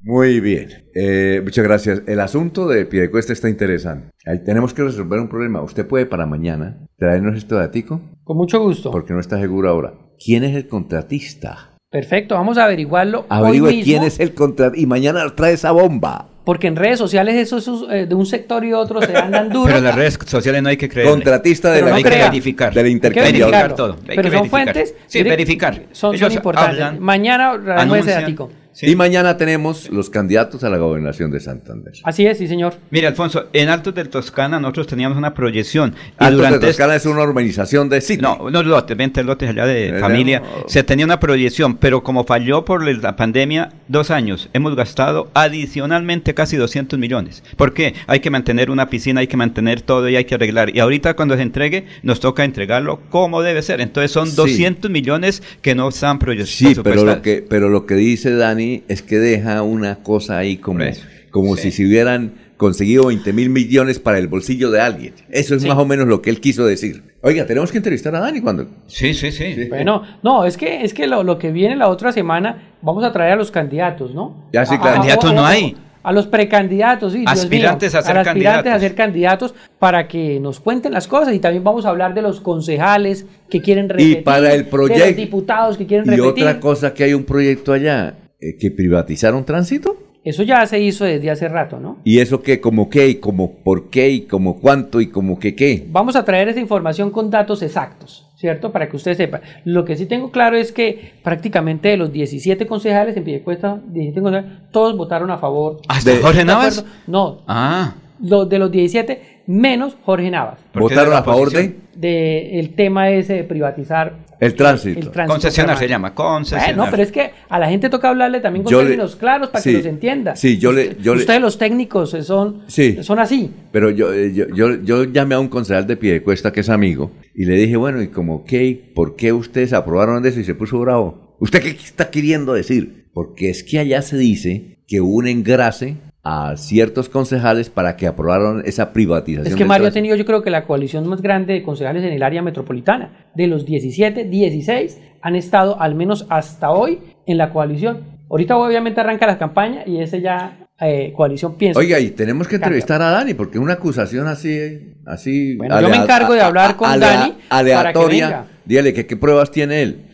Muy 0.07 0.39
bien, 0.39 0.69
eh, 0.93 1.41
muchas 1.43 1.65
gracias. 1.65 2.03
El 2.05 2.19
asunto 2.19 2.67
de 2.67 2.85
Piedecuesta 2.85 3.33
está 3.33 3.49
interesante. 3.49 4.11
Ahí 4.27 4.43
tenemos 4.43 4.71
que 4.71 4.83
resolver 4.83 5.19
un 5.19 5.29
problema. 5.29 5.63
¿Usted 5.63 5.87
puede 5.87 6.05
para 6.05 6.27
mañana 6.27 6.77
traernos 6.97 7.35
esto 7.35 7.57
de 7.57 7.63
Atico? 7.63 8.01
Con 8.23 8.37
mucho 8.37 8.61
gusto. 8.61 8.91
Porque 8.91 9.13
no 9.13 9.19
está 9.19 9.39
seguro 9.39 9.67
ahora. 9.67 9.95
¿Quién 10.23 10.43
es 10.43 10.55
el 10.55 10.67
contratista? 10.67 11.74
Perfecto, 11.91 12.35
vamos 12.35 12.57
a 12.57 12.65
averiguarlo. 12.65 13.25
Averigüe 13.29 13.69
hoy 13.69 13.75
mismo, 13.77 13.85
quién 13.85 14.03
es 14.03 14.19
el 14.19 14.33
contratista 14.33 14.81
y 14.81 14.85
mañana 14.85 15.23
trae 15.35 15.53
esa 15.53 15.71
bomba. 15.71 16.27
Porque 16.43 16.67
en 16.67 16.75
redes 16.75 16.99
sociales 16.99 17.35
eso, 17.35 17.57
eso, 17.57 17.89
eh, 17.91 18.05
de 18.05 18.13
un 18.13 18.25
sector 18.25 18.63
y 18.65 18.73
otro 18.73 19.01
se 19.01 19.15
andan 19.15 19.49
duro. 19.53 19.65
Pero 19.67 19.77
en 19.79 19.83
las 19.85 19.95
redes 19.95 20.19
sociales 20.25 20.61
no 20.61 20.69
hay 20.69 20.77
que 20.77 20.89
creer. 20.89 21.09
Contratista 21.09 21.69
de 21.69 21.75
Pero 21.75 21.85
la 21.85 21.91
no 21.91 21.97
hay 21.97 22.03
que 22.03 22.09
verificar. 22.09 22.73
del 22.73 22.85
Hay 22.85 22.91
que 22.99 23.07
intercambio. 23.07 23.75
todo. 23.75 23.93
Hay 24.07 24.15
Pero 24.15 24.21
que 24.21 24.23
son 24.23 24.31
verificar. 24.31 24.49
fuentes. 24.49 24.95
Sí, 25.07 25.23
verificar. 25.23 25.81
Son, 25.91 26.17
son 26.17 26.31
importantes. 26.31 26.81
hablan, 26.81 26.99
Mañana 27.01 27.51
anuncian. 27.77 28.35
Sí. 28.75 28.87
Y 28.87 28.95
mañana 28.97 29.37
tenemos 29.37 29.89
los 29.89 30.09
candidatos 30.09 30.65
a 30.65 30.69
la 30.69 30.77
gobernación 30.77 31.31
de 31.31 31.39
Santander. 31.39 31.93
Así 32.03 32.25
es, 32.27 32.37
sí, 32.37 32.45
señor. 32.45 32.73
Mire, 32.91 33.07
Alfonso, 33.07 33.45
en 33.53 33.69
Altos 33.69 33.95
del 33.95 34.09
Toscana 34.09 34.59
nosotros 34.59 34.87
teníamos 34.87 35.17
una 35.17 35.33
proyección. 35.33 35.95
Altos 36.17 36.29
de 36.29 36.35
durante 36.35 36.67
Toscana 36.67 36.95
es 36.97 37.05
una 37.05 37.23
urbanización 37.23 37.87
de 37.87 38.01
sitio. 38.01 38.27
No, 38.37 38.43
unos 38.43 38.65
lotes, 38.65 38.97
20 38.97 39.23
lotes 39.23 39.49
allá 39.49 39.65
de 39.65 39.95
Eh, 39.95 39.99
familia. 40.01 40.43
Se 40.67 40.83
tenía 40.83 41.05
una 41.05 41.21
proyección, 41.21 41.77
pero 41.77 42.03
como 42.03 42.25
falló 42.25 42.65
por 42.65 42.85
la 42.85 43.15
pandemia, 43.15 43.69
dos 43.87 44.11
años, 44.11 44.49
hemos 44.51 44.75
gastado 44.75 45.31
adicionalmente 45.33 46.33
casi 46.33 46.57
200 46.57 46.99
millones. 46.99 47.43
¿Por 47.55 47.73
qué? 47.73 47.93
Hay 48.07 48.19
que 48.19 48.29
mantener 48.29 48.69
una 48.69 48.89
piscina, 48.89 49.21
hay 49.21 49.27
que 49.27 49.37
mantener 49.37 49.83
todo 49.83 50.09
y 50.09 50.17
hay 50.17 50.25
que 50.25 50.35
arreglar. 50.35 50.75
Y 50.75 50.81
ahorita 50.81 51.13
cuando 51.15 51.37
se 51.37 51.43
entregue, 51.43 51.85
nos 52.03 52.19
toca 52.19 52.43
entregarlo 52.43 52.99
como 53.09 53.41
debe 53.41 53.61
ser. 53.61 53.79
Entonces 53.79 54.11
son 54.11 54.27
Sí. 54.27 54.35
200 54.35 54.91
millones 54.91 55.41
que 55.61 55.75
no 55.75 55.87
están 55.87 56.19
proye- 56.19 56.45
Sí, 56.45 56.65
pero 56.75 56.83
presupuestados. 56.83 57.15
lo 57.17 57.21
que 57.21 57.45
pero 57.49 57.69
lo 57.69 57.85
que 57.85 57.95
dice 57.95 58.31
Dani 58.35 58.64
es 58.87 59.01
que 59.01 59.17
deja 59.19 59.61
una 59.61 59.97
cosa 60.03 60.37
ahí 60.37 60.57
como, 60.57 60.83
como 61.31 61.55
sí. 61.55 61.63
si 61.63 61.71
se 61.71 61.85
hubieran 61.85 62.33
conseguido 62.57 63.07
20 63.07 63.33
mil 63.33 63.49
millones 63.49 63.99
para 63.99 64.17
el 64.17 64.27
bolsillo 64.27 64.71
de 64.71 64.79
alguien. 64.79 65.13
Eso 65.29 65.55
es 65.55 65.61
Sí. 65.63 65.67
más 65.67 65.77
o 65.77 65.85
menos 65.85 66.07
lo 66.07 66.21
que 66.21 66.29
él 66.29 66.39
quiso 66.39 66.65
decir. 66.65 67.03
Oiga, 67.21 67.45
tenemos 67.45 67.71
que 67.71 67.77
entrevistar 67.77 68.15
a 68.15 68.19
Dani 68.19 68.39
cuando... 68.39 68.67
Sí, 68.87 69.13
sí, 69.13 69.31
sí. 69.31 69.65
Bueno, 69.67 70.03
no, 70.23 70.45
es 70.45 70.55
que, 70.55 70.83
es 70.85 70.93
que 70.93 71.05
lo, 71.07 71.23
lo 71.23 71.37
que 71.37 71.51
viene 71.51 71.75
la 71.75 71.89
otra 71.89 72.11
semana, 72.13 72.75
vamos 72.81 73.03
a 73.03 73.11
traer 73.11 73.33
a 73.33 73.35
los 73.35 73.51
candidatos, 73.51 74.13
¿no? 74.13 74.47
Ya, 74.53 74.65
sí, 74.65 74.75
A- 74.75 74.79
claro. 74.79 74.91
a- 74.91 74.97
Candidatos 74.99 75.33
no 75.33 75.45
hay. 75.45 75.75
A 76.03 76.11
los 76.13 76.27
precandidatos, 76.27 77.13
sí. 77.13 77.23
Aspirantes 77.27 77.91
mío, 77.91 77.99
a 77.99 78.03
ser 78.03 78.15
los 78.15 78.27
aspirantes 78.27 78.53
candidatos. 78.63 78.71
a 78.73 78.79
ser 78.79 78.95
candidatos 78.95 79.55
para 79.79 80.07
que 80.07 80.39
nos 80.39 80.59
cuenten 80.59 80.93
las 80.93 81.07
cosas 81.07 81.33
y 81.33 81.39
también 81.39 81.63
vamos 81.63 81.83
a 81.85 81.89
hablar 81.89 82.13
de 82.13 82.21
los 82.21 82.39
concejales 82.41 83.25
que 83.49 83.59
quieren 83.59 83.89
repetir. 83.89 84.23
para 84.23 84.53
el 84.53 84.65
De 84.65 84.69
proyecto- 84.69 85.05
los 85.07 85.15
diputados 85.15 85.77
que 85.77 85.87
quieren 85.87 86.05
Y 86.07 86.15
repetir. 86.15 86.43
otra 86.45 86.59
cosa 86.59 86.93
que 86.93 87.03
hay 87.05 87.13
un 87.15 87.23
proyecto 87.23 87.73
allá, 87.73 88.13
eh, 88.49 88.57
que 88.59 88.71
privatizaron 88.71 89.45
tránsito. 89.45 89.97
Eso 90.23 90.41
ya 90.41 90.65
se 90.65 90.79
hizo 90.79 91.05
desde 91.05 91.29
hace 91.29 91.47
rato, 91.47 91.79
¿no? 91.79 91.99
Y 92.03 92.17
eso 92.19 92.41
que 92.41 92.59
como 92.59 92.89
qué, 92.89 93.07
y 93.09 93.15
como 93.15 93.57
por 93.57 93.89
qué, 93.91 94.09
y 94.09 94.21
como 94.21 94.59
cuánto, 94.59 94.99
y 94.99 95.07
como 95.07 95.37
que 95.37 95.53
qué. 95.53 95.85
Vamos 95.91 96.15
a 96.15 96.25
traer 96.25 96.49
esa 96.49 96.59
información 96.59 97.11
con 97.11 97.29
datos 97.29 97.61
exactos, 97.61 98.25
¿cierto? 98.35 98.71
Para 98.71 98.89
que 98.89 98.95
usted 98.95 99.15
sepa. 99.15 99.41
Lo 99.65 99.85
que 99.85 99.95
sí 99.95 100.07
tengo 100.07 100.31
claro 100.31 100.57
es 100.57 100.71
que 100.71 101.11
prácticamente 101.23 101.89
de 101.89 101.97
los 101.97 102.11
17 102.11 102.65
concejales 102.65 103.15
en 103.17 103.23
Piedecuesta, 103.23 103.79
17 103.85 104.19
concejales, 104.21 104.51
todos 104.71 104.97
votaron 104.97 105.29
a 105.29 105.37
favor. 105.37 105.79
¿Hasta 105.87 106.09
De- 106.11 106.17
Jorge 106.17 106.39
¿De 106.39 106.45
Navas? 106.45 106.83
No, 107.05 107.43
Ah. 107.47 107.93
lo- 108.19 108.45
de 108.45 108.57
los 108.57 108.71
17, 108.71 109.34
menos 109.47 109.95
Jorge 110.03 110.29
Navas. 110.31 110.59
¿Votaron 110.73 111.13
a 111.13 111.23
favor 111.23 111.51
de 111.51 111.75
De 111.95 112.59
el 112.59 112.75
tema 112.75 113.09
ese 113.09 113.33
de 113.35 113.43
privatizar 113.45 114.17
el 114.41 114.53
tránsito? 114.55 114.99
el 114.99 115.11
tránsito. 115.11 115.33
Concesionar 115.33 115.77
se 115.77 115.87
llama, 115.87 116.13
concesionar. 116.13 116.75
Bueno, 116.75 116.91
pero 116.91 117.03
es 117.03 117.11
que 117.11 117.31
a 117.47 117.57
la 117.57 117.69
gente 117.69 117.89
toca 117.89 118.09
hablarle 118.09 118.41
también 118.41 118.63
con 118.63 118.71
Yo 118.71 118.79
le- 118.81 118.89
términos 118.89 119.15
claros 119.15 119.49
para 119.49 119.61
sí, 119.63 119.71
que 119.71 119.77
los 119.77 119.85
entienda. 119.85 120.35
sí, 120.35 120.57
yo 120.57 120.73
le- 120.73 120.89
Usted- 120.89 120.97
yo 121.01 121.15
le- 121.15 121.21
Ustedes 121.21 121.39
los 121.41 121.57
técnicos 121.57 122.13
eh, 122.13 122.23
son, 122.23 122.63
Sí. 122.67 122.97
son 123.01 123.19
así. 123.19 123.49
Pero 123.71 123.91
yo, 123.91 124.13
eh, 124.13 124.33
yo, 124.33 124.45
yo, 124.53 124.81
yo 124.83 125.03
llamé 125.05 125.35
a 125.35 125.39
un 125.39 125.47
concejal 125.47 125.87
de 125.87 125.95
Piedecuesta 125.95 126.51
que 126.51 126.59
es 126.59 126.69
amigo 126.69 127.11
y 127.33 127.45
le 127.45 127.55
dije, 127.55 127.77
bueno, 127.77 128.01
¿y 128.01 128.09
como 128.09 128.43
qué? 128.43 128.91
¿Por 128.93 129.15
qué 129.15 129.31
ustedes 129.31 129.71
aprobaron 129.71 130.25
eso 130.25 130.39
y 130.39 130.43
se 130.43 130.53
puso 130.55 130.77
bravo? 130.79 131.37
¿Usted 131.39 131.61
qué 131.61 131.69
está 131.69 132.09
queriendo 132.11 132.53
decir? 132.53 133.05
Porque 133.13 133.49
es 133.49 133.63
que 133.63 133.79
allá 133.79 134.01
se 134.01 134.17
dice 134.17 134.79
que 134.87 134.99
hubo 134.99 135.15
un 135.15 135.27
engrase 135.27 135.95
a 136.27 136.57
ciertos 136.57 137.07
concejales 137.07 137.69
para 137.69 137.95
que 137.95 138.07
aprobaron 138.07 138.63
esa 138.65 138.91
privatización. 138.91 139.45
Es 139.45 139.55
que 139.55 139.63
Mario 139.63 139.87
ha 139.87 139.91
tenido 139.91 140.15
yo 140.15 140.25
creo 140.25 140.41
que 140.41 140.49
la 140.49 140.65
coalición 140.65 141.07
más 141.07 141.21
grande 141.21 141.53
de 141.53 141.61
concejales 141.61 142.03
en 142.03 142.11
el 142.11 142.23
área 142.23 142.41
metropolitana. 142.41 143.29
De 143.35 143.45
los 143.45 143.63
17, 143.63 144.23
16 144.23 144.99
han 145.21 145.35
estado 145.35 145.79
al 145.79 145.93
menos 145.93 146.25
hasta 146.29 146.71
hoy 146.71 146.99
en 147.27 147.37
la 147.37 147.51
coalición. 147.51 147.99
Ahorita 148.27 148.57
obviamente 148.57 149.01
arranca 149.01 149.27
la 149.27 149.37
campaña 149.37 149.83
y 149.85 150.01
ese 150.01 150.19
ya 150.19 150.67
eh, 150.81 151.13
coalición 151.15 151.57
piensa. 151.57 151.79
Oiga, 151.79 151.99
y 151.99 152.09
tenemos 152.09 152.47
que 152.47 152.55
entrevistar 152.55 153.03
a 153.03 153.11
Dani 153.11 153.35
porque 153.35 153.59
una 153.59 153.73
acusación 153.73 154.25
así, 154.25 154.95
así. 155.05 155.57
Bueno, 155.57 155.79
yo 155.79 155.89
me 155.89 155.97
encargo 155.97 156.33
de 156.33 156.41
hablar 156.41 156.75
con 156.75 156.99
Dani 156.99 157.35
para 157.47 157.63
que 157.63 157.73
Aleatoria. 157.75 158.25
venga. 158.25 158.47
Dígale 158.65 158.93
que 158.95 159.05
qué 159.05 159.15
pruebas 159.15 159.51
tiene 159.51 159.83
él. 159.83 160.05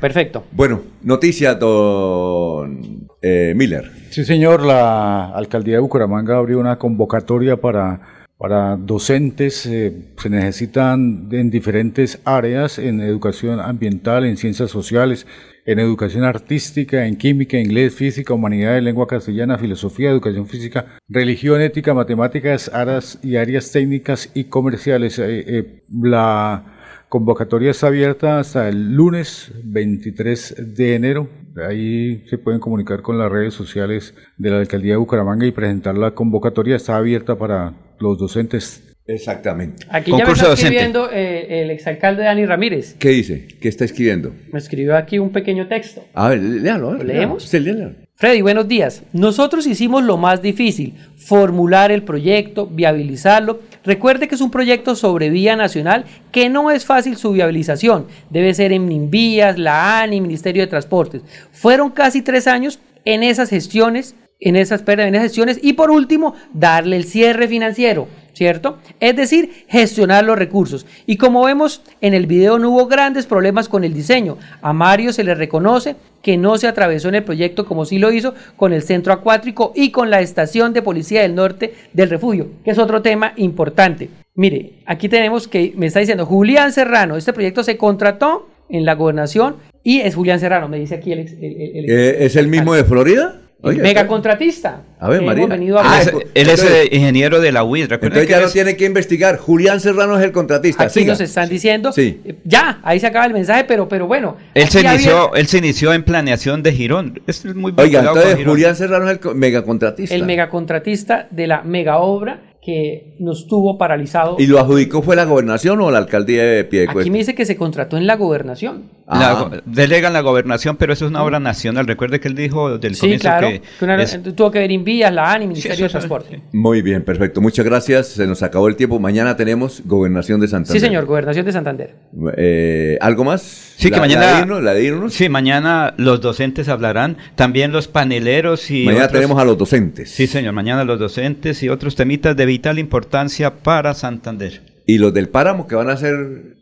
Perfecto. 0.00 0.44
Bueno, 0.52 0.82
noticia, 1.02 1.54
don 1.54 3.08
eh, 3.22 3.54
Miller. 3.56 3.90
Sí, 4.10 4.24
señor, 4.24 4.64
la 4.64 5.30
alcaldía 5.30 5.74
de 5.74 5.80
Bucaramanga 5.80 6.36
abrió 6.36 6.58
una 6.60 6.78
convocatoria 6.78 7.56
para, 7.56 8.00
para 8.38 8.76
docentes. 8.76 9.66
eh, 9.66 10.12
se 10.16 10.30
necesitan 10.30 11.28
en 11.32 11.50
diferentes 11.50 12.20
áreas, 12.24 12.78
en 12.78 13.00
educación 13.00 13.60
ambiental, 13.60 14.26
en 14.26 14.36
ciencias 14.36 14.70
sociales, 14.70 15.26
en 15.66 15.78
educación 15.78 16.24
artística, 16.24 17.06
en 17.06 17.16
química, 17.16 17.58
inglés, 17.58 17.94
física, 17.94 18.34
humanidades, 18.34 18.82
lengua 18.82 19.06
castellana, 19.06 19.56
filosofía, 19.58 20.10
educación 20.10 20.46
física, 20.46 20.98
religión, 21.08 21.60
ética, 21.60 21.94
matemáticas, 21.94 22.70
áreas 22.74 23.18
y 23.22 23.36
áreas 23.36 23.72
técnicas 23.72 24.30
y 24.34 24.44
comerciales. 24.44 25.18
Eh, 25.18 25.44
eh, 25.46 25.82
la 25.90 26.73
Convocatoria 27.08 27.70
está 27.70 27.88
abierta 27.88 28.38
hasta 28.38 28.68
el 28.68 28.94
lunes 28.94 29.52
23 29.64 30.74
de 30.74 30.94
enero. 30.94 31.28
Ahí 31.68 32.24
se 32.26 32.38
pueden 32.38 32.60
comunicar 32.60 33.02
con 33.02 33.18
las 33.18 33.30
redes 33.30 33.54
sociales 33.54 34.14
de 34.36 34.50
la 34.50 34.58
Alcaldía 34.58 34.92
de 34.92 34.96
Bucaramanga 34.96 35.46
y 35.46 35.52
presentar 35.52 35.96
la 35.96 36.12
convocatoria. 36.12 36.76
Está 36.76 36.96
abierta 36.96 37.36
para 37.36 37.74
los 38.00 38.18
docentes. 38.18 38.82
Exactamente. 39.06 39.84
Aquí 39.90 40.10
ya 40.10 40.24
me 40.24 40.32
está 40.32 40.54
escribiendo 40.54 41.10
eh, 41.12 41.62
el 41.62 41.70
exalcalde 41.70 42.24
Dani 42.24 42.46
Ramírez. 42.46 42.96
¿Qué 42.98 43.10
dice? 43.10 43.46
¿Qué 43.60 43.68
está 43.68 43.84
escribiendo? 43.84 44.32
Me 44.50 44.58
escribió 44.58 44.96
aquí 44.96 45.18
un 45.18 45.30
pequeño 45.30 45.68
texto. 45.68 46.02
A 46.14 46.30
ver, 46.30 46.40
léalo. 46.40 46.88
a 46.88 46.92
ver, 46.94 47.06
¿Lo 47.06 47.12
leemos? 47.12 47.42
Sí, 47.44 47.60
léalo. 47.60 48.03
Freddy, 48.16 48.42
buenos 48.42 48.68
días. 48.68 49.02
Nosotros 49.12 49.66
hicimos 49.66 50.04
lo 50.04 50.16
más 50.16 50.40
difícil, 50.40 50.94
formular 51.16 51.90
el 51.90 52.04
proyecto, 52.04 52.68
viabilizarlo. 52.68 53.58
Recuerde 53.82 54.28
que 54.28 54.36
es 54.36 54.40
un 54.40 54.52
proyecto 54.52 54.94
sobre 54.94 55.30
vía 55.30 55.56
nacional 55.56 56.04
que 56.30 56.48
no 56.48 56.70
es 56.70 56.86
fácil 56.86 57.16
su 57.16 57.32
viabilización. 57.32 58.06
Debe 58.30 58.54
ser 58.54 58.72
en 58.72 58.86
Minvías, 58.86 59.58
la 59.58 60.00
ANI, 60.00 60.20
Ministerio 60.20 60.62
de 60.62 60.68
Transportes. 60.68 61.22
Fueron 61.50 61.90
casi 61.90 62.22
tres 62.22 62.46
años 62.46 62.78
en 63.04 63.24
esas 63.24 63.50
gestiones, 63.50 64.14
en 64.38 64.54
esas, 64.54 64.84
en 64.86 65.14
esas 65.16 65.22
gestiones 65.24 65.58
y 65.60 65.72
por 65.72 65.90
último, 65.90 66.36
darle 66.52 66.96
el 66.96 67.06
cierre 67.06 67.48
financiero. 67.48 68.06
¿Cierto? 68.34 68.78
Es 69.00 69.16
decir, 69.16 69.64
gestionar 69.68 70.24
los 70.24 70.38
recursos. 70.38 70.86
Y 71.06 71.16
como 71.16 71.44
vemos 71.44 71.82
en 72.00 72.14
el 72.14 72.26
video, 72.26 72.58
no 72.58 72.70
hubo 72.70 72.86
grandes 72.86 73.26
problemas 73.26 73.68
con 73.68 73.84
el 73.84 73.94
diseño. 73.94 74.38
A 74.60 74.72
Mario 74.72 75.12
se 75.12 75.24
le 75.24 75.34
reconoce 75.34 75.96
que 76.20 76.36
no 76.36 76.58
se 76.58 76.66
atravesó 76.66 77.08
en 77.08 77.16
el 77.16 77.22
proyecto 77.24 77.64
como 77.64 77.84
sí 77.84 77.98
lo 77.98 78.10
hizo 78.10 78.34
con 78.56 78.72
el 78.72 78.82
centro 78.82 79.12
acuático 79.12 79.72
y 79.76 79.90
con 79.90 80.10
la 80.10 80.20
estación 80.20 80.72
de 80.72 80.82
policía 80.82 81.22
del 81.22 81.34
norte 81.34 81.74
del 81.92 82.10
refugio, 82.10 82.48
que 82.64 82.72
es 82.72 82.78
otro 82.78 83.02
tema 83.02 83.34
importante. 83.36 84.08
Mire, 84.34 84.72
aquí 84.86 85.08
tenemos 85.08 85.46
que 85.46 85.72
me 85.76 85.86
está 85.86 86.00
diciendo 86.00 86.26
Julián 86.26 86.72
Serrano, 86.72 87.16
este 87.16 87.32
proyecto 87.32 87.62
se 87.62 87.76
contrató 87.76 88.48
en 88.68 88.84
la 88.84 88.94
gobernación 88.94 89.56
Y 89.84 90.00
es 90.00 90.14
Julián 90.14 90.40
Serrano, 90.40 90.66
me 90.66 90.78
dice 90.78 90.94
aquí 90.94 91.12
el... 91.12 91.20
Eh, 91.20 92.24
¿Es 92.24 92.36
el 92.36 92.48
mismo 92.48 92.74
de 92.74 92.84
Florida? 92.84 93.42
Oiga, 93.68 93.82
mega 93.82 94.00
está- 94.02 94.06
contratista. 94.08 94.80
A 95.00 95.08
ver, 95.08 95.22
María. 95.22 95.44
hemos 95.44 95.56
venido 95.58 95.78
a 95.78 95.82
Ah. 95.84 96.00
Él 96.02 96.08
es 96.34 96.60
Entonces- 96.60 96.88
ingeniero 96.92 97.40
de 97.40 97.52
la 97.52 97.64
UIS. 97.64 97.88
Recuerden 97.88 98.06
Entonces 98.22 98.26
que 98.26 98.32
ya 98.32 98.40
no 98.40 98.46
es- 98.46 98.52
tiene 98.52 98.76
que 98.76 98.84
investigar. 98.84 99.36
Julián 99.38 99.80
Serrano 99.80 100.16
es 100.18 100.24
el 100.24 100.32
contratista. 100.32 100.84
Aquí 100.84 101.00
Siga. 101.00 101.12
nos 101.12 101.20
están 101.20 101.48
diciendo, 101.48 101.92
Sí. 101.92 102.20
eh, 102.24 102.36
ya, 102.44 102.80
ahí 102.82 103.00
se 103.00 103.06
acaba 103.06 103.26
el 103.26 103.32
mensaje, 103.32 103.64
pero, 103.64 103.88
pero 103.88 104.06
bueno. 104.06 104.36
Él 104.54 104.68
se, 104.68 104.78
había- 104.78 104.94
inició, 104.94 105.34
él 105.34 105.46
se 105.46 105.58
inició 105.58 105.92
en 105.92 106.02
planeación 106.04 106.62
de 106.62 106.72
Girón. 106.72 107.20
Es 107.26 107.44
muy 107.54 107.72
Oiga, 107.76 108.00
entonces. 108.00 108.44
Julián 108.44 108.76
Serrano 108.76 109.06
es 109.06 109.12
el 109.12 109.20
co- 109.20 109.34
megacontratista. 109.34 110.14
el 110.14 110.24
megacontratista 110.24 111.26
de 111.30 111.46
la 111.46 111.62
mega 111.62 111.98
obra 111.98 112.40
que 112.64 113.14
nos 113.18 113.46
tuvo 113.46 113.76
paralizado. 113.76 114.36
¿Y 114.38 114.46
lo 114.46 114.58
adjudicó 114.58 115.02
fue 115.02 115.16
la 115.16 115.24
gobernación 115.24 115.80
o 115.80 115.90
la 115.90 115.98
alcaldía 115.98 116.42
de 116.44 116.64
Piedecuesta? 116.64 117.00
Aquí 117.02 117.10
me 117.10 117.18
dice 117.18 117.34
que 117.34 117.44
se 117.44 117.56
contrató 117.56 117.96
en 117.98 118.06
la 118.06 118.16
gobernación. 118.16 118.84
La 119.06 119.32
Ah. 119.32 119.50
delegan 119.66 120.14
la 120.14 120.22
gobernación, 120.22 120.76
pero 120.78 120.94
eso 120.94 121.04
es 121.04 121.10
una 121.10 121.22
obra 121.22 121.38
nacional. 121.38 121.86
Recuerde 121.86 122.20
que 122.20 122.28
él 122.28 122.34
dijo 122.34 122.78
del 122.78 122.94
Sí, 122.94 123.00
comienzo 123.02 123.22
claro. 123.28 123.48
que 123.48 123.60
que 123.78 123.84
una- 123.84 124.02
es- 124.02 124.18
tuvo 124.34 124.50
que 124.50 124.60
ver 124.60 124.70
Invías, 124.70 125.12
la 125.12 125.30
ANI, 125.30 125.46
Ministerio 125.46 125.74
eso 125.74 125.98
de 125.98 126.06
Transporte. 126.06 126.40
Muy 126.52 126.80
bien, 126.80 127.02
perfecto. 127.04 127.42
Muchas 127.42 127.66
gracias. 127.66 128.06
Se 128.08 128.26
nos 128.26 128.42
acabó 128.42 128.66
el 128.66 128.76
tiempo. 128.76 128.98
Mañana 128.98 129.36
tenemos 129.36 129.82
gobernación 129.84 130.40
de 130.40 130.48
Santander. 130.48 130.80
Sí, 130.80 130.86
señor, 130.86 131.04
Gobernación 131.04 131.44
de 131.44 131.52
Santander. 131.52 131.94
Eh, 132.38 132.96
¿Algo 133.02 133.24
más? 133.24 133.42
Sí, 133.76 133.90
que 133.90 133.98
mañana. 134.00 134.20
La 134.24 134.32
de 134.36 134.40
irnos, 134.40 134.62
la 134.62 134.72
de 134.74 134.84
irnos. 134.84 135.12
Sí, 135.12 135.28
mañana 135.28 135.92
los 135.98 136.20
docentes 136.22 136.68
hablarán, 136.68 137.18
también 137.34 137.72
los 137.72 137.88
paneleros 137.88 138.70
y. 138.70 138.84
Mañana 138.84 139.06
otros- 139.06 139.20
tenemos 139.20 139.38
a 139.42 139.44
los 139.44 139.58
docentes. 139.58 140.10
Sí, 140.10 140.26
señor, 140.26 140.54
mañana 140.54 140.84
los 140.84 140.98
docentes 140.98 141.62
y 141.62 141.68
otros 141.68 141.94
temitas 141.96 142.36
de 142.36 142.46
vital 142.54 142.78
importancia 142.78 143.56
para 143.62 143.94
Santander. 143.94 144.62
Y 144.86 144.98
los 144.98 145.12
del 145.14 145.28
páramo 145.30 145.66
que 145.66 145.74
van 145.76 145.88
a 145.88 145.94
hacer 145.94 146.14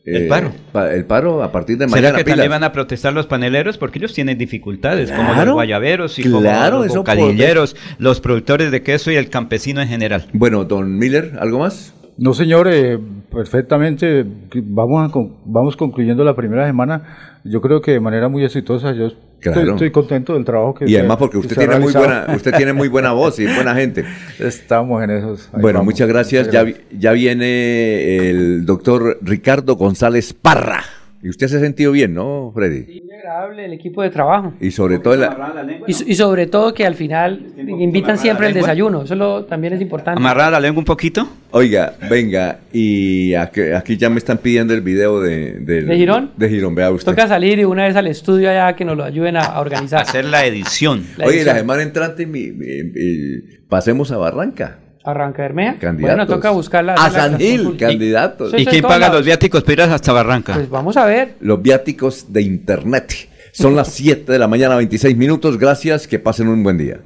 El 0.04 0.28
paro. 0.28 0.52
pa- 0.72 0.92
el 0.94 1.04
paro 1.06 1.42
a 1.42 1.50
partir 1.50 1.76
de 1.76 1.88
¿Será 1.88 1.96
mañana. 2.00 2.18
que 2.18 2.24
pilas. 2.24 2.36
también 2.38 2.50
van 2.52 2.64
a 2.64 2.72
protestar 2.72 3.12
los 3.12 3.26
paneleros? 3.26 3.78
Porque 3.78 3.98
ellos 3.98 4.12
tienen 4.14 4.38
dificultades, 4.38 5.10
como 5.10 5.30
Claro, 5.32 5.44
los 5.46 5.54
guayaberos 5.54 6.18
y 6.20 6.22
claro, 6.22 6.76
como 6.76 6.84
los 6.86 6.96
bocadilleros, 6.96 7.76
los 7.98 8.20
productores 8.20 8.70
de 8.70 8.82
queso 8.82 9.10
y 9.10 9.16
el 9.16 9.28
campesino 9.28 9.80
en 9.82 9.88
general. 9.88 10.26
Bueno, 10.32 10.64
don 10.64 10.96
Miller, 10.98 11.32
¿algo 11.40 11.58
más? 11.58 11.94
No, 12.16 12.32
señor, 12.32 12.68
eh, 12.70 12.98
perfectamente. 13.32 14.24
Vamos, 14.54 15.08
a 15.08 15.12
con- 15.12 15.36
vamos 15.44 15.76
concluyendo 15.76 16.22
la 16.24 16.36
primera 16.36 16.64
semana. 16.66 17.31
Yo 17.44 17.60
creo 17.60 17.80
que 17.80 17.92
de 17.92 18.00
manera 18.00 18.28
muy 18.28 18.44
exitosa. 18.44 18.92
Yo 18.92 19.06
estoy, 19.06 19.20
Claro. 19.40 19.72
estoy 19.72 19.90
contento 19.90 20.34
del 20.34 20.44
trabajo 20.44 20.74
que 20.74 20.84
Y 20.88 20.94
además 20.96 21.16
porque 21.16 21.32
que 21.32 21.38
usted 21.38 21.56
tiene 21.56 21.78
muy 21.80 21.92
buena, 21.92 22.26
usted 22.34 22.54
tiene 22.56 22.72
muy 22.72 22.86
buena 22.88 23.12
voz 23.12 23.38
y 23.40 23.46
buena 23.46 23.74
gente. 23.74 24.04
Estamos 24.38 25.02
en 25.02 25.10
esos. 25.10 25.48
Bueno, 25.52 25.80
vamos. 25.80 25.86
muchas 25.92 26.06
gracias. 26.08 26.46
Muchas 26.46 26.52
Ya, 26.52 26.62
vi- 26.62 26.76
ya 26.96 27.10
viene 27.12 28.28
el 28.28 28.64
doctor 28.64 29.18
Ricardo 29.20 29.74
González 29.76 30.32
Parra. 30.32 30.84
Y 31.24 31.28
usted 31.28 31.46
se 31.46 31.56
ha 31.58 31.60
sentido 31.60 31.92
bien, 31.92 32.14
¿no, 32.14 32.50
Freddy? 32.52 33.00
Muy 33.00 33.12
agradable 33.14 33.64
el 33.66 33.72
equipo 33.72 34.02
de 34.02 34.10
trabajo. 34.10 34.54
Y 34.60 34.72
sobre 34.72 34.98
todo 34.98 35.14
la, 35.14 35.80
Y, 35.86 35.92
y 36.10 36.14
sobre 36.16 36.48
todo 36.48 36.74
que 36.74 36.84
al 36.84 36.96
final 36.96 37.46
invitan 37.56 38.18
siempre 38.18 38.48
el 38.48 38.54
desayuno. 38.54 39.02
Eso 39.02 39.14
lo- 39.14 39.44
también 39.44 39.72
es 39.74 39.80
importante. 39.80 40.18
¿Amarrar 40.18 40.50
la 40.50 40.58
lengua 40.58 40.80
un 40.80 40.84
poquito? 40.84 41.28
Oiga, 41.52 41.94
venga, 42.10 42.58
y 42.72 43.34
aquí, 43.34 43.60
aquí 43.60 43.96
ya 43.96 44.10
me 44.10 44.18
están 44.18 44.38
pidiendo 44.38 44.74
el 44.74 44.80
video 44.80 45.20
de... 45.20 45.60
del- 45.60 45.86
¿De 45.86 45.96
Girón? 45.96 46.30
De 46.36 46.48
Girón, 46.48 46.74
vea 46.74 46.90
usted. 46.90 47.12
Toca 47.12 47.28
salir 47.28 47.58
y 47.60 47.64
una 47.64 47.84
vez 47.84 47.94
al 47.94 48.08
estudio 48.08 48.50
allá 48.50 48.74
que 48.74 48.84
nos 48.84 48.96
lo 48.96 49.04
ayuden 49.04 49.36
a, 49.36 49.42
a 49.42 49.60
organizar. 49.60 50.00
Hacer 50.02 50.24
la 50.24 50.44
edición. 50.44 51.04
La 51.18 51.26
Oye, 51.26 51.36
edición. 51.36 51.54
la 51.54 51.60
semana 51.60 51.82
entrante 51.82 52.26
mi- 52.26 52.50
mi- 52.50 52.82
mi- 52.82 53.42
pasemos 53.68 54.10
a 54.10 54.16
Barranca. 54.16 54.78
Arranca 55.04 55.42
Bermeja. 55.42 55.78
Candidatos. 55.78 56.16
Bueno, 56.16 56.26
toca 56.26 56.50
buscarla. 56.50 56.94
A 56.94 57.10
San 57.10 57.38
Gil, 57.38 57.76
candidatos. 57.76 58.52
¿Y 58.56 58.64
quién 58.64 58.82
paga 58.82 58.98
lados. 58.98 59.16
los 59.16 59.26
viáticos 59.26 59.62
para 59.62 59.72
ir 59.72 59.92
hasta 59.92 60.12
Barranca? 60.12 60.54
Pues 60.54 60.70
vamos 60.70 60.96
a 60.96 61.04
ver. 61.06 61.34
Los 61.40 61.60
viáticos 61.60 62.32
de 62.32 62.42
Internet. 62.42 63.28
Son 63.52 63.76
las 63.76 63.88
7 63.88 64.32
de 64.32 64.38
la 64.38 64.48
mañana, 64.48 64.76
26 64.76 65.16
minutos. 65.16 65.58
Gracias, 65.58 66.06
que 66.06 66.18
pasen 66.18 66.48
un 66.48 66.62
buen 66.62 66.78
día. 66.78 67.00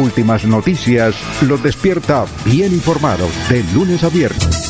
Últimas 0.00 0.44
noticias 0.44 1.14
los 1.46 1.62
despierta 1.62 2.24
bien 2.46 2.72
informados 2.72 3.30
de 3.50 3.62
lunes 3.74 4.02
a 4.04 4.08
viernes. 4.08 4.69